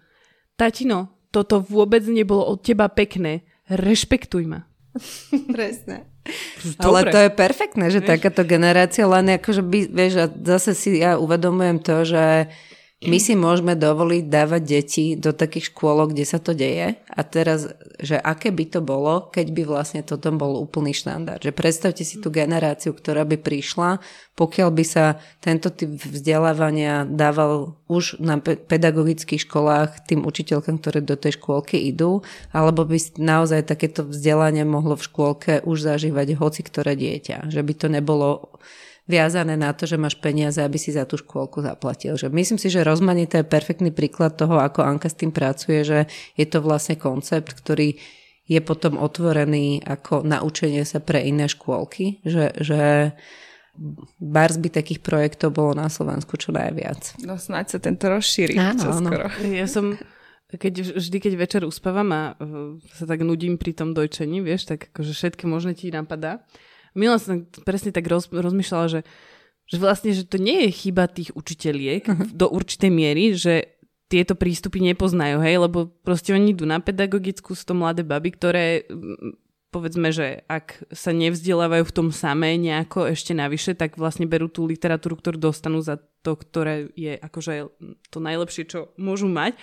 Tatino, 0.59 1.25
toto 1.33 1.63
vôbec 1.63 2.05
nebolo 2.05 2.45
od 2.45 2.61
teba 2.61 2.91
pekné. 2.91 3.47
Rešpektuj 3.71 4.45
ma. 4.51 4.67
Presne. 5.55 6.11
Dobre. 6.77 6.85
Ale 6.85 7.01
to 7.09 7.19
je 7.25 7.31
perfektné, 7.33 7.85
že 7.89 8.05
vieš? 8.05 8.09
takáto 8.13 8.43
generácia 8.45 9.09
len 9.09 9.41
akože 9.41 9.63
by, 9.65 9.81
vieš, 9.89 10.13
a 10.21 10.27
zase 10.29 10.77
si 10.77 11.01
ja 11.01 11.17
uvedomujem 11.17 11.81
to, 11.81 12.05
že 12.05 12.51
my 13.01 13.17
si 13.17 13.33
môžeme 13.33 13.73
dovoliť 13.73 14.29
dávať 14.29 14.63
deti 14.63 15.05
do 15.17 15.33
takých 15.33 15.73
škôlok, 15.73 16.13
kde 16.13 16.25
sa 16.29 16.37
to 16.37 16.53
deje 16.53 17.01
a 17.01 17.21
teraz, 17.25 17.73
že 17.97 18.21
aké 18.21 18.53
by 18.53 18.65
to 18.69 18.85
bolo, 18.85 19.33
keď 19.33 19.57
by 19.57 19.63
vlastne 19.65 20.05
toto 20.05 20.29
bol 20.37 20.61
úplný 20.61 20.93
štandard. 20.93 21.41
Že 21.41 21.57
predstavte 21.57 22.05
si 22.05 22.21
tú 22.21 22.29
generáciu, 22.29 22.93
ktorá 22.93 23.25
by 23.25 23.41
prišla, 23.41 24.05
pokiaľ 24.37 24.69
by 24.69 24.85
sa 24.85 25.17
tento 25.41 25.73
typ 25.73 25.97
vzdelávania 25.97 27.09
dával 27.09 27.81
už 27.89 28.21
na 28.21 28.37
pedagogických 28.37 29.49
školách 29.49 30.05
tým 30.05 30.29
učiteľkám, 30.29 30.77
ktoré 30.77 31.01
do 31.01 31.17
tej 31.17 31.41
škôlky 31.41 31.81
idú, 31.81 32.21
alebo 32.53 32.85
by 32.85 33.01
naozaj 33.17 33.65
takéto 33.65 34.05
vzdelanie 34.05 34.69
mohlo 34.69 35.01
v 35.01 35.09
škôlke 35.09 35.65
už 35.65 35.89
zažívať 35.89 36.37
hoci 36.37 36.61
ktoré 36.61 37.01
dieťa. 37.01 37.49
Že 37.49 37.61
by 37.65 37.73
to 37.81 37.87
nebolo 37.89 38.61
viazané 39.11 39.59
na 39.59 39.75
to, 39.75 39.91
že 39.91 39.99
máš 39.99 40.15
peniaze, 40.23 40.63
aby 40.63 40.79
si 40.79 40.95
za 40.95 41.03
tú 41.03 41.19
škôlku 41.19 41.59
zaplatil. 41.59 42.15
Že 42.15 42.31
myslím 42.31 42.59
si, 42.63 42.71
že 42.71 42.87
rozmanité 42.87 43.43
je 43.43 43.51
perfektný 43.51 43.91
príklad 43.91 44.39
toho, 44.39 44.63
ako 44.63 44.87
Anka 44.87 45.11
s 45.11 45.19
tým 45.19 45.35
pracuje, 45.35 45.83
že 45.83 45.99
je 46.39 46.47
to 46.47 46.63
vlastne 46.63 46.95
koncept, 46.95 47.51
ktorý 47.51 47.99
je 48.51 48.61
potom 48.63 48.99
otvorený 48.99 49.83
ako 49.83 50.23
naučenie 50.23 50.87
sa 50.87 51.03
pre 51.03 51.23
iné 51.23 51.47
škôlky, 51.51 52.23
že, 52.23 52.55
že 52.59 53.15
Bars 54.19 54.59
by 54.59 54.69
takých 54.71 55.03
projektov 55.03 55.55
bolo 55.55 55.79
na 55.79 55.87
Slovensku 55.87 56.35
čo 56.35 56.51
najviac. 56.51 57.19
No 57.23 57.39
snáď 57.39 57.75
sa 57.75 57.79
tento 57.79 58.11
rozšíri. 58.11 58.59
Áno, 58.59 58.91
áno. 58.91 59.11
Ja 59.47 59.71
som 59.71 59.95
keď, 60.51 60.99
vždy, 60.99 61.19
keď 61.23 61.33
večer 61.39 61.63
uspávam 61.63 62.11
a 62.11 62.23
uh, 62.35 62.75
sa 62.99 63.07
tak 63.07 63.23
nudím 63.23 63.55
pri 63.55 63.71
tom 63.71 63.95
dojčení, 63.95 64.43
vieš, 64.43 64.67
tak 64.67 64.91
akože 64.91 65.15
všetky 65.15 65.47
možné 65.47 65.79
ti 65.79 65.95
napadá. 65.95 66.43
Mila 66.95 67.19
som 67.23 67.47
presne 67.63 67.95
tak 67.95 68.07
roz, 68.11 68.27
rozmýšľala, 68.31 68.87
že, 68.91 69.01
že 69.71 69.77
vlastne, 69.79 70.11
že 70.11 70.27
to 70.27 70.39
nie 70.41 70.69
je 70.69 70.71
chyba 70.87 71.07
tých 71.07 71.31
učiteľiek 71.35 72.03
uh-huh. 72.07 72.27
do 72.35 72.47
určitej 72.51 72.91
miery, 72.91 73.35
že 73.35 73.81
tieto 74.11 74.35
prístupy 74.35 74.83
nepoznajú, 74.91 75.39
hej, 75.39 75.63
lebo 75.71 75.87
proste 76.03 76.35
oni 76.35 76.51
idú 76.51 76.67
na 76.67 76.83
pedagogickú, 76.83 77.55
sú 77.55 77.63
to 77.63 77.79
mladé 77.79 78.03
baby, 78.03 78.35
ktoré 78.35 78.83
povedzme, 79.71 80.11
že 80.11 80.43
ak 80.51 80.91
sa 80.91 81.15
nevzdelávajú 81.15 81.87
v 81.87 81.95
tom 81.95 82.09
samé 82.11 82.59
nejako 82.59 83.07
ešte 83.15 83.39
navyše, 83.39 83.79
tak 83.79 83.95
vlastne 83.95 84.27
berú 84.27 84.51
tú 84.51 84.67
literatúru, 84.67 85.15
ktorú 85.15 85.39
dostanú 85.39 85.79
za 85.79 86.03
to, 86.27 86.35
ktoré 86.35 86.91
je 86.99 87.15
akože 87.15 87.71
to 88.11 88.19
najlepšie, 88.19 88.67
čo 88.67 88.91
môžu 88.99 89.31
mať. 89.31 89.55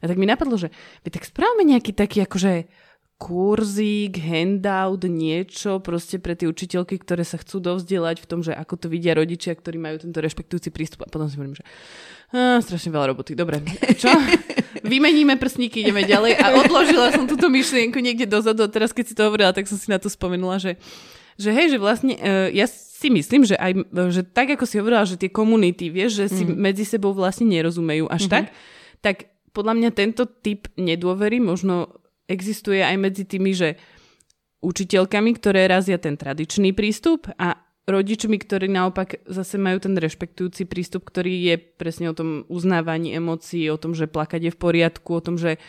A 0.00 0.06
tak 0.06 0.16
mi 0.22 0.30
napadlo, 0.30 0.54
že 0.54 0.70
tak 1.02 1.26
správame 1.26 1.66
nejaký 1.66 1.90
taký 1.90 2.22
akože 2.22 2.70
kurzík, 3.16 4.20
handout, 4.20 5.08
niečo 5.08 5.80
proste 5.80 6.20
pre 6.20 6.36
tie 6.36 6.52
učiteľky, 6.52 7.00
ktoré 7.00 7.24
sa 7.24 7.40
chcú 7.40 7.64
dovzdelať 7.64 8.20
v 8.20 8.28
tom, 8.28 8.40
že 8.44 8.52
ako 8.52 8.76
to 8.76 8.86
vidia 8.92 9.16
rodičia, 9.16 9.56
ktorí 9.56 9.80
majú 9.80 9.96
tento 10.04 10.20
rešpektujúci 10.20 10.68
prístup. 10.68 11.08
A 11.08 11.08
potom 11.08 11.24
si 11.24 11.40
hovorím, 11.40 11.56
že 11.56 11.64
á, 12.36 12.60
strašne 12.60 12.92
veľa 12.92 13.16
roboty. 13.16 13.32
Dobre, 13.32 13.64
čo? 13.96 14.12
Vymeníme 14.84 15.40
prsníky, 15.40 15.80
ideme 15.80 16.04
ďalej. 16.04 16.36
A 16.36 16.60
odložila 16.60 17.08
som 17.16 17.24
túto 17.24 17.48
myšlienku 17.48 17.96
niekde 18.04 18.28
dozadu 18.28 18.68
a 18.68 18.68
teraz, 18.68 18.92
keď 18.92 19.04
si 19.08 19.16
to 19.16 19.24
hovorila, 19.24 19.56
tak 19.56 19.64
som 19.64 19.80
si 19.80 19.88
na 19.88 19.96
to 19.96 20.12
spomenula, 20.12 20.60
že, 20.60 20.76
že 21.40 21.56
hej, 21.56 21.72
že 21.72 21.78
vlastne 21.80 22.20
uh, 22.20 22.52
ja 22.52 22.68
si 22.68 23.08
myslím, 23.08 23.48
že 23.48 23.56
aj, 23.56 23.80
že 24.12 24.28
tak 24.28 24.52
ako 24.52 24.68
si 24.68 24.76
hovorila, 24.76 25.08
že 25.08 25.16
tie 25.16 25.32
komunity, 25.32 25.88
vieš, 25.88 26.20
že 26.20 26.26
si 26.28 26.42
mm. 26.44 26.52
medzi 26.52 26.84
sebou 26.84 27.16
vlastne 27.16 27.48
nerozumejú 27.48 28.12
až 28.12 28.28
mm-hmm. 28.28 28.34
tak, 28.36 28.44
tak 29.00 29.16
podľa 29.56 29.72
mňa 29.72 29.90
tento 29.96 30.28
typ 30.28 30.68
nedôvery 30.76 31.40
možno 31.40 31.96
existuje 32.26 32.82
aj 32.82 32.96
medzi 32.98 33.24
tými, 33.26 33.54
že 33.54 33.78
učiteľkami, 34.62 35.30
ktoré 35.38 35.70
razia 35.70 35.98
ten 35.98 36.18
tradičný 36.18 36.74
prístup 36.74 37.30
a 37.38 37.60
rodičmi, 37.86 38.34
ktorí 38.34 38.66
naopak 38.66 39.22
zase 39.30 39.62
majú 39.62 39.78
ten 39.78 39.94
rešpektujúci 39.94 40.66
prístup, 40.66 41.06
ktorý 41.06 41.54
je 41.54 41.56
presne 41.56 42.10
o 42.10 42.18
tom 42.18 42.42
uznávaní 42.50 43.14
emócií, 43.14 43.70
o 43.70 43.78
tom, 43.78 43.94
že 43.94 44.10
plakať 44.10 44.50
je 44.50 44.52
v 44.52 44.58
poriadku, 44.58 45.10
o 45.14 45.22
tom, 45.22 45.38
že 45.38 45.62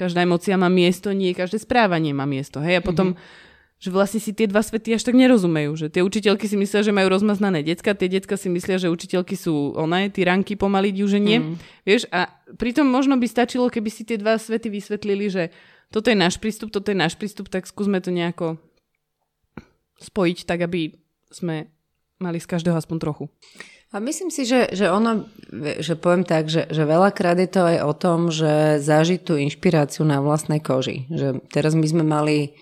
každá 0.00 0.24
emócia 0.24 0.56
má 0.56 0.72
miesto, 0.72 1.12
nie 1.12 1.36
každé 1.36 1.60
správanie 1.60 2.16
má 2.16 2.24
miesto. 2.24 2.64
Hej? 2.64 2.80
A 2.80 2.82
potom, 2.86 3.12
mm-hmm. 3.12 3.82
že 3.84 3.88
vlastne 3.92 4.20
si 4.22 4.32
tie 4.32 4.48
dva 4.48 4.64
svety 4.64 4.96
až 4.96 5.04
tak 5.04 5.18
nerozumejú. 5.18 5.76
Že 5.76 5.86
tie 5.92 6.02
učiteľky 6.06 6.46
si 6.48 6.56
myslia, 6.56 6.80
že 6.80 6.94
majú 6.94 7.12
rozmaznané 7.12 7.60
decka, 7.60 7.92
tie 7.92 8.08
decka 8.08 8.40
si 8.40 8.48
myslia, 8.48 8.80
že 8.80 8.88
učiteľky 8.88 9.36
sú 9.36 9.76
oné, 9.76 10.08
tyranky 10.08 10.56
pomaly 10.56 10.94
diuženie. 10.94 11.36
Mm. 11.42 11.54
Vieš, 11.84 12.08
a 12.08 12.32
pritom 12.56 12.88
možno 12.88 13.20
by 13.20 13.28
stačilo, 13.28 13.68
keby 13.68 13.90
si 13.92 14.08
tie 14.08 14.16
dva 14.16 14.40
svety 14.40 14.72
vysvetlili, 14.72 15.28
že 15.28 15.52
toto 15.88 16.12
je 16.12 16.16
náš 16.16 16.36
prístup, 16.36 16.68
toto 16.68 16.92
je 16.92 16.98
náš 16.98 17.16
prístup, 17.16 17.48
tak 17.48 17.64
skúsme 17.64 18.00
to 18.04 18.12
nejako 18.12 18.60
spojiť 19.98 20.38
tak, 20.44 20.62
aby 20.68 20.94
sme 21.32 21.68
mali 22.18 22.38
z 22.38 22.50
každého 22.50 22.76
aspoň 22.76 22.96
trochu. 22.98 23.24
A 23.88 24.04
myslím 24.04 24.28
si, 24.28 24.44
že, 24.44 24.68
že 24.68 24.92
ono, 24.92 25.24
že 25.80 25.96
poviem 25.96 26.20
tak, 26.20 26.52
že, 26.52 26.68
že 26.68 26.84
veľakrát 26.84 27.40
je 27.40 27.48
to 27.48 27.62
aj 27.64 27.78
o 27.80 27.92
tom, 27.96 28.28
že 28.28 28.84
zažiť 28.84 29.20
tú 29.24 29.40
inšpiráciu 29.40 30.04
na 30.04 30.20
vlastnej 30.20 30.60
koži. 30.60 31.08
Že 31.08 31.48
teraz 31.48 31.72
my 31.72 31.86
sme 31.88 32.04
mali, 32.04 32.52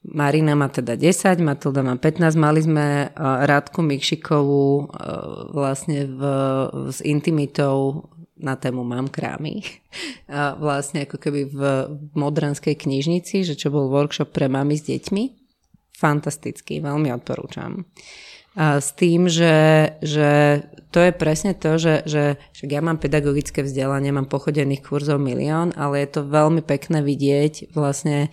Marina 0.00 0.56
má 0.56 0.72
teda 0.72 0.96
10, 0.96 1.44
Matilda 1.44 1.84
má 1.84 2.00
15, 2.00 2.24
mali 2.40 2.64
sme 2.64 3.12
Rádku 3.20 3.84
Mikšikovú 3.84 4.96
vlastne 5.52 6.08
v, 6.08 6.22
s 6.88 7.04
intimitou 7.04 8.08
na 8.38 8.56
tému 8.56 8.84
Mám 8.84 9.12
krámy. 9.12 9.60
A 10.28 10.56
vlastne 10.56 11.04
ako 11.04 11.20
keby 11.20 11.40
v 11.52 11.60
Modranskej 12.16 12.74
knižnici, 12.76 13.44
že 13.44 13.54
čo 13.58 13.68
bol 13.68 13.92
workshop 13.92 14.32
pre 14.32 14.48
mami 14.48 14.80
s 14.80 14.88
deťmi. 14.88 15.24
Fantastický, 15.92 16.80
veľmi 16.80 17.12
odporúčam. 17.12 17.84
A 18.52 18.84
s 18.84 18.92
tým, 18.92 19.32
že, 19.32 19.96
že 20.04 20.60
to 20.92 21.00
je 21.00 21.12
presne 21.16 21.56
to, 21.56 21.80
že, 21.80 22.04
že 22.04 22.36
že 22.52 22.64
ja 22.68 22.84
mám 22.84 23.00
pedagogické 23.00 23.64
vzdelanie, 23.64 24.12
mám 24.12 24.28
pochodených 24.28 24.84
kurzov 24.84 25.16
milión, 25.24 25.72
ale 25.72 26.04
je 26.04 26.20
to 26.20 26.28
veľmi 26.28 26.60
pekné 26.60 27.00
vidieť 27.00 27.72
vlastne, 27.72 28.28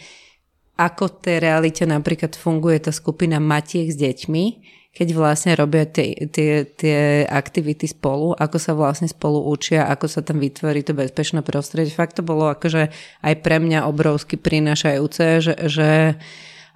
ako 0.76 1.08
v 1.08 1.20
tej 1.24 1.38
realite 1.40 1.84
napríklad 1.88 2.36
funguje 2.36 2.84
tá 2.84 2.92
skupina 2.92 3.40
matiek 3.40 3.88
s 3.88 3.96
deťmi, 3.96 4.46
keď 4.90 5.08
vlastne 5.14 5.54
robia 5.54 5.86
tie, 5.86 6.28
tie, 6.28 6.66
tie 6.66 7.24
aktivity 7.30 7.86
spolu, 7.86 8.34
ako 8.34 8.58
sa 8.58 8.74
vlastne 8.74 9.06
spolu 9.06 9.46
učia, 9.48 9.86
ako 9.86 10.10
sa 10.10 10.26
tam 10.26 10.42
vytvorí 10.42 10.82
to 10.82 10.98
bezpečné 10.98 11.46
prostredie. 11.46 11.94
Fakt 11.94 12.18
to 12.18 12.26
bolo 12.26 12.50
akože 12.50 12.90
aj 13.22 13.34
pre 13.46 13.62
mňa 13.62 13.86
obrovsky 13.86 14.36
prinašajúce, 14.36 15.26
že, 15.46 15.56
že 15.70 15.90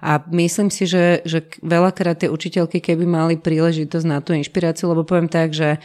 a 0.04 0.20
myslím 0.30 0.68
si, 0.68 0.84
že, 0.84 1.24
že 1.24 1.48
veľakrát 1.64 2.22
tie 2.22 2.28
učiteľky, 2.28 2.78
keby 2.84 3.08
mali 3.08 3.34
príležitosť 3.40 4.06
na 4.06 4.20
tú 4.20 4.36
inšpiráciu, 4.36 4.92
lebo 4.92 5.02
poviem 5.02 5.32
tak, 5.32 5.56
že 5.56 5.80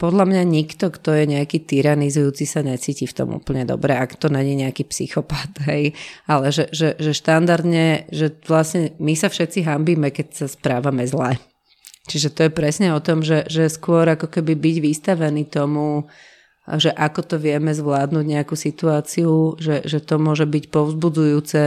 podľa 0.00 0.24
mňa 0.26 0.42
nikto, 0.48 0.90
kto 0.90 1.14
je 1.14 1.24
nejaký 1.30 1.62
tyranizujúci, 1.62 2.42
sa 2.48 2.64
necíti 2.64 3.06
v 3.06 3.16
tom 3.16 3.38
úplne 3.38 3.62
dobre, 3.62 3.94
ak 3.94 4.18
to 4.18 4.26
není 4.32 4.58
nejaký 4.58 4.88
psychopat, 4.88 5.52
hej. 5.70 5.94
Ale 6.26 6.50
že, 6.50 6.72
že, 6.74 6.98
že 6.98 7.12
štandardne, 7.14 8.10
že 8.10 8.34
vlastne 8.46 8.96
my 8.98 9.14
sa 9.14 9.30
všetci 9.30 9.62
hambíme, 9.62 10.10
keď 10.10 10.44
sa 10.44 10.46
správame 10.50 11.06
zle. 11.06 11.38
Čiže 12.10 12.34
to 12.34 12.40
je 12.46 12.50
presne 12.50 12.90
o 12.90 13.00
tom, 13.00 13.22
že, 13.22 13.46
že 13.46 13.70
skôr 13.70 14.02
ako 14.10 14.26
keby 14.26 14.58
byť 14.58 14.76
vystavený 14.82 15.46
tomu, 15.46 16.10
že 16.66 16.90
ako 16.90 17.20
to 17.26 17.36
vieme 17.42 17.74
zvládnuť 17.74 18.26
nejakú 18.26 18.54
situáciu, 18.54 19.58
že, 19.58 19.82
že 19.82 19.98
to 20.02 20.18
môže 20.18 20.46
byť 20.46 20.70
povzbudzujúce 20.70 21.62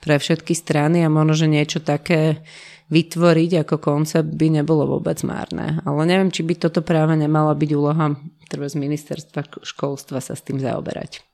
pre 0.00 0.14
všetky 0.16 0.52
strany 0.52 1.04
a 1.04 1.12
možno, 1.12 1.36
že 1.36 1.52
niečo 1.52 1.80
také 1.80 2.44
vytvoriť 2.92 3.64
ako 3.64 3.76
koncept 3.80 4.28
by 4.36 4.60
nebolo 4.60 4.98
vôbec 4.98 5.16
márne. 5.24 5.80
Ale 5.88 6.04
neviem, 6.04 6.28
či 6.28 6.44
by 6.44 6.54
toto 6.56 6.84
práve 6.84 7.16
nemala 7.16 7.56
byť 7.56 7.70
úloha 7.72 8.12
treba 8.54 8.70
z 8.70 8.78
ministerstva 8.78 9.66
školstva 9.66 10.22
sa 10.22 10.38
s 10.38 10.44
tým 10.46 10.62
zaoberať. 10.62 11.26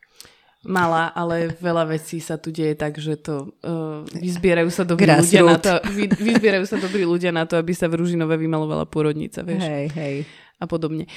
Malá, 0.61 1.09
ale 1.16 1.57
veľa 1.57 1.88
vecí 1.88 2.20
sa 2.20 2.36
tu 2.36 2.53
deje 2.53 2.76
tak, 2.76 3.01
že 3.01 3.16
to 3.16 3.57
uh, 3.64 4.05
vyzbierajú 4.12 4.68
sa 4.68 4.84
dobrí 4.84 5.09
ľudia 5.09 5.40
na 5.40 5.57
to, 5.57 5.72
vy, 5.88 6.05
vyzbierajú 6.05 6.64
sa 6.68 6.76
dobrí 6.76 7.05
ľudia 7.09 7.32
na 7.32 7.48
to, 7.48 7.57
aby 7.57 7.72
sa 7.72 7.88
v 7.88 7.96
Ružinove 7.96 8.36
vymalovala 8.36 8.84
pôrodnica, 8.84 9.40
vieš. 9.40 9.64
Hej, 9.64 9.86
hej. 9.96 10.16
A 10.61 10.68
podobne. 10.68 11.09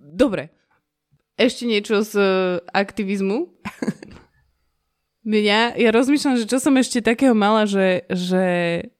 Dobre. 0.00 0.56
Ešte 1.36 1.68
niečo 1.68 2.00
z 2.00 2.12
uh, 2.16 2.28
aktivizmu. 2.72 3.44
Ja, 5.26 5.74
ja 5.74 5.90
rozmýšľam, 5.90 6.38
že 6.38 6.46
čo 6.46 6.62
som 6.62 6.78
ešte 6.78 7.02
takého 7.02 7.34
mala, 7.34 7.66
že, 7.66 8.06
že 8.06 8.46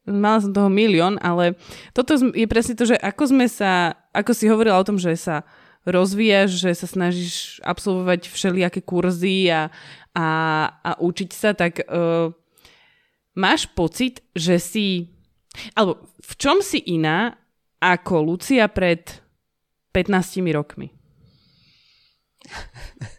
mala 0.03 0.43
som 0.43 0.51
toho 0.51 0.67
milión, 0.67 1.23
ale 1.23 1.55
toto 1.95 2.19
je 2.19 2.51
presne 2.51 2.75
to, 2.75 2.83
že 2.83 2.99
ako 2.99 3.31
sme 3.31 3.47
sa, 3.47 3.95
ako 4.11 4.35
si 4.35 4.51
hovorila 4.51 4.83
o 4.83 4.87
tom, 4.87 4.99
že 4.99 5.15
sa 5.15 5.47
rozvíjaš, 5.87 6.59
že 6.59 6.75
sa 6.75 6.91
snažíš 6.91 7.63
absolvovať 7.63 8.27
všelijaké 8.27 8.83
kurzy 8.83 9.47
a, 9.55 9.71
a, 10.19 10.27
a 10.83 10.91
učiť 10.99 11.31
sa, 11.31 11.55
tak 11.55 11.87
uh, 11.87 12.35
máš 13.39 13.71
pocit, 13.71 14.19
že 14.35 14.59
si, 14.59 15.15
alebo 15.79 16.11
v 16.19 16.33
čom 16.43 16.59
si 16.59 16.83
iná 16.91 17.39
ako 17.79 18.35
Lucia 18.35 18.67
pred 18.67 19.23
15 19.95 20.43
rokmi? 20.51 20.91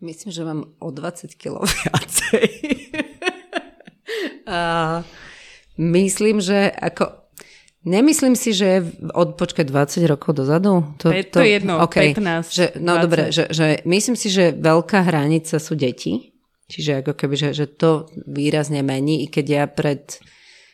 Myslím, 0.00 0.30
že 0.32 0.44
mám 0.44 0.60
o 0.78 0.88
20 0.92 1.32
kg 1.40 1.64
viacej. 1.80 2.46
a 4.46 4.60
myslím, 5.76 6.40
že 6.40 6.70
ako... 6.70 7.24
Nemyslím 7.86 8.34
si, 8.34 8.50
že 8.50 8.82
od 9.14 9.38
počkať 9.38 9.70
20 9.70 10.10
rokov 10.10 10.34
dozadu. 10.34 10.82
To, 10.98 11.14
to, 11.14 11.38
to 11.38 11.38
je 11.38 11.62
jedno, 11.62 11.78
okay, 11.78 12.10
15. 12.10 12.50
Že, 12.50 12.66
no 12.82 12.98
20. 12.98 13.04
dobre, 13.06 13.22
že, 13.30 13.44
že 13.46 13.66
myslím 13.86 14.18
si, 14.18 14.26
že 14.26 14.50
veľká 14.50 15.06
hranica 15.06 15.62
sú 15.62 15.78
deti. 15.78 16.34
Čiže 16.66 17.06
ako 17.06 17.14
keby, 17.14 17.34
že, 17.38 17.48
že 17.54 17.70
to 17.70 18.10
výrazne 18.26 18.82
mení, 18.82 19.22
i 19.22 19.30
keď 19.30 19.46
ja 19.46 19.64
pred, 19.70 20.18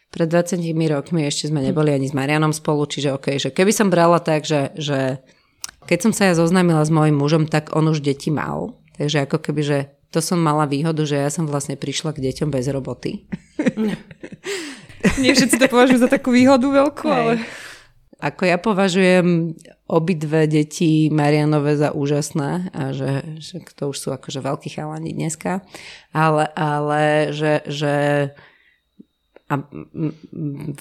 pred 0.09 0.25
20 0.25 0.65
rokmi 0.89 1.29
ešte 1.29 1.53
sme 1.53 1.61
neboli 1.61 1.93
ani 1.93 2.09
s 2.09 2.17
Marianom 2.17 2.57
spolu, 2.57 2.89
čiže 2.89 3.13
okay, 3.13 3.37
že 3.37 3.53
keby 3.53 3.77
som 3.77 3.93
brala 3.93 4.17
tak, 4.17 4.49
že, 4.49 4.73
že 4.81 5.21
keď 5.85 5.99
som 6.01 6.13
sa 6.17 6.33
ja 6.33 6.35
zoznámila 6.35 6.81
s 6.81 6.89
mojim 6.89 7.13
mužom, 7.13 7.45
tak 7.45 7.77
on 7.77 7.93
už 7.93 8.01
deti 8.01 8.33
mal. 8.33 8.82
Takže 8.97 9.25
ako 9.25 9.39
keby, 9.41 9.63
že 9.65 9.79
to 10.13 10.21
som 10.21 10.37
mala 10.37 10.69
výhodu, 10.69 11.01
že 11.09 11.17
ja 11.17 11.33
som 11.33 11.49
vlastne 11.49 11.81
prišla 11.81 12.13
k 12.13 12.23
deťom 12.29 12.49
bez 12.53 12.69
roboty. 12.69 13.25
Nie 15.23 15.33
všetci 15.35 15.57
to 15.59 15.67
považujú 15.67 15.99
za 16.05 16.13
takú 16.13 16.31
výhodu 16.31 16.63
veľkú, 16.63 17.07
Hej. 17.09 17.17
ale... 17.17 17.33
ako 18.23 18.43
ja 18.47 18.57
považujem 18.61 19.57
obidve 19.91 20.47
deti 20.47 21.11
Marianové 21.11 21.75
za 21.75 21.91
úžasné 21.91 22.71
a 22.71 22.95
že, 22.95 23.41
že 23.43 23.61
to 23.75 23.91
už 23.91 23.97
sú 23.99 24.09
akože 24.15 24.41
veľkí 24.45 24.69
chalani 24.71 25.11
dneska, 25.11 25.65
ale, 26.15 26.47
ale 26.55 27.35
že, 27.35 27.67
že 27.67 27.95
a 29.53 29.61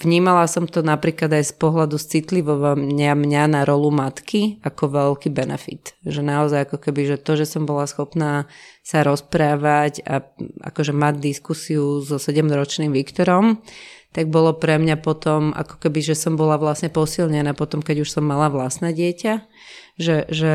vnímala 0.00 0.48
som 0.48 0.64
to 0.64 0.80
napríklad 0.80 1.28
aj 1.28 1.52
z 1.52 1.54
pohľadu 1.60 2.00
citlivovania 2.00 3.12
mňa 3.12 3.52
na 3.52 3.60
rolu 3.68 3.92
matky 3.92 4.56
ako 4.64 4.88
veľký 4.88 5.28
benefit. 5.28 5.92
Že 6.08 6.24
naozaj 6.24 6.64
ako 6.64 6.80
keby, 6.80 7.12
že 7.12 7.16
to, 7.20 7.36
že 7.36 7.44
som 7.44 7.68
bola 7.68 7.84
schopná 7.84 8.48
sa 8.80 9.04
rozprávať 9.04 10.00
a 10.08 10.24
akože 10.72 10.96
mať 10.96 11.20
diskusiu 11.20 12.00
so 12.00 12.16
7-ročným 12.16 12.96
Viktorom, 12.96 13.60
tak 14.16 14.32
bolo 14.32 14.56
pre 14.56 14.80
mňa 14.80 14.96
potom 15.04 15.52
ako 15.52 15.76
keby, 15.76 16.00
že 16.00 16.16
som 16.16 16.32
bola 16.32 16.56
vlastne 16.56 16.88
posilnená 16.88 17.52
potom, 17.52 17.84
keď 17.84 18.08
už 18.08 18.08
som 18.08 18.24
mala 18.24 18.48
vlastné 18.48 18.96
dieťa. 18.96 19.34
Že, 20.00 20.16
že 20.32 20.52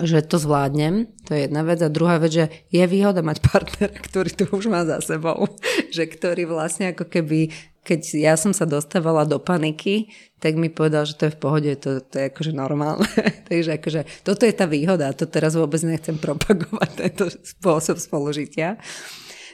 že 0.00 0.24
to 0.24 0.40
zvládnem, 0.40 1.10
to 1.28 1.36
je 1.36 1.46
jedna 1.46 1.62
vec. 1.62 1.78
A 1.84 1.92
druhá 1.92 2.16
vec, 2.16 2.32
že 2.32 2.46
je 2.72 2.84
výhoda 2.88 3.20
mať 3.20 3.44
partnera, 3.48 3.92
ktorý 3.92 4.30
to 4.32 4.44
už 4.48 4.72
má 4.72 4.86
za 4.88 5.02
sebou. 5.04 5.48
že 5.96 6.08
ktorý 6.08 6.48
vlastne 6.48 6.96
ako 6.96 7.08
keby, 7.08 7.52
keď 7.84 8.00
ja 8.16 8.34
som 8.38 8.56
sa 8.56 8.64
dostávala 8.64 9.28
do 9.28 9.36
paniky, 9.36 10.08
tak 10.42 10.58
mi 10.58 10.72
povedal, 10.72 11.06
že 11.06 11.14
to 11.14 11.30
je 11.30 11.34
v 11.34 11.40
pohode, 11.40 11.70
to, 11.78 12.02
to 12.02 12.14
je 12.18 12.24
akože 12.32 12.52
normálne. 12.54 13.06
Takže 13.50 13.78
akože 13.78 14.00
toto 14.26 14.42
je 14.48 14.54
tá 14.54 14.66
výhoda, 14.66 15.14
to 15.14 15.28
teraz 15.28 15.54
vôbec 15.54 15.82
nechcem 15.84 16.18
propagovať, 16.18 16.90
tento 16.98 17.26
spôsob 17.30 18.00
spolužitia. 18.00 18.80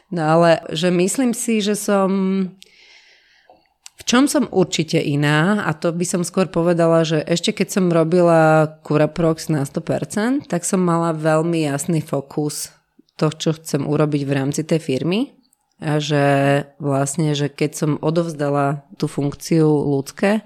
No 0.09 0.25
ale 0.25 0.65
že 0.73 0.89
myslím 0.89 1.37
si, 1.37 1.61
že 1.61 1.77
som 1.77 2.09
čom 4.09 4.25
som 4.25 4.49
určite 4.49 4.97
iná, 4.97 5.69
a 5.69 5.77
to 5.77 5.93
by 5.93 6.09
som 6.09 6.25
skôr 6.25 6.49
povedala, 6.49 7.05
že 7.05 7.21
ešte 7.21 7.53
keď 7.53 7.69
som 7.69 7.93
robila 7.93 8.73
Curaprox 8.81 9.53
na 9.53 9.69
100%, 9.69 10.49
tak 10.49 10.65
som 10.65 10.81
mala 10.81 11.13
veľmi 11.13 11.69
jasný 11.69 12.01
fokus 12.01 12.73
to, 13.21 13.29
čo 13.29 13.53
chcem 13.53 13.85
urobiť 13.85 14.23
v 14.25 14.33
rámci 14.33 14.65
tej 14.65 14.81
firmy. 14.81 15.37
A 15.79 16.01
že 16.01 16.25
vlastne, 16.81 17.37
že 17.37 17.53
keď 17.53 17.71
som 17.77 17.91
odovzdala 18.01 18.89
tú 18.97 19.07
funkciu 19.07 19.69
ľudské, 19.69 20.41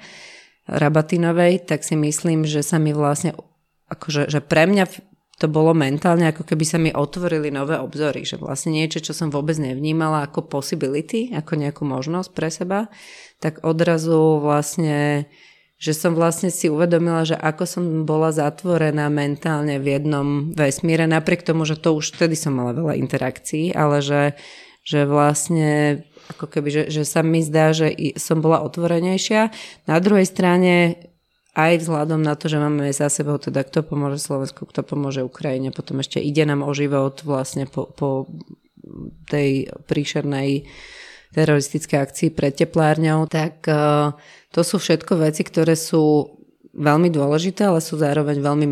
Rabatinovej, 0.66 1.66
tak 1.66 1.82
si 1.82 1.98
myslím, 1.98 2.46
že 2.46 2.62
sa 2.62 2.78
mi 2.78 2.94
vlastne, 2.94 3.34
akože, 3.90 4.30
že 4.30 4.38
pre 4.42 4.66
mňa 4.66 4.84
to 5.43 5.51
bolo 5.51 5.74
mentálne, 5.74 6.30
ako 6.30 6.47
keby 6.47 6.62
sa 6.62 6.78
mi 6.78 6.95
otvorili 6.95 7.51
nové 7.51 7.74
obzory, 7.74 8.22
že 8.22 8.38
vlastne 8.38 8.78
niečo, 8.78 9.03
čo 9.03 9.11
som 9.11 9.34
vôbec 9.34 9.59
nevnímala 9.59 10.30
ako 10.30 10.47
possibility, 10.47 11.34
ako 11.34 11.59
nejakú 11.59 11.82
možnosť 11.82 12.30
pre 12.30 12.47
seba, 12.47 12.86
tak 13.43 13.66
odrazu 13.66 14.38
vlastne 14.38 15.26
že 15.82 15.99
som 15.99 16.14
vlastne 16.14 16.55
si 16.55 16.70
uvedomila, 16.70 17.26
že 17.26 17.34
ako 17.34 17.64
som 17.66 17.84
bola 18.07 18.30
zatvorená 18.30 19.11
mentálne 19.11 19.82
v 19.82 19.99
jednom 19.99 20.55
vesmíre, 20.55 21.11
napriek 21.11 21.43
tomu, 21.43 21.66
že 21.66 21.74
to 21.74 21.99
už 21.99 22.14
vtedy 22.14 22.38
som 22.38 22.55
mala 22.55 22.70
veľa 22.70 22.95
interakcií, 23.03 23.74
ale 23.74 23.99
že, 23.99 24.38
že 24.86 25.03
vlastne 25.11 26.07
ako 26.30 26.47
keby, 26.47 26.68
že, 26.70 26.82
že 26.86 27.03
sa 27.03 27.26
mi 27.26 27.43
zdá, 27.43 27.74
že 27.74 27.90
som 28.14 28.38
bola 28.38 28.62
otvorenejšia. 28.62 29.51
Na 29.90 29.99
druhej 29.99 30.22
strane 30.22 31.03
aj 31.53 31.84
vzhľadom 31.84 32.24
na 32.24 32.32
to, 32.32 32.48
že 32.48 32.57
máme 32.57 32.88
za 32.96 33.12
sebou 33.12 33.36
teda 33.36 33.61
kto 33.68 33.84
pomôže 33.84 34.24
Slovensku, 34.24 34.64
kto 34.64 34.80
pomôže 34.84 35.20
Ukrajine, 35.20 35.68
potom 35.68 36.00
ešte 36.00 36.16
ide 36.16 36.48
nám 36.48 36.64
o 36.64 36.72
život 36.72 37.20
vlastne 37.28 37.68
po, 37.68 37.92
po 37.92 38.24
tej 39.28 39.68
príšernej 39.84 40.64
teroristické 41.32 42.00
akcii 42.00 42.32
pred 42.32 42.53
teplárňou, 42.57 43.28
tak 43.28 43.64
e, 43.68 43.72
to 44.53 44.61
sú 44.61 44.76
všetko 44.80 45.20
veci, 45.20 45.44
ktoré 45.44 45.76
sú 45.76 46.28
veľmi 46.72 47.12
dôležité, 47.12 47.68
ale 47.68 47.84
sú 47.84 48.00
zároveň 48.00 48.40
veľmi 48.40 48.66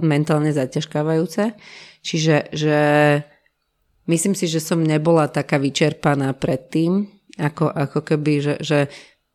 mentálne 0.00 0.52
zaťažkávajúce. 0.52 1.56
Čiže 2.04 2.52
že 2.52 2.78
myslím 4.08 4.36
si, 4.36 4.44
že 4.48 4.60
som 4.60 4.80
nebola 4.80 5.28
taká 5.28 5.56
vyčerpaná 5.56 6.36
predtým, 6.36 7.08
ako, 7.36 7.68
ako 7.68 8.00
keby, 8.00 8.32
že, 8.40 8.54
že 8.60 8.78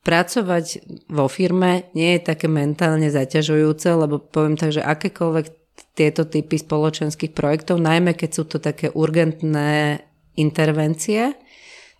pracovať 0.01 0.65
vo 1.09 1.29
firme 1.29 1.93
nie 1.93 2.17
je 2.17 2.21
také 2.33 2.49
mentálne 2.49 3.07
zaťažujúce, 3.13 3.93
lebo 3.93 4.17
poviem 4.17 4.57
tak, 4.57 4.73
že 4.73 4.81
akékoľvek 4.81 5.45
tieto 5.93 6.25
typy 6.25 6.57
spoločenských 6.57 7.35
projektov, 7.35 7.81
najmä 7.81 8.17
keď 8.17 8.29
sú 8.31 8.43
to 8.49 8.57
také 8.57 8.89
urgentné 8.89 10.01
intervencie, 10.39 11.35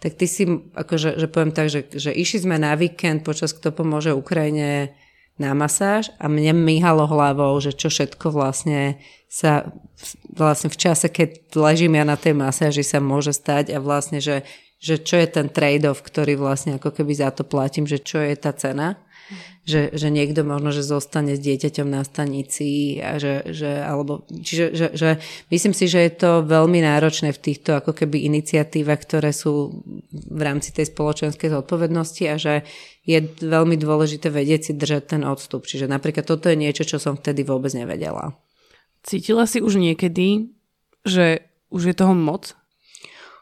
tak 0.02 0.18
ty 0.18 0.26
si, 0.26 0.50
akože, 0.74 1.22
že 1.22 1.28
poviem 1.30 1.54
tak, 1.54 1.70
že, 1.70 1.86
že 1.94 2.10
išli 2.10 2.50
sme 2.50 2.58
na 2.58 2.74
víkend 2.74 3.22
počas 3.22 3.54
Kto 3.54 3.70
pomôže 3.70 4.10
Ukrajine 4.18 4.98
na 5.38 5.54
masáž 5.54 6.10
a 6.18 6.26
mne 6.26 6.58
míhalo 6.58 7.06
hlavou, 7.06 7.54
že 7.62 7.74
čo 7.78 7.94
všetko 7.94 8.34
vlastne 8.34 8.98
sa 9.30 9.70
vlastne 10.34 10.74
v 10.74 10.78
čase, 10.78 11.08
keď 11.08 11.54
ležím 11.54 11.96
ja 11.96 12.04
na 12.04 12.18
tej 12.18 12.34
masáži 12.34 12.82
sa 12.82 12.98
môže 12.98 13.32
stať 13.32 13.72
a 13.72 13.78
vlastne, 13.78 14.18
že, 14.18 14.42
že 14.82 15.06
čo 15.06 15.22
je 15.22 15.28
ten 15.30 15.48
trade-off, 15.54 16.02
ktorý 16.02 16.42
vlastne 16.42 16.82
ako 16.82 16.90
keby 16.90 17.14
za 17.14 17.30
to 17.30 17.46
platím, 17.46 17.86
že 17.86 18.02
čo 18.02 18.18
je 18.18 18.34
tá 18.34 18.50
cena 18.52 18.98
že, 19.62 19.94
že 19.94 20.10
niekto 20.10 20.42
možno, 20.42 20.74
že 20.74 20.82
zostane 20.82 21.38
s 21.38 21.42
dieťaťom 21.42 21.86
na 21.86 22.02
stanici 22.02 22.98
a 22.98 23.22
že, 23.22 23.46
že 23.54 23.70
alebo, 23.86 24.26
čiže, 24.26 24.74
že, 24.74 24.88
že 24.98 25.10
myslím 25.54 25.74
si, 25.78 25.86
že 25.86 26.02
je 26.10 26.14
to 26.18 26.32
veľmi 26.42 26.82
náročné 26.82 27.30
v 27.30 27.40
týchto 27.40 27.78
ako 27.78 27.94
keby 27.94 28.26
iniciatívach, 28.26 29.06
ktoré 29.06 29.30
sú 29.30 29.86
v 30.12 30.42
rámci 30.42 30.74
tej 30.74 30.90
spoločenskej 30.90 31.54
zodpovednosti 31.54 32.24
a 32.26 32.36
že 32.42 32.54
je 33.06 33.22
veľmi 33.22 33.78
dôležité 33.78 34.34
vedieť 34.34 34.62
si 34.66 34.74
držať 34.74 35.18
ten 35.18 35.22
odstup. 35.22 35.70
Čiže 35.70 35.86
napríklad 35.86 36.26
toto 36.26 36.50
je 36.50 36.58
niečo, 36.58 36.82
čo 36.82 36.98
som 36.98 37.14
vtedy 37.14 37.46
vôbec 37.46 37.70
nevedela. 37.78 38.34
Cítila 39.06 39.46
si 39.46 39.62
už 39.62 39.78
niekedy, 39.78 40.50
že 41.06 41.46
už 41.70 41.94
je 41.94 41.96
toho 41.98 42.18
moc? 42.18 42.58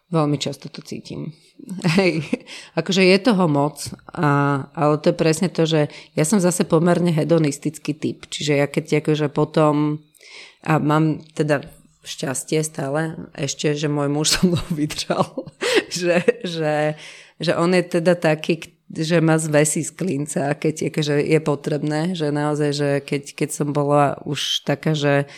Veľmi 0.09 0.41
často 0.41 0.73
to 0.73 0.81
cítim. 0.81 1.37
Hej, 1.97 2.25
akože 2.73 3.05
je 3.05 3.17
toho 3.21 3.45
moc, 3.45 3.93
a, 4.09 4.63
ale 4.73 4.97
to 4.97 5.13
je 5.13 5.17
presne 5.17 5.47
to, 5.53 5.69
že 5.69 5.91
ja 6.17 6.23
som 6.25 6.41
zase 6.41 6.65
pomerne 6.65 7.13
hedonistický 7.13 7.93
typ, 7.93 8.25
čiže 8.25 8.53
ja 8.57 8.65
keď 8.65 9.05
akože 9.05 9.27
potom, 9.29 10.01
a 10.65 10.81
mám 10.81 11.21
teda 11.37 11.61
šťastie 12.01 12.63
stále, 12.65 13.29
ešte, 13.37 13.75
že 13.77 13.91
môj 13.91 14.09
muž 14.09 14.27
so 14.33 14.49
mnou 14.49 14.65
vydržal, 14.73 15.45
že, 15.93 16.25
že, 16.41 16.97
že 17.37 17.51
on 17.53 17.69
je 17.77 17.83
teda 17.85 18.17
taký, 18.17 18.73
že 18.89 19.21
ma 19.21 19.37
zvesí 19.37 19.85
z 19.85 19.93
klinca, 19.93 20.57
keď 20.57 20.89
akože 20.89 21.21
je 21.21 21.39
potrebné, 21.43 22.01
že 22.17 22.33
naozaj, 22.33 22.71
že 22.73 22.89
keď, 23.05 23.23
keď 23.37 23.49
som 23.53 23.69
bola 23.69 24.17
už 24.25 24.65
taká, 24.65 24.97
že 24.97 25.29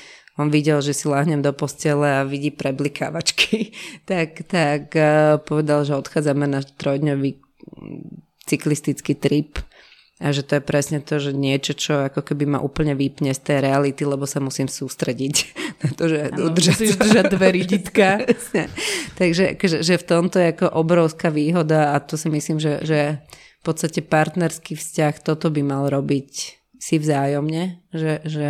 on 0.41 0.49
videl, 0.49 0.81
že 0.81 0.97
si 0.97 1.05
láhnem 1.05 1.39
do 1.39 1.53
postele 1.53 2.09
a 2.09 2.27
vidí 2.27 2.49
preblikávačky, 2.49 3.71
tak, 4.09 4.49
tak 4.49 4.91
uh, 4.97 5.37
povedal, 5.37 5.85
že 5.85 5.93
odchádzame 5.93 6.49
na 6.49 6.65
trojdňový 6.65 7.37
cyklistický 8.49 9.15
trip. 9.15 9.61
A 10.21 10.29
že 10.29 10.45
to 10.45 10.61
je 10.61 10.61
presne 10.61 11.01
to, 11.01 11.17
že 11.17 11.33
niečo, 11.33 11.73
čo 11.73 12.05
ako 12.05 12.21
keby 12.21 12.45
ma 12.45 12.61
úplne 12.61 12.93
vypne 12.93 13.33
z 13.33 13.41
tej 13.41 13.57
reality, 13.65 14.05
lebo 14.05 14.29
sa 14.29 14.37
musím 14.37 14.69
sústrediť 14.69 15.35
na 15.81 15.89
to, 15.97 16.05
že 16.05 16.29
ano, 16.29 16.53
udržať 16.53 16.77
musíš 16.77 16.97
držať 17.01 17.25
dve 17.33 17.47
riditka. 17.57 18.07
Takže 19.19 19.57
že, 19.57 19.77
že 19.81 19.95
v 19.97 20.05
tomto 20.05 20.37
je 20.37 20.53
ako 20.53 20.77
obrovská 20.77 21.33
výhoda 21.33 21.97
a 21.97 22.01
to 22.05 22.21
si 22.21 22.29
myslím, 22.29 22.61
že, 22.61 22.85
že 22.85 23.17
v 23.61 23.63
podstate 23.65 24.05
partnerský 24.05 24.77
vzťah 24.77 25.25
toto 25.25 25.49
by 25.49 25.65
mal 25.65 25.89
robiť 25.89 26.61
si 26.81 26.97
vzájomne, 26.97 27.93
že, 27.93 28.25
že 28.25 28.49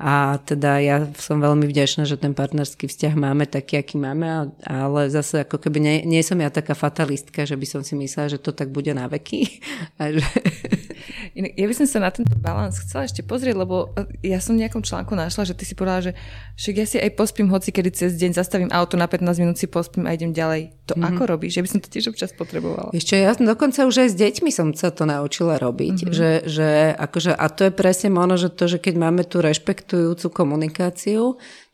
a 0.00 0.40
teda 0.40 0.80
ja 0.80 1.04
som 1.20 1.44
veľmi 1.44 1.68
vďačná, 1.68 2.08
že 2.08 2.16
ten 2.16 2.32
partnerský 2.32 2.88
vzťah 2.88 3.20
máme 3.20 3.44
taký, 3.44 3.84
aký 3.84 4.00
máme, 4.00 4.48
ale 4.64 5.12
zase 5.12 5.44
ako 5.44 5.60
keby 5.60 5.76
nie, 5.76 5.96
nie 6.08 6.24
som 6.24 6.40
ja 6.40 6.48
taká 6.48 6.72
fatalistka, 6.72 7.44
že 7.44 7.52
by 7.52 7.66
som 7.68 7.84
si 7.84 7.92
myslela, 8.00 8.32
že 8.32 8.40
to 8.40 8.56
tak 8.56 8.72
bude 8.72 8.88
na 8.96 9.04
veky. 9.12 9.60
A 10.00 10.08
že... 10.08 10.24
Ja 11.36 11.68
by 11.68 11.74
som 11.76 11.84
sa 11.84 12.00
na 12.00 12.08
tento 12.08 12.32
balans 12.40 12.80
chcela 12.80 13.04
ešte 13.04 13.20
pozrieť, 13.20 13.60
lebo 13.60 13.92
ja 14.24 14.40
som 14.40 14.56
v 14.56 14.64
nejakom 14.64 14.80
článku 14.80 15.12
našla, 15.12 15.52
že 15.52 15.56
ty 15.56 15.68
si 15.68 15.76
povedala, 15.76 16.10
že 16.10 16.12
však 16.56 16.74
ja 16.80 16.86
si 16.88 16.96
aj 16.96 17.10
pospím 17.16 17.52
hoci, 17.52 17.68
kedy 17.68 17.92
cez 17.92 18.16
deň 18.16 18.32
zastavím 18.32 18.70
auto 18.72 18.96
na 18.96 19.04
15 19.04 19.36
minút 19.36 19.56
si 19.60 19.68
pospím 19.68 20.08
a 20.08 20.16
idem 20.16 20.32
ďalej. 20.32 20.72
To 20.88 20.96
mm-hmm. 20.96 21.08
ako 21.12 21.22
robíš? 21.28 21.60
Ja 21.60 21.64
by 21.64 21.70
som 21.76 21.80
to 21.84 21.92
tiež 21.92 22.12
občas 22.12 22.32
potrebovala. 22.32 22.92
Ešte 22.96 23.20
ja 23.20 23.36
dokonca 23.36 23.84
už 23.84 24.08
aj 24.08 24.08
s 24.12 24.16
deťmi 24.16 24.50
som 24.52 24.72
sa 24.72 24.88
to 24.92 25.04
naučila 25.04 25.60
robiť. 25.60 26.08
Mm-hmm. 26.08 26.16
Že, 26.16 26.30
že 26.48 26.68
akože, 26.96 27.32
a 27.36 27.46
to 27.52 27.60
je 27.68 27.72
presne 27.72 28.08
ono, 28.12 28.36
že 28.40 28.48
to, 28.52 28.64
že 28.68 28.80
keď 28.80 28.94
máme 28.96 29.22
tu 29.24 29.40
rešpekt 29.40 29.89
rešpektujúcu 29.90 30.26
komunikáciu, 30.30 31.22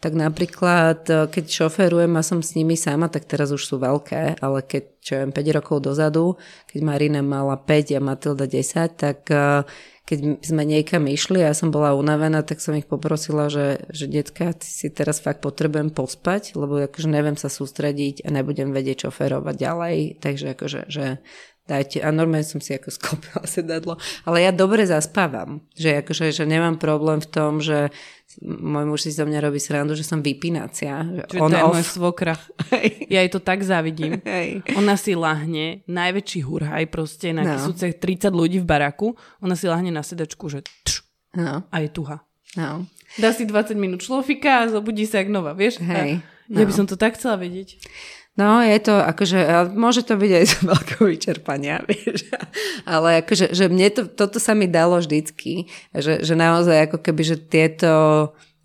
tak 0.00 0.16
napríklad, 0.16 1.04
e, 1.08 1.28
keď 1.28 1.44
šoferujem 1.52 2.16
a 2.16 2.22
som 2.24 2.40
s 2.40 2.56
nimi 2.56 2.76
sama, 2.76 3.12
tak 3.12 3.28
teraz 3.28 3.52
už 3.52 3.60
sú 3.60 3.76
veľké, 3.76 4.40
ale 4.40 4.64
keď, 4.64 4.82
čo 5.04 5.12
viem, 5.20 5.32
5 5.32 5.56
rokov 5.60 5.84
dozadu, 5.84 6.40
keď 6.72 6.80
Marina 6.80 7.20
mala 7.20 7.60
5 7.60 7.92
a 7.92 8.00
Matilda 8.00 8.48
10, 8.48 8.96
tak 8.96 9.28
e, 9.28 9.68
keď 10.06 10.38
sme 10.38 10.62
niekam 10.62 11.04
išli 11.10 11.42
a 11.42 11.50
ja 11.50 11.54
som 11.54 11.74
bola 11.74 11.92
unavená, 11.98 12.46
tak 12.46 12.62
som 12.62 12.78
ich 12.78 12.86
poprosila, 12.86 13.50
že, 13.50 13.90
že 13.90 14.06
detka, 14.06 14.54
si 14.62 14.86
teraz 14.88 15.18
fakt 15.18 15.42
potrebujem 15.42 15.90
pospať, 15.90 16.54
lebo 16.54 16.78
akože 16.78 17.10
neviem 17.10 17.34
sa 17.34 17.50
sústrediť 17.50 18.22
a 18.22 18.30
nebudem 18.30 18.70
vedieť 18.70 19.10
šoferovať 19.10 19.54
ďalej, 19.58 19.96
takže 20.22 20.54
akože 20.54 20.80
že 20.88 21.18
dajte, 21.66 21.98
a 21.98 22.08
normálne 22.14 22.46
som 22.46 22.62
si 22.62 22.72
ako 22.72 22.88
sklopila 22.94 23.42
sedadlo, 23.58 23.98
ale 24.22 24.46
ja 24.46 24.50
dobre 24.54 24.86
zaspávam, 24.86 25.60
že 25.74 26.00
akože, 26.00 26.30
že 26.30 26.44
nemám 26.46 26.78
problém 26.78 27.18
v 27.18 27.28
tom, 27.28 27.58
že 27.58 27.90
môj 28.42 28.84
muž 28.86 29.00
si 29.06 29.10
zo 29.14 29.26
mňa 29.26 29.38
robí 29.38 29.58
srandu, 29.62 29.94
že 29.94 30.06
som 30.06 30.22
vypínacia. 30.22 31.02
Že 31.30 31.38
on 31.42 31.50
to 31.50 31.56
je 31.58 31.64
môj 31.66 31.84
svokra. 31.86 32.34
Ja 33.06 33.22
jej 33.22 33.30
to 33.30 33.38
tak 33.38 33.62
závidím. 33.62 34.18
Hej. 34.26 34.66
Ona 34.74 34.98
si 34.98 35.14
lahne, 35.14 35.86
najväčší 35.86 36.42
hurhaj 36.42 36.90
proste, 36.90 37.30
na 37.30 37.46
no. 37.46 37.70
30 37.70 38.02
ľudí 38.34 38.58
v 38.58 38.66
baraku, 38.66 39.14
ona 39.38 39.54
si 39.54 39.70
lahne 39.70 39.94
na 39.94 40.02
sedačku, 40.02 40.50
že 40.50 40.66
tš, 40.82 41.06
no. 41.38 41.62
a 41.70 41.76
je 41.78 41.88
tuha. 41.90 42.26
No. 42.58 42.88
Dá 43.16 43.30
si 43.30 43.46
20 43.46 43.78
minút 43.78 44.02
šlofika 44.02 44.66
a 44.66 44.68
zobudí 44.68 45.06
sa 45.06 45.22
jak 45.22 45.30
nova, 45.30 45.54
vieš? 45.54 45.78
Hej. 45.78 46.18
No. 46.50 46.62
Ja 46.62 46.64
by 46.66 46.72
no. 46.74 46.78
som 46.78 46.86
to 46.86 46.98
tak 46.98 47.18
chcela 47.18 47.38
vedieť. 47.38 47.78
No, 48.36 48.60
je 48.60 48.76
to 48.84 48.92
akože, 49.00 49.72
môže 49.72 50.04
to 50.04 50.20
byť 50.20 50.32
aj 50.36 50.44
z 50.52 50.54
veľkého 50.68 51.04
vyčerpania, 51.08 51.80
vieš, 51.88 52.28
ale 52.84 53.24
akože, 53.24 53.56
že 53.56 53.72
mne 53.72 53.88
to, 53.88 54.02
toto 54.12 54.36
sa 54.36 54.52
mi 54.52 54.68
dalo 54.68 55.00
vždycky, 55.00 55.72
že, 55.96 56.20
že 56.20 56.34
naozaj 56.36 56.92
ako 56.92 57.00
keby, 57.00 57.22
že 57.24 57.36
tieto 57.40 57.92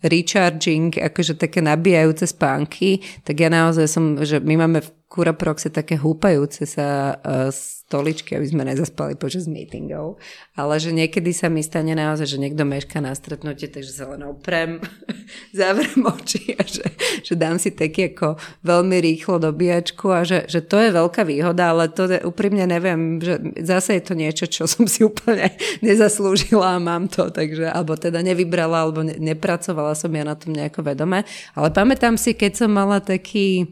recharging, 0.02 0.92
akože 0.92 1.38
také 1.38 1.62
nabíjajúce 1.62 2.26
spánky, 2.28 3.00
tak 3.22 3.38
ja 3.38 3.48
naozaj 3.48 3.86
som, 3.88 4.18
že 4.20 4.42
my 4.42 4.66
máme 4.66 4.82
v 4.82 4.90
Curaproxe 5.12 5.68
také 5.68 6.00
húpajúce 6.00 6.64
sa 6.64 7.20
uh, 7.20 7.52
stoličky, 7.92 8.40
aby 8.40 8.48
sme 8.48 8.64
nezaspali 8.64 9.20
počas 9.20 9.44
meetingov. 9.44 10.16
Ale 10.56 10.80
že 10.80 10.96
niekedy 10.96 11.36
sa 11.36 11.52
mi 11.52 11.60
stane 11.60 11.92
naozaj, 11.92 12.24
že 12.24 12.40
niekto 12.40 12.64
meška 12.64 13.04
na 13.04 13.12
stretnutie, 13.12 13.68
takže 13.68 13.92
sa 13.92 14.08
len 14.16 14.24
oprem, 14.24 14.80
zavrem 15.52 16.00
oči 16.00 16.56
a 16.56 16.64
že, 16.64 16.88
že 17.20 17.36
dám 17.36 17.60
si 17.60 17.68
taký 17.68 18.16
ako 18.16 18.40
veľmi 18.64 18.96
rýchlo 19.04 19.36
dobíjačku 19.36 20.08
a 20.08 20.24
že, 20.24 20.48
že 20.48 20.64
to 20.64 20.80
je 20.80 20.88
veľká 20.88 21.28
výhoda, 21.28 21.76
ale 21.76 21.92
to 21.92 22.08
je, 22.08 22.24
úprimne 22.24 22.64
neviem, 22.64 23.20
že 23.20 23.36
zase 23.60 24.00
je 24.00 24.02
to 24.08 24.14
niečo, 24.16 24.48
čo 24.48 24.64
som 24.64 24.88
si 24.88 25.04
úplne 25.04 25.52
nezaslúžila 25.84 26.80
a 26.80 26.80
mám 26.80 27.12
to, 27.12 27.28
takže, 27.28 27.68
alebo 27.68 27.92
teda 28.00 28.24
nevybrala, 28.24 28.88
alebo 28.88 29.04
ne, 29.04 29.20
nepracovala 29.20 29.92
som 29.92 30.08
ja 30.16 30.24
na 30.24 30.32
tom 30.32 30.56
nejako 30.56 30.80
vedome. 30.80 31.28
Ale 31.52 31.68
pamätám 31.68 32.16
si, 32.16 32.32
keď 32.32 32.64
som 32.64 32.70
mala 32.72 33.04
taký 33.04 33.68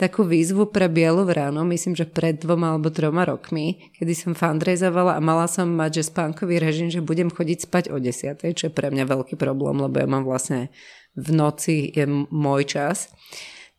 takú 0.00 0.26
výzvu 0.26 0.68
pre 0.72 0.90
Bielu 0.90 1.22
ráno, 1.28 1.62
myslím, 1.68 1.94
že 1.94 2.08
pred 2.08 2.38
dvoma 2.38 2.74
alebo 2.74 2.90
troma 2.90 3.22
rokmi, 3.28 3.92
kedy 3.96 4.12
som 4.16 4.32
fundraizovala 4.32 5.16
a 5.16 5.24
mala 5.24 5.46
som 5.46 5.68
mať, 5.70 6.02
že 6.02 6.10
spánkový 6.10 6.58
režim, 6.58 6.88
že 6.90 7.04
budem 7.04 7.30
chodiť 7.30 7.58
spať 7.68 7.84
o 7.92 8.00
10, 8.00 8.42
čo 8.56 8.64
je 8.68 8.72
pre 8.72 8.90
mňa 8.90 9.04
veľký 9.06 9.38
problém, 9.38 9.78
lebo 9.78 10.00
ja 10.00 10.08
mám 10.08 10.26
vlastne 10.26 10.72
v 11.12 11.28
noci 11.30 11.92
je 11.92 12.08
môj 12.32 12.62
čas 12.72 13.12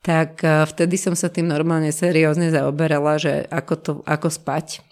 tak 0.04 0.44
eh, 0.44 0.68
vtedy 0.68 1.00
som 1.00 1.16
sa 1.16 1.32
tým 1.32 1.48
normálne 1.48 1.90
seriózne 1.90 2.52
zaoberala, 2.52 3.18
že 3.18 3.48
ako, 3.48 3.74
to, 3.80 3.92
ako 4.04 4.28
spať. 4.30 4.84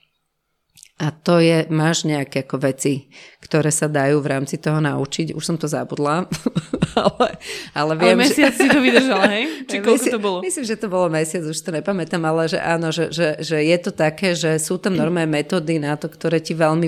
A 1.01 1.09
to 1.09 1.41
je, 1.41 1.65
máš 1.73 2.05
nejaké 2.05 2.45
ako 2.45 2.61
veci, 2.61 3.09
ktoré 3.41 3.73
sa 3.73 3.89
dajú 3.89 4.21
v 4.21 4.37
rámci 4.37 4.61
toho 4.61 4.77
naučiť. 4.77 5.33
Už 5.33 5.41
som 5.41 5.57
to 5.57 5.65
zabudla, 5.65 6.29
ale, 7.07 7.27
ale 7.71 7.93
viem, 7.97 8.17
ale 8.17 8.23
mesiac 8.27 8.53
že... 8.53 8.59
si 8.59 8.67
to 8.67 8.79
vydržala, 8.79 9.25
hej? 9.31 9.43
Či 9.69 9.75
koľko 9.79 9.97
mesiac, 9.97 10.13
to 10.13 10.19
bolo? 10.19 10.37
Myslím, 10.43 10.65
že 10.67 10.75
to 10.75 10.87
bolo 10.87 11.07
mesiac, 11.07 11.43
už 11.47 11.59
to 11.59 11.71
nepamätám, 11.71 12.21
ale 12.27 12.41
že 12.51 12.59
áno, 12.59 12.87
že, 12.91 13.05
že, 13.09 13.27
že 13.39 13.57
je 13.63 13.77
to 13.79 13.91
také, 13.95 14.35
že 14.35 14.59
sú 14.59 14.77
tam 14.77 14.93
normálne 14.95 15.31
metódy 15.31 15.79
na 15.79 15.95
to, 15.95 16.11
ktoré 16.11 16.43
ti 16.43 16.53
veľmi, 16.57 16.87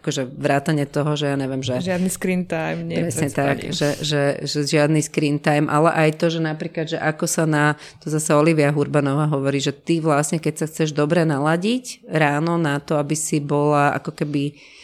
akože 0.00 0.22
vrátane 0.26 0.86
toho, 0.86 1.14
že 1.18 1.30
ja 1.30 1.36
neviem, 1.36 1.60
že... 1.60 1.80
Žiadny 1.82 2.10
screen 2.10 2.42
time, 2.46 2.86
nie 2.86 3.04
Presne 3.04 3.28
tak, 3.30 3.56
že, 3.74 3.98
že, 4.00 4.22
že 4.46 4.58
žiadny 4.64 5.00
screen 5.02 5.42
time, 5.42 5.66
ale 5.66 5.90
aj 5.92 6.10
to, 6.22 6.26
že 6.30 6.40
napríklad, 6.40 6.86
že 6.86 6.98
ako 7.00 7.24
sa 7.26 7.44
na, 7.44 7.74
to 8.00 8.08
zase 8.08 8.30
Olivia 8.32 8.70
Hurbanová 8.70 9.26
hovorí, 9.26 9.58
že 9.58 9.74
ty 9.74 9.98
vlastne, 9.98 10.38
keď 10.38 10.64
sa 10.64 10.66
chceš 10.70 10.94
dobre 10.94 11.26
naladiť 11.26 12.06
ráno 12.06 12.56
na 12.60 12.78
to, 12.78 12.96
aby 13.00 13.16
si 13.18 13.42
bola 13.42 13.96
ako 13.96 14.14
keby 14.14 14.74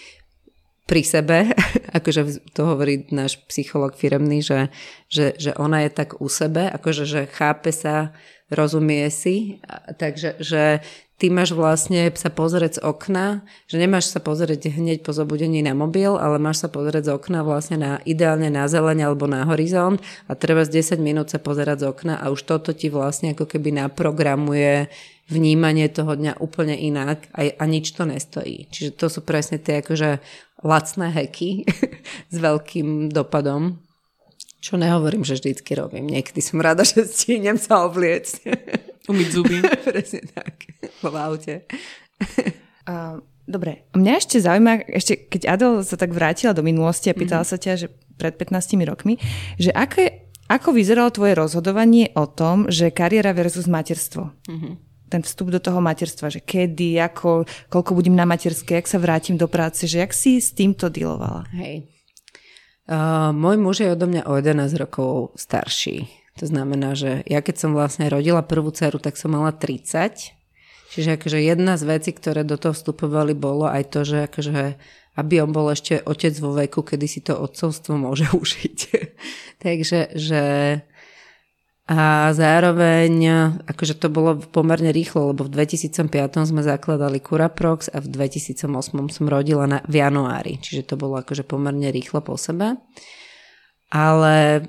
pri 0.90 1.06
sebe, 1.06 1.38
akože 1.98 2.50
to 2.50 2.66
hovorí 2.66 3.06
náš 3.14 3.38
psycholog 3.46 3.94
firemný, 3.94 4.42
že, 4.42 4.74
že, 5.06 5.38
že 5.38 5.54
ona 5.54 5.86
je 5.86 5.90
tak 5.94 6.18
u 6.18 6.26
sebe, 6.26 6.66
akože 6.66 7.06
že 7.06 7.20
chápe 7.30 7.70
sa, 7.70 8.10
rozumie 8.50 9.06
si, 9.14 9.62
takže 9.94 10.42
že 10.42 10.82
ty 11.22 11.30
máš 11.30 11.54
vlastne 11.54 12.10
sa 12.18 12.34
pozrieť 12.34 12.80
z 12.80 12.82
okna, 12.82 13.46
že 13.70 13.78
nemáš 13.78 14.10
sa 14.10 14.18
pozrieť 14.18 14.74
hneď 14.74 15.06
po 15.06 15.14
zobudení 15.14 15.62
na 15.62 15.70
mobil, 15.70 16.18
ale 16.18 16.42
máš 16.42 16.66
sa 16.66 16.68
pozrieť 16.72 17.06
z 17.06 17.10
okna 17.14 17.46
vlastne 17.46 17.78
na, 17.78 17.92
ideálne 18.02 18.50
na 18.50 18.66
zeleň 18.66 19.06
alebo 19.06 19.30
na 19.30 19.46
horizont 19.46 20.02
a 20.26 20.34
treba 20.34 20.66
z 20.66 20.82
10 20.82 20.98
minút 20.98 21.30
sa 21.30 21.38
pozerať 21.38 21.84
z 21.84 21.94
okna 21.94 22.18
a 22.18 22.34
už 22.34 22.42
toto 22.42 22.74
ti 22.74 22.90
vlastne 22.90 23.38
ako 23.38 23.46
keby 23.46 23.70
naprogramuje 23.86 24.90
vnímanie 25.30 25.86
toho 25.86 26.18
dňa 26.18 26.42
úplne 26.42 26.74
inak 26.74 27.30
a, 27.30 27.54
a 27.54 27.64
nič 27.70 27.94
to 27.94 28.02
nestojí. 28.02 28.66
Čiže 28.66 28.98
to 28.98 29.06
sú 29.06 29.22
presne 29.22 29.62
tie 29.62 29.78
akože 29.78 30.18
lacné 30.64 31.08
heky 31.12 31.64
s 32.34 32.36
veľkým 32.36 33.08
dopadom. 33.12 33.80
Čo 34.60 34.76
nehovorím, 34.76 35.24
že 35.24 35.40
vždycky 35.40 35.72
robím. 35.72 36.04
Niekedy 36.04 36.44
som 36.44 36.60
rada, 36.60 36.84
že 36.84 37.08
stínem 37.08 37.56
sa 37.56 37.88
obliecť. 37.88 38.44
Umyť 39.10 39.28
zuby. 39.32 39.56
Presne 39.88 40.28
tak. 40.28 40.68
V 41.00 41.04
aute. 41.16 41.64
Uh, 42.84 43.24
dobre. 43.48 43.88
Mňa 43.96 44.12
ešte 44.20 44.36
zaujíma, 44.36 44.84
ešte 44.92 45.16
keď 45.16 45.42
Adel 45.56 45.72
sa 45.80 45.96
tak 45.96 46.12
vrátila 46.12 46.52
do 46.52 46.60
minulosti 46.60 47.08
a 47.08 47.16
pýtala 47.16 47.48
mm-hmm. 47.48 47.56
sa 47.56 47.64
ťa, 47.64 47.72
že 47.80 47.86
pred 48.20 48.36
15 48.36 48.84
rokmi, 48.84 49.16
že 49.56 49.72
aké, 49.72 50.28
ako 50.52 50.76
vyzeralo 50.76 51.08
tvoje 51.08 51.32
rozhodovanie 51.32 52.12
o 52.12 52.28
tom, 52.28 52.68
že 52.68 52.92
kariéra 52.92 53.32
versus 53.32 53.64
materstvo? 53.64 54.28
Mm-hmm 54.44 54.89
ten 55.10 55.26
vstup 55.26 55.50
do 55.50 55.58
toho 55.58 55.82
materstva, 55.82 56.30
že 56.30 56.38
kedy, 56.38 57.02
ako, 57.02 57.44
koľko 57.66 57.90
budem 57.98 58.14
na 58.14 58.22
materskej, 58.24 58.78
jak 58.78 58.88
sa 58.88 59.02
vrátim 59.02 59.34
do 59.34 59.50
práce, 59.50 59.90
že 59.90 59.98
jak 59.98 60.14
si 60.14 60.38
s 60.38 60.54
týmto 60.54 60.86
dealovala? 60.86 61.50
Hej. 61.50 61.90
Uh, 62.86 63.34
môj 63.34 63.58
muž 63.58 63.82
je 63.82 63.90
odo 63.90 64.06
mňa 64.06 64.26
o 64.30 64.38
11 64.38 64.70
rokov 64.78 65.34
starší. 65.34 66.06
To 66.38 66.46
znamená, 66.46 66.94
že 66.94 67.26
ja 67.26 67.42
keď 67.42 67.56
som 67.58 67.70
vlastne 67.74 68.06
rodila 68.06 68.46
prvú 68.46 68.70
dceru, 68.70 69.02
tak 69.02 69.18
som 69.18 69.34
mala 69.34 69.50
30. 69.50 70.38
Čiže 70.90 71.18
akože 71.18 71.38
jedna 71.38 71.78
z 71.78 71.86
vecí, 71.86 72.10
ktoré 72.10 72.42
do 72.42 72.58
toho 72.58 72.74
vstupovali, 72.74 73.34
bolo 73.34 73.66
aj 73.66 73.94
to, 73.94 74.02
že 74.02 74.26
akože 74.26 74.78
aby 75.18 75.42
on 75.42 75.50
bol 75.50 75.68
ešte 75.68 76.00
otec 76.06 76.34
vo 76.38 76.54
veku, 76.54 76.80
kedy 76.86 77.06
si 77.10 77.20
to 77.20 77.34
otcovstvo 77.34 77.98
môže 77.98 78.30
užiť. 78.40 78.78
Takže 79.58 80.14
že 80.14 80.42
a 81.90 82.30
zároveň, 82.30 83.14
akože 83.66 83.98
to 83.98 84.06
bolo 84.14 84.38
pomerne 84.38 84.94
rýchlo, 84.94 85.34
lebo 85.34 85.42
v 85.42 85.58
2005 85.58 86.06
sme 86.46 86.62
zakladali 86.62 87.18
Curaprox 87.18 87.90
a 87.90 87.98
v 87.98 88.06
2008 88.06 88.70
som 89.10 89.24
rodila 89.26 89.66
na, 89.66 89.82
v 89.90 89.98
januári, 89.98 90.62
čiže 90.62 90.86
to 90.86 90.94
bolo 90.94 91.18
akože 91.18 91.42
pomerne 91.42 91.90
rýchlo 91.90 92.22
po 92.22 92.38
sebe. 92.38 92.78
Ale 93.90 94.62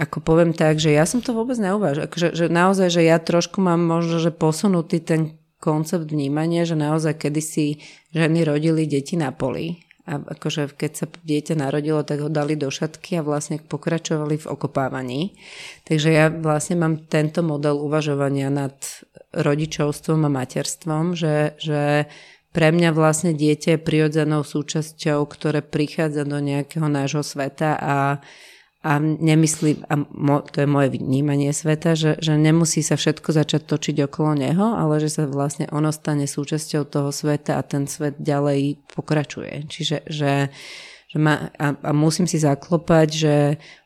ako 0.00 0.24
poviem 0.24 0.56
tak, 0.56 0.80
že 0.80 0.96
ja 0.96 1.04
som 1.04 1.20
to 1.20 1.36
vôbec 1.36 1.60
neuvažila. 1.60 2.08
Akože, 2.08 2.32
že 2.32 2.48
naozaj, 2.48 2.88
že 2.88 3.04
ja 3.04 3.20
trošku 3.20 3.60
mám 3.60 3.84
možno, 3.84 4.16
že 4.16 4.32
posunutý 4.32 5.04
ten 5.04 5.36
koncept 5.60 6.08
vnímania, 6.08 6.64
že 6.64 6.80
naozaj 6.80 7.28
kedysi 7.28 7.84
ženy 8.16 8.48
rodili 8.48 8.88
deti 8.88 9.20
na 9.20 9.36
poli 9.36 9.84
a 10.02 10.18
akože 10.18 10.74
keď 10.74 10.92
sa 10.98 11.06
dieťa 11.06 11.54
narodilo, 11.54 12.02
tak 12.02 12.26
ho 12.26 12.30
dali 12.30 12.58
do 12.58 12.74
šatky 12.74 13.22
a 13.22 13.26
vlastne 13.26 13.62
pokračovali 13.62 14.34
v 14.34 14.50
okopávaní. 14.50 15.38
Takže 15.86 16.10
ja 16.10 16.26
vlastne 16.26 16.82
mám 16.82 17.06
tento 17.06 17.46
model 17.46 17.78
uvažovania 17.78 18.50
nad 18.50 18.74
rodičovstvom 19.30 20.26
a 20.26 20.30
materstvom, 20.30 21.14
že, 21.14 21.54
že 21.62 22.10
pre 22.52 22.68
mňa 22.74 22.90
vlastne 22.92 23.32
dieťa 23.32 23.78
je 23.78 23.80
prirodzenou 23.80 24.42
súčasťou, 24.42 25.24
ktoré 25.24 25.62
prichádza 25.62 26.26
do 26.26 26.36
nejakého 26.42 26.90
nášho 26.90 27.22
sveta 27.22 27.78
a 27.78 27.96
a 28.82 28.98
nemyslím, 28.98 29.86
a 29.86 29.94
mo, 30.10 30.42
to 30.42 30.66
je 30.66 30.68
moje 30.68 30.98
vnímanie 30.98 31.54
sveta, 31.54 31.94
že, 31.94 32.18
že 32.18 32.34
nemusí 32.34 32.82
sa 32.82 32.98
všetko 32.98 33.30
začať 33.30 33.62
točiť 33.70 33.96
okolo 34.10 34.34
neho, 34.34 34.74
ale 34.74 34.98
že 34.98 35.06
sa 35.06 35.22
vlastne 35.30 35.70
ono 35.70 35.94
stane 35.94 36.26
súčasťou 36.26 36.90
toho 36.90 37.14
sveta 37.14 37.56
a 37.58 37.62
ten 37.62 37.86
svet 37.86 38.18
ďalej 38.18 38.82
pokračuje. 38.90 39.70
Čiže 39.70 40.02
že, 40.10 40.50
že 41.06 41.16
ma, 41.22 41.54
a, 41.54 41.78
a 41.78 41.90
musím 41.94 42.26
si 42.26 42.42
zaklopať, 42.42 43.08
že 43.14 43.34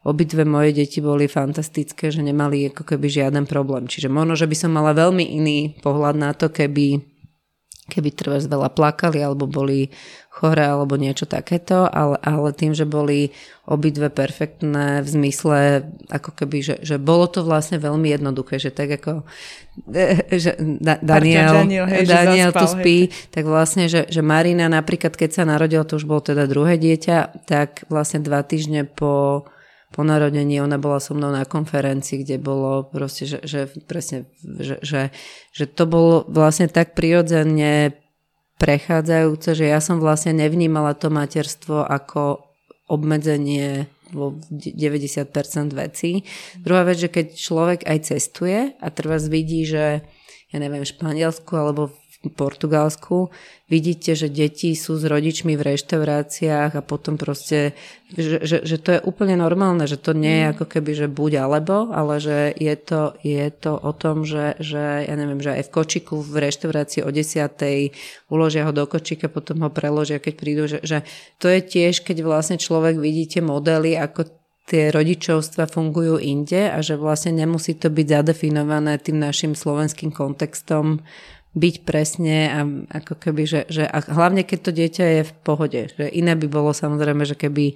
obidve 0.09 0.49
moje 0.49 0.73
deti 0.73 1.05
boli 1.05 1.29
fantastické, 1.29 2.09
že 2.09 2.25
nemali 2.25 2.73
ako 2.73 2.97
keby 2.97 3.07
žiaden 3.13 3.45
problém. 3.45 3.85
Čiže 3.85 4.09
možno, 4.09 4.33
že 4.33 4.49
by 4.49 4.57
som 4.57 4.73
mala 4.73 4.97
veľmi 4.97 5.29
iný 5.29 5.77
pohľad 5.85 6.17
na 6.17 6.33
to, 6.33 6.49
keby 6.49 7.05
keby 7.87 8.11
treba 8.14 8.43
veľa 8.43 8.70
plakali 8.74 9.22
alebo 9.22 9.47
boli 9.47 9.89
chore 10.37 10.61
alebo 10.61 11.01
niečo 11.01 11.24
takéto, 11.24 11.89
ale, 11.89 12.20
ale 12.20 12.53
tým, 12.53 12.76
že 12.76 12.84
boli 12.84 13.32
obidve 13.64 14.12
perfektné 14.12 15.01
v 15.01 15.09
zmysle, 15.09 15.89
ako 16.12 16.30
keby, 16.37 16.59
že, 16.61 16.76
že 16.84 17.01
bolo 17.01 17.24
to 17.24 17.41
vlastne 17.41 17.80
veľmi 17.80 18.12
jednoduché, 18.12 18.61
že 18.61 18.68
tak 18.68 19.01
ako 19.01 19.24
že 20.45 20.61
da, 20.61 21.01
Daniel, 21.01 21.64
Daniel, 21.64 21.87
hej, 21.89 22.05
Daniel 22.05 22.51
zaspal, 22.53 22.61
tu 22.61 22.66
spí, 22.76 22.99
hej. 23.09 23.32
tak 23.32 23.45
vlastne, 23.49 23.89
že, 23.89 24.05
že 24.12 24.20
Marina 24.20 24.68
napríklad, 24.68 25.16
keď 25.16 25.30
sa 25.32 25.43
narodila, 25.49 25.89
to 25.89 25.97
už 25.97 26.05
bolo 26.05 26.20
teda 26.20 26.45
druhé 26.45 26.76
dieťa, 26.76 27.49
tak 27.49 27.89
vlastne 27.89 28.20
dva 28.20 28.45
týždne 28.45 28.84
po 28.84 29.47
po 29.97 30.05
narodení 30.05 30.61
ona 30.61 30.77
bola 30.77 31.01
so 31.01 31.17
mnou 31.17 31.33
na 31.33 31.49
konferencii, 31.49 32.21
kde 32.21 32.37
bolo 32.37 32.85
proste, 32.85 33.25
že, 33.25 33.41
že 33.49 33.73
presne, 33.89 34.29
že, 34.45 34.77
že, 34.85 35.09
že 35.57 35.65
to 35.65 35.89
bolo 35.89 36.29
vlastne 36.29 36.69
tak 36.69 36.93
prirodzene 36.93 37.97
prechádzajúce, 38.61 39.57
že 39.57 39.65
ja 39.65 39.81
som 39.81 39.97
vlastne 39.97 40.37
nevnímala 40.37 40.93
to 40.93 41.09
materstvo 41.09 41.89
ako 41.89 42.45
obmedzenie 42.93 43.89
vo 44.13 44.37
90% 44.53 45.33
vecí. 45.73 46.23
Druhá 46.61 46.85
vec, 46.85 47.01
že 47.01 47.09
keď 47.09 47.27
človek 47.33 47.81
aj 47.89 47.99
cestuje 48.13 48.77
a 48.77 48.87
trvá 48.93 49.17
vidí, 49.27 49.65
že 49.65 50.05
ja 50.53 50.59
neviem, 50.63 50.85
v 50.87 50.93
Španielsku 50.93 51.53
alebo 51.59 51.91
Portugalsku, 52.33 53.31
vidíte, 53.66 54.14
že 54.14 54.31
deti 54.31 54.74
sú 54.79 54.95
s 54.95 55.05
rodičmi 55.05 55.59
v 55.59 55.74
reštauráciách 55.74 56.79
a 56.79 56.87
potom 56.87 57.18
proste, 57.18 57.74
že, 58.14 58.39
že, 58.47 58.62
že 58.62 58.77
to 58.79 58.89
je 58.97 59.01
úplne 59.03 59.35
normálne, 59.35 59.91
že 59.91 59.99
to 59.99 60.14
nie 60.14 60.43
je 60.43 60.51
ako 60.55 60.64
keby, 60.70 60.91
že 60.95 61.07
buď 61.11 61.33
alebo, 61.43 61.91
ale 61.91 62.22
že 62.22 62.55
je 62.55 62.74
to, 62.79 63.18
je 63.27 63.47
to 63.51 63.74
o 63.74 63.93
tom, 63.95 64.22
že, 64.22 64.55
že 64.62 65.11
ja 65.11 65.14
neviem, 65.18 65.43
že 65.43 65.59
aj 65.59 65.66
v 65.66 65.74
kočiku 65.74 66.22
v 66.22 66.47
reštaurácii 66.47 67.03
o 67.03 67.11
desiatej 67.11 67.91
uložia 68.31 68.66
ho 68.66 68.72
do 68.72 68.87
kočíka, 68.87 69.27
potom 69.27 69.66
ho 69.66 69.70
preložia, 69.74 70.22
keď 70.22 70.35
prídu, 70.39 70.70
že, 70.70 70.79
že 70.87 71.03
to 71.43 71.51
je 71.51 71.59
tiež, 71.59 72.07
keď 72.07 72.22
vlastne 72.22 72.57
človek 72.62 73.03
vidíte 73.03 73.43
modely, 73.43 73.99
ako 73.99 74.31
tie 74.66 74.91
rodičovstva 74.91 75.70
fungujú 75.70 76.18
inde 76.18 76.66
a 76.66 76.83
že 76.83 76.99
vlastne 76.99 77.39
nemusí 77.39 77.79
to 77.79 77.87
byť 77.87 78.07
zadefinované 78.11 78.99
tým 78.99 79.22
našim 79.22 79.55
slovenským 79.55 80.11
kontextom 80.11 81.07
byť 81.57 81.75
presne 81.89 82.39
a 82.53 82.61
ako 83.01 83.17
keby, 83.17 83.43
že, 83.49 83.61
že 83.73 83.89
a 83.89 84.05
hlavne 84.05 84.45
keď 84.45 84.59
to 84.61 84.73
dieťa 84.77 85.05
je 85.09 85.23
v 85.25 85.33
pohode. 85.41 85.81
Že 85.97 86.13
iné 86.13 86.37
by 86.37 86.47
bolo 86.53 86.77
samozrejme, 86.77 87.25
že 87.25 87.33
keby, 87.33 87.73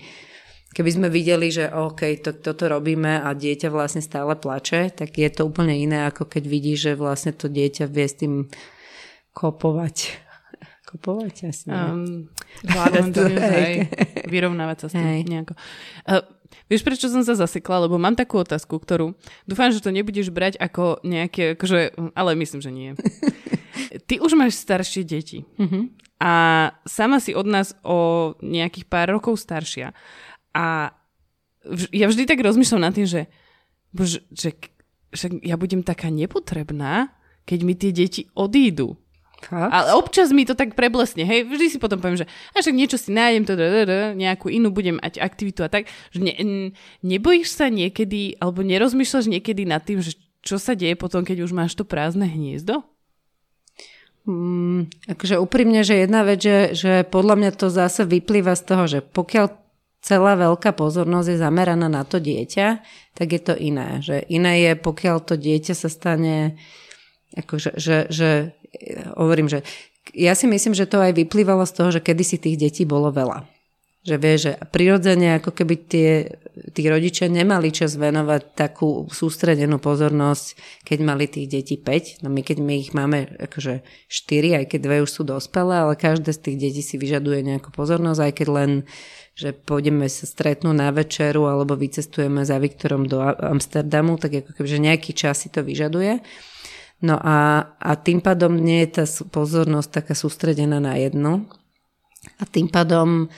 keby 0.77 0.91
sme 0.93 1.09
videli, 1.09 1.49
že 1.49 1.73
OK, 1.73 2.21
to, 2.21 2.37
toto 2.37 2.69
robíme 2.69 3.25
a 3.25 3.33
dieťa 3.33 3.73
vlastne 3.73 4.05
stále 4.05 4.37
plače, 4.37 4.93
tak 4.93 5.17
je 5.17 5.33
to 5.33 5.49
úplne 5.49 5.73
iné, 5.73 6.05
ako 6.13 6.29
keď 6.29 6.45
vidí, 6.45 6.77
že 6.77 6.93
vlastne 6.93 7.33
to 7.33 7.49
dieťa 7.49 7.89
vie 7.89 8.05
s 8.05 8.21
tým 8.21 8.53
kopovať. 9.33 9.97
Kopovať 10.91 11.37
asi. 11.49 11.73
Um, 11.73 12.29
vládať 12.67 13.05
to, 13.17 13.23
hej, 13.33 13.89
vyrovnávať 14.29 14.77
sa 14.77 14.87
s 14.91 14.95
tým 14.99 15.07
Hej. 15.07 15.23
nejako. 15.25 15.55
Uh, 16.03 16.27
vieš, 16.67 16.83
prečo 16.83 17.07
som 17.07 17.23
sa 17.23 17.39
zasekla? 17.39 17.87
Lebo 17.87 17.95
mám 17.97 18.19
takú 18.19 18.43
otázku, 18.43 18.77
ktorú 18.77 19.15
dúfam, 19.47 19.71
že 19.71 19.81
to 19.81 19.95
nebudeš 19.95 20.35
brať 20.35 20.59
ako 20.59 20.99
nejaké, 21.07 21.55
akože, 21.55 21.95
ale 22.19 22.35
myslím, 22.37 22.61
že 22.61 22.71
nie. 22.75 22.91
Ty 24.07 24.15
už 24.21 24.33
máš 24.37 24.61
staršie 24.61 25.03
deti. 25.03 25.45
Uh-huh. 25.57 25.89
A 26.21 26.33
sama 26.85 27.17
si 27.19 27.33
od 27.33 27.49
nás 27.49 27.73
o 27.81 28.33
nejakých 28.45 28.87
pár 28.87 29.09
rokov 29.13 29.41
staršia. 29.41 29.97
A 30.53 30.93
vž- 31.65 31.93
ja 31.93 32.07
vždy 32.07 32.29
tak 32.29 32.45
rozmýšľam 32.45 32.85
nad 32.85 32.93
tým, 32.93 33.09
že, 33.09 33.31
bož, 33.95 34.21
že, 34.29 34.53
že 35.15 35.27
ja 35.41 35.57
budem 35.57 35.81
taká 35.81 36.13
nepotrebná, 36.13 37.15
keď 37.49 37.59
mi 37.65 37.75
tie 37.75 37.91
deti 37.91 38.29
odídu. 38.37 39.01
Fakt? 39.41 39.73
Ale 39.73 39.97
občas 39.97 40.29
mi 40.37 40.45
to 40.45 40.53
tak 40.53 40.77
preblesne, 40.77 41.25
hej, 41.25 41.49
vždy 41.49 41.67
si 41.73 41.79
potom 41.81 41.97
poviem, 41.97 42.21
že 42.21 42.29
a 42.53 42.61
však 42.61 42.77
niečo 42.77 43.01
si 43.01 43.09
nájdem, 43.09 43.49
to, 43.49 43.57
nejakú 44.13 44.53
inú 44.53 44.69
budem 44.69 45.01
mať 45.01 45.17
aktivitu 45.17 45.65
a 45.65 45.73
tak. 45.73 45.89
Že 46.13 46.21
ne, 46.29 46.35
nebojíš 47.01 47.57
sa 47.57 47.73
niekedy, 47.73 48.37
alebo 48.37 48.61
nerozmýšľaš 48.61 49.33
niekedy 49.33 49.65
nad 49.65 49.81
tým, 49.81 50.05
že 50.05 50.21
čo 50.45 50.61
sa 50.61 50.77
deje 50.77 50.93
potom, 50.93 51.25
keď 51.25 51.49
už 51.49 51.57
máš 51.57 51.73
to 51.73 51.89
prázdne 51.89 52.29
hniezdo? 52.29 52.85
Mm, 54.29 54.93
akože 55.09 55.41
úprimne, 55.41 55.81
že 55.81 56.05
jedna 56.05 56.23
vec, 56.23 56.45
že, 56.45 56.77
že 56.77 56.93
podľa 57.09 57.35
mňa 57.41 57.51
to 57.57 57.73
zase 57.73 58.05
vyplýva 58.05 58.53
z 58.53 58.63
toho, 58.69 58.85
že 58.85 58.99
pokiaľ 59.01 59.47
celá 60.01 60.37
veľká 60.37 60.77
pozornosť 60.77 61.29
je 61.37 61.39
zameraná 61.41 61.89
na 61.89 62.05
to 62.05 62.21
dieťa, 62.21 62.81
tak 63.17 63.29
je 63.33 63.41
to 63.41 63.55
iné. 63.57 64.01
Že 64.01 64.25
iné 64.29 64.53
je, 64.65 64.73
pokiaľ 64.77 65.17
to 65.25 65.35
dieťa 65.41 65.75
sa 65.77 65.89
stane, 65.89 66.57
akože, 67.37 67.77
že, 67.77 68.09
že, 68.13 68.57
hovorím, 69.17 69.49
že 69.49 69.65
ja 70.17 70.35
si 70.35 70.49
myslím, 70.49 70.75
že 70.75 70.89
to 70.89 70.99
aj 70.99 71.15
vyplývalo 71.15 71.63
z 71.69 71.73
toho, 71.77 71.89
že 71.93 72.01
kedysi 72.03 72.41
tých 72.41 72.57
detí 72.59 72.83
bolo 72.89 73.13
veľa. 73.13 73.47
Že 74.01 74.17
vie, 74.17 74.35
že 74.41 74.53
prirodzene 74.73 75.37
ako 75.37 75.53
keby 75.53 75.75
tie, 75.85 76.41
tí 76.73 76.83
rodičia 76.89 77.29
nemali 77.29 77.69
čas 77.69 78.01
venovať 78.01 78.57
takú 78.57 79.05
sústredenú 79.13 79.77
pozornosť, 79.77 80.57
keď 80.89 80.99
mali 81.05 81.29
tých 81.29 81.53
detí 81.53 81.77
5. 81.77 82.25
No 82.25 82.33
my 82.33 82.41
keď 82.41 82.65
my 82.65 82.75
ich 82.81 82.97
máme 82.97 83.29
akože 83.37 83.85
4, 84.09 84.57
aj 84.57 84.65
keď 84.73 84.81
dve 84.81 84.97
už 85.05 85.11
sú 85.11 85.23
dospelé, 85.29 85.85
ale 85.85 86.01
každé 86.01 86.33
z 86.33 86.41
tých 86.49 86.57
detí 86.57 86.81
si 86.81 86.97
vyžaduje 86.97 87.45
nejakú 87.45 87.69
pozornosť, 87.77 88.21
aj 88.25 88.33
keď 88.33 88.49
len 88.49 88.71
že 89.41 89.57
pôjdeme 89.57 90.05
sa 90.11 90.29
stretnúť 90.29 90.77
na 90.77 90.93
večeru 90.93 91.49
alebo 91.49 91.73
vycestujeme 91.73 92.45
za 92.45 92.61
Viktorom 92.61 93.09
do 93.09 93.25
Amsterdamu, 93.25 94.21
tak 94.21 94.45
ako 94.45 94.53
keby, 94.53 94.69
že 94.69 94.85
nejaký 94.85 95.11
čas 95.17 95.45
si 95.45 95.49
to 95.49 95.65
vyžaduje. 95.65 96.21
No 97.01 97.17
a, 97.17 97.73
a 97.81 97.91
tým 97.97 98.21
pádom 98.21 98.53
nie 98.53 98.85
je 98.85 99.01
tá 99.01 99.05
pozornosť 99.33 99.89
taká 99.89 100.13
sústredená 100.13 100.77
na 100.77 101.01
jednu. 101.01 101.49
A 102.37 102.45
tým 102.45 102.69
pádom 102.69 103.33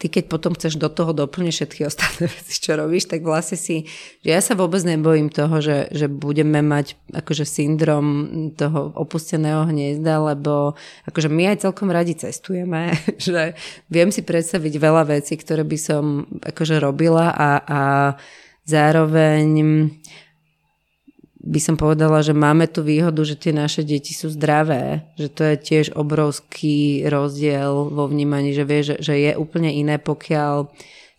ty 0.00 0.08
keď 0.08 0.32
potom 0.32 0.56
chceš 0.56 0.80
do 0.80 0.88
toho 0.88 1.12
doplniť 1.12 1.52
všetky 1.52 1.80
ostatné 1.90 2.32
veci, 2.32 2.56
čo 2.56 2.80
robíš, 2.80 3.12
tak 3.12 3.20
vlastne 3.20 3.60
si, 3.60 3.84
že 4.24 4.32
ja 4.32 4.40
sa 4.40 4.56
vôbec 4.56 4.80
nebojím 4.80 5.28
toho, 5.28 5.60
že, 5.60 5.92
že 5.92 6.08
budeme 6.08 6.64
mať 6.64 6.96
akože 7.12 7.44
syndrom 7.44 8.06
toho 8.56 8.96
opusteného 8.96 9.68
hniezda, 9.68 10.32
lebo 10.32 10.72
akože 11.04 11.28
my 11.28 11.52
aj 11.52 11.68
celkom 11.68 11.92
radi 11.92 12.16
cestujeme, 12.16 12.96
že 13.20 13.52
viem 13.92 14.08
si 14.08 14.24
predstaviť 14.24 14.74
veľa 14.80 15.04
vecí, 15.12 15.36
ktoré 15.36 15.62
by 15.68 15.78
som 15.78 16.24
akože 16.40 16.80
robila 16.80 17.28
a, 17.28 17.50
a 17.60 17.82
zároveň 18.64 19.46
by 21.40 21.60
som 21.60 21.80
povedala, 21.80 22.20
že 22.20 22.36
máme 22.36 22.68
tu 22.68 22.84
výhodu, 22.84 23.24
že 23.24 23.32
tie 23.32 23.56
naše 23.56 23.80
deti 23.80 24.12
sú 24.12 24.28
zdravé, 24.28 25.08
že 25.16 25.32
to 25.32 25.42
je 25.48 25.56
tiež 25.56 25.86
obrovský 25.96 27.08
rozdiel 27.08 27.88
vo 27.88 28.04
vnímaní, 28.04 28.52
že 28.52 28.68
vie, 28.68 28.80
že, 28.84 28.96
že 29.00 29.14
je 29.16 29.32
úplne 29.40 29.72
iné, 29.72 29.96
pokiaľ 29.96 30.68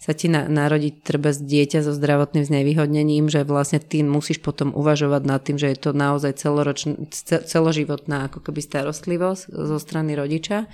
sa 0.01 0.17
ti 0.17 0.29
na, 0.29 0.49
narodí 0.49 0.93
treba 0.93 1.29
dieťa 1.29 1.85
so 1.85 1.93
zdravotným 1.93 2.45
znevýhodnením, 2.45 3.29
že 3.29 3.45
vlastne 3.45 3.77
ty 3.77 4.01
musíš 4.01 4.41
potom 4.41 4.73
uvažovať 4.73 5.21
nad 5.25 5.41
tým, 5.41 5.61
že 5.61 5.73
je 5.73 5.77
to 5.77 5.91
naozaj 5.93 6.41
celoročn, 6.41 7.05
celoživotná 7.45 8.29
ako 8.29 8.41
keby 8.45 8.65
starostlivosť 8.65 9.53
zo 9.53 9.77
strany 9.77 10.17
rodiča. 10.17 10.65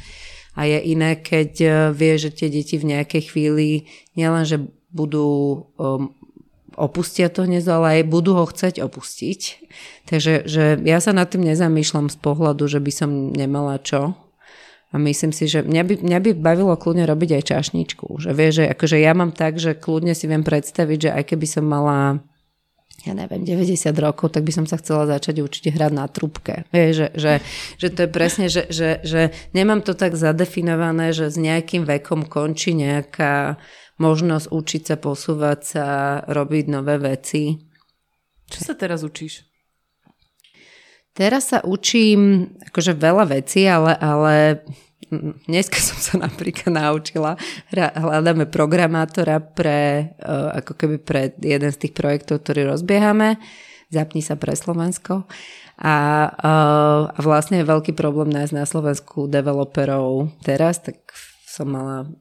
A 0.57 0.61
je 0.65 0.79
iné, 0.79 1.19
keď 1.19 1.51
vie, 1.91 2.13
že 2.17 2.33
tie 2.33 2.47
deti 2.49 2.79
v 2.79 2.97
nejakej 2.97 3.29
chvíli 3.29 3.91
nielenže 4.15 4.63
budú 4.95 5.27
um, 5.77 6.16
opustia 6.78 7.28
to 7.34 7.43
hniezdo, 7.43 7.82
ale 7.82 7.99
aj 7.99 8.03
budú 8.07 8.38
ho 8.38 8.45
chcieť 8.45 8.86
opustiť. 8.86 9.41
Takže 10.05 10.45
že 10.45 10.78
ja 10.86 11.01
sa 11.01 11.11
nad 11.11 11.28
tým 11.28 11.43
nezamýšľam 11.43 12.13
z 12.13 12.17
pohľadu, 12.21 12.69
že 12.69 12.78
by 12.78 12.91
som 12.93 13.09
nemala 13.34 13.82
čo. 13.82 14.13
A 14.88 14.95
myslím 14.95 15.36
si, 15.36 15.51
že 15.51 15.67
mňa 15.67 15.84
by, 15.84 15.93
mňa 15.99 16.19
by 16.23 16.30
bavilo 16.39 16.71
kľudne 16.80 17.03
robiť 17.03 17.41
aj 17.41 17.43
čašničku. 17.51 18.23
Že 18.23 18.32
vie, 18.32 18.49
že 18.55 18.63
akože 18.71 19.03
ja 19.03 19.11
mám 19.11 19.36
tak, 19.36 19.59
že 19.59 19.75
kľudne 19.75 20.15
si 20.15 20.32
viem 20.32 20.47
predstaviť, 20.47 20.99
že 21.01 21.09
aj 21.11 21.23
keby 21.28 21.47
som 21.49 21.67
mala 21.67 22.23
ja 23.05 23.13
neviem, 23.13 23.45
90 23.45 23.93
rokov, 24.01 24.34
tak 24.34 24.43
by 24.43 24.51
som 24.51 24.65
sa 24.65 24.82
chcela 24.82 25.05
začať 25.05 25.39
určite 25.39 25.69
hrať 25.69 25.91
na 25.93 26.09
trúbke. 26.09 26.65
Vie, 26.73 26.91
že, 26.91 27.13
že, 27.13 27.39
že 27.78 27.88
to 27.93 28.03
je 28.03 28.09
presne, 28.09 28.45
že, 28.49 28.67
že, 28.73 28.99
že 29.05 29.32
nemám 29.53 29.86
to 29.86 29.93
tak 29.93 30.17
zadefinované, 30.17 31.13
že 31.13 31.30
s 31.30 31.38
nejakým 31.38 31.86
vekom 31.86 32.25
končí 32.25 32.73
nejaká 32.73 33.61
možnosť 33.97 34.53
učiť 34.53 34.81
sa, 34.87 34.95
posúvať 34.97 35.59
sa, 35.61 35.85
robiť 36.25 36.65
nové 36.69 36.97
veci. 37.01 37.57
Čo 38.47 38.59
sa 38.71 38.73
teraz 38.77 39.01
učíš? 39.03 39.43
Teraz 41.17 41.49
sa 41.49 41.65
učím 41.65 42.53
akože 42.69 42.93
veľa 42.93 43.25
vecí, 43.33 43.65
ale, 43.65 43.97
ale 43.97 44.61
dneska 45.49 45.81
som 45.81 45.97
sa 45.97 46.13
napríklad 46.21 46.69
naučila, 46.69 47.33
hľadáme 47.73 48.45
programátora 48.45 49.41
pre, 49.41 50.13
ako 50.53 50.77
keby 50.77 50.97
pre 51.01 51.33
jeden 51.41 51.73
z 51.73 51.81
tých 51.81 51.97
projektov, 51.97 52.45
ktorý 52.45 52.69
rozbiehame. 52.69 53.41
Zapni 53.89 54.21
sa 54.21 54.37
pre 54.37 54.53
Slovensko. 54.53 55.25
A, 55.81 55.95
a 56.37 57.19
vlastne 57.23 57.61
je 57.61 57.69
veľký 57.69 57.97
problém 57.97 58.29
nájsť 58.29 58.53
na 58.53 58.65
Slovensku 58.67 59.25
developerov 59.25 60.37
teraz, 60.45 60.85
tak 60.85 61.01
som 61.45 61.71
mala 61.71 62.11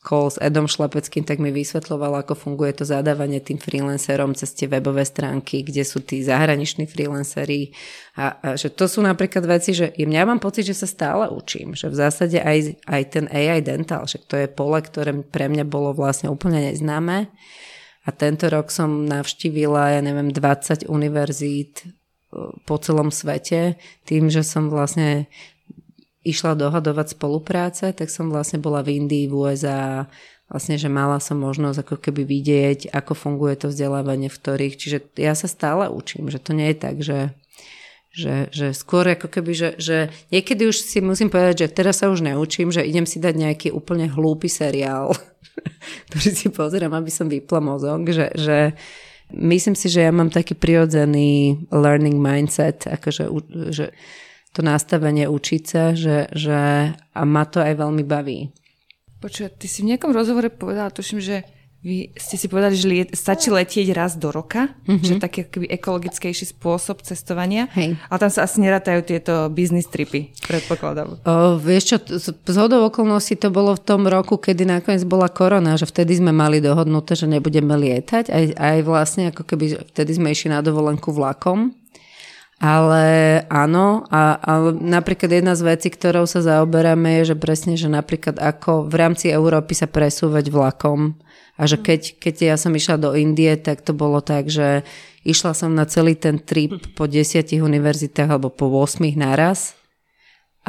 call 0.00 0.32
s 0.32 0.40
Edom 0.40 0.64
Šlapeckým, 0.64 1.28
tak 1.28 1.44
mi 1.44 1.52
vysvetloval, 1.52 2.24
ako 2.24 2.32
funguje 2.32 2.72
to 2.72 2.88
zadávanie 2.88 3.36
tým 3.44 3.60
freelancerom 3.60 4.32
cez 4.32 4.56
tie 4.56 4.64
webové 4.64 5.04
stránky, 5.04 5.60
kde 5.60 5.84
sú 5.84 6.00
tí 6.00 6.24
zahraniční 6.24 6.88
freelanceri. 6.88 7.76
A, 8.16 8.40
a 8.40 8.48
že 8.56 8.72
to 8.72 8.88
sú 8.88 9.04
napríklad 9.04 9.44
veci, 9.44 9.76
že 9.76 9.92
ja 9.92 10.24
mám 10.24 10.40
pocit, 10.40 10.64
že 10.64 10.72
sa 10.72 10.88
stále 10.88 11.28
učím. 11.28 11.76
Že 11.76 11.92
v 11.92 11.96
zásade 12.00 12.38
aj, 12.40 12.80
aj 12.88 13.02
ten 13.12 13.24
AI 13.28 13.60
dental, 13.60 14.08
že 14.08 14.24
to 14.24 14.40
je 14.40 14.48
pole, 14.48 14.80
ktoré 14.80 15.12
pre 15.20 15.52
mňa 15.52 15.68
bolo 15.68 15.92
vlastne 15.92 16.32
úplne 16.32 16.72
neznáme. 16.72 17.28
A 18.00 18.08
tento 18.16 18.48
rok 18.48 18.72
som 18.72 19.04
navštívila, 19.04 19.94
ja 19.94 20.00
neviem, 20.00 20.32
20 20.32 20.88
univerzít 20.88 21.84
e, 21.84 21.88
po 22.64 22.80
celom 22.80 23.12
svete, 23.12 23.76
tým, 24.08 24.32
že 24.32 24.40
som 24.40 24.72
vlastne 24.72 25.28
išla 26.30 26.54
dohadovať 26.54 27.18
spolupráce, 27.18 27.92
tak 27.92 28.08
som 28.08 28.30
vlastne 28.30 28.62
bola 28.62 28.80
v 28.80 29.02
Indii, 29.02 29.26
v 29.26 29.34
USA, 29.34 30.06
vlastne, 30.50 30.74
že 30.78 30.90
mala 30.90 31.22
som 31.22 31.38
možnosť 31.38 31.86
ako 31.86 31.96
keby 31.98 32.22
vidieť, 32.26 32.90
ako 32.90 33.14
funguje 33.14 33.54
to 33.54 33.70
vzdelávanie 33.70 34.26
v 34.26 34.38
ktorých, 34.38 34.74
čiže 34.74 34.98
ja 35.18 35.38
sa 35.38 35.46
stále 35.46 35.86
učím, 35.86 36.26
že 36.26 36.42
to 36.42 36.54
nie 36.54 36.74
je 36.74 36.78
tak, 36.78 36.96
že 37.02 37.18
že, 38.10 38.50
že 38.50 38.74
skôr 38.74 39.06
ako 39.06 39.30
keby, 39.30 39.52
že, 39.54 39.70
že 39.78 40.10
niekedy 40.34 40.66
už 40.66 40.82
si 40.82 40.98
musím 40.98 41.30
povedať, 41.30 41.66
že 41.66 41.68
teraz 41.70 42.02
sa 42.02 42.10
už 42.10 42.26
neučím, 42.26 42.74
že 42.74 42.82
idem 42.82 43.06
si 43.06 43.22
dať 43.22 43.34
nejaký 43.38 43.68
úplne 43.70 44.10
hlúpy 44.10 44.50
seriál, 44.50 45.14
ktorý 46.10 46.30
si 46.34 46.50
pozerám, 46.50 46.90
aby 46.98 47.06
som 47.06 47.30
vypla 47.30 47.62
mozog, 47.62 48.10
že, 48.10 48.34
že 48.34 48.74
myslím 49.30 49.78
si, 49.78 49.86
že 49.86 50.02
ja 50.02 50.10
mám 50.10 50.34
taký 50.34 50.58
prirodzený 50.58 51.62
learning 51.70 52.18
mindset, 52.18 52.90
akože 52.90 53.30
že 53.70 53.94
to 54.50 54.60
nastavenie 54.66 55.30
učiť 55.30 55.62
sa, 55.62 55.94
že, 55.94 56.26
že 56.34 56.58
a 56.94 57.20
ma 57.22 57.44
to 57.46 57.62
aj 57.62 57.74
veľmi 57.78 58.02
baví. 58.02 58.50
Počuj, 59.20 59.52
ty 59.60 59.68
si 59.68 59.84
v 59.84 59.94
nejakom 59.94 60.10
rozhovore 60.10 60.48
povedala, 60.48 60.88
tuším, 60.88 61.20
že 61.20 61.44
vy 61.80 62.12
ste 62.12 62.36
si 62.36 62.44
povedali, 62.44 62.76
že 62.76 62.86
liet, 62.92 63.08
stačí 63.16 63.48
letieť 63.48 63.96
raz 63.96 64.12
do 64.12 64.28
roka, 64.28 64.68
mm-hmm. 64.84 65.00
že 65.00 65.12
taký 65.16 65.48
akoby 65.48 65.66
ekologickejší 65.80 66.52
spôsob 66.52 67.00
cestovania. 67.00 67.72
Hej. 67.72 67.96
Ale 68.12 68.18
tam 68.20 68.28
sa 68.28 68.44
asi 68.44 68.60
nerátajú 68.60 69.00
tieto 69.00 69.48
business 69.48 69.88
tripy, 69.88 70.28
predpokladám. 70.44 71.24
O, 71.24 71.56
vieš 71.56 71.96
čo, 71.96 72.20
z 72.28 72.56
hodou 72.60 72.84
okolností 72.92 73.40
to 73.40 73.48
bolo 73.48 73.72
v 73.72 73.80
tom 73.80 74.04
roku, 74.04 74.36
kedy 74.36 74.68
nakoniec 74.68 75.08
bola 75.08 75.32
korona, 75.32 75.80
že 75.80 75.88
vtedy 75.88 76.20
sme 76.20 76.36
mali 76.36 76.60
dohodnuté, 76.60 77.16
že 77.16 77.24
nebudeme 77.24 77.72
lietať. 77.72 78.28
Aj, 78.28 78.44
aj 78.60 78.78
vlastne 78.84 79.32
ako 79.32 79.48
keby 79.48 79.80
vtedy 79.96 80.20
sme 80.20 80.36
išli 80.36 80.52
na 80.52 80.60
dovolenku 80.60 81.08
vlakom. 81.16 81.72
Ale 82.60 83.40
áno, 83.48 84.04
a, 84.12 84.36
a 84.36 84.52
napríklad 84.76 85.32
jedna 85.32 85.56
z 85.56 85.64
vecí, 85.64 85.88
ktorou 85.88 86.28
sa 86.28 86.44
zaoberáme 86.44 87.24
je, 87.24 87.32
že 87.32 87.36
presne, 87.40 87.72
že 87.80 87.88
napríklad 87.88 88.36
ako 88.36 88.84
v 88.84 88.94
rámci 89.00 89.32
Európy 89.32 89.72
sa 89.72 89.88
presúvať 89.88 90.52
vlakom. 90.52 91.16
A 91.56 91.64
že 91.64 91.80
keď, 91.80 92.20
keď 92.20 92.34
ja 92.52 92.56
som 92.60 92.76
išla 92.76 93.00
do 93.00 93.16
Indie, 93.16 93.56
tak 93.56 93.80
to 93.80 93.96
bolo 93.96 94.20
tak, 94.20 94.52
že 94.52 94.84
išla 95.24 95.56
som 95.56 95.72
na 95.72 95.88
celý 95.88 96.20
ten 96.20 96.36
trip 96.36 96.92
po 96.92 97.08
desiatich 97.08 97.64
univerzitách 97.64 98.28
alebo 98.28 98.52
po 98.52 98.68
8 98.68 99.08
naraz. 99.16 99.72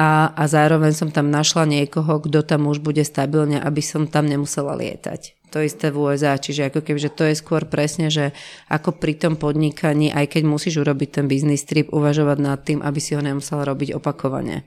A, 0.00 0.32
a 0.32 0.48
zároveň 0.48 0.96
som 0.96 1.12
tam 1.12 1.28
našla 1.28 1.68
niekoho, 1.68 2.24
kto 2.24 2.40
tam 2.40 2.72
už 2.72 2.80
bude 2.80 3.04
stabilne, 3.04 3.60
aby 3.60 3.84
som 3.84 4.08
tam 4.08 4.24
nemusela 4.24 4.72
lietať 4.72 5.41
to 5.52 5.60
isté 5.60 5.92
v 5.92 6.00
USA. 6.08 6.40
Čiže 6.40 6.72
ako 6.72 6.80
keby, 6.80 6.98
že 6.98 7.12
to 7.12 7.28
je 7.28 7.36
skôr 7.36 7.68
presne, 7.68 8.08
že 8.08 8.32
ako 8.72 8.96
pri 8.96 9.20
tom 9.20 9.36
podnikaní, 9.36 10.08
aj 10.08 10.32
keď 10.32 10.42
musíš 10.48 10.80
urobiť 10.80 11.20
ten 11.20 11.26
business 11.28 11.68
trip, 11.68 11.92
uvažovať 11.92 12.38
nad 12.40 12.58
tým, 12.64 12.80
aby 12.80 12.96
si 12.96 13.12
ho 13.12 13.20
nemusel 13.20 13.60
robiť 13.60 13.92
opakovane. 14.00 14.64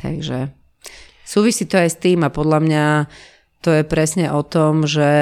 Takže 0.00 0.56
súvisí 1.28 1.68
to 1.68 1.76
aj 1.76 1.88
s 1.92 2.00
tým 2.00 2.24
a 2.24 2.32
podľa 2.32 2.58
mňa 2.64 2.84
to 3.60 3.70
je 3.76 3.84
presne 3.84 4.32
o 4.32 4.40
tom, 4.40 4.88
že, 4.88 5.12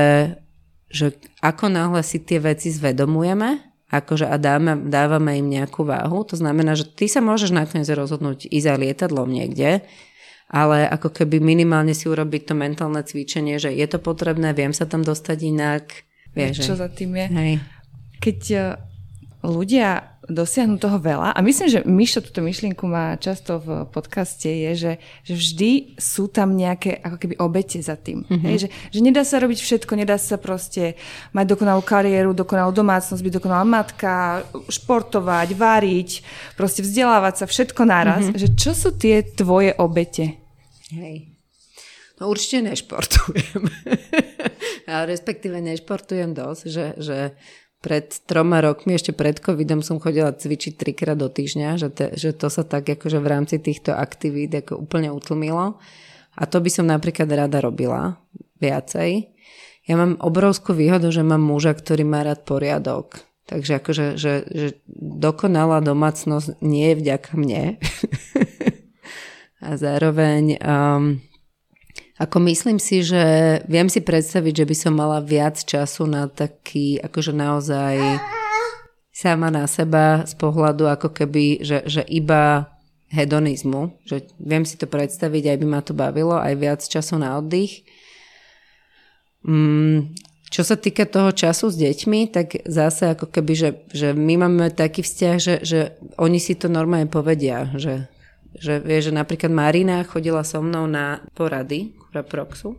že 0.93 1.19
ako 1.43 1.73
náhle 1.73 2.03
si 2.07 2.23
tie 2.23 2.39
veci 2.39 2.71
zvedomujeme, 2.71 3.75
akože 3.95 4.27
a 4.27 4.37
dáme, 4.37 4.91
dávame 4.91 5.39
im 5.39 5.49
nejakú 5.49 5.87
váhu, 5.87 6.27
to 6.27 6.35
znamená, 6.35 6.75
že 6.75 6.91
ty 6.91 7.07
sa 7.07 7.23
môžeš 7.23 7.55
nakoniec 7.55 7.87
rozhodnúť 7.87 8.51
ísť 8.51 8.67
aj 8.75 8.79
lietadlom 8.79 9.31
niekde, 9.31 9.87
ale 10.55 10.87
ako 10.87 11.11
keby 11.11 11.43
minimálne 11.43 11.99
si 11.99 12.07
urobiť 12.07 12.47
to 12.47 12.55
mentálne 12.55 13.03
cvičenie, 13.03 13.59
že 13.59 13.75
je 13.75 13.87
to 13.91 13.99
potrebné, 13.99 14.55
viem 14.55 14.71
sa 14.71 14.87
tam 14.87 15.03
dostať 15.03 15.39
inak. 15.51 16.07
Vieš, 16.31 16.63
Čo 16.63 16.79
za 16.79 16.87
tým 16.95 17.19
je? 17.19 17.27
Hej. 17.27 17.53
Keď 18.23 18.39
e, 18.55 18.59
ľudia 19.43 20.15
dosiahnu 20.25 20.81
toho 20.81 20.97
veľa, 21.03 21.37
a 21.37 21.39
myslím, 21.45 21.69
že 21.69 21.81
Mišo 21.85 22.25
túto 22.25 22.41
myšlienku 22.41 22.87
má 22.87 23.19
často 23.21 23.61
v 23.61 23.85
podcaste, 23.91 24.47
je, 24.47 24.71
že, 24.73 24.93
že 25.27 25.35
vždy 25.37 25.71
sú 26.01 26.31
tam 26.31 26.57
nejaké 26.57 27.03
ako 27.03 27.17
keby 27.19 27.35
obete 27.43 27.83
za 27.83 27.99
tým. 27.99 28.25
Mm-hmm. 28.25 28.47
Hej, 28.47 28.57
že, 28.57 28.69
že 28.95 29.01
nedá 29.05 29.27
sa 29.27 29.43
robiť 29.43 29.59
všetko, 29.59 29.93
nedá 29.99 30.17
sa 30.17 30.39
proste 30.39 30.97
mať 31.37 31.45
dokonalú 31.51 31.83
kariéru, 31.83 32.31
dokonalú 32.33 32.73
domácnosť, 32.73 33.21
byť 33.21 33.35
dokonalá 33.43 33.67
matka, 33.67 34.47
športovať, 34.71 35.51
variť, 35.53 36.11
proste 36.57 36.81
vzdelávať 36.81 37.43
sa, 37.43 37.45
všetko 37.45 37.83
naraz. 37.85 38.23
Mm-hmm. 38.31 38.41
Že 38.41 38.49
čo 38.55 38.73
sú 38.73 38.91
tie 38.97 39.21
tvoje 39.21 39.77
obete? 39.77 40.44
Hej. 40.95 41.35
No 42.23 42.31
určite 42.31 42.63
nešportujem. 42.63 43.63
Respektíve 45.11 45.59
nešportujem 45.59 46.31
dosť, 46.31 46.63
že, 46.71 46.87
že 47.03 47.19
pred 47.85 48.07
troma 48.25 48.65
rokmi, 48.65 48.97
ešte 48.97 49.13
pred 49.13 49.37
covidom 49.37 49.85
som 49.85 50.01
chodila 50.01 50.33
cvičiť 50.33 50.79
trikrát 50.79 51.19
do 51.19 51.29
týždňa, 51.29 51.69
že, 51.77 51.89
te, 51.93 52.07
že 52.17 52.33
to 52.33 52.49
sa 52.49 52.65
tak 52.65 52.89
akože 52.89 53.21
v 53.21 53.29
rámci 53.29 53.57
týchto 53.61 53.93
aktivít 53.93 54.55
ako 54.55 54.87
úplne 54.89 55.13
utlmilo. 55.13 55.77
A 56.35 56.43
to 56.49 56.65
by 56.65 56.71
som 56.73 56.89
napríklad 56.89 57.29
rada 57.29 57.61
robila 57.61 58.17
viacej. 58.63 59.29
Ja 59.85 60.01
mám 60.01 60.17
obrovskú 60.17 60.73
výhodu, 60.73 61.13
že 61.13 61.21
mám 61.21 61.45
muža, 61.45 61.77
ktorý 61.77 62.09
má 62.09 62.25
rád 62.25 62.49
poriadok. 62.49 63.21
Takže 63.45 63.77
akože, 63.77 64.07
že, 64.17 64.49
že 64.49 64.69
dokonalá 64.97 65.85
domácnosť 65.85 66.65
nie 66.65 66.97
je 66.97 67.01
vďaka 67.05 67.31
mne. 67.37 67.63
a 69.65 69.81
zároveň 69.81 70.61
um, 70.61 71.19
ako 72.15 72.47
myslím 72.47 72.79
si, 72.79 73.03
že 73.03 73.59
viem 73.67 73.91
si 73.91 73.99
predstaviť, 73.99 74.63
že 74.63 74.69
by 74.71 74.77
som 74.79 74.95
mala 74.95 75.19
viac 75.19 75.59
času 75.59 76.07
na 76.07 76.31
taký, 76.31 77.03
akože 77.03 77.35
naozaj 77.35 78.23
sama 79.11 79.51
na 79.51 79.67
seba 79.67 80.23
z 80.23 80.35
pohľadu 80.39 80.87
ako 80.87 81.11
keby, 81.11 81.63
že, 81.63 81.83
že 81.91 82.03
iba 82.07 82.71
hedonizmu, 83.11 83.99
že 84.07 84.27
viem 84.39 84.63
si 84.63 84.79
to 84.79 84.87
predstaviť, 84.87 85.55
aj 85.55 85.59
by 85.59 85.67
ma 85.67 85.81
to 85.83 85.95
bavilo, 85.95 86.39
aj 86.39 86.55
viac 86.59 86.81
času 86.83 87.19
na 87.19 87.39
oddych. 87.39 87.83
Mm, 89.47 90.15
čo 90.55 90.63
sa 90.63 90.79
týka 90.79 91.11
toho 91.11 91.35
času 91.35 91.71
s 91.71 91.77
deťmi, 91.79 92.31
tak 92.31 92.63
zase 92.63 93.11
ako 93.11 93.27
keby, 93.27 93.53
že, 93.59 93.71
že 93.91 94.15
my 94.15 94.47
máme 94.47 94.71
taký 94.71 95.03
vzťah, 95.03 95.37
že, 95.43 95.55
že 95.67 95.81
oni 96.15 96.39
si 96.39 96.55
to 96.55 96.71
normálne 96.71 97.11
povedia, 97.11 97.75
že 97.75 98.07
že 98.59 98.79
vie, 98.81 98.99
že 99.03 99.11
napríklad 99.11 99.51
Marina 99.51 100.03
chodila 100.07 100.47
so 100.47 100.63
mnou 100.63 100.87
na 100.87 101.23
porady 101.35 101.95
Proxu, 102.15 102.79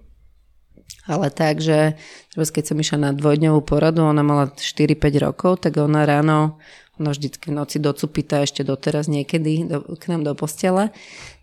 ale 1.05 1.29
tak, 1.29 1.61
že 1.61 1.99
keď 2.33 2.63
som 2.65 2.77
išla 2.79 2.97
na 2.97 3.11
dvojdňovú 3.13 3.61
poradu, 3.61 4.01
ona 4.01 4.25
mala 4.25 4.49
4-5 4.49 4.97
rokov, 5.21 5.51
tak 5.61 5.77
ona 5.77 6.07
ráno, 6.07 6.57
ona 6.97 7.11
vždycky 7.13 7.51
v 7.51 7.57
noci 7.61 7.77
docupita 7.77 8.41
ešte 8.41 8.65
doteraz 8.65 9.05
niekedy 9.05 9.69
do, 9.69 9.83
k 9.99 10.03
nám 10.09 10.25
do 10.25 10.33
postele, 10.33 10.89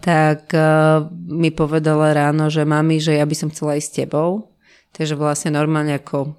tak 0.03 0.51
uh, 0.57 1.07
mi 1.13 1.55
povedala 1.55 2.11
ráno, 2.11 2.51
že 2.51 2.67
mami, 2.67 2.99
že 2.99 3.21
ja 3.21 3.25
by 3.29 3.35
som 3.39 3.53
chcela 3.55 3.79
ísť 3.79 3.89
s 3.89 3.97
tebou. 4.03 4.51
Takže 4.93 5.17
vlastne 5.17 5.57
normálne 5.57 5.97
ako 5.97 6.37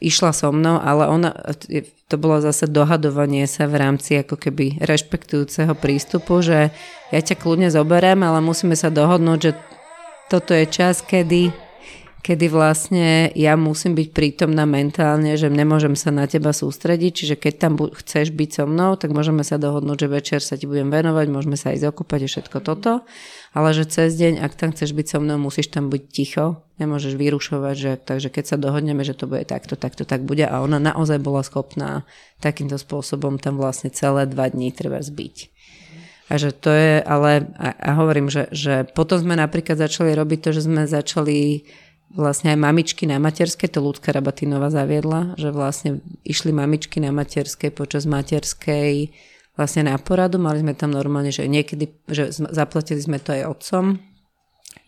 išla 0.00 0.32
so 0.32 0.50
mnou, 0.50 0.80
ale 0.80 1.06
ona, 1.06 1.30
to 2.08 2.16
bolo 2.16 2.40
zase 2.40 2.70
dohadovanie 2.70 3.44
sa 3.44 3.68
v 3.68 3.78
rámci 3.78 4.18
ako 4.18 4.40
keby 4.40 4.80
rešpektujúceho 4.80 5.76
prístupu, 5.76 6.40
že 6.40 6.72
ja 7.12 7.20
ťa 7.20 7.36
kľudne 7.36 7.68
zoberiem, 7.68 8.22
ale 8.24 8.40
musíme 8.40 8.74
sa 8.74 8.88
dohodnúť, 8.88 9.38
že 9.38 9.52
toto 10.32 10.52
je 10.52 10.64
čas, 10.68 11.00
kedy, 11.04 11.52
kedy 12.28 12.52
vlastne 12.52 13.32
ja 13.32 13.56
musím 13.56 13.96
byť 13.96 14.12
prítomná 14.12 14.68
mentálne, 14.68 15.40
že 15.40 15.48
nemôžem 15.48 15.96
sa 15.96 16.12
na 16.12 16.28
teba 16.28 16.52
sústrediť, 16.52 17.24
čiže 17.24 17.34
keď 17.40 17.54
tam 17.56 17.72
chceš 17.80 18.36
byť 18.36 18.50
so 18.52 18.64
mnou, 18.68 19.00
tak 19.00 19.16
môžeme 19.16 19.40
sa 19.40 19.56
dohodnúť, 19.56 20.04
že 20.04 20.08
večer 20.12 20.40
sa 20.44 20.60
ti 20.60 20.68
budem 20.68 20.92
venovať, 20.92 21.24
môžeme 21.32 21.56
sa 21.56 21.72
ísť 21.72 21.88
okúpať 21.88 22.28
a 22.28 22.28
všetko 22.28 22.58
toto. 22.60 22.92
Ale 23.56 23.72
že 23.72 23.88
cez 23.88 24.12
deň, 24.20 24.44
ak 24.44 24.60
tam 24.60 24.76
chceš 24.76 24.92
byť 24.92 25.06
so 25.08 25.18
mnou, 25.24 25.40
musíš 25.40 25.72
tam 25.72 25.88
byť 25.88 26.02
ticho, 26.12 26.60
nemôžeš 26.76 27.16
vyrušovať, 27.16 27.74
že, 27.80 27.92
takže 27.96 28.28
keď 28.28 28.44
sa 28.44 28.56
dohodneme, 28.60 29.00
že 29.08 29.16
to 29.16 29.24
bude 29.24 29.48
takto, 29.48 29.80
takto, 29.80 30.04
tak 30.04 30.20
bude. 30.20 30.44
A 30.44 30.60
ona 30.60 30.76
naozaj 30.76 31.16
bola 31.24 31.40
schopná 31.40 32.04
takýmto 32.44 32.76
spôsobom 32.76 33.40
tam 33.40 33.56
vlastne 33.56 33.88
celé 33.88 34.28
dva 34.28 34.52
dní 34.52 34.68
treba 34.68 35.00
zbyť. 35.00 35.48
A 36.28 36.36
že 36.36 36.52
to 36.52 36.68
je, 36.68 37.00
ale 37.00 37.48
a, 37.56 37.72
a 37.72 37.90
hovorím, 37.96 38.28
že, 38.28 38.52
že 38.52 38.84
potom 38.84 39.16
sme 39.16 39.32
napríklad 39.32 39.80
začali 39.80 40.12
robiť 40.12 40.38
to, 40.44 40.50
že 40.52 40.68
sme 40.68 40.84
začali 40.84 41.64
vlastne 42.12 42.56
aj 42.56 42.58
mamičky 42.58 43.04
na 43.04 43.20
materskej, 43.20 43.68
to 43.68 43.84
ľudka 43.84 44.12
Rabatinova 44.12 44.72
zaviedla, 44.72 45.36
že 45.36 45.52
vlastne 45.52 46.00
išli 46.24 46.56
mamičky 46.56 47.04
na 47.04 47.12
materskej 47.12 47.68
počas 47.72 48.08
materskej 48.08 49.12
vlastne 49.58 49.90
na 49.90 49.96
poradu. 50.00 50.40
Mali 50.40 50.64
sme 50.64 50.72
tam 50.72 50.94
normálne, 50.94 51.34
že 51.34 51.44
niekedy, 51.44 51.90
že 52.08 52.32
zaplatili 52.32 53.02
sme 53.02 53.20
to 53.20 53.36
aj 53.36 53.42
otcom, 53.50 53.84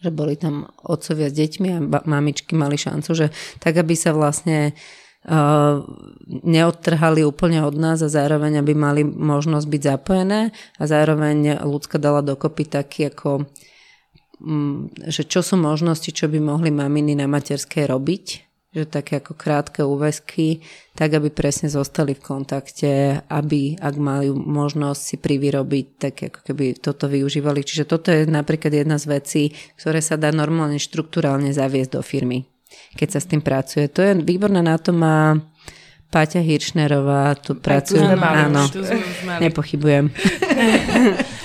že 0.01 0.11
boli 0.15 0.39
tam 0.39 0.73
otcovia 0.81 1.29
s 1.29 1.37
deťmi 1.37 1.69
a 1.77 1.79
mamičky 2.09 2.57
mali 2.57 2.81
šancu, 2.81 3.11
že 3.13 3.27
tak, 3.61 3.77
aby 3.77 3.93
sa 3.93 4.17
vlastne 4.17 4.73
uh, 5.29 5.85
neodtrhali 6.31 7.21
úplne 7.21 7.61
od 7.61 7.77
nás 7.77 8.01
a 8.01 8.09
zároveň, 8.09 8.65
aby 8.65 8.73
mali 8.73 9.03
možnosť 9.05 9.67
byť 9.69 9.83
zapojené 9.83 10.41
a 10.81 10.83
zároveň 10.89 11.61
ľudská 11.69 12.01
dala 12.01 12.25
dokopy 12.25 12.65
taký 12.65 13.13
ako 13.13 13.45
že 15.05 15.23
čo 15.29 15.41
sú 15.45 15.61
možnosti, 15.61 16.09
čo 16.11 16.27
by 16.27 16.41
mohli 16.41 16.73
maminy 16.73 17.13
na 17.13 17.29
materskej 17.29 17.85
robiť 17.89 18.51
že 18.71 18.87
také 18.87 19.19
ako 19.19 19.35
krátke 19.35 19.83
úväzky, 19.83 20.63
tak 20.95 21.19
aby 21.19 21.27
presne 21.35 21.67
zostali 21.67 22.15
v 22.15 22.23
kontakte, 22.23 23.19
aby 23.27 23.75
ak 23.75 23.95
mali 23.99 24.31
možnosť 24.31 25.01
si 25.03 25.17
privyrobiť, 25.19 25.87
tak 25.99 26.15
ako 26.31 26.41
keby 26.47 26.79
toto 26.79 27.11
využívali. 27.11 27.67
Čiže 27.67 27.85
toto 27.91 28.15
je 28.15 28.31
napríklad 28.31 28.71
jedna 28.71 28.95
z 28.95 29.07
vecí, 29.11 29.43
ktoré 29.75 29.99
sa 29.99 30.15
dá 30.15 30.31
normálne 30.31 30.79
štruktúrálne 30.79 31.51
zaviesť 31.51 31.99
do 31.99 32.03
firmy, 32.07 32.47
keď 32.95 33.19
sa 33.19 33.21
s 33.21 33.27
tým 33.27 33.43
pracuje. 33.43 33.91
To 33.91 34.07
je 34.07 34.23
výborné 34.23 34.63
na 34.63 34.79
to 34.79 34.95
má 34.95 35.35
Páťa 36.11 36.43
Hiršnerová, 36.43 37.39
tu 37.39 37.55
pracuje. 37.55 38.03
Áno, 38.03 38.67
nepochybujem. 39.39 40.11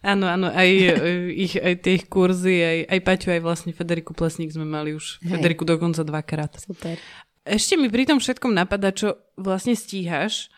Áno, 0.00 0.24
áno, 0.24 0.48
aj, 0.48 0.70
e, 0.70 0.92
ich, 1.36 1.60
aj 1.60 1.84
tie 1.84 2.00
ich 2.00 2.08
kurzy, 2.08 2.56
aj, 2.64 2.78
aj 2.88 3.00
Paťu, 3.04 3.28
aj 3.36 3.42
vlastne 3.44 3.76
Federiku 3.76 4.16
Plesník 4.16 4.48
sme 4.48 4.64
mali 4.64 4.96
už. 4.96 5.20
Hej. 5.20 5.36
Federiku 5.36 5.68
dokonca 5.68 6.00
dvakrát. 6.00 6.56
Super. 6.56 6.96
Ešte 7.44 7.76
mi 7.76 7.92
pri 7.92 8.08
tom 8.08 8.16
všetkom 8.16 8.56
napadá, 8.56 8.96
čo 8.96 9.20
vlastne 9.36 9.76
stíhaš 9.76 10.48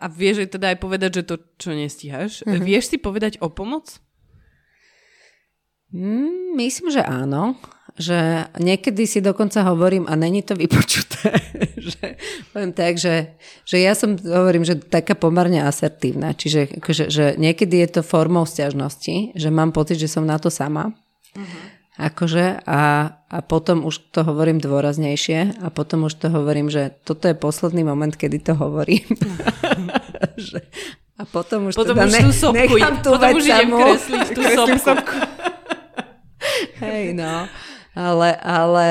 a 0.00 0.08
vieš 0.08 0.48
teda 0.48 0.72
aj 0.72 0.78
povedať, 0.80 1.10
že 1.20 1.22
to, 1.28 1.36
čo 1.60 1.76
nestíhaš. 1.76 2.46
Uh-huh. 2.46 2.60
Vieš 2.64 2.94
si 2.94 2.96
povedať 2.96 3.36
o 3.44 3.52
pomoc? 3.52 4.00
Mm, 5.92 6.56
myslím, 6.56 6.88
že 6.92 7.04
áno 7.04 7.56
že 7.98 8.46
niekedy 8.62 9.10
si 9.10 9.18
dokonca 9.18 9.66
hovorím, 9.66 10.06
a 10.06 10.14
není 10.14 10.46
to 10.46 10.54
vypočuté, 10.54 11.34
že 11.90 12.14
poviem 12.54 12.70
tak, 12.70 12.94
že, 12.94 13.34
že 13.66 13.82
ja 13.82 13.98
som, 13.98 14.14
hovorím, 14.14 14.62
že 14.62 14.78
taká 14.78 15.18
pomerne 15.18 15.66
asertívna, 15.66 16.32
čiže 16.32 16.78
že, 16.78 17.04
že 17.10 17.24
niekedy 17.34 17.82
je 17.82 17.98
to 17.98 18.06
formou 18.06 18.46
stiažnosti, 18.46 19.34
že 19.34 19.48
mám 19.50 19.74
pocit, 19.74 19.98
že 19.98 20.06
som 20.06 20.22
na 20.22 20.38
to 20.38 20.46
sama. 20.46 20.94
Uh-huh. 21.34 21.62
Akože 21.98 22.62
a, 22.62 23.10
a 23.26 23.38
potom 23.42 23.82
už 23.82 24.14
to 24.14 24.22
hovorím 24.22 24.62
dôraznejšie 24.62 25.58
a 25.58 25.66
potom 25.66 26.06
už 26.06 26.14
to 26.22 26.30
hovorím, 26.30 26.70
že 26.70 26.94
toto 27.02 27.26
je 27.26 27.34
posledný 27.34 27.82
moment, 27.82 28.14
kedy 28.14 28.38
to 28.38 28.54
hovorím. 28.54 29.02
že, 30.38 30.62
a 31.18 31.26
potom 31.26 31.66
už 31.66 31.74
potom 31.74 31.98
teda 31.98 32.06
už 32.06 32.14
ne, 32.14 32.22
tú 32.22 32.30
sopku, 32.30 32.54
nechám 32.78 32.94
tú 33.02 33.10
potom 33.10 33.26
vec 33.26 33.34
už 33.34 33.44
idem 33.50 33.70
kresliť 33.74 34.26
tú 34.30 34.42
sopku. 34.78 35.16
Hej, 36.86 37.18
no 37.18 37.50
ale, 37.98 38.38
ale 38.38 38.88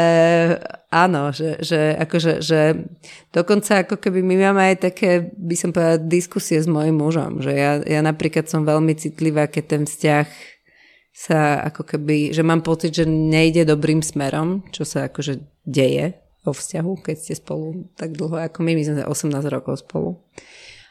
áno, 0.92 1.32
že, 1.32 1.64
že, 1.64 1.96
akože, 1.96 2.44
že 2.44 2.76
dokonca 3.32 3.88
ako 3.88 3.96
keby 3.96 4.20
my 4.20 4.36
máme 4.52 4.76
aj 4.76 4.92
také, 4.92 5.32
by 5.32 5.56
som 5.56 5.72
povedala, 5.72 6.04
diskusie 6.12 6.60
s 6.60 6.68
mojim 6.68 7.00
mužom, 7.00 7.40
že 7.40 7.56
ja, 7.56 7.80
ja 7.88 8.04
napríklad 8.04 8.52
som 8.52 8.68
veľmi 8.68 8.92
citlivá, 9.00 9.48
keď 9.48 9.64
ten 9.64 9.84
vzťah 9.88 10.28
sa 11.16 11.64
ako 11.72 11.88
keby, 11.88 12.36
že 12.36 12.44
mám 12.44 12.62
pocit, 12.68 12.92
že 12.92 13.08
nejde 13.08 13.64
dobrým 13.64 14.04
smerom, 14.04 14.68
čo 14.76 14.84
sa 14.84 15.08
akože 15.08 15.40
deje 15.64 16.20
vo 16.44 16.52
vzťahu, 16.52 16.92
keď 17.00 17.16
ste 17.16 17.34
spolu 17.40 17.88
tak 17.96 18.12
dlho 18.12 18.44
ako 18.44 18.60
my, 18.60 18.76
my 18.76 18.84
sme 18.84 19.04
18 19.08 19.56
rokov 19.56 19.88
spolu 19.88 20.20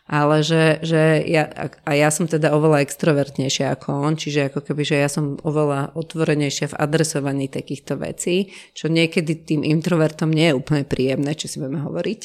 ale 0.06 0.46
že, 0.46 0.78
že 0.86 1.26
ja, 1.26 1.50
a 1.82 1.90
ja 1.98 2.14
som 2.14 2.30
teda 2.30 2.54
oveľa 2.54 2.86
extrovertnejšia 2.86 3.74
ako 3.74 4.06
on, 4.06 4.14
čiže 4.14 4.54
ako 4.54 4.62
keby, 4.62 4.86
že 4.86 5.02
ja 5.02 5.10
som 5.10 5.34
oveľa 5.42 5.98
otvorenejšia 5.98 6.70
v 6.70 6.78
adresovaní 6.78 7.50
takýchto 7.50 7.98
vecí, 7.98 8.54
čo 8.70 8.86
niekedy 8.86 9.42
tým 9.42 9.66
introvertom 9.66 10.30
nie 10.30 10.54
je 10.54 10.58
úplne 10.58 10.86
príjemné, 10.86 11.34
čo 11.34 11.50
si 11.50 11.58
budeme 11.58 11.82
hovoriť. 11.82 12.20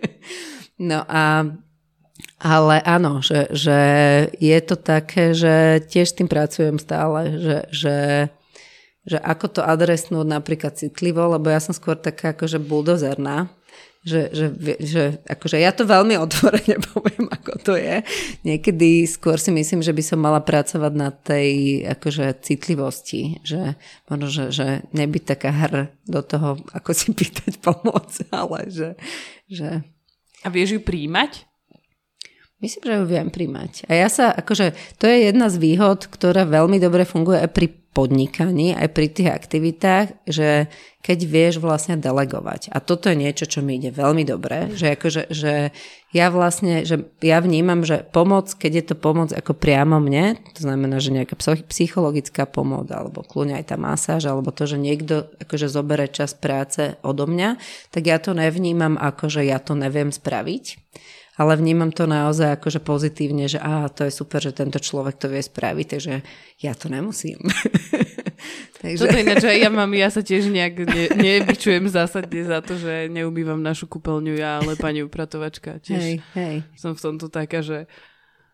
no 0.90 1.00
a 1.08 1.48
ale 2.40 2.80
áno, 2.84 3.20
že, 3.20 3.52
že 3.52 3.78
je 4.40 4.58
to 4.64 4.76
také, 4.76 5.36
že 5.36 5.84
tiež 5.88 6.16
tým 6.16 6.28
pracujem 6.28 6.80
stále, 6.80 7.36
že, 7.36 7.58
že, 7.68 7.98
že 9.04 9.16
ako 9.20 9.60
to 9.60 9.60
adresnúť 9.60 10.24
napríklad 10.24 10.76
citlivo, 10.76 11.24
lebo 11.36 11.52
ja 11.52 11.60
som 11.60 11.76
skôr 11.76 12.00
taká 12.00 12.32
akože 12.32 12.56
buldozerná, 12.60 13.52
že, 14.00 14.32
že, 14.32 14.46
že 14.80 15.02
akože 15.28 15.60
ja 15.60 15.76
to 15.76 15.84
veľmi 15.84 16.16
otvorene 16.16 16.80
poviem, 16.96 17.28
ako 17.28 17.52
to 17.60 17.72
je. 17.76 18.00
Niekedy 18.48 19.04
skôr 19.04 19.36
si 19.36 19.52
myslím, 19.52 19.84
že 19.84 19.92
by 19.92 20.02
som 20.04 20.24
mala 20.24 20.40
pracovať 20.40 20.92
na 20.96 21.12
tej 21.12 21.82
akože 21.84 22.40
citlivosti, 22.40 23.44
že 23.44 23.76
možno, 24.08 24.26
že, 24.32 24.44
že 24.48 24.66
nebyť 24.96 25.22
taká 25.36 25.52
hr 25.52 25.92
do 26.08 26.20
toho, 26.24 26.56
ako 26.72 26.90
si 26.96 27.12
pýtať 27.12 27.60
pomoc, 27.60 28.08
ale 28.32 28.72
že, 28.72 28.96
že... 29.44 29.84
A 30.40 30.48
vieš 30.48 30.78
ju 30.78 30.80
príjmať? 30.80 31.49
Myslím, 32.60 32.82
že 32.84 32.96
ju 33.00 33.04
viem 33.08 33.28
príjmať. 33.32 33.88
A 33.88 33.96
ja 33.96 34.12
sa, 34.12 34.28
akože, 34.36 34.76
to 35.00 35.08
je 35.08 35.32
jedna 35.32 35.48
z 35.48 35.56
výhod, 35.56 36.04
ktorá 36.12 36.44
veľmi 36.44 36.76
dobre 36.76 37.08
funguje 37.08 37.40
aj 37.40 37.50
pri 37.56 37.72
podnikaní, 37.90 38.76
aj 38.76 38.88
pri 38.94 39.06
tých 39.10 39.32
aktivitách, 39.34 40.06
že 40.28 40.70
keď 41.00 41.18
vieš 41.26 41.54
vlastne 41.58 41.96
delegovať. 41.96 42.70
A 42.70 42.78
toto 42.78 43.08
je 43.10 43.16
niečo, 43.16 43.48
čo 43.48 43.64
mi 43.64 43.80
ide 43.80 43.90
veľmi 43.90 44.22
dobre, 44.28 44.70
že, 44.76 44.94
akože, 44.94 45.32
že 45.32 45.72
ja 46.12 46.28
vlastne, 46.28 46.84
že 46.84 47.10
ja 47.24 47.40
vnímam, 47.40 47.82
že 47.82 48.04
pomoc, 48.12 48.52
keď 48.54 48.72
je 48.76 48.84
to 48.92 48.96
pomoc 49.00 49.32
ako 49.32 49.56
priamo 49.56 49.96
mne, 49.96 50.36
to 50.54 50.60
znamená, 50.60 51.00
že 51.00 51.16
nejaká 51.16 51.34
psychologická 51.66 52.44
pomoc, 52.44 52.92
alebo 52.92 53.24
kľúňa 53.24 53.58
aj 53.58 53.66
tá 53.72 53.76
masáž, 53.80 54.28
alebo 54.28 54.52
to, 54.52 54.68
že 54.68 54.76
niekto 54.76 55.32
akože 55.40 55.66
zobere 55.72 56.06
čas 56.12 56.36
práce 56.36 57.00
odo 57.00 57.24
mňa, 57.24 57.56
tak 57.90 58.06
ja 58.06 58.20
to 58.20 58.36
nevnímam 58.36 59.00
ako, 59.00 59.32
že 59.32 59.48
ja 59.48 59.58
to 59.58 59.72
neviem 59.72 60.12
spraviť 60.12 60.78
ale 61.38 61.56
vnímam 61.56 61.94
to 61.94 62.10
naozaj 62.10 62.58
akože 62.58 62.80
pozitívne, 62.82 63.46
že 63.46 63.62
á, 63.62 63.86
to 63.92 64.08
je 64.08 64.12
super, 64.12 64.42
že 64.42 64.56
tento 64.56 64.82
človek 64.82 65.16
to 65.20 65.30
vie 65.30 65.42
spraviť, 65.42 65.86
takže 65.86 66.14
ja 66.60 66.72
to 66.74 66.90
nemusím. 66.90 67.38
takže... 68.82 69.06
Toto 69.06 69.18
ináč 69.18 69.44
ja 69.46 69.70
mám, 69.70 69.90
ja 69.94 70.10
sa 70.10 70.20
tiež 70.24 70.50
nejak 70.50 70.74
ne, 70.84 71.04
nevyčujem 71.14 71.86
zásadne 71.86 72.42
za 72.44 72.58
to, 72.60 72.74
že 72.76 73.06
neubývam 73.08 73.62
našu 73.62 73.86
kúpeľňu 73.86 74.34
ja, 74.36 74.58
ale 74.60 74.74
pani 74.74 75.06
upratovačka. 75.06 75.78
Tiež 75.80 76.02
hej, 76.02 76.14
hej. 76.34 76.56
som 76.74 76.92
v 76.92 77.00
tomto 77.00 77.30
taká, 77.30 77.62
že 77.62 77.86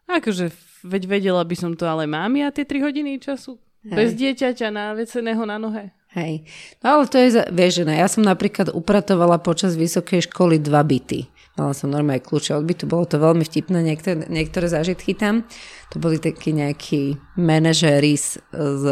akože 0.06 0.52
veď 0.86 1.02
vedela 1.10 1.42
by 1.42 1.56
som 1.58 1.72
to, 1.74 1.88
ale 1.88 2.06
mám 2.06 2.30
ja 2.38 2.54
tie 2.54 2.62
3 2.62 2.86
hodiny 2.86 3.18
času 3.18 3.58
hej. 3.82 3.96
bez 3.98 4.10
dieťaťa 4.14 4.68
na 4.70 4.94
veceného 4.94 5.42
na 5.42 5.58
nohe. 5.58 5.90
Hej. 6.16 6.48
No 6.80 6.96
ale 6.96 7.04
to 7.12 7.20
je, 7.20 7.44
vieš, 7.52 7.84
ja 7.84 8.08
som 8.08 8.24
napríklad 8.24 8.72
upratovala 8.72 9.36
počas 9.36 9.76
vysokej 9.76 10.24
školy 10.32 10.56
dva 10.56 10.80
byty. 10.80 11.28
Mala 11.56 11.72
som 11.72 11.88
normálne 11.88 12.20
kľúče 12.20 12.52
od 12.52 12.68
bytu, 12.68 12.84
bolo 12.84 13.08
to 13.08 13.16
veľmi 13.16 13.40
vtipné, 13.40 13.80
niektoré, 13.80 14.28
niektoré 14.28 14.68
zážitky 14.68 15.16
tam. 15.16 15.48
To 15.92 15.96
boli 15.96 16.20
takí 16.20 16.52
nejakí 16.52 17.16
manažéri 17.40 18.20
z, 18.20 18.44
z 18.52 18.84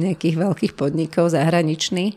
nejakých 0.00 0.36
veľkých 0.40 0.72
podnikov 0.80 1.36
zahraniční 1.36 2.16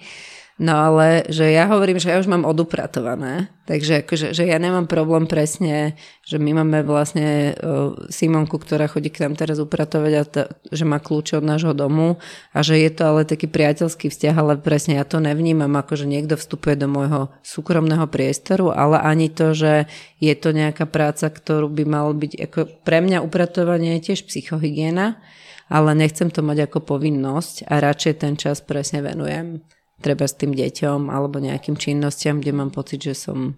No 0.59 0.75
ale 0.75 1.23
že 1.31 1.55
ja 1.55 1.71
hovorím, 1.71 2.03
že 2.03 2.11
ja 2.11 2.19
už 2.19 2.27
mám 2.27 2.43
odupratované, 2.43 3.47
takže 3.63 4.03
akože, 4.03 4.35
že 4.35 4.43
ja 4.43 4.59
nemám 4.59 4.91
problém 4.91 5.23
presne, 5.23 5.95
že 6.27 6.35
my 6.35 6.51
máme 6.51 6.83
vlastne 6.83 7.55
uh, 7.55 7.95
Simonku, 8.11 8.59
ktorá 8.59 8.91
chodí 8.91 9.07
k 9.07 9.23
nám 9.23 9.39
teraz 9.39 9.55
upratovať 9.63 10.13
a 10.19 10.23
to, 10.27 10.41
že 10.67 10.83
má 10.83 10.99
kľúče 10.99 11.39
od 11.39 11.47
nášho 11.47 11.71
domu 11.71 12.19
a 12.51 12.59
že 12.59 12.75
je 12.75 12.91
to 12.91 13.07
ale 13.07 13.23
taký 13.23 13.47
priateľský 13.47 14.11
vzťah, 14.11 14.35
ale 14.35 14.59
presne 14.59 14.99
ja 14.99 15.07
to 15.07 15.23
nevnímam 15.23 15.71
ako, 15.79 15.95
že 15.95 16.11
niekto 16.11 16.35
vstupuje 16.35 16.75
do 16.75 16.91
môjho 16.91 17.31
súkromného 17.39 18.11
priestoru, 18.11 18.75
ale 18.75 18.99
ani 18.99 19.31
to, 19.31 19.55
že 19.55 19.87
je 20.19 20.35
to 20.35 20.51
nejaká 20.51 20.83
práca, 20.91 21.31
ktorú 21.31 21.71
by 21.71 21.87
mal 21.87 22.11
byť, 22.11 22.35
ako 22.35 22.59
pre 22.83 22.99
mňa 22.99 23.23
upratovanie 23.23 23.95
je 23.95 24.11
tiež 24.11 24.27
psychohygiena, 24.27 25.23
ale 25.71 25.95
nechcem 25.95 26.27
to 26.27 26.43
mať 26.43 26.67
ako 26.67 26.83
povinnosť 26.83 27.63
a 27.63 27.79
radšej 27.79 28.13
ten 28.19 28.35
čas 28.35 28.59
presne 28.59 28.99
venujem 28.99 29.63
treba 29.99 30.25
s 30.25 30.35
tým 30.35 30.55
deťom 30.55 31.11
alebo 31.11 31.39
nejakým 31.43 31.75
činnostiam, 31.75 32.39
kde 32.39 32.51
mám 32.55 32.71
pocit, 32.71 33.03
že 33.03 33.13
som... 33.15 33.55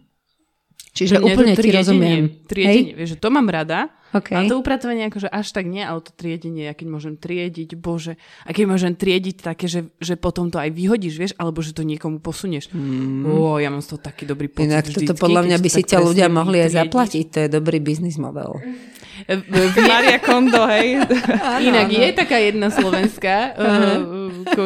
Čiže 0.92 1.24
Mňa 1.24 1.28
úplne 1.32 1.54
ti 1.56 1.70
rozumiem. 1.72 2.24
Triedenie, 2.52 2.92
vieš, 2.92 3.16
že 3.16 3.18
to 3.24 3.32
mám 3.32 3.48
rada, 3.48 3.88
okay. 4.12 4.36
ale 4.36 4.52
to 4.52 4.60
upratovanie 4.60 5.08
akože 5.08 5.32
až 5.32 5.56
tak 5.56 5.64
nie, 5.64 5.80
ale 5.80 6.04
to 6.04 6.12
triedenie, 6.12 6.68
ja 6.68 6.76
keď 6.76 6.88
môžem 6.92 7.16
triediť, 7.16 7.80
bože, 7.80 8.20
a 8.44 8.52
keď 8.52 8.66
môžem 8.68 8.94
triediť 9.00 9.40
také, 9.40 9.72
že, 9.72 9.88
že 10.04 10.20
potom 10.20 10.52
to 10.52 10.60
aj 10.60 10.68
vyhodíš, 10.68 11.16
vieš, 11.16 11.34
alebo 11.40 11.64
že 11.64 11.72
to 11.72 11.88
niekomu 11.88 12.20
posunieš. 12.20 12.76
Mm. 12.76 13.24
Ó, 13.24 13.56
ja 13.64 13.72
mám 13.72 13.80
z 13.80 13.96
toho 13.96 14.04
taký 14.04 14.28
dobrý 14.28 14.52
pocit. 14.52 14.68
Inak 14.68 14.92
toto 14.92 15.16
podľa 15.16 15.48
mňa 15.48 15.58
by 15.64 15.70
si 15.72 15.82
ťa 15.88 16.00
ľudia 16.04 16.28
mohli 16.28 16.60
aj 16.60 16.84
zaplatiť, 16.84 17.26
to 17.32 17.38
je 17.40 17.48
dobrý 17.48 17.80
biznis 17.80 18.20
model. 18.20 18.60
Maria 19.82 20.20
Kondo, 20.22 20.64
hej. 20.70 21.02
Inak 21.62 21.90
je 21.92 22.10
taká 22.14 22.38
jedna 22.40 22.70
slovenská 22.70 23.36
uh, 23.54 24.22
ko, 24.56 24.66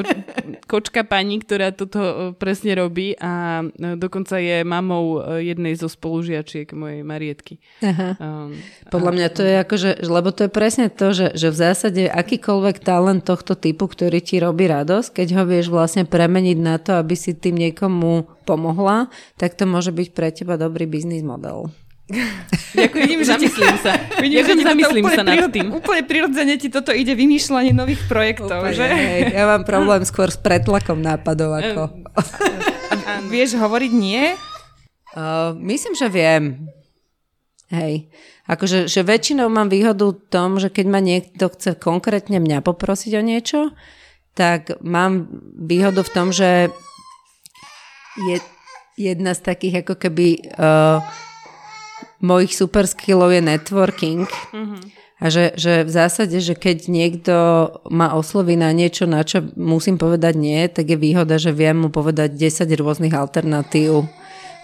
kočka 0.65 1.01
pani, 1.03 1.39
ktorá 1.41 1.71
toto 1.71 2.33
presne 2.39 2.75
robí 2.77 3.13
a 3.19 3.63
dokonca 3.75 4.39
je 4.39 4.63
mamou 4.63 5.21
jednej 5.39 5.75
zo 5.77 5.87
spolužiačiek 5.91 6.71
mojej 6.73 7.01
Marietky. 7.05 7.59
Aha. 7.83 8.17
Um, 8.19 8.55
Podľa 8.89 9.11
mňa 9.13 9.27
to 9.31 9.41
je 9.43 9.55
ako, 9.61 9.75
že, 9.75 9.91
lebo 10.05 10.29
to 10.31 10.47
je 10.47 10.51
presne 10.51 10.87
to, 10.89 11.11
že, 11.11 11.35
že 11.35 11.47
v 11.51 11.57
zásade 11.57 12.03
akýkoľvek 12.09 12.81
talent 12.81 13.21
tohto 13.25 13.53
typu, 13.57 13.87
ktorý 13.87 14.19
ti 14.21 14.41
robí 14.41 14.67
radosť, 14.67 15.21
keď 15.21 15.27
ho 15.41 15.43
vieš 15.47 15.69
vlastne 15.71 16.03
premeniť 16.05 16.57
na 16.59 16.75
to, 16.81 16.97
aby 16.97 17.15
si 17.17 17.35
tým 17.35 17.57
niekomu 17.57 18.27
pomohla, 18.45 19.09
tak 19.39 19.57
to 19.57 19.65
môže 19.65 19.89
byť 19.89 20.07
pre 20.13 20.29
teba 20.29 20.55
dobrý 20.55 20.85
biznis 20.85 21.25
model. 21.25 21.73
Ďakujem, 22.77 23.01
vidím, 23.01 23.21
zamyslím 23.25 23.77
sa. 23.81 23.97
Vidím, 24.21 24.45
Ďakujem, 24.45 24.61
zamyslím 24.61 25.05
sa 25.09 25.21
nad 25.25 25.49
tým. 25.49 25.73
Úplne 25.73 26.01
prirodzene 26.05 26.53
ti 26.61 26.69
toto 26.69 26.93
ide 26.93 27.17
vymýšľanie 27.17 27.73
nových 27.73 28.05
projektov, 28.05 28.61
úplne, 28.61 28.77
že? 28.77 28.85
Hej, 28.85 29.21
ja 29.33 29.43
mám 29.49 29.65
problém 29.65 30.05
skôr 30.09 30.29
s 30.29 30.37
pretlakom 30.37 31.01
nápadov 31.01 31.57
ako... 31.57 31.81
Vieš 33.33 33.57
hovoriť 33.57 33.91
nie? 33.91 34.37
Uh, 35.17 35.57
myslím, 35.57 35.97
že 35.97 36.05
viem. 36.11 36.69
Hej. 37.73 38.13
Akože 38.45 38.85
že 38.85 39.01
väčšinou 39.01 39.49
mám 39.49 39.73
výhodu 39.73 40.13
v 40.13 40.21
tom, 40.29 40.61
že 40.61 40.69
keď 40.69 40.85
ma 40.85 41.01
niekto 41.01 41.49
chce 41.49 41.73
konkrétne 41.81 42.37
mňa 42.37 42.61
poprosiť 42.61 43.11
o 43.17 43.21
niečo, 43.25 43.73
tak 44.37 44.77
mám 44.85 45.25
výhodu 45.57 46.05
v 46.05 46.13
tom, 46.13 46.29
že 46.29 46.69
je 48.29 48.37
jedna 48.95 49.33
z 49.33 49.41
takých 49.41 49.81
ako 49.81 49.95
keby 49.97 50.53
uh, 50.55 51.01
mojich 52.25 52.57
super 52.57 52.89
skillov 52.89 53.29
je 53.29 53.41
networking. 53.45 54.25
Mm-hmm. 54.49 54.81
A 55.15 55.31
že, 55.31 55.55
že 55.55 55.87
v 55.87 55.91
zásade, 55.95 56.35
že 56.43 56.59
keď 56.59 56.91
niekto 56.91 57.35
ma 57.87 58.11
osloví 58.19 58.59
na 58.59 58.75
niečo, 58.75 59.07
na 59.07 59.23
čo 59.23 59.47
musím 59.55 59.95
povedať 59.95 60.35
nie, 60.35 60.67
tak 60.67 60.91
je 60.91 60.99
výhoda, 60.99 61.39
že 61.39 61.55
viem 61.55 61.87
mu 61.87 61.87
povedať 61.87 62.35
10 62.35 62.67
rôznych 62.75 63.15
alternatív, 63.15 64.11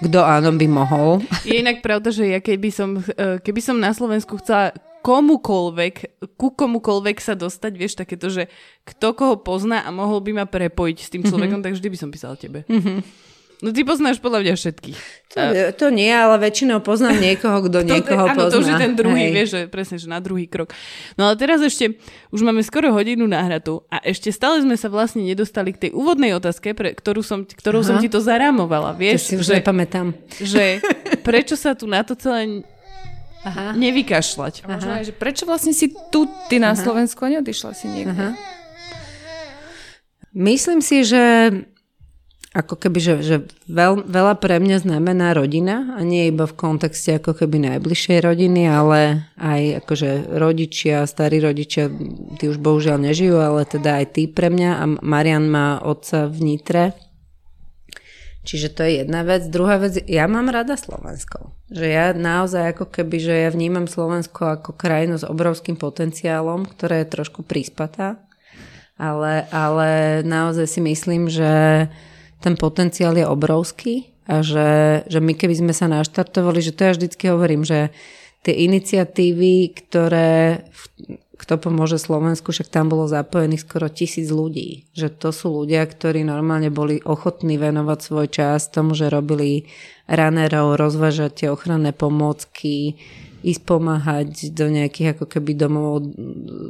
kto 0.04 0.20
áno 0.20 0.52
by 0.52 0.68
mohol. 0.68 1.24
Je 1.48 1.64
inak 1.64 1.80
pravda, 1.80 2.12
že 2.12 2.28
ja 2.28 2.44
keby 2.44 2.68
som, 2.68 3.00
e, 3.00 3.40
keby 3.40 3.62
som 3.64 3.80
na 3.80 3.96
Slovensku 3.96 4.44
chcela 4.44 4.76
komukolvek, 5.02 6.20
ku 6.36 6.52
komukolvek 6.52 7.24
sa 7.24 7.34
dostať, 7.34 7.72
vieš, 7.74 7.94
takéto, 7.98 8.28
že 8.30 8.52
kto 8.86 9.18
koho 9.18 9.36
pozná 9.40 9.82
a 9.82 9.90
mohol 9.90 10.20
by 10.20 10.44
ma 10.44 10.46
prepojiť 10.46 10.98
s 11.00 11.10
tým 11.10 11.24
človekom, 11.26 11.64
mm-hmm. 11.64 11.74
tak 11.74 11.78
vždy 11.80 11.88
by 11.90 11.98
som 11.98 12.10
písala 12.12 12.36
tebe. 12.36 12.68
Mm-hmm. 12.68 13.31
No 13.62 13.70
ty 13.70 13.86
poznáš 13.86 14.18
podľa 14.18 14.42
mňa 14.42 14.54
všetkých. 14.58 15.00
To, 15.38 15.42
to 15.78 15.88
nie, 15.94 16.10
ale 16.10 16.42
väčšinou 16.42 16.82
poznám 16.82 17.22
niekoho, 17.22 17.62
kto 17.70 17.86
niekoho 17.94 18.26
áno, 18.26 18.50
pozná. 18.50 18.52
to 18.52 18.58
už 18.58 18.68
je 18.74 18.78
ten 18.82 18.94
druhý, 18.98 19.30
Hej. 19.30 19.34
vieš, 19.38 19.50
že 19.54 19.62
presne, 19.70 19.96
že 20.02 20.10
na 20.10 20.18
druhý 20.18 20.50
krok. 20.50 20.74
No 21.14 21.30
ale 21.30 21.38
teraz 21.38 21.62
ešte, 21.62 22.02
už 22.34 22.42
máme 22.42 22.66
skoro 22.66 22.90
hodinu 22.90 23.30
náhratu 23.30 23.86
a 23.94 24.02
ešte 24.02 24.34
stále 24.34 24.66
sme 24.66 24.74
sa 24.74 24.90
vlastne 24.90 25.22
nedostali 25.22 25.78
k 25.78 25.88
tej 25.88 25.92
úvodnej 25.94 26.34
otázke, 26.34 26.74
pre, 26.74 26.98
ktorú 26.98 27.22
som, 27.22 27.46
ktorou 27.46 27.86
som 27.86 28.02
ti 28.02 28.10
to 28.10 28.18
zarámovala, 28.18 28.98
vieš. 28.98 29.30
To 29.30 29.30
si 29.30 29.36
už 29.38 29.46
že, 29.46 29.56
nepamätám. 29.62 30.18
Že 30.42 30.82
prečo 31.28 31.54
sa 31.54 31.78
tu 31.78 31.86
na 31.86 32.02
to 32.02 32.18
celé 32.18 32.66
Aha. 33.46 33.78
nevykašľať. 33.78 34.66
Možno 34.66 34.92
aj, 34.98 35.04
že 35.06 35.14
prečo 35.14 35.46
vlastne 35.46 35.78
si 35.78 35.94
tu, 36.10 36.26
ty 36.50 36.58
na 36.58 36.74
Aha. 36.74 36.82
Slovensku 36.82 37.22
neodišla 37.30 37.72
si 37.78 37.86
niekde? 37.86 38.18
Aha. 38.18 38.30
Myslím 40.32 40.80
si, 40.80 41.04
že 41.04 41.52
ako 42.52 42.76
keby, 42.76 43.00
že, 43.00 43.16
že 43.24 43.36
veľ, 43.72 44.12
veľa 44.12 44.36
pre 44.44 44.60
mňa 44.60 44.84
znamená 44.84 45.32
rodina 45.32 45.96
a 45.96 46.04
nie 46.04 46.28
iba 46.28 46.44
v 46.44 46.58
kontexte 46.60 47.16
ako 47.16 47.32
keby 47.32 47.64
najbližšej 47.64 48.20
rodiny, 48.28 48.68
ale 48.68 49.24
aj 49.40 49.88
akože 49.88 50.36
rodičia, 50.36 51.08
starí 51.08 51.40
rodičia, 51.40 51.88
tí 52.44 52.52
už 52.52 52.60
bohužiaľ 52.60 53.08
nežijú, 53.08 53.40
ale 53.40 53.64
teda 53.64 54.04
aj 54.04 54.20
tí 54.20 54.28
pre 54.28 54.52
mňa 54.52 54.70
a 54.84 54.84
Marian 55.00 55.48
má 55.48 55.80
otca 55.80 56.28
v 56.28 56.38
Nitre. 56.44 56.86
Čiže 58.42 58.74
to 58.74 58.84
je 58.84 59.06
jedna 59.06 59.24
vec. 59.24 59.48
Druhá 59.48 59.80
vec, 59.80 60.02
ja 60.10 60.28
mám 60.28 60.52
rada 60.52 60.76
Slovensko. 60.76 61.56
Že 61.72 61.86
ja 61.88 62.06
naozaj 62.12 62.76
ako 62.76 62.90
keby, 62.90 63.18
že 63.22 63.36
ja 63.48 63.50
vnímam 63.54 63.88
Slovensko 63.88 64.60
ako 64.60 64.76
krajinu 64.76 65.22
s 65.22 65.24
obrovským 65.24 65.78
potenciálom, 65.80 66.68
ktorá 66.68 67.00
je 67.00 67.14
trošku 67.16 67.46
príspatá. 67.46 68.18
Ale, 68.98 69.46
ale 69.54 69.90
naozaj 70.26 70.68
si 70.68 70.82
myslím, 70.84 71.30
že 71.30 71.88
ten 72.42 72.58
potenciál 72.58 73.16
je 73.16 73.26
obrovský 73.26 74.10
a 74.26 74.42
že, 74.42 75.06
že 75.06 75.20
my 75.22 75.34
keby 75.38 75.56
sme 75.56 75.74
sa 75.74 75.86
naštartovali, 75.86 76.60
že 76.60 76.74
to 76.74 76.82
ja 76.90 76.92
vždycky 76.98 77.30
hovorím, 77.30 77.62
že 77.62 77.94
tie 78.42 78.66
iniciatívy, 78.66 79.78
ktoré 79.78 80.66
kto 81.42 81.58
pomôže 81.58 81.98
Slovensku, 81.98 82.54
však 82.54 82.70
tam 82.70 82.94
bolo 82.94 83.10
zapojených 83.10 83.66
skoro 83.66 83.90
tisíc 83.90 84.30
ľudí. 84.30 84.86
Že 84.94 85.08
to 85.18 85.30
sú 85.34 85.48
ľudia, 85.66 85.82
ktorí 85.90 86.22
normálne 86.22 86.70
boli 86.70 87.02
ochotní 87.02 87.58
venovať 87.58 87.98
svoj 87.98 88.28
čas 88.30 88.70
tomu, 88.70 88.94
že 88.94 89.10
robili 89.10 89.66
runnerov, 90.06 90.78
rozvážať 90.78 91.32
tie 91.34 91.48
ochranné 91.50 91.98
pomôcky, 91.98 93.02
ísť 93.42 93.62
pomáhať 93.66 94.54
do 94.54 94.70
nejakých 94.70 95.18
ako 95.18 95.26
keby 95.26 95.58
domov 95.58 96.14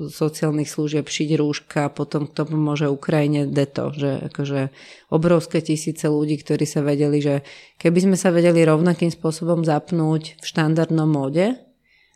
sociálnych 0.08 0.72
služieb, 0.72 1.08
šiť 1.08 1.30
rúška, 1.36 1.92
potom 1.92 2.28
to 2.28 2.48
pomôže 2.48 2.88
Ukrajine 2.88 3.48
deto, 3.48 3.92
že 3.92 4.32
akože 4.32 4.72
obrovské 5.12 5.60
tisíce 5.60 6.08
ľudí, 6.08 6.40
ktorí 6.40 6.64
sa 6.64 6.80
vedeli, 6.80 7.20
že 7.20 7.36
keby 7.76 8.12
sme 8.12 8.18
sa 8.18 8.32
vedeli 8.32 8.64
rovnakým 8.64 9.12
spôsobom 9.12 9.68
zapnúť 9.68 10.40
v 10.40 10.46
štandardnom 10.48 11.08
móde 11.08 11.60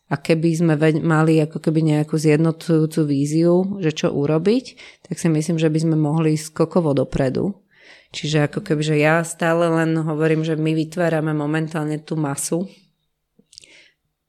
a 0.08 0.16
keby 0.16 0.50
sme 0.56 0.74
mali 1.04 1.42
ako 1.44 1.60
keby 1.60 1.82
nejakú 1.82 2.16
zjednotujúcu 2.16 3.02
víziu, 3.04 3.82
že 3.82 3.92
čo 3.92 4.14
urobiť, 4.14 4.66
tak 5.10 5.20
si 5.20 5.28
myslím, 5.28 5.58
že 5.58 5.68
by 5.68 5.80
sme 5.82 5.96
mohli 6.00 6.40
skokovo 6.40 6.96
dopredu. 6.96 7.58
Čiže 8.16 8.48
ako 8.48 8.64
keby, 8.64 8.82
že 8.86 8.96
ja 9.02 9.20
stále 9.28 9.68
len 9.68 9.98
hovorím, 10.00 10.48
že 10.48 10.56
my 10.56 10.72
vytvárame 10.72 11.36
momentálne 11.36 12.00
tú 12.00 12.16
masu, 12.16 12.70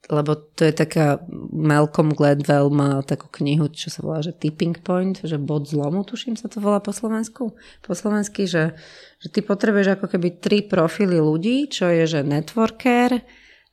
lebo 0.07 0.39
to 0.39 0.63
je 0.63 0.75
taká, 0.75 1.19
Malcolm 1.51 2.15
Gladwell 2.15 2.71
má 2.71 3.03
takú 3.03 3.27
knihu, 3.43 3.67
čo 3.67 3.91
sa 3.91 4.07
volá, 4.07 4.23
že 4.23 4.31
Tipping 4.31 4.79
Point, 4.79 5.27
že 5.27 5.35
bod 5.35 5.67
zlomu, 5.67 6.07
tuším 6.07 6.39
sa 6.39 6.47
to 6.47 6.63
volá 6.63 6.79
po 6.79 6.95
Slovensku, 6.95 7.59
po 7.83 7.93
slovensky, 7.93 8.47
že, 8.47 8.79
že 9.19 9.29
ty 9.35 9.43
potrebuješ 9.43 9.99
ako 9.99 10.07
keby 10.07 10.39
tri 10.39 10.63
profily 10.63 11.19
ľudí, 11.19 11.67
čo 11.67 11.91
je, 11.91 12.07
že 12.07 12.21
networker, 12.23 13.19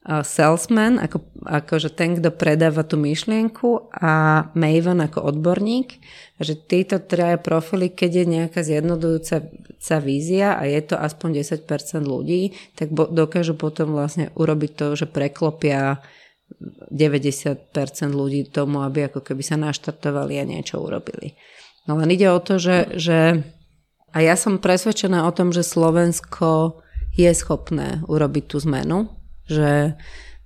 salesman, 0.03 0.99
ako, 0.99 1.23
ako 1.47 1.73
že 1.79 1.89
ten, 1.95 2.19
kto 2.19 2.35
predáva 2.35 2.83
tú 2.83 2.99
myšlienku 2.99 3.87
a 3.95 4.45
Maven 4.51 4.99
ako 4.99 5.31
odborník, 5.31 5.95
že 6.43 6.59
títo 6.59 6.99
traja 6.99 7.39
profily, 7.39 7.87
keď 7.87 8.11
je 8.11 8.25
nejaká 8.27 8.59
zjednodujúca 8.67 9.97
vízia 10.03 10.59
a 10.59 10.67
je 10.67 10.81
to 10.83 10.99
aspoň 10.99 11.47
10% 11.47 12.03
ľudí, 12.03 12.51
tak 12.75 12.91
bo, 12.91 13.07
dokážu 13.07 13.55
potom 13.55 13.95
vlastne 13.95 14.27
urobiť 14.35 14.71
to, 14.75 14.85
že 14.99 15.07
preklopia 15.07 16.03
90% 16.89 17.73
ľudí 18.13 18.49
tomu, 18.49 18.81
aby 18.85 19.09
ako 19.09 19.21
keby 19.21 19.43
sa 19.43 19.57
naštartovali 19.57 20.39
a 20.39 20.45
niečo 20.45 20.79
urobili. 20.79 21.35
No 21.89 21.99
len 21.99 22.09
ide 22.13 22.31
o 22.31 22.39
to, 22.39 22.61
že, 22.61 22.95
že 22.95 23.43
a 24.13 24.17
ja 24.21 24.37
som 24.37 24.61
presvedčená 24.61 25.25
o 25.25 25.35
tom, 25.35 25.51
že 25.51 25.65
Slovensko 25.65 26.79
je 27.17 27.29
schopné 27.33 28.01
urobiť 28.05 28.43
tú 28.45 28.57
zmenu, 28.63 29.09
že 29.49 29.97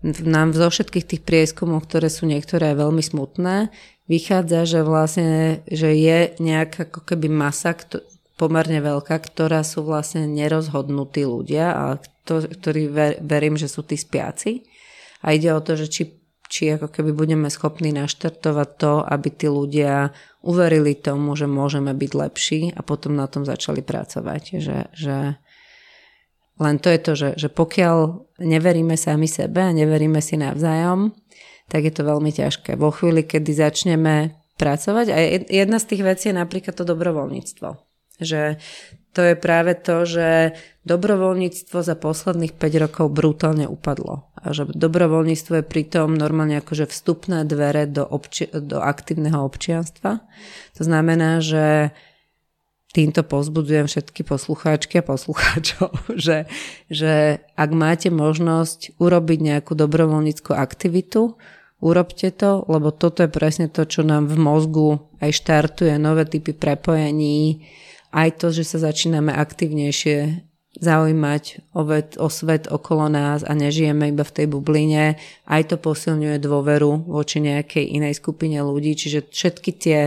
nám 0.03 0.53
zo 0.53 0.69
všetkých 0.69 1.05
tých 1.05 1.21
prieskumov, 1.25 1.85
ktoré 1.89 2.07
sú 2.07 2.29
niektoré 2.29 2.77
veľmi 2.77 3.01
smutné, 3.01 3.69
vychádza, 4.07 4.63
že 4.63 4.79
vlastne, 4.87 5.61
že 5.67 5.93
je 5.93 6.37
nejaká 6.39 6.87
ako 6.87 7.01
keby 7.03 7.27
masa, 7.27 7.75
kto, 7.75 8.01
pomerne 8.37 8.79
veľká, 8.79 9.17
ktorá 9.17 9.65
sú 9.65 9.83
vlastne 9.83 10.29
nerozhodnutí 10.29 11.25
ľudia 11.25 11.73
a 11.73 11.83
to, 12.23 12.45
ktorí 12.45 12.87
ver, 12.87 13.11
verím, 13.19 13.57
že 13.57 13.65
sú 13.67 13.81
tí 13.81 13.97
spiaci 13.97 14.63
a 15.23 15.33
ide 15.33 15.53
o 15.53 15.61
to, 15.61 15.77
že 15.79 15.87
či, 15.89 16.03
či 16.47 16.77
ako 16.77 16.87
keby 16.91 17.11
budeme 17.13 17.47
schopní 17.49 17.91
naštartovať 17.93 18.69
to, 18.77 18.93
aby 19.03 19.29
tí 19.33 19.47
ľudia 19.49 20.11
uverili 20.45 20.95
tomu, 20.95 21.35
že 21.35 21.49
môžeme 21.49 21.91
byť 21.91 22.11
lepší 22.13 22.61
a 22.71 22.81
potom 22.85 23.17
na 23.17 23.27
tom 23.27 23.43
začali 23.43 23.83
pracovať. 23.83 24.61
Že, 24.61 24.77
že 24.95 25.17
len 26.57 26.75
to 26.81 26.87
je 26.89 26.99
to, 26.99 27.11
že, 27.13 27.29
že 27.37 27.47
pokiaľ 27.53 27.95
neveríme 28.41 28.97
sami 28.97 29.29
sebe 29.29 29.61
a 29.61 29.75
neveríme 29.75 30.21
si 30.23 30.39
navzájom, 30.39 31.13
tak 31.67 31.83
je 31.83 31.93
to 31.93 32.07
veľmi 32.07 32.31
ťažké. 32.31 32.79
Vo 32.79 32.95
chvíli, 32.95 33.27
kedy 33.27 33.51
začneme 33.51 34.39
pracovať, 34.57 35.05
a 35.13 35.17
jedna 35.45 35.77
z 35.77 35.87
tých 35.93 36.01
vecí 36.01 36.25
je 36.31 36.39
napríklad 36.39 36.73
to 36.73 36.87
dobrovoľníctvo. 36.87 37.69
Že 38.17 38.57
to 39.13 39.21
je 39.23 39.35
práve 39.35 39.73
to, 39.77 40.05
že 40.05 40.57
dobrovoľníctvo 40.87 41.77
za 41.83 41.95
posledných 41.99 42.55
5 42.55 42.83
rokov 42.83 43.05
brutálne 43.11 43.67
upadlo. 43.67 44.29
A 44.39 44.55
že 44.55 44.69
dobrovoľníctvo 44.71 45.59
je 45.59 45.65
pritom 45.65 46.15
normálne 46.15 46.63
akože 46.63 46.87
vstupné 46.87 47.43
dvere 47.43 47.89
do, 47.89 48.07
obči- 48.07 48.51
do 48.53 48.79
aktívneho 48.79 49.43
občianstva. 49.43 50.23
To 50.79 50.81
znamená, 50.81 51.43
že 51.43 51.91
týmto 52.95 53.21
pozbudzujem 53.21 53.85
všetky 53.85 54.23
poslucháčky 54.23 55.03
a 55.03 55.07
poslucháčov, 55.07 55.91
že, 56.15 56.47
že 56.87 57.43
ak 57.59 57.69
máte 57.75 58.09
možnosť 58.09 58.97
urobiť 58.97 59.39
nejakú 59.43 59.75
dobrovoľníckú 59.75 60.55
aktivitu, 60.55 61.35
urobte 61.77 62.33
to, 62.33 62.65
lebo 62.65 62.89
toto 62.89 63.21
je 63.21 63.29
presne 63.29 63.69
to, 63.69 63.85
čo 63.85 64.01
nám 64.01 64.31
v 64.31 64.37
mozgu 64.39 64.89
aj 65.21 65.29
štartuje 65.29 65.93
nové 66.01 66.25
typy 66.25 66.57
prepojení, 66.57 67.65
aj 68.11 68.29
to, 68.39 68.53
že 68.55 68.63
sa 68.63 68.91
začíname 68.91 69.31
aktivnejšie 69.33 70.47
zaujímať 70.77 71.73
o, 71.73 71.81
ved, 71.83 72.15
o 72.21 72.29
svet 72.29 72.69
okolo 72.69 73.09
nás 73.09 73.41
a 73.41 73.51
nežijeme 73.57 74.13
iba 74.13 74.21
v 74.21 74.35
tej 74.35 74.47
bubline. 74.49 75.17
Aj 75.49 75.61
to 75.65 75.75
posilňuje 75.81 76.37
dôveru 76.37 77.09
voči 77.09 77.41
nejakej 77.41 77.97
inej 77.97 78.21
skupine 78.21 78.61
ľudí, 78.61 78.93
čiže 78.93 79.33
všetky 79.33 79.71
tie 79.73 79.99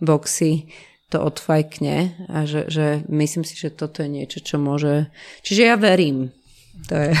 boxy 0.00 0.72
to 1.12 1.22
odfajkne 1.22 2.26
a 2.26 2.48
že, 2.48 2.66
že 2.66 2.86
myslím 3.06 3.46
si, 3.46 3.54
že 3.54 3.70
toto 3.70 4.02
je 4.02 4.10
niečo, 4.10 4.42
čo 4.42 4.58
môže... 4.58 5.06
Čiže 5.46 5.62
ja 5.62 5.76
verím. 5.78 6.34
To 6.90 6.94
je. 6.98 7.12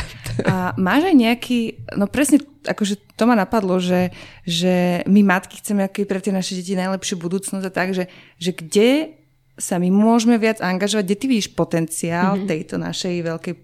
A 0.44 0.76
máš 0.76 1.08
aj 1.08 1.16
nejaký, 1.16 1.58
no 1.96 2.10
presne, 2.10 2.42
akože 2.66 2.98
to 3.14 3.24
ma 3.24 3.38
napadlo, 3.38 3.80
že, 3.80 4.12
že 4.44 5.06
my 5.08 5.24
matky 5.24 5.62
chceme 5.62 5.80
aký 5.86 6.04
pre 6.04 6.20
tie 6.20 6.34
naše 6.34 6.58
deti 6.58 6.76
najlepšiu 6.76 7.16
budúcnosť 7.16 7.64
a 7.64 7.72
tak, 7.72 7.96
že, 7.96 8.10
že 8.36 8.52
kde 8.52 9.16
sa 9.56 9.80
my 9.80 9.88
môžeme 9.88 10.36
viac 10.36 10.60
angažovať, 10.60 11.04
kde 11.04 11.16
ty 11.16 11.26
vidíš 11.26 11.48
potenciál 11.56 12.36
mm-hmm. 12.36 12.48
tejto 12.48 12.76
našej 12.76 13.14
veľkej 13.24 13.54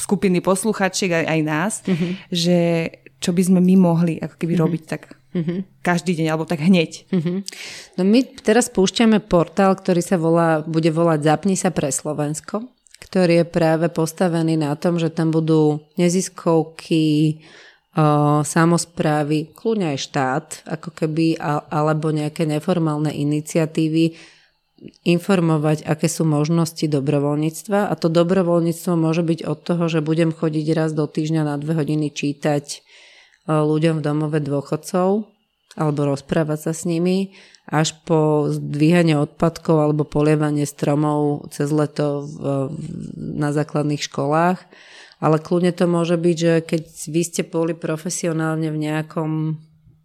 skupiny 0.00 0.40
posluchačiek 0.40 1.12
aj, 1.20 1.24
aj 1.28 1.40
nás, 1.44 1.72
mm-hmm. 1.84 2.12
že 2.32 2.58
čo 3.20 3.36
by 3.36 3.42
sme 3.44 3.60
my 3.60 3.74
mohli 3.76 4.16
ako 4.16 4.34
keby 4.40 4.56
mm-hmm. 4.56 4.64
robiť 4.64 4.82
tak 4.88 5.02
mm-hmm. 5.36 5.84
každý 5.84 6.16
deň 6.16 6.26
alebo 6.32 6.48
tak 6.48 6.64
hneď. 6.64 7.04
Mm-hmm. 7.12 7.38
No 8.00 8.02
my 8.08 8.20
teraz 8.40 8.72
púšťame 8.72 9.20
portál, 9.20 9.76
ktorý 9.76 10.00
sa 10.00 10.16
volá, 10.16 10.64
bude 10.64 10.88
volať 10.88 11.20
Zapni 11.20 11.54
sa 11.60 11.68
pre 11.68 11.92
Slovensko, 11.92 12.64
ktorý 13.04 13.44
je 13.44 13.46
práve 13.46 13.92
postavený 13.92 14.56
na 14.56 14.72
tom, 14.80 14.96
že 14.96 15.12
tam 15.12 15.28
budú 15.28 15.84
neziskovky, 16.00 17.40
o, 17.96 18.40
samozprávy, 18.40 19.52
kľudne 19.52 19.92
aj 19.96 19.98
štát, 20.00 20.46
ako 20.80 20.96
keby, 20.96 21.36
alebo 21.68 22.12
nejaké 22.12 22.48
neformálne 22.48 23.12
iniciatívy, 23.12 24.16
informovať, 25.04 25.84
aké 25.84 26.08
sú 26.08 26.24
možnosti 26.24 26.84
dobrovoľníctva 26.88 27.92
a 27.92 27.94
to 27.96 28.08
dobrovoľníctvo 28.08 28.92
môže 28.96 29.20
byť 29.20 29.40
od 29.44 29.58
toho, 29.60 29.84
že 29.92 30.00
budem 30.00 30.32
chodiť 30.32 30.66
raz 30.72 30.90
do 30.96 31.04
týždňa 31.04 31.42
na 31.44 31.54
dve 31.60 31.76
hodiny 31.76 32.08
čítať 32.08 32.64
e, 32.72 32.78
ľuďom 33.52 34.00
v 34.00 34.04
domove 34.04 34.38
dôchodcov 34.40 35.28
alebo 35.78 36.00
rozprávať 36.08 36.58
sa 36.70 36.72
s 36.74 36.88
nimi 36.88 37.36
až 37.70 37.94
po 38.02 38.50
zdvíhanie 38.50 39.14
odpadkov 39.14 39.76
alebo 39.78 40.02
polievanie 40.02 40.66
stromov 40.66 41.46
cez 41.54 41.70
leto 41.70 42.26
v, 42.26 42.36
na 43.14 43.54
základných 43.54 44.02
školách. 44.02 44.58
Ale 45.20 45.36
kľudne 45.38 45.70
to 45.70 45.86
môže 45.86 46.18
byť, 46.18 46.36
že 46.36 46.54
keď 46.64 46.82
vy 47.12 47.22
ste 47.22 47.42
boli 47.46 47.76
profesionálne 47.76 48.72
v 48.72 48.90
nejakom 48.90 49.60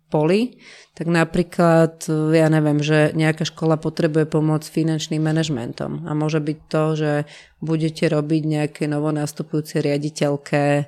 poli, 0.09 0.61
tak 0.95 1.11
napríklad, 1.11 2.07
ja 2.31 2.47
neviem, 2.47 2.79
že 2.79 3.11
nejaká 3.11 3.43
škola 3.43 3.75
potrebuje 3.75 4.29
pomoc 4.31 4.63
s 4.63 4.71
finančným 4.71 5.19
manažmentom. 5.19 6.07
A 6.07 6.15
môže 6.15 6.39
byť 6.39 6.59
to, 6.71 6.83
že 6.95 7.11
budete 7.59 8.07
robiť 8.07 8.41
nejaké 8.45 8.83
novonastupujúce 8.87 9.83
riaditeľke 9.83 10.87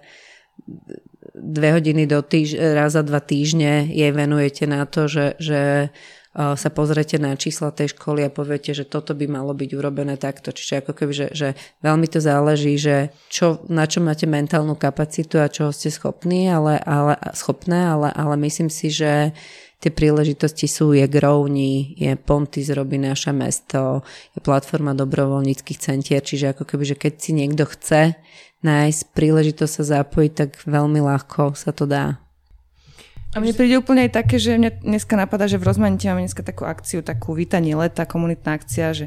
dve 1.38 1.69
hodiny 1.76 2.10
do 2.10 2.23
týž- 2.23 2.57
raz 2.57 2.98
za 2.98 3.03
dva 3.06 3.22
týždne 3.22 3.85
jej 3.91 4.10
venujete 4.10 4.65
na 4.65 4.88
to, 4.89 5.06
že, 5.06 5.38
že 5.38 5.91
sa 6.38 6.69
pozrete 6.69 7.18
na 7.18 7.34
čísla 7.34 7.73
tej 7.73 7.97
školy 7.97 8.22
a 8.22 8.30
poviete, 8.30 8.69
že 8.69 8.85
toto 8.85 9.18
by 9.18 9.26
malo 9.26 9.57
byť 9.57 9.69
urobené 9.73 10.22
takto. 10.22 10.53
Čiže 10.53 10.85
ako 10.85 10.91
keby, 10.93 11.14
že, 11.14 11.27
že 11.34 11.47
veľmi 11.81 12.05
to 12.05 12.22
záleží, 12.22 12.77
že 12.77 13.09
čo, 13.34 13.65
na 13.73 13.89
čo 13.89 14.05
máte 14.05 14.30
mentálnu 14.30 14.77
kapacitu 14.77 15.41
a 15.41 15.49
čo 15.49 15.73
ste 15.73 15.89
schopní, 15.89 16.45
ale, 16.45 16.77
ale, 16.85 17.18
schopné, 17.34 17.89
ale, 17.89 18.14
ale 18.14 18.38
myslím 18.45 18.69
si, 18.69 18.93
že 18.93 19.34
tie 19.81 19.89
príležitosti 19.89 20.69
sú, 20.69 20.93
je 20.93 21.09
Grovni, 21.09 21.97
je 21.97 22.14
Pontis 22.14 22.69
robí 22.69 23.01
naše 23.01 23.34
mesto, 23.34 24.05
je 24.38 24.39
platforma 24.41 24.93
dobrovoľníckých 24.93 25.81
centier, 25.81 26.22
čiže 26.22 26.53
ako 26.53 26.69
keby, 26.69 26.84
že 26.93 26.95
keď 27.01 27.14
si 27.18 27.31
niekto 27.34 27.65
chce 27.65 28.14
nájsť 28.61 29.01
príležitosť 29.14 29.73
sa 29.73 30.01
zapojiť, 30.01 30.31
tak 30.34 30.49
veľmi 30.65 31.01
ľahko 31.01 31.57
sa 31.57 31.73
to 31.73 31.89
dá. 31.89 32.22
A 33.36 33.44
mne 33.44 33.52
príde 33.52 33.76
úplne 33.76 34.08
aj 34.08 34.24
také, 34.24 34.40
že 34.40 34.56
mne 34.56 34.72
dneska 34.80 35.20
napadá, 35.20 35.52
že 35.52 35.60
v 35.60 35.68
rozmanite 35.68 36.08
máme 36.08 36.24
dneska 36.24 36.48
takú 36.48 36.64
akciu, 36.64 37.04
takú 37.04 37.36
vítanie 37.36 37.76
leta, 37.76 38.08
komunitná 38.08 38.56
akcia, 38.56 38.95
že 38.95 39.06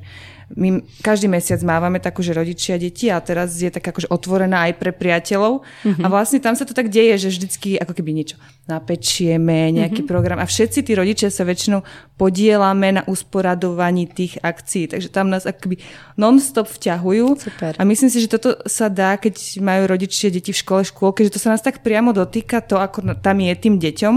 my 0.57 0.83
každý 0.99 1.31
mesiac 1.31 1.63
mávame 1.63 2.03
takú, 2.03 2.27
že 2.27 2.35
rodičia 2.35 2.75
deti 2.75 3.07
a 3.07 3.23
teraz 3.23 3.55
je 3.55 3.71
tak 3.71 3.87
akože 3.87 4.11
otvorená 4.11 4.67
aj 4.67 4.83
pre 4.83 4.91
priateľov 4.91 5.63
mm-hmm. 5.63 6.03
a 6.03 6.07
vlastne 6.11 6.43
tam 6.43 6.59
sa 6.59 6.67
to 6.67 6.75
tak 6.75 6.91
deje, 6.91 7.29
že 7.29 7.29
vždycky 7.31 7.79
ako 7.79 7.95
keby 7.95 8.11
niečo 8.11 8.35
napečieme, 8.67 9.71
nejaký 9.71 10.03
mm-hmm. 10.03 10.11
program 10.11 10.39
a 10.43 10.47
všetci 10.47 10.83
tí 10.83 10.93
rodičia 10.99 11.31
sa 11.31 11.47
väčšinou 11.47 11.87
podielame 12.19 12.99
na 12.99 13.03
usporadovaní 13.07 14.11
tých 14.11 14.43
akcií, 14.43 14.91
takže 14.91 15.11
tam 15.11 15.31
nás 15.31 15.47
akoby 15.47 15.79
non-stop 16.19 16.67
vťahujú 16.67 17.27
Super. 17.39 17.73
a 17.79 17.83
myslím 17.87 18.11
si, 18.11 18.19
že 18.23 18.31
toto 18.31 18.59
sa 18.67 18.91
dá, 18.91 19.15
keď 19.19 19.63
majú 19.63 19.87
rodičia 19.87 20.35
deti 20.35 20.51
v 20.51 20.59
škole, 20.59 20.83
škôlke, 20.83 21.23
že 21.23 21.35
to 21.35 21.39
sa 21.39 21.55
nás 21.55 21.63
tak 21.63 21.83
priamo 21.87 22.11
dotýka 22.11 22.59
to, 22.63 22.79
ako 22.79 23.15
tam 23.23 23.39
je 23.39 23.55
tým 23.55 23.79
deťom, 23.79 24.15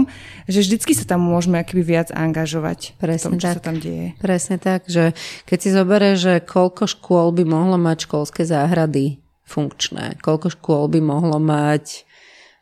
že 0.50 0.58
vždycky 0.66 0.92
sa 0.98 1.06
tam 1.06 1.22
môžeme 1.22 1.62
akoby 1.62 1.82
viac 1.82 2.08
angažovať 2.10 2.98
Presne 2.98 3.18
v 3.18 3.22
tom, 3.22 3.34
čo 3.38 3.46
tak. 3.46 3.54
sa 3.56 3.62
tam 3.62 3.76
deje. 3.78 4.06
Presne 4.18 4.56
tak, 4.58 4.86
že 4.90 5.14
keď 5.46 5.58
si 5.62 5.68
zoberieš, 5.70 6.23
že 6.24 6.40
koľko 6.40 6.88
škôl 6.88 7.36
by 7.36 7.44
mohlo 7.44 7.76
mať 7.76 8.08
školské 8.08 8.48
záhrady 8.48 9.20
funkčné, 9.44 10.16
koľko 10.24 10.56
škôl 10.56 10.88
by 10.88 11.00
mohlo 11.04 11.36
mať 11.36 12.08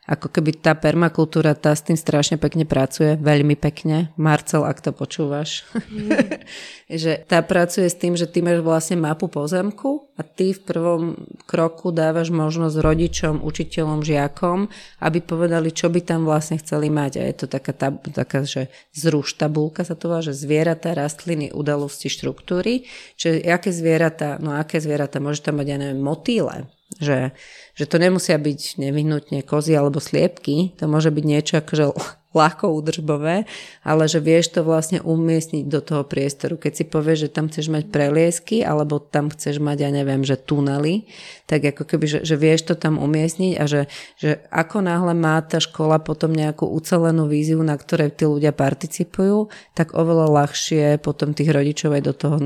ako 0.03 0.27
keby 0.27 0.59
tá 0.59 0.75
permakultúra, 0.75 1.55
tá 1.55 1.71
s 1.71 1.87
tým 1.87 1.95
strašne 1.95 2.35
pekne 2.35 2.67
pracuje, 2.67 3.15
veľmi 3.15 3.55
pekne. 3.55 4.11
Marcel, 4.19 4.67
ak 4.67 4.83
to 4.83 4.91
počúvaš. 4.91 5.63
Mm. 5.87 6.43
že 7.03 7.23
tá 7.23 7.39
pracuje 7.39 7.87
s 7.87 7.95
tým, 7.95 8.19
že 8.19 8.27
ty 8.27 8.43
máš 8.43 8.59
vlastne 8.59 8.99
mapu 8.99 9.31
pozemku 9.31 10.11
a 10.19 10.21
ty 10.27 10.51
v 10.51 10.59
prvom 10.59 11.03
kroku 11.47 11.95
dávaš 11.95 12.35
možnosť 12.35 12.75
rodičom, 12.83 13.35
učiteľom, 13.47 14.03
žiakom, 14.03 14.67
aby 14.99 15.19
povedali, 15.23 15.71
čo 15.71 15.87
by 15.87 16.03
tam 16.03 16.27
vlastne 16.27 16.59
chceli 16.59 16.91
mať. 16.91 17.11
A 17.17 17.23
je 17.23 17.35
to 17.39 17.47
taká, 17.47 17.71
tab- 17.71 18.03
taká 18.11 18.43
že 18.43 18.67
zruš 18.91 19.39
tabulka 19.39 19.87
sa 19.87 19.95
to 19.95 20.11
volá, 20.11 20.19
že 20.19 20.35
zvieratá, 20.35 20.91
rastliny, 20.91 21.55
udalosti, 21.55 22.11
štruktúry. 22.11 22.83
Čiže 23.15 23.47
aké 23.47 23.71
zvieratá, 23.71 24.35
no 24.43 24.51
aké 24.51 24.83
zvieratá, 24.83 25.23
môže 25.23 25.39
tam 25.39 25.63
mať, 25.63 25.67
ja 25.71 25.77
neviem, 25.79 26.03
motýle, 26.03 26.67
že 26.99 27.31
že 27.73 27.89
to 27.89 27.97
nemusia 27.97 28.37
byť 28.37 28.77
nevyhnutne 28.77 29.41
kozy 29.41 29.73
alebo 29.73 29.97
sliepky, 29.97 30.77
to 30.77 30.85
môže 30.85 31.09
byť 31.09 31.25
niečo 31.25 31.53
akože 31.57 31.85
ľahko 32.33 32.65
údržbové, 32.73 33.45
ale 33.85 34.03
že 34.09 34.17
vieš 34.17 34.57
to 34.57 34.65
vlastne 34.65 34.97
umiestniť 35.05 35.69
do 35.69 35.85
toho 35.85 36.01
priestoru. 36.01 36.57
Keď 36.57 36.73
si 36.73 36.83
povieš, 36.89 37.29
že 37.29 37.33
tam 37.33 37.45
chceš 37.45 37.69
mať 37.69 37.93
preliesky, 37.93 38.65
alebo 38.65 38.97
tam 38.97 39.29
chceš 39.29 39.61
mať, 39.61 39.85
ja 39.85 39.89
neviem, 39.93 40.25
že 40.25 40.41
tunely, 40.41 41.05
tak 41.45 41.61
ako 41.61 41.85
keby, 41.85 42.05
že, 42.09 42.19
že 42.25 42.33
vieš 42.33 42.65
to 42.65 42.73
tam 42.73 42.97
umiestniť 42.97 43.53
a 43.53 43.63
že, 43.69 43.85
že 44.17 44.41
ako 44.49 44.81
náhle 44.81 45.13
má 45.13 45.45
tá 45.45 45.61
škola 45.61 46.01
potom 46.01 46.33
nejakú 46.33 46.65
ucelenú 46.65 47.29
víziu, 47.29 47.61
na 47.61 47.77
ktorej 47.77 48.17
tí 48.17 48.25
ľudia 48.25 48.49
participujú, 48.49 49.53
tak 49.77 49.93
oveľa 49.93 50.33
ľahšie 50.33 50.97
potom 51.05 51.37
tých 51.37 51.53
rodičov 51.53 51.93
aj 51.93 52.01
do 52.01 52.13
toho 52.17 52.37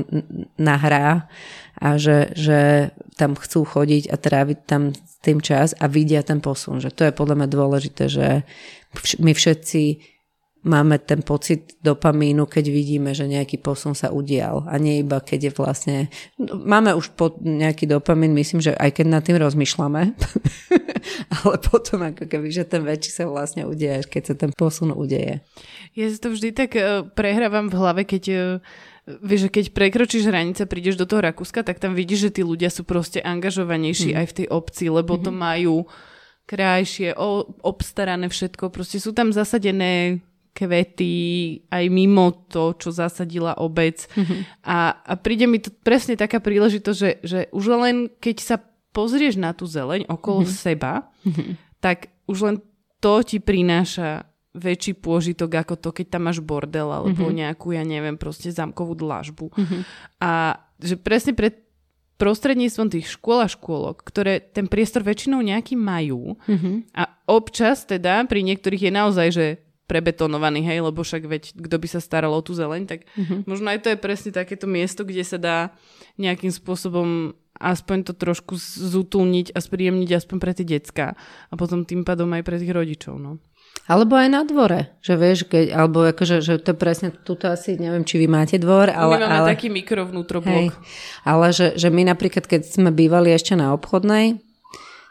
nahrá 0.60 1.32
a 1.78 1.94
že, 1.94 2.34
že 2.34 2.90
tam 3.14 3.38
chcú 3.38 3.62
chodiť 3.62 4.10
a 4.10 4.16
tráviť 4.18 4.58
tam 4.66 4.90
tým 5.22 5.38
čas 5.42 5.74
a 5.78 5.86
vidia 5.86 6.26
ten 6.26 6.42
posun. 6.42 6.82
Že 6.82 6.90
to 6.94 7.02
je 7.06 7.12
podľa 7.14 7.34
mňa 7.42 7.48
dôležité, 7.48 8.04
že 8.10 8.42
my 9.18 9.32
všetci 9.34 9.82
máme 10.66 10.98
ten 10.98 11.22
pocit 11.22 11.78
dopamínu, 11.80 12.50
keď 12.50 12.64
vidíme, 12.66 13.10
že 13.14 13.30
nejaký 13.30 13.62
posun 13.62 13.94
sa 13.94 14.10
udial 14.10 14.66
a 14.66 14.74
nie 14.76 15.00
iba 15.06 15.22
keď 15.22 15.50
je 15.50 15.52
vlastne... 15.54 15.96
Máme 16.42 16.98
už 16.98 17.14
po 17.14 17.38
nejaký 17.38 17.86
dopamín, 17.86 18.34
myslím, 18.34 18.58
že 18.58 18.74
aj 18.74 18.98
keď 18.98 19.06
nad 19.06 19.22
tým 19.22 19.38
rozmýšľame, 19.38 20.02
ale 21.38 21.54
potom 21.62 21.98
ako 22.10 22.26
keby, 22.26 22.50
že 22.50 22.66
ten 22.66 22.82
väčší 22.82 23.10
sa 23.14 23.24
vlastne 23.30 23.64
udeje, 23.70 24.02
keď 24.10 24.22
sa 24.22 24.34
ten 24.34 24.50
posun 24.50 24.90
udeje. 24.90 25.46
Ja 25.94 26.06
si 26.10 26.18
to 26.18 26.34
vždy 26.34 26.50
tak 26.50 26.74
uh, 26.74 27.06
prehrávam 27.06 27.70
v 27.70 27.78
hlave, 27.78 28.02
keď 28.02 28.24
uh, 28.34 28.42
Vieš, 29.08 29.48
že 29.48 29.50
keď 29.50 29.64
prekročíš 29.72 30.28
hranice, 30.28 30.68
prídeš 30.68 31.00
do 31.00 31.08
toho 31.08 31.24
Rakúska, 31.24 31.64
tak 31.64 31.80
tam 31.80 31.96
vidíš, 31.96 32.28
že 32.28 32.34
tí 32.40 32.42
ľudia 32.44 32.68
sú 32.68 32.84
proste 32.84 33.24
angažovanejší 33.24 34.12
mm. 34.12 34.18
aj 34.20 34.26
v 34.28 34.36
tej 34.36 34.46
obci, 34.52 34.84
lebo 34.92 35.16
mm-hmm. 35.16 35.26
to 35.26 35.30
mhm. 35.32 35.38
majú 35.38 35.76
krajšie, 36.48 37.12
o, 37.16 37.44
obstarané 37.64 38.28
všetko. 38.28 38.72
Proste 38.72 39.00
sú 39.00 39.12
tam 39.12 39.32
zasadené 39.32 40.24
kvety 40.56 41.14
aj 41.70 41.84
mimo 41.86 42.48
to, 42.50 42.74
čo 42.74 42.90
zasadila 42.90 43.56
obec. 43.62 44.10
Mm-hmm. 44.12 44.40
A, 44.66 44.96
a 44.96 45.12
príde 45.14 45.46
mi 45.46 45.62
to 45.62 45.70
presne 45.70 46.18
taká 46.18 46.42
príležitosť, 46.42 46.98
že, 46.98 47.10
že 47.22 47.40
už 47.54 47.64
len 47.78 47.96
keď 48.18 48.36
sa 48.42 48.56
pozrieš 48.92 49.38
na 49.38 49.54
tú 49.54 49.68
zeleň 49.68 50.10
okolo 50.10 50.42
mm-hmm. 50.42 50.58
seba, 50.58 51.06
mm-hmm. 51.22 51.50
tak 51.78 52.10
už 52.26 52.38
len 52.42 52.56
to 52.98 53.22
ti 53.22 53.38
prináša 53.38 54.27
väčší 54.56 54.96
pôžitok 54.98 55.60
ako 55.60 55.74
to, 55.76 55.90
keď 55.92 56.18
tam 56.18 56.28
máš 56.30 56.40
bordel 56.40 56.88
alebo 56.88 57.28
mm-hmm. 57.28 57.40
nejakú, 57.44 57.76
ja 57.76 57.84
neviem, 57.84 58.16
proste 58.16 58.48
zamkovú 58.48 58.96
dlažbu. 58.96 59.52
Mm-hmm. 59.52 59.80
A 60.24 60.56
že 60.80 60.96
presne 60.96 61.36
pre 61.36 61.52
prostredníctvom 62.18 62.88
tých 62.90 63.06
škôl 63.14 63.46
a 63.46 63.48
škôlok, 63.48 64.02
ktoré 64.02 64.42
ten 64.42 64.66
priestor 64.66 65.06
väčšinou 65.06 65.38
nejaký 65.38 65.78
majú 65.78 66.34
mm-hmm. 66.44 66.96
a 66.98 67.02
občas 67.30 67.86
teda 67.86 68.26
pri 68.26 68.42
niektorých 68.42 68.90
je 68.90 68.92
naozaj, 68.92 69.28
že 69.30 69.46
prebetonovaný, 69.88 70.68
hej, 70.68 70.84
lebo 70.84 71.00
však 71.00 71.24
veď, 71.24 71.42
kto 71.64 71.76
by 71.80 71.88
sa 71.88 72.00
staral 72.04 72.36
o 72.36 72.44
tú 72.44 72.52
zeleň, 72.52 72.84
tak 72.84 73.08
mm-hmm. 73.16 73.48
možno 73.48 73.72
aj 73.72 73.80
to 73.80 73.88
je 73.88 73.98
presne 73.98 74.30
takéto 74.36 74.68
miesto, 74.68 75.00
kde 75.00 75.24
sa 75.24 75.40
dá 75.40 75.72
nejakým 76.20 76.52
spôsobom 76.52 77.32
aspoň 77.58 78.06
to 78.06 78.12
trošku 78.14 78.54
zútulniť 78.60 79.56
a 79.56 79.58
spríjemniť 79.58 80.10
aspoň 80.20 80.36
pre 80.38 80.52
tie 80.54 80.66
decka 80.66 81.18
a 81.50 81.54
potom 81.56 81.88
tým 81.88 82.06
pádom 82.06 82.30
aj 82.36 82.42
pre 82.46 82.60
tých 82.60 82.70
rodičov, 82.70 83.16
no. 83.18 83.42
Alebo 83.88 84.20
aj 84.20 84.28
na 84.28 84.44
dvore, 84.44 84.92
že 85.00 85.16
vieš, 85.16 85.48
keď, 85.48 85.72
alebo 85.72 86.04
akože, 86.04 86.44
že 86.44 86.60
to 86.60 86.76
presne, 86.76 87.08
tuto 87.08 87.48
asi, 87.48 87.80
neviem, 87.80 88.04
či 88.04 88.20
vy 88.20 88.28
máte 88.28 88.60
dvor, 88.60 88.92
ale... 88.92 89.16
My 89.16 89.24
máme 89.24 89.48
ale, 89.48 89.48
taký 89.56 89.72
mikrovnútroblok. 89.72 90.76
ale 91.24 91.46
že, 91.56 91.72
že 91.80 91.88
my 91.88 92.04
napríklad, 92.04 92.44
keď 92.44 92.68
sme 92.68 92.92
bývali 92.92 93.32
ešte 93.32 93.56
na 93.56 93.72
obchodnej, 93.72 94.44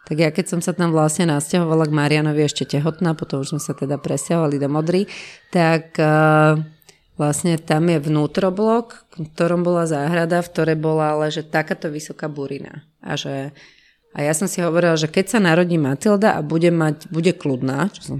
tak 0.06 0.18
ja 0.22 0.30
keď 0.30 0.46
som 0.46 0.60
sa 0.62 0.78
tam 0.78 0.94
vlastne 0.94 1.26
nasťahovala 1.28 1.90
k 1.90 1.98
Marianovi 1.98 2.46
ešte 2.46 2.70
tehotná, 2.70 3.18
potom 3.18 3.42
už 3.42 3.58
sme 3.58 3.62
sa 3.66 3.74
teda 3.74 3.98
presťahovali 3.98 4.56
do 4.62 4.70
Modry, 4.70 5.10
tak 5.52 5.98
uh, 6.00 6.56
vlastne 7.18 7.58
tam 7.58 7.92
je 7.92 8.00
vnútroblok, 8.00 9.10
v 9.18 9.28
ktorom 9.34 9.66
bola 9.66 9.84
záhrada, 9.84 10.40
v 10.40 10.52
ktorej 10.54 10.78
bola 10.78 11.18
ale 11.18 11.34
že 11.34 11.44
takáto 11.44 11.90
vysoká 11.92 12.32
burina. 12.32 12.88
A 13.04 13.18
že 13.20 13.52
a 14.16 14.24
ja 14.24 14.34
som 14.34 14.48
si 14.50 14.64
hovorila, 14.64 14.98
že 14.98 15.12
keď 15.12 15.38
sa 15.38 15.40
narodí 15.44 15.78
Matilda 15.78 16.40
a 16.40 16.42
bude, 16.42 16.74
mať, 16.74 17.12
bude 17.12 17.38
kľudná, 17.38 17.92
čo 17.94 18.02
som 18.02 18.18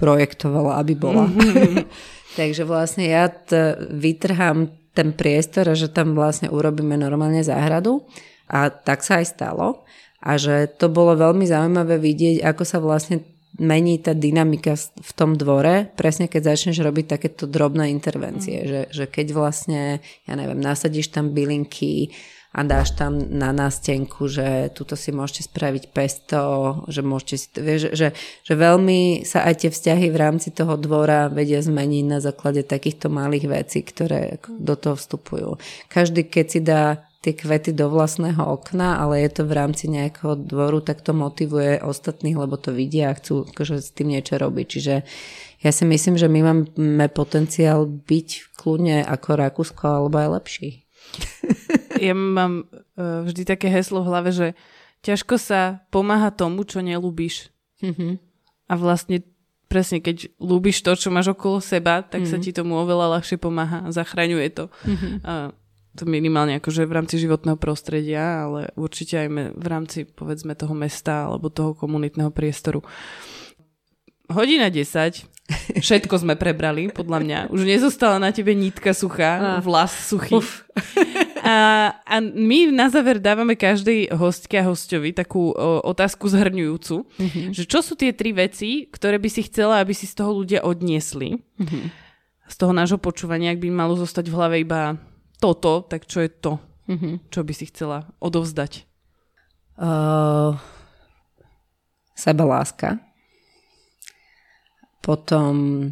projektovala, 0.00 0.80
aby 0.80 0.96
bola. 0.96 1.28
Mm-hmm. 1.28 1.84
Takže 2.40 2.64
vlastne 2.64 3.04
ja 3.04 3.28
t- 3.28 3.76
vytrhám 3.92 4.72
ten 4.96 5.12
priestor 5.12 5.68
a 5.68 5.76
že 5.76 5.92
tam 5.92 6.16
vlastne 6.16 6.48
urobíme 6.48 6.96
normálne 6.96 7.44
záhradu. 7.44 8.02
A 8.50 8.72
tak 8.72 9.06
sa 9.06 9.22
aj 9.22 9.36
stalo 9.36 9.86
a 10.18 10.34
že 10.34 10.66
to 10.66 10.90
bolo 10.90 11.14
veľmi 11.14 11.46
zaujímavé 11.46 12.02
vidieť, 12.02 12.42
ako 12.42 12.62
sa 12.66 12.82
vlastne 12.82 13.22
mení 13.60 14.00
tá 14.00 14.16
dynamika 14.16 14.74
v 14.78 15.12
tom 15.16 15.34
dvore, 15.34 15.90
presne 15.94 16.30
keď 16.30 16.54
začneš 16.54 16.80
robiť 16.80 17.18
takéto 17.18 17.44
drobné 17.50 17.90
intervencie, 17.90 18.62
mm. 18.62 18.66
že, 18.66 18.80
že 18.90 19.04
keď 19.06 19.26
vlastne, 19.36 19.82
ja 20.24 20.34
neviem, 20.34 20.60
nasadíš 20.60 21.10
tam 21.12 21.34
bylinky 21.34 22.14
a 22.50 22.66
dáš 22.66 22.98
tam 22.98 23.14
na 23.30 23.54
nástenku, 23.54 24.26
že 24.26 24.74
tuto 24.74 24.98
si 24.98 25.14
môžete 25.14 25.46
spraviť 25.46 25.94
pesto, 25.94 26.40
že 26.90 26.98
môžete 26.98 27.36
si, 27.38 27.46
vieš, 27.62 27.94
že, 27.94 28.10
že 28.42 28.54
veľmi 28.58 29.22
sa 29.22 29.46
aj 29.46 29.54
tie 29.62 29.70
vzťahy 29.70 30.10
v 30.10 30.18
rámci 30.18 30.50
toho 30.50 30.74
dvora 30.74 31.30
vedia 31.30 31.62
zmeniť 31.62 32.04
na 32.10 32.18
základe 32.18 32.66
takýchto 32.66 33.06
malých 33.06 33.46
vecí, 33.46 33.86
ktoré 33.86 34.42
do 34.50 34.74
toho 34.74 34.98
vstupujú. 34.98 35.62
Každý, 35.86 36.26
keď 36.26 36.46
si 36.50 36.58
dá 36.58 37.06
tie 37.20 37.36
kvety 37.36 37.76
do 37.76 37.86
vlastného 37.92 38.40
okna, 38.40 38.98
ale 38.98 39.22
je 39.22 39.30
to 39.30 39.42
v 39.44 39.52
rámci 39.52 39.86
nejakého 39.92 40.34
dvoru, 40.40 40.80
tak 40.82 41.04
to 41.04 41.12
motivuje 41.12 41.78
ostatných, 41.78 42.34
lebo 42.34 42.56
to 42.56 42.72
vidia 42.72 43.12
a 43.12 43.16
chcú 43.16 43.46
akože 43.46 43.78
s 43.78 43.92
tým 43.92 44.16
niečo 44.16 44.40
robiť. 44.40 44.66
Čiže 44.66 44.94
ja 45.60 45.70
si 45.70 45.84
myslím, 45.84 46.16
že 46.16 46.32
my 46.32 46.40
máme 46.42 47.06
potenciál 47.12 47.84
byť 47.86 48.56
kľudne 48.56 49.04
ako 49.04 49.28
Rakúsko 49.36 49.84
alebo 49.84 50.16
aj 50.16 50.28
lepší. 50.40 50.89
Ja 52.00 52.16
mám 52.16 52.64
uh, 52.64 53.22
vždy 53.28 53.44
také 53.44 53.68
heslo 53.68 54.00
v 54.00 54.08
hlave, 54.08 54.30
že 54.32 54.48
ťažko 55.04 55.36
sa 55.36 55.84
pomáha 55.92 56.32
tomu, 56.32 56.64
čo 56.64 56.80
nelúbiš. 56.80 57.52
Mm-hmm. 57.84 58.12
A 58.68 58.72
vlastne 58.80 59.20
presne, 59.70 60.02
keď 60.02 60.32
ľúbiš 60.40 60.82
to, 60.82 60.96
čo 60.96 61.12
máš 61.12 61.36
okolo 61.36 61.60
seba, 61.60 62.02
tak 62.02 62.24
mm-hmm. 62.24 62.32
sa 62.32 62.42
ti 62.42 62.50
tomu 62.56 62.80
oveľa 62.80 63.20
ľahšie 63.20 63.36
pomáha, 63.36 63.86
zachraňuje 63.92 64.48
to. 64.50 64.64
Mm-hmm. 64.88 65.14
Uh, 65.22 65.52
to 65.98 66.06
minimálne 66.06 66.54
akože 66.62 66.86
v 66.86 66.94
rámci 66.94 67.18
životného 67.18 67.58
prostredia, 67.58 68.46
ale 68.46 68.70
určite 68.78 69.26
aj 69.26 69.28
v 69.58 69.66
rámci 69.66 69.98
povedzme 70.06 70.54
toho 70.54 70.74
mesta 70.74 71.26
alebo 71.26 71.50
toho 71.50 71.74
komunitného 71.74 72.30
priestoru. 72.30 72.82
Hodina 74.30 74.70
10, 74.70 75.26
všetko 75.82 76.14
sme 76.22 76.38
prebrali, 76.38 76.86
podľa 76.94 77.18
mňa. 77.18 77.38
Už 77.50 77.66
nezostala 77.66 78.22
na 78.22 78.30
tebe 78.30 78.54
nítka 78.54 78.94
suchá, 78.94 79.58
vlas 79.58 79.90
suchý. 80.06 80.38
A, 81.40 81.88
a 82.04 82.20
my 82.20 82.68
na 82.68 82.92
záver 82.92 83.16
dávame 83.16 83.56
každej 83.56 84.12
hostke 84.12 84.60
a 84.60 84.68
hostovi 84.68 85.16
takú 85.16 85.56
o, 85.56 85.80
otázku 85.88 86.28
zhrňujúcu, 86.28 87.00
mm-hmm. 87.00 87.46
že 87.56 87.64
čo 87.64 87.80
sú 87.80 87.96
tie 87.96 88.12
tri 88.12 88.36
veci, 88.36 88.84
ktoré 88.84 89.16
by 89.16 89.28
si 89.32 89.48
chcela, 89.48 89.80
aby 89.80 89.96
si 89.96 90.04
z 90.04 90.20
toho 90.20 90.36
ľudia 90.36 90.60
odniesli. 90.60 91.40
Mm-hmm. 91.40 91.84
Z 92.44 92.54
toho 92.60 92.76
nášho 92.76 93.00
počúvania, 93.00 93.56
ak 93.56 93.62
by 93.64 93.72
malo 93.72 93.96
zostať 93.96 94.28
v 94.28 94.36
hlave 94.36 94.56
iba 94.60 95.00
toto, 95.40 95.80
tak 95.80 96.04
čo 96.04 96.20
je 96.20 96.28
to, 96.28 96.60
mm-hmm. 96.92 97.32
čo 97.32 97.40
by 97.40 97.52
si 97.56 97.72
chcela 97.72 98.12
odovzdať? 98.20 98.84
Uh, 99.80 100.60
láska. 102.20 103.00
Potom 105.00 105.88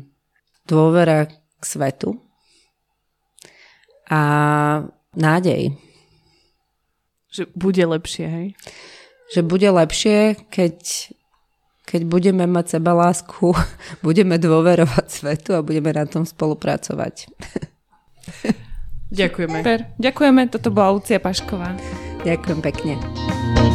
dôvera 0.68 1.26
k 1.32 1.62
svetu. 1.64 2.20
A 4.08 4.20
nádej. 5.16 5.76
Že 7.28 7.42
bude 7.52 7.84
lepšie, 7.84 8.26
hej? 8.28 8.48
Že 9.36 9.40
bude 9.44 9.68
lepšie, 9.68 10.48
keď, 10.48 10.76
keď 11.84 12.00
budeme 12.08 12.48
mať 12.48 12.80
seba 12.80 12.96
lásku, 12.96 13.52
budeme 14.06 14.40
dôverovať 14.40 15.06
svetu 15.08 15.56
a 15.56 15.64
budeme 15.64 15.92
na 15.92 16.08
tom 16.08 16.24
spolupracovať. 16.24 17.28
Ďakujeme. 19.08 19.64
Super. 19.64 19.80
Ďakujeme, 19.96 20.40
toto 20.52 20.68
bola 20.68 20.96
Lucia 20.96 21.16
Pašková. 21.16 21.76
Ďakujem 22.24 22.60
pekne. 22.60 23.67